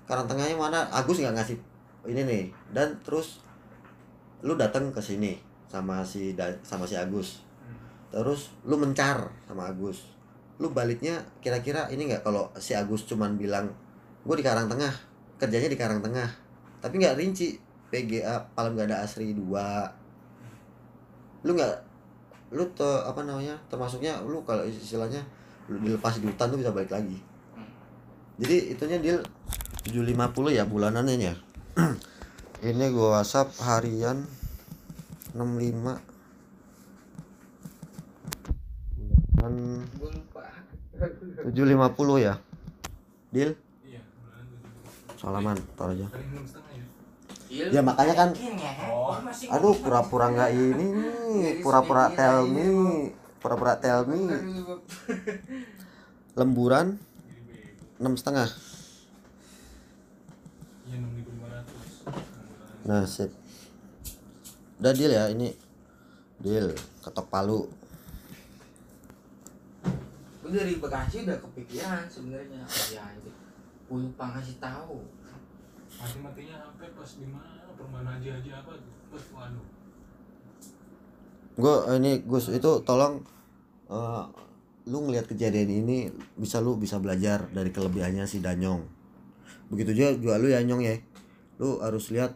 [0.07, 0.87] Karang Tengahnya mana?
[0.93, 1.59] Agus nggak ngasih
[2.09, 2.45] ini nih.
[2.73, 3.45] Dan terus
[4.41, 5.37] lu datang ke sini
[5.69, 6.33] sama si
[6.65, 7.45] sama si Agus.
[8.09, 10.09] Terus lu mencar sama Agus.
[10.59, 12.25] Lu baliknya kira-kira ini nggak?
[12.25, 13.71] Kalau si Agus cuman bilang
[14.25, 14.93] gue di Karang Tengah
[15.37, 16.29] kerjanya di Karang Tengah.
[16.81, 17.69] Tapi nggak rinci.
[17.89, 19.41] PGA Palam Gada Asri 2
[21.49, 21.75] lu nggak
[22.53, 25.25] lu tuh apa namanya termasuknya lu kalau istilahnya
[25.69, 27.17] lu dilepas di hutan tuh bisa balik lagi.
[28.39, 29.19] Jadi itunya deal
[29.89, 31.35] 750 ya bulanannya ya
[32.61, 34.27] ini gua WhatsApp harian
[35.31, 36.03] 65
[39.39, 39.55] bulan
[39.95, 40.43] gue lupa
[41.47, 42.35] 750 ya?
[43.31, 43.55] Deal
[43.87, 44.03] Iya,
[45.15, 46.03] salaman tar aja.
[46.03, 46.11] Ya.
[47.49, 48.73] Iya, Ya, makanya kan- ya?
[48.91, 49.15] Oh.
[49.49, 51.63] Aduh pura-pura nggak ini nih.
[51.63, 52.69] Pura-pura tell me.
[53.39, 54.19] Pura-pura tell me.
[56.35, 56.99] Lemburan
[57.99, 58.51] enam setengah
[60.85, 61.89] Iya, enam ribu lima ratus.
[62.87, 63.33] Nah sip
[64.79, 65.51] udah deal ya ini
[66.39, 66.71] deal
[67.03, 67.67] ketok palu
[70.49, 72.65] Gue dari Bekasi udah kepikiran sebenarnya.
[72.65, 73.29] Oh, ya, itu.
[73.85, 74.97] Gue lupa ngasih tahu.
[76.01, 77.69] Mati-matinya HP pas di mana?
[77.77, 78.73] Perumahan haji haji apa?
[79.13, 79.67] Pas waduh.
[81.59, 83.19] gue ini Gus itu tolong
[83.91, 84.25] eh,
[84.87, 85.99] lu ngelihat kejadian ini
[86.39, 88.87] bisa lu bisa belajar dari kelebihannya si Danyong
[89.67, 90.97] begitu juga juga lu ya Nyong ya
[91.59, 92.33] lu harus lihat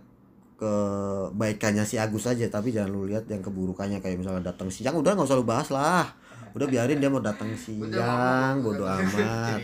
[0.62, 5.18] kebaikannya si Agus aja tapi jangan lu lihat yang keburukannya kayak misalnya datang siang udah
[5.18, 6.06] nggak usah lu bahas lah.
[6.54, 9.58] Udah biarin dia mau datang siang bodo amat.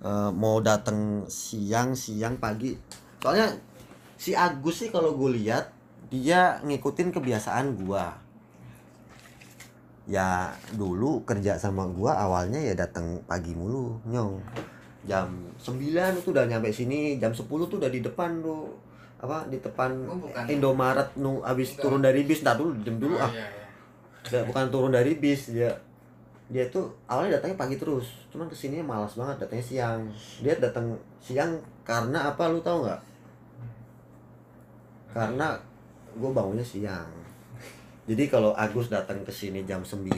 [0.00, 2.72] Eh, mau datang siang siang pagi.
[3.20, 3.52] Soalnya
[4.16, 5.68] si Agus sih kalau gue lihat
[6.08, 8.16] dia ngikutin kebiasaan gua.
[10.08, 14.40] Ya dulu kerja sama gua awalnya ya datang pagi mulu nyong.
[15.04, 15.28] Jam
[15.60, 15.76] 9
[16.16, 18.89] itu udah nyampe sini jam 10 tuh udah di depan tuh
[19.20, 20.16] apa di depan Oh.
[20.48, 21.82] Indomaret nu abis Bukan.
[21.84, 23.30] turun dari bis ntar dulu jam dulu Oh, ah.
[23.30, 23.68] iya, iya.
[24.20, 25.70] Nggak, bukan turun dari bis dia
[26.50, 28.26] dia tuh awalnya datangnya pagi terus.
[28.28, 30.00] Cuman ke sini malas banget datangnya siang.
[30.42, 31.54] Dia datang siang
[31.86, 33.00] karena apa lu tahu nggak?
[35.10, 35.58] Karena
[36.10, 37.06] gue bangunnya siang.
[38.06, 40.10] Jadi kalau Agus datang ke sini jam 9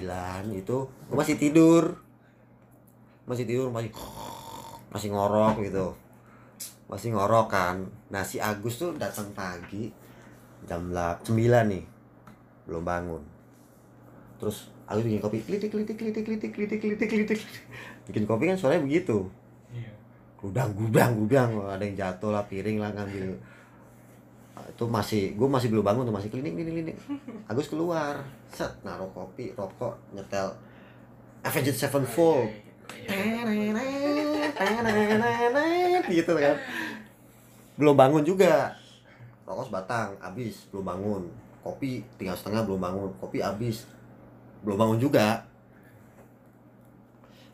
[0.53, 2.01] itu gue masih tidur.
[3.29, 3.93] Masih tidur masih
[4.89, 5.93] masih ngorok gitu
[6.93, 7.81] masih ngorok kan.
[8.13, 9.89] Nah si Agus tuh datang pagi
[10.69, 11.85] jam 9 nih
[12.69, 13.23] belum bangun.
[14.37, 17.41] Terus Agus bikin kopi klitik klitik klitik klitik klitik klitik klitik
[18.05, 19.25] bikin kopi kan suaranya begitu.
[19.73, 19.89] Iya.
[20.37, 23.41] gudang gudang gudang ada yang jatuh lah piring lah ngambil.
[24.69, 26.97] Itu masih gue masih belum bangun tuh masih klinik klinik klinik
[27.49, 28.21] Agus keluar
[28.53, 30.53] set naruh kopi rokok nyetel
[31.41, 32.53] Avenged Sevenfold
[36.13, 36.57] gitu kan
[37.81, 38.77] belum bangun juga
[39.49, 41.23] rokok sebatang habis belum bangun
[41.65, 43.89] kopi tinggal setengah belum bangun kopi habis
[44.63, 45.43] belum bangun juga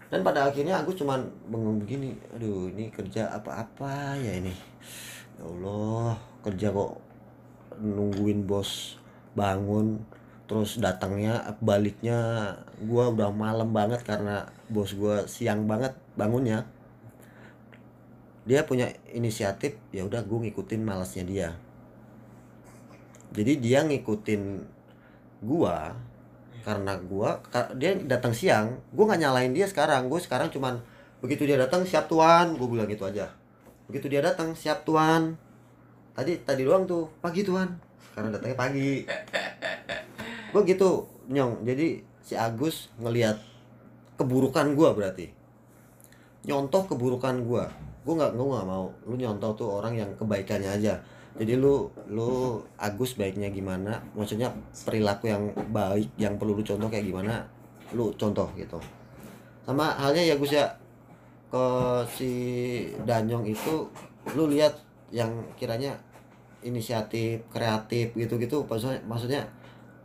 [0.09, 4.53] dan pada akhirnya aku cuman bengong begini aduh ini kerja apa-apa ya ini
[5.37, 6.97] ya Allah kerja kok
[7.79, 8.97] nungguin bos
[9.37, 10.01] bangun
[10.49, 16.65] terus datangnya baliknya gua udah malam banget karena bos gua siang banget bangunnya.
[18.49, 21.49] Dia punya inisiatif ya udah gue ngikutin malasnya dia.
[23.37, 24.65] Jadi dia ngikutin
[25.45, 25.93] gua
[26.65, 27.45] karena gua
[27.77, 30.09] dia datang siang gua nggak nyalain dia sekarang.
[30.09, 30.81] Gue sekarang cuman
[31.21, 33.29] begitu dia datang siap tuan gue bilang gitu aja.
[33.85, 35.37] Begitu dia datang siap tuan
[36.19, 37.79] tadi tadi doang tuh pagi tuan
[38.11, 39.07] karena datangnya pagi
[40.59, 41.63] gue gitu nyong?
[41.63, 43.39] Jadi si Agus ngelihat
[44.19, 45.31] keburukan gua berarti.
[46.51, 47.71] Nyontoh keburukan gua.
[48.03, 48.91] Gue nggak gue nggak mau.
[49.07, 50.99] Lu nyontoh tuh orang yang kebaikannya aja.
[51.39, 54.03] Jadi lu lu Agus baiknya gimana?
[54.19, 54.51] Maksudnya
[54.83, 57.47] perilaku yang baik yang perlu lu contoh kayak gimana
[57.95, 58.83] lu contoh gitu.
[59.63, 60.67] Sama halnya ya Gus ya.
[61.49, 61.65] Ke
[62.11, 62.33] si
[63.07, 63.87] Danyong itu
[64.35, 64.77] lu lihat
[65.09, 65.97] yang kiranya
[66.61, 68.67] inisiatif kreatif gitu-gitu.
[68.67, 69.43] Maksudnya maksudnya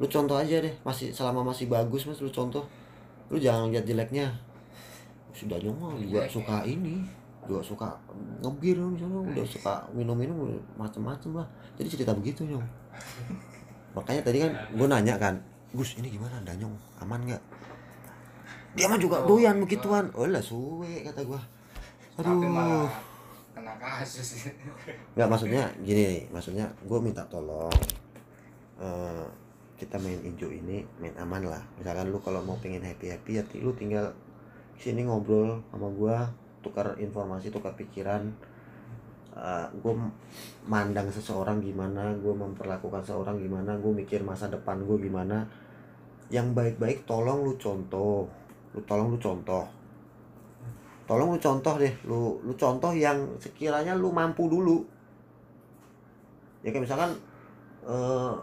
[0.03, 2.67] lu contoh aja deh masih selama masih bagus mas lu contoh.
[3.31, 4.35] Lu jangan lihat jeleknya.
[5.31, 6.99] Si Danyong mah juga suka ini
[7.47, 7.87] juga suka
[8.43, 11.47] ngebir misalnya udah suka minum-minum macem-macem lah.
[11.79, 12.67] Jadi cerita begitu nyong.
[13.95, 15.39] Makanya tadi kan gue nanya kan
[15.71, 16.43] Gus ini gimana?
[16.43, 17.41] Danyong aman nggak?
[18.75, 20.11] Dia mah juga doyan begituan.
[20.19, 21.39] oh lah suwe kata gua.
[22.19, 22.51] Tapi aduh.
[22.51, 22.91] malah
[23.55, 24.51] kena kasus.
[25.15, 27.73] Nggak maksudnya gini nih maksudnya gue minta tolong
[28.81, 29.25] eh,
[29.83, 31.59] kita main injo ini main aman lah.
[31.75, 34.15] Misalkan lu kalau mau pengen happy happy ya lu tinggal
[34.79, 36.31] sini ngobrol sama gua
[36.63, 38.31] tukar informasi tukar pikiran.
[39.81, 39.97] Gue
[40.69, 45.43] mandang seseorang gimana gue memperlakukan seorang gimana gue mikir masa depan gue gimana.
[46.29, 48.29] Yang baik-baik tolong lu contoh
[48.77, 49.65] lu tolong lu contoh.
[51.09, 54.85] Tolong lu contoh deh lu lu contoh yang sekiranya lu mampu dulu.
[56.61, 57.11] Ya kayak misalkan
[57.89, 58.33] eh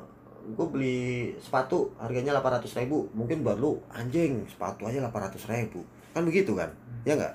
[0.41, 5.85] gue beli sepatu harganya 800 ribu mungkin buat lu anjing sepatu aja 800 ribu.
[6.17, 6.73] Kan begitu kan?
[7.05, 7.35] Ya nggak?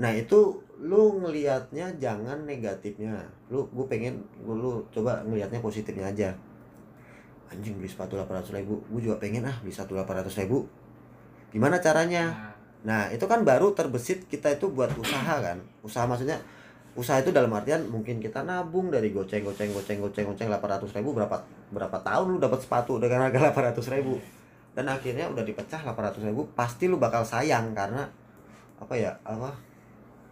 [0.00, 3.22] Nah itu lu ngelihatnya jangan negatifnya.
[3.52, 6.30] Lu gue pengen gua, lu coba ngelihatnya positifnya aja.
[7.52, 10.66] Anjing beli sepatu 800 ribu gue juga pengen ah beli satu 800 ribu.
[11.52, 12.32] Gimana caranya?
[12.32, 15.62] Nah, Nah, itu kan baru terbesit kita itu buat usaha kan.
[15.86, 16.42] Usaha maksudnya
[16.92, 21.16] usaha itu dalam artian mungkin kita nabung dari goceng goceng goceng goceng goceng 800 ribu
[21.16, 21.40] berapa
[21.72, 24.20] berapa tahun lu dapat sepatu dengan harga 800 ribu?
[24.72, 28.04] Dan akhirnya udah dipecah 800 ribu pasti lu bakal sayang karena
[28.76, 29.52] apa ya apa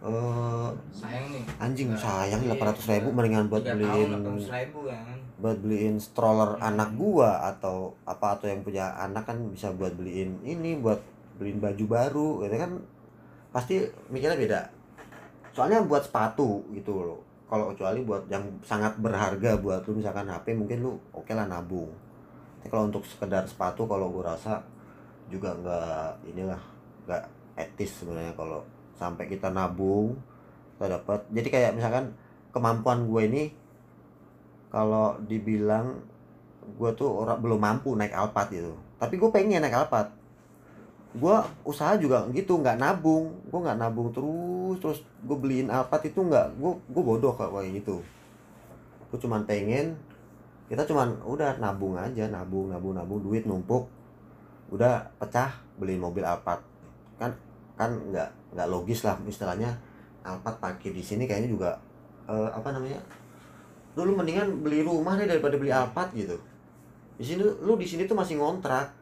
[0.01, 1.43] eh sayang nih.
[1.61, 2.57] anjing Nah, sayang iya.
[2.57, 5.17] 800 ribu mendingan buat beliin tahun 800 ribu kan.
[5.41, 10.41] buat beliin stroller anak gua atau apa atau yang punya anak kan bisa buat beliin
[10.45, 11.01] ini buat
[11.41, 12.71] beliin baju baru gitu kan.
[13.53, 14.80] Pasti mikirnya beda
[15.51, 17.21] soalnya buat sepatu gitu loh.
[17.51, 21.91] Kalau kecuali buat yang sangat berharga buat lu misalkan HP mungkin lu oke lah nabung.
[22.61, 24.63] Tapi kalau untuk sekedar sepatu kalau gua rasa
[25.27, 26.61] juga nggak inilah
[27.07, 27.23] nggak
[27.59, 28.63] etis sebenarnya kalau
[28.95, 30.15] sampai kita nabung
[30.77, 32.05] kita dapat jadi kayak misalkan
[32.51, 33.43] kemampuan gue ini
[34.71, 35.99] kalau dibilang
[36.79, 38.71] gue tuh orang belum mampu naik Alphard gitu.
[38.95, 40.20] Tapi gue pengen naik Alphard
[41.11, 41.35] gue
[41.67, 43.35] usaha juga gitu nggak nabung.
[43.51, 47.83] Gue nggak nabung terus terus gue beliin Alphard itu nggak gue gue bodoh kalau kayak
[47.83, 47.99] gitu.
[49.11, 49.99] Gue cuman pengen
[50.71, 53.91] kita cuman udah nabung aja nabung nabung nabung duit numpuk.
[54.71, 56.63] Udah pecah beliin mobil Alphard.
[57.19, 57.35] Kan
[57.75, 59.75] kan nggak nggak logis lah istilahnya.
[60.23, 61.69] Alphard parkir di sini kayaknya juga
[62.31, 63.03] eh, apa namanya?
[63.99, 66.39] Lu, lu mendingan beli rumah deh daripada beli Alphard gitu.
[67.19, 69.00] Di sini lu di sini tuh masih ngontrak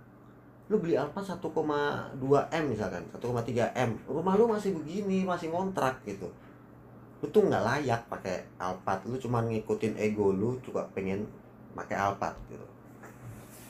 [0.69, 1.49] lu beli Alphard 1,2
[2.53, 3.91] m misalkan 1,3 m.
[4.05, 6.29] Rumah lu masih begini masih ngontrak gitu.
[7.19, 9.01] Lu tuh nggak layak pakai Alphard.
[9.09, 11.25] Lu cuman ngikutin ego lu juga pengen
[11.73, 12.67] pakai Alphard gitu.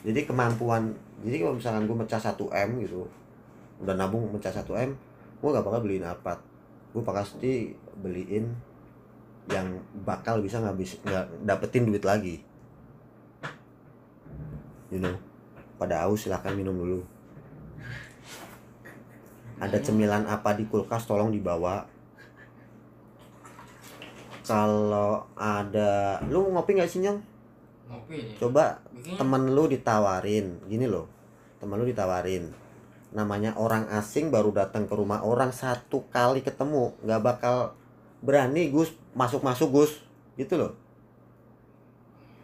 [0.04, 0.92] Jadi kemampuan
[1.24, 3.08] jadi kalau misalkan gue mecah 1 m gitu
[3.80, 4.90] udah nabung mecah 1 m
[5.40, 6.44] gue gak bakal beliin Alphard.
[6.92, 8.44] Gue pasti beliin
[9.48, 12.44] yang bakal bisa ngabis nggak dapetin duit lagi.
[14.92, 15.29] You know
[15.80, 17.00] pada haus silahkan minum dulu.
[19.56, 21.08] Ada cemilan apa di kulkas?
[21.08, 21.88] Tolong dibawa.
[24.44, 27.22] Kalau ada lu ngopi nggak sih nyong
[27.90, 29.16] ngopi coba bikin.
[29.16, 30.60] temen lu ditawarin.
[30.68, 31.08] Gini loh
[31.56, 32.52] temen lu ditawarin.
[33.16, 36.92] Namanya orang asing baru datang ke rumah orang satu kali ketemu.
[37.00, 37.56] Nggak bakal
[38.20, 38.92] berani Gus.
[39.16, 39.92] Masuk masuk Gus.
[40.36, 40.76] Gitu loh.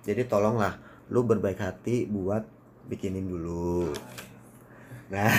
[0.07, 0.79] Jadi tolonglah
[1.11, 2.56] lu berbaik hati buat
[2.87, 3.91] bikinin dulu.
[5.07, 5.31] Nah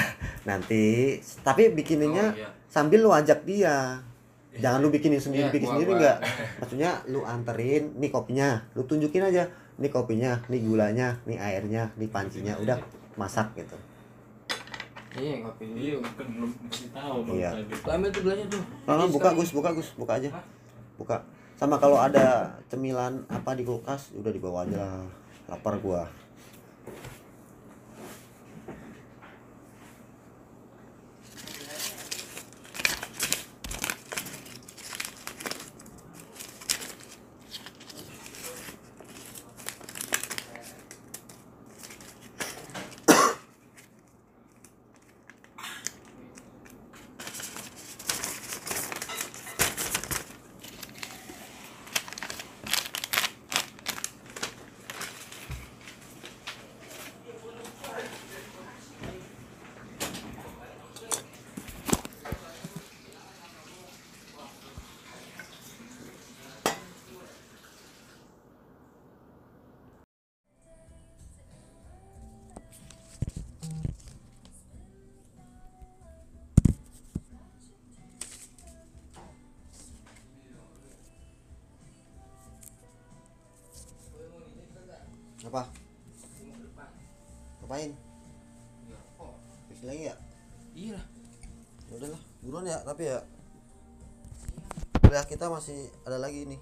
[0.44, 2.50] nanti tapi bikininnya Oh, iya.
[2.68, 4.00] sambil lu ajak dia.
[4.54, 6.18] Jangan lu bikinin sendiri Iya, bikin gua- sendiri enggak
[6.60, 9.46] maksudnya lu anterin nih kopinya lu tunjukin aja
[9.78, 12.82] nih kopinya nih gulanya nih airnya nih pancinya udah
[13.16, 13.78] masak gitu.
[15.14, 17.50] Iya ngopi iya dulu kan belum kasih tahu Iya.
[17.88, 18.62] ambil tuh gelasnya tuh.
[18.84, 20.30] Nah, Jadi buka Gus buka Gus buka aja.
[20.96, 21.18] Buka.
[21.54, 22.26] Sama kalau ada
[22.66, 25.06] cemilan apa di kulkas udah dibawa aja lah.
[25.48, 26.06] Lapar gua
[87.68, 87.92] ngapain?
[88.88, 89.36] Ya kok
[89.84, 90.16] lagi ya
[90.72, 91.06] iya lah.
[91.92, 93.20] Ya udahlah buruan ya tapi ya.
[95.04, 96.60] Kuliah kita masih ada lagi nih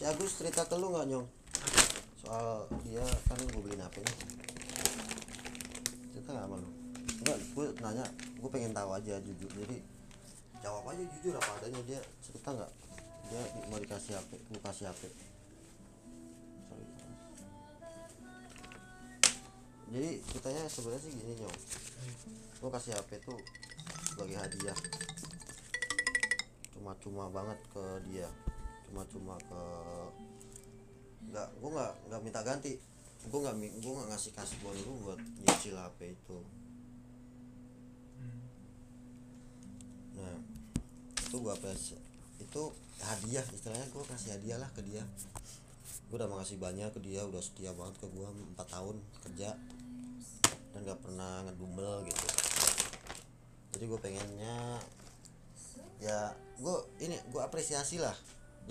[0.00, 1.28] si Agus cerita ke lu nggak nyong?
[2.24, 4.16] Soal dia kan gue beliin HP nih
[6.16, 6.70] cerita nggak sama lu?
[7.20, 8.04] Enggak gue nanya
[8.40, 9.52] gue pengen tahu aja jujur.
[9.52, 9.76] Jadi
[10.64, 12.72] jawab aja jujur apa adanya dia cerita nggak?
[13.28, 15.02] Dia di- mau dikasih HP gue kasih HP
[16.64, 16.86] Sorry.
[19.92, 21.58] jadi ceritanya sebenarnya sih gini nyong.
[22.56, 23.36] Gue kasih HP tuh
[24.16, 24.78] sebagai hadiah.
[26.72, 28.32] Cuma-cuma banget ke dia
[28.90, 29.62] cuma-cuma ke
[31.30, 32.74] nggak gue nggak nggak minta ganti.
[33.30, 36.38] Gue nggak gue nggak ngasih kasih dulu buat nyicil HP itu.
[40.18, 40.36] Nah
[41.22, 41.94] itu gue apresi
[42.42, 42.62] itu
[42.98, 45.06] hadiah istilahnya gue kasih hadiah lah ke dia.
[46.10, 48.26] Gue udah makasih banyak ke dia udah setia banget ke gue
[48.58, 49.54] 4 tahun kerja.
[50.70, 52.26] Dan gak pernah ngedumel gitu.
[53.74, 54.78] Jadi gue pengennya
[56.00, 58.16] ya gue ini gue apresiasi lah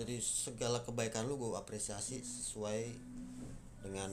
[0.00, 2.88] dari segala kebaikan lu gue apresiasi sesuai
[3.84, 4.08] dengan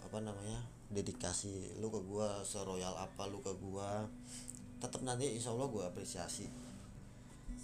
[0.00, 3.90] apa namanya dedikasi lu ke gue seroyal apa lu ke gue
[4.80, 6.48] tetap nanti insya Allah gue apresiasi.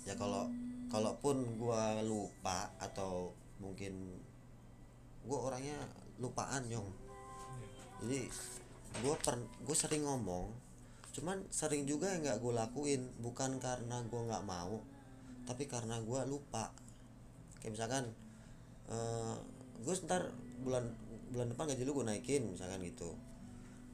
[0.05, 0.53] Ya kalau
[0.93, 4.21] kalaupun gue lupa atau mungkin
[5.25, 5.81] gue orangnya
[6.21, 6.93] lupaan nyong
[8.05, 8.29] jadi
[9.01, 10.53] gue per gue sering ngomong
[11.17, 13.09] cuman sering juga yang nggak gue lakuin.
[13.25, 14.85] Bukan karena gue nggak mau
[15.49, 16.85] tapi karena gue lupa
[17.67, 18.05] kayak misalkan
[18.87, 19.35] eh
[19.83, 20.31] gue ntar
[20.63, 20.87] bulan
[21.35, 23.19] bulan depan gaji lu gue naikin misalkan gitu.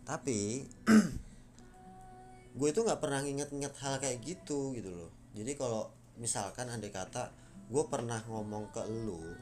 [0.05, 0.69] Tapi
[2.61, 5.09] gue itu nggak pernah nginget-nginget hal kayak gitu gitu loh.
[5.33, 5.89] Jadi kalau
[6.21, 7.33] misalkan andai kata
[7.73, 9.33] gue pernah ngomong ke lu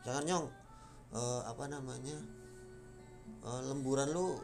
[0.00, 0.46] jangan nyong
[1.12, 2.16] eh, apa namanya
[3.44, 4.40] eh, lemburan lu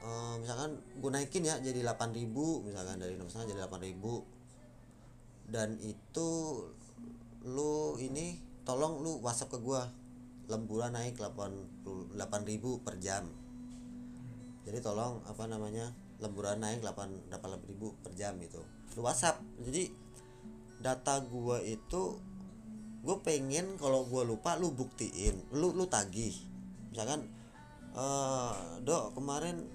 [0.00, 2.24] eh, misalkan gue naikin ya jadi 8000
[2.64, 6.30] misalkan dari enam setengah jadi 8000 dan itu
[7.46, 9.88] lu ini tolong lu WhatsApp ke gua.
[10.50, 13.30] Lemburan naik 80 8000 per jam.
[14.66, 18.60] Jadi tolong apa namanya lemburan naik 8 8000 per jam itu.
[18.98, 19.38] Lu WhatsApp.
[19.62, 19.88] Jadi
[20.82, 22.18] data gua itu
[23.00, 25.54] gue pengen kalau gua lupa lu buktiin.
[25.54, 26.34] Lu lu tagih.
[26.90, 27.30] Misalkan
[27.94, 28.54] eh
[28.86, 29.66] dok kemarin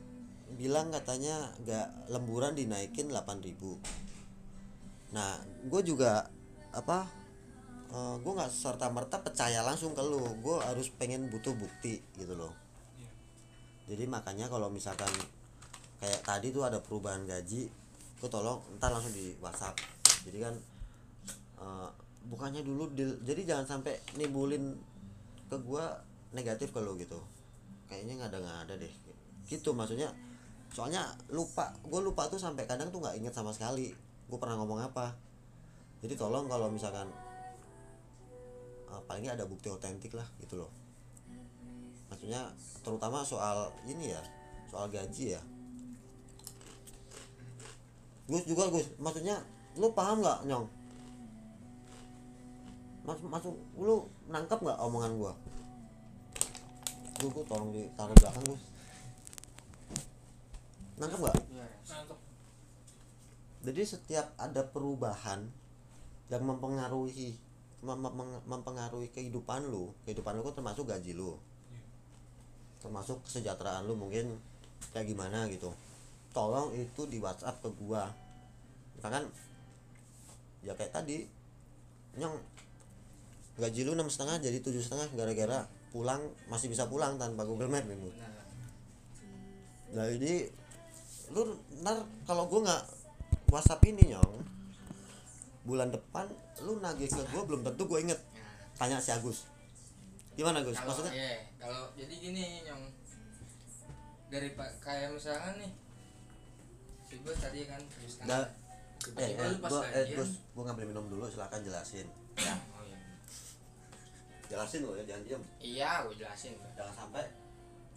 [0.55, 3.51] bilang katanya gak lemburan dinaikin 8000
[5.11, 5.35] nah
[5.67, 6.31] gue juga
[6.71, 7.07] apa
[7.91, 10.21] eh, gue nggak serta merta percaya langsung ke lu.
[10.41, 12.53] Gue harus pengen butuh bukti gitu loh.
[12.97, 13.11] Iya.
[13.93, 15.11] jadi makanya kalau misalkan
[16.01, 17.67] kayak tadi tuh ada perubahan gaji
[18.15, 19.77] gue tolong ntar langsung di WhatsApp.
[20.25, 20.55] Jadi kan
[21.61, 21.89] eh,
[22.25, 24.73] bukannya dulu deal- jadi jangan sampai nimbulin
[25.45, 25.93] ke gua
[26.33, 27.21] negatif ke lu gitu.
[27.85, 28.93] Kayaknya nggak ada nggak ada deh.
[29.45, 30.09] Gitu maksudnya.
[30.73, 33.93] Soalnya lupa gue lupa tuh sampai kadang tuh nggak inget sama sekali
[34.25, 35.13] gue pernah ngomong apa.
[36.01, 37.07] Jadi tolong kalau misalkan
[38.95, 40.71] eh, paling nggak ada bukti otentik lah gitu loh.
[42.07, 42.47] Maksudnya
[42.79, 44.21] terutama soal ini ya
[44.71, 45.41] soal gaji ya.
[48.25, 48.87] Gus juga Gus.
[48.97, 49.37] Maksudnya
[49.77, 50.65] lu paham nggak nyong?
[53.05, 55.33] Mas, masuk lu nangkep nggak omongan gua?
[57.21, 58.63] Gus, Gus tolong ditaruh belakang Gus.
[60.97, 61.37] Nangkep nggak?
[63.65, 65.49] Jadi setiap ada perubahan
[66.29, 67.37] yang mempengaruhi
[67.83, 69.91] mem- mem- mempengaruhi kehidupan lu.
[70.07, 71.35] Kehidupan lu kan termasuk gaji lu.
[71.71, 71.83] Iya.
[72.85, 74.37] termasuk kesejahteraan lu mungkin
[74.93, 75.73] kayak gimana gitu.
[76.31, 78.07] Tolong itu di WhatsApp ke gua.
[78.95, 79.27] Misalkan
[80.61, 81.25] ya kayak tadi
[82.15, 82.35] nyong
[83.55, 85.63] gaji lu enam setengah jadi tujuh setengah gara-gara
[85.95, 86.19] pulang
[86.51, 88.11] masih bisa pulang tanpa Google Map gitu.
[89.95, 90.51] Nah jadi
[91.33, 92.83] lu ntar kalau gua nggak
[93.49, 94.35] WhatsApp ini nyong
[95.65, 96.29] bulan depan
[96.61, 98.19] lu nagih ke gua belum tentu gua inget.
[98.37, 99.49] Nah, tanya si Agus.
[100.37, 100.77] Gimana Gus?
[100.77, 101.13] Kalau maksudnya?
[101.15, 102.81] iya, kalau jadi gini yang
[104.29, 105.71] dari pak kayak misalkan nih
[107.07, 108.25] si gue tadi kan terus kan.
[108.27, 108.51] Da-
[109.15, 112.07] eh, eh, gua, eh Gus gua ngambil minum dulu silakan jelasin.
[112.35, 112.55] Ya.
[112.75, 112.99] Oh iya
[114.45, 117.25] jelasin lo ya jangan diam iya gue jelasin jangan sampai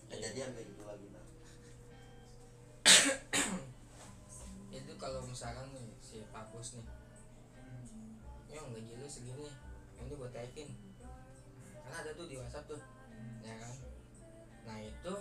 [0.08, 1.24] kejadian kayak gitu lagi ntar.
[4.78, 6.84] itu kalau misalkan nih si Pak Bos nih
[8.52, 9.48] yang gaji lu segini.
[9.98, 10.68] Ini gue taikin.
[11.84, 12.80] Karena ada tuh di WhatsApp tuh.
[13.44, 13.74] Ya kan?
[14.68, 15.14] Nah itu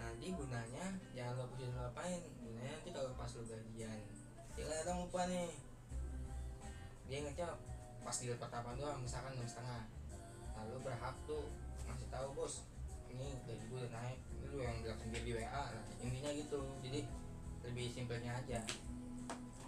[0.00, 4.00] nanti gunanya jangan lo pusing lo gunanya nanti kalau pas lu gajian
[4.56, 5.52] dia kadang lupa nih.
[7.04, 7.48] Dia ingetnya
[8.00, 9.84] pas di pertama doang misalkan enam setengah.
[10.56, 11.52] Nah lu berhak tuh
[11.84, 12.64] ngasih tahu bos
[13.12, 14.18] ini gaji gue udah naik.
[14.50, 16.60] Lu yang bilang sendiri di WA nah, intinya gitu.
[16.80, 17.00] Jadi
[17.68, 18.58] lebih simpelnya aja.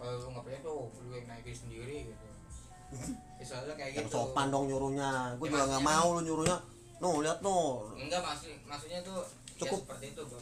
[0.01, 2.32] Kalau lu nggak percaya tuh lu yang naikin sendiri gitu
[3.37, 4.15] ya, soalnya kayak yang gitu.
[4.15, 5.35] Sopan dong nyuruhnya.
[5.35, 6.57] Gua Ya, juga nggak mau lu nyuruhnya.
[6.99, 7.89] No lihat no.
[7.93, 9.19] Enggak maksud maksudnya tuh
[9.53, 9.79] Cukup.
[9.79, 10.41] ya seperti itu bro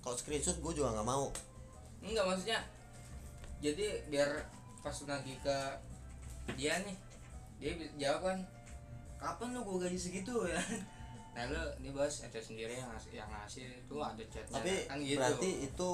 [0.00, 1.26] kalau screenshot gua juga nggak mau.
[2.00, 2.58] Enggak maksudnya
[3.58, 4.30] jadi biar
[4.80, 5.56] pas lu nagih ke
[6.54, 6.96] dia nih
[7.56, 8.38] dia jawab kan
[9.16, 10.60] kapan lu gua gaji segitu ya?
[11.32, 14.98] Nah lu ini bos ada sendiri yang ngasih yang ngasih itu ada chatnya tapi kan
[15.00, 15.18] gitu.
[15.18, 15.88] berarti itu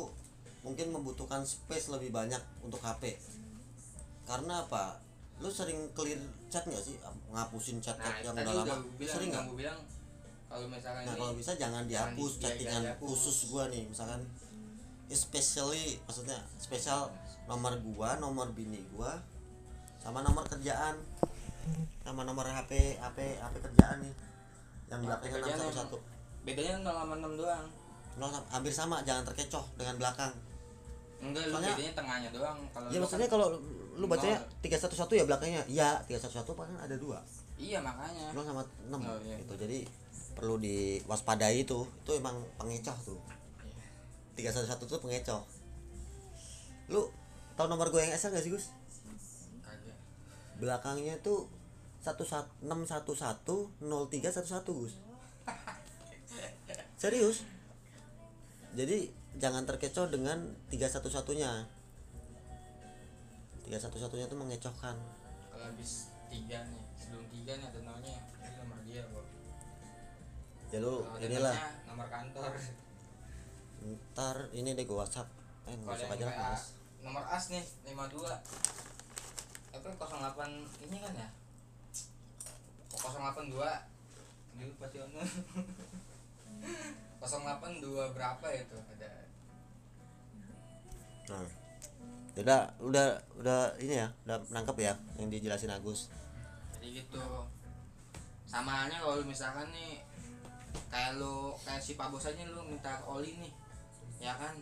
[0.63, 3.19] mungkin membutuhkan space lebih banyak untuk HP
[4.23, 5.03] karena apa
[5.43, 6.95] lu sering clear chat nggak sih?
[7.29, 8.77] Ngapusin chat nah yang udah lama?
[8.95, 9.45] bilang sering nggak?
[9.53, 9.79] bilang
[10.47, 13.09] kalau misalkan nah kalau bisa jangan dihapus di- chattingan dihapus.
[13.09, 14.21] khusus gua nih misalkan
[15.09, 17.09] especially maksudnya spesial
[17.45, 19.19] nomor gua nomor bini gua
[19.99, 20.97] sama nomor kerjaan
[22.03, 24.15] sama nomor HP HP HP kerjaan nih
[24.89, 25.73] yang belakangnya enam emang.
[25.75, 25.97] satu
[26.43, 27.67] bedanya 0 sama 6 doang.
[28.51, 30.35] Hampir sama jangan terkecoh dengan belakang.
[31.23, 32.59] Enggak lu Soalnya- bedanya tengahnya doang.
[32.69, 33.49] Kalau Ya maksudnya kan- kalau
[33.97, 35.63] lu bacanya 311 ya belakangnya.
[35.69, 37.21] Iya, 311 kan ada dua.
[37.63, 39.37] iya makanya 0 sama 6 Oh, iya.
[39.39, 39.55] itu.
[39.55, 39.79] Jadi
[40.35, 41.85] perlu diwaspadai itu.
[41.85, 43.21] Itu emang pengecoh tuh.
[44.37, 44.53] Iya.
[44.53, 45.45] 311 tuh pengecoh.
[46.89, 47.07] Lu
[47.55, 48.73] tahu nomor gue yang SL gak sih, Gus?
[49.63, 49.95] kagak
[50.59, 51.47] Belakangnya tuh
[52.03, 52.65] 116110311
[54.67, 54.95] Gus.
[57.03, 57.45] Serius?
[58.73, 60.57] Jadi jangan terkecoh dengan
[63.73, 64.09] 311-nya.
[64.09, 64.97] 311-nya tuh mengecohkan.
[65.49, 65.93] kalau habis
[66.29, 69.27] tiga nih sebelum tiga nih ada namanya ini nomor dia kok
[70.69, 72.51] Ya lu ada inilah nomor kantor
[73.83, 75.29] ntar ini deh gue WhatsApp.
[75.65, 76.65] Eh, WhatsApp yang aja lah, Mas.
[77.01, 78.41] nomor as nih 52
[79.73, 81.29] apa 08 ini kan ya
[82.95, 83.57] Oh, 082
[84.53, 85.21] dulu pasti ono
[87.21, 89.11] 082 berapa itu ada
[91.23, 91.62] Nah.
[92.33, 96.09] Udah, udah, udah ini ya, udah nangkep ya yang dijelasin Agus.
[96.81, 97.21] jadi gitu.
[98.49, 100.03] Sama halnya kalau misalkan nih
[100.91, 103.53] kayak lu kayak si Pak Bos aja lu minta oli nih
[104.19, 104.57] ya kan?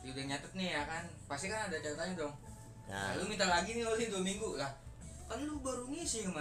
[0.00, 1.04] Dia udah nyatet nih ya kan?
[1.26, 2.34] Pasti kan ada catatannya dong.
[2.86, 4.72] Nah, nah, lu minta lagi nih oli dua minggu lah.
[5.26, 6.38] Kan lu baru ngisi kemarin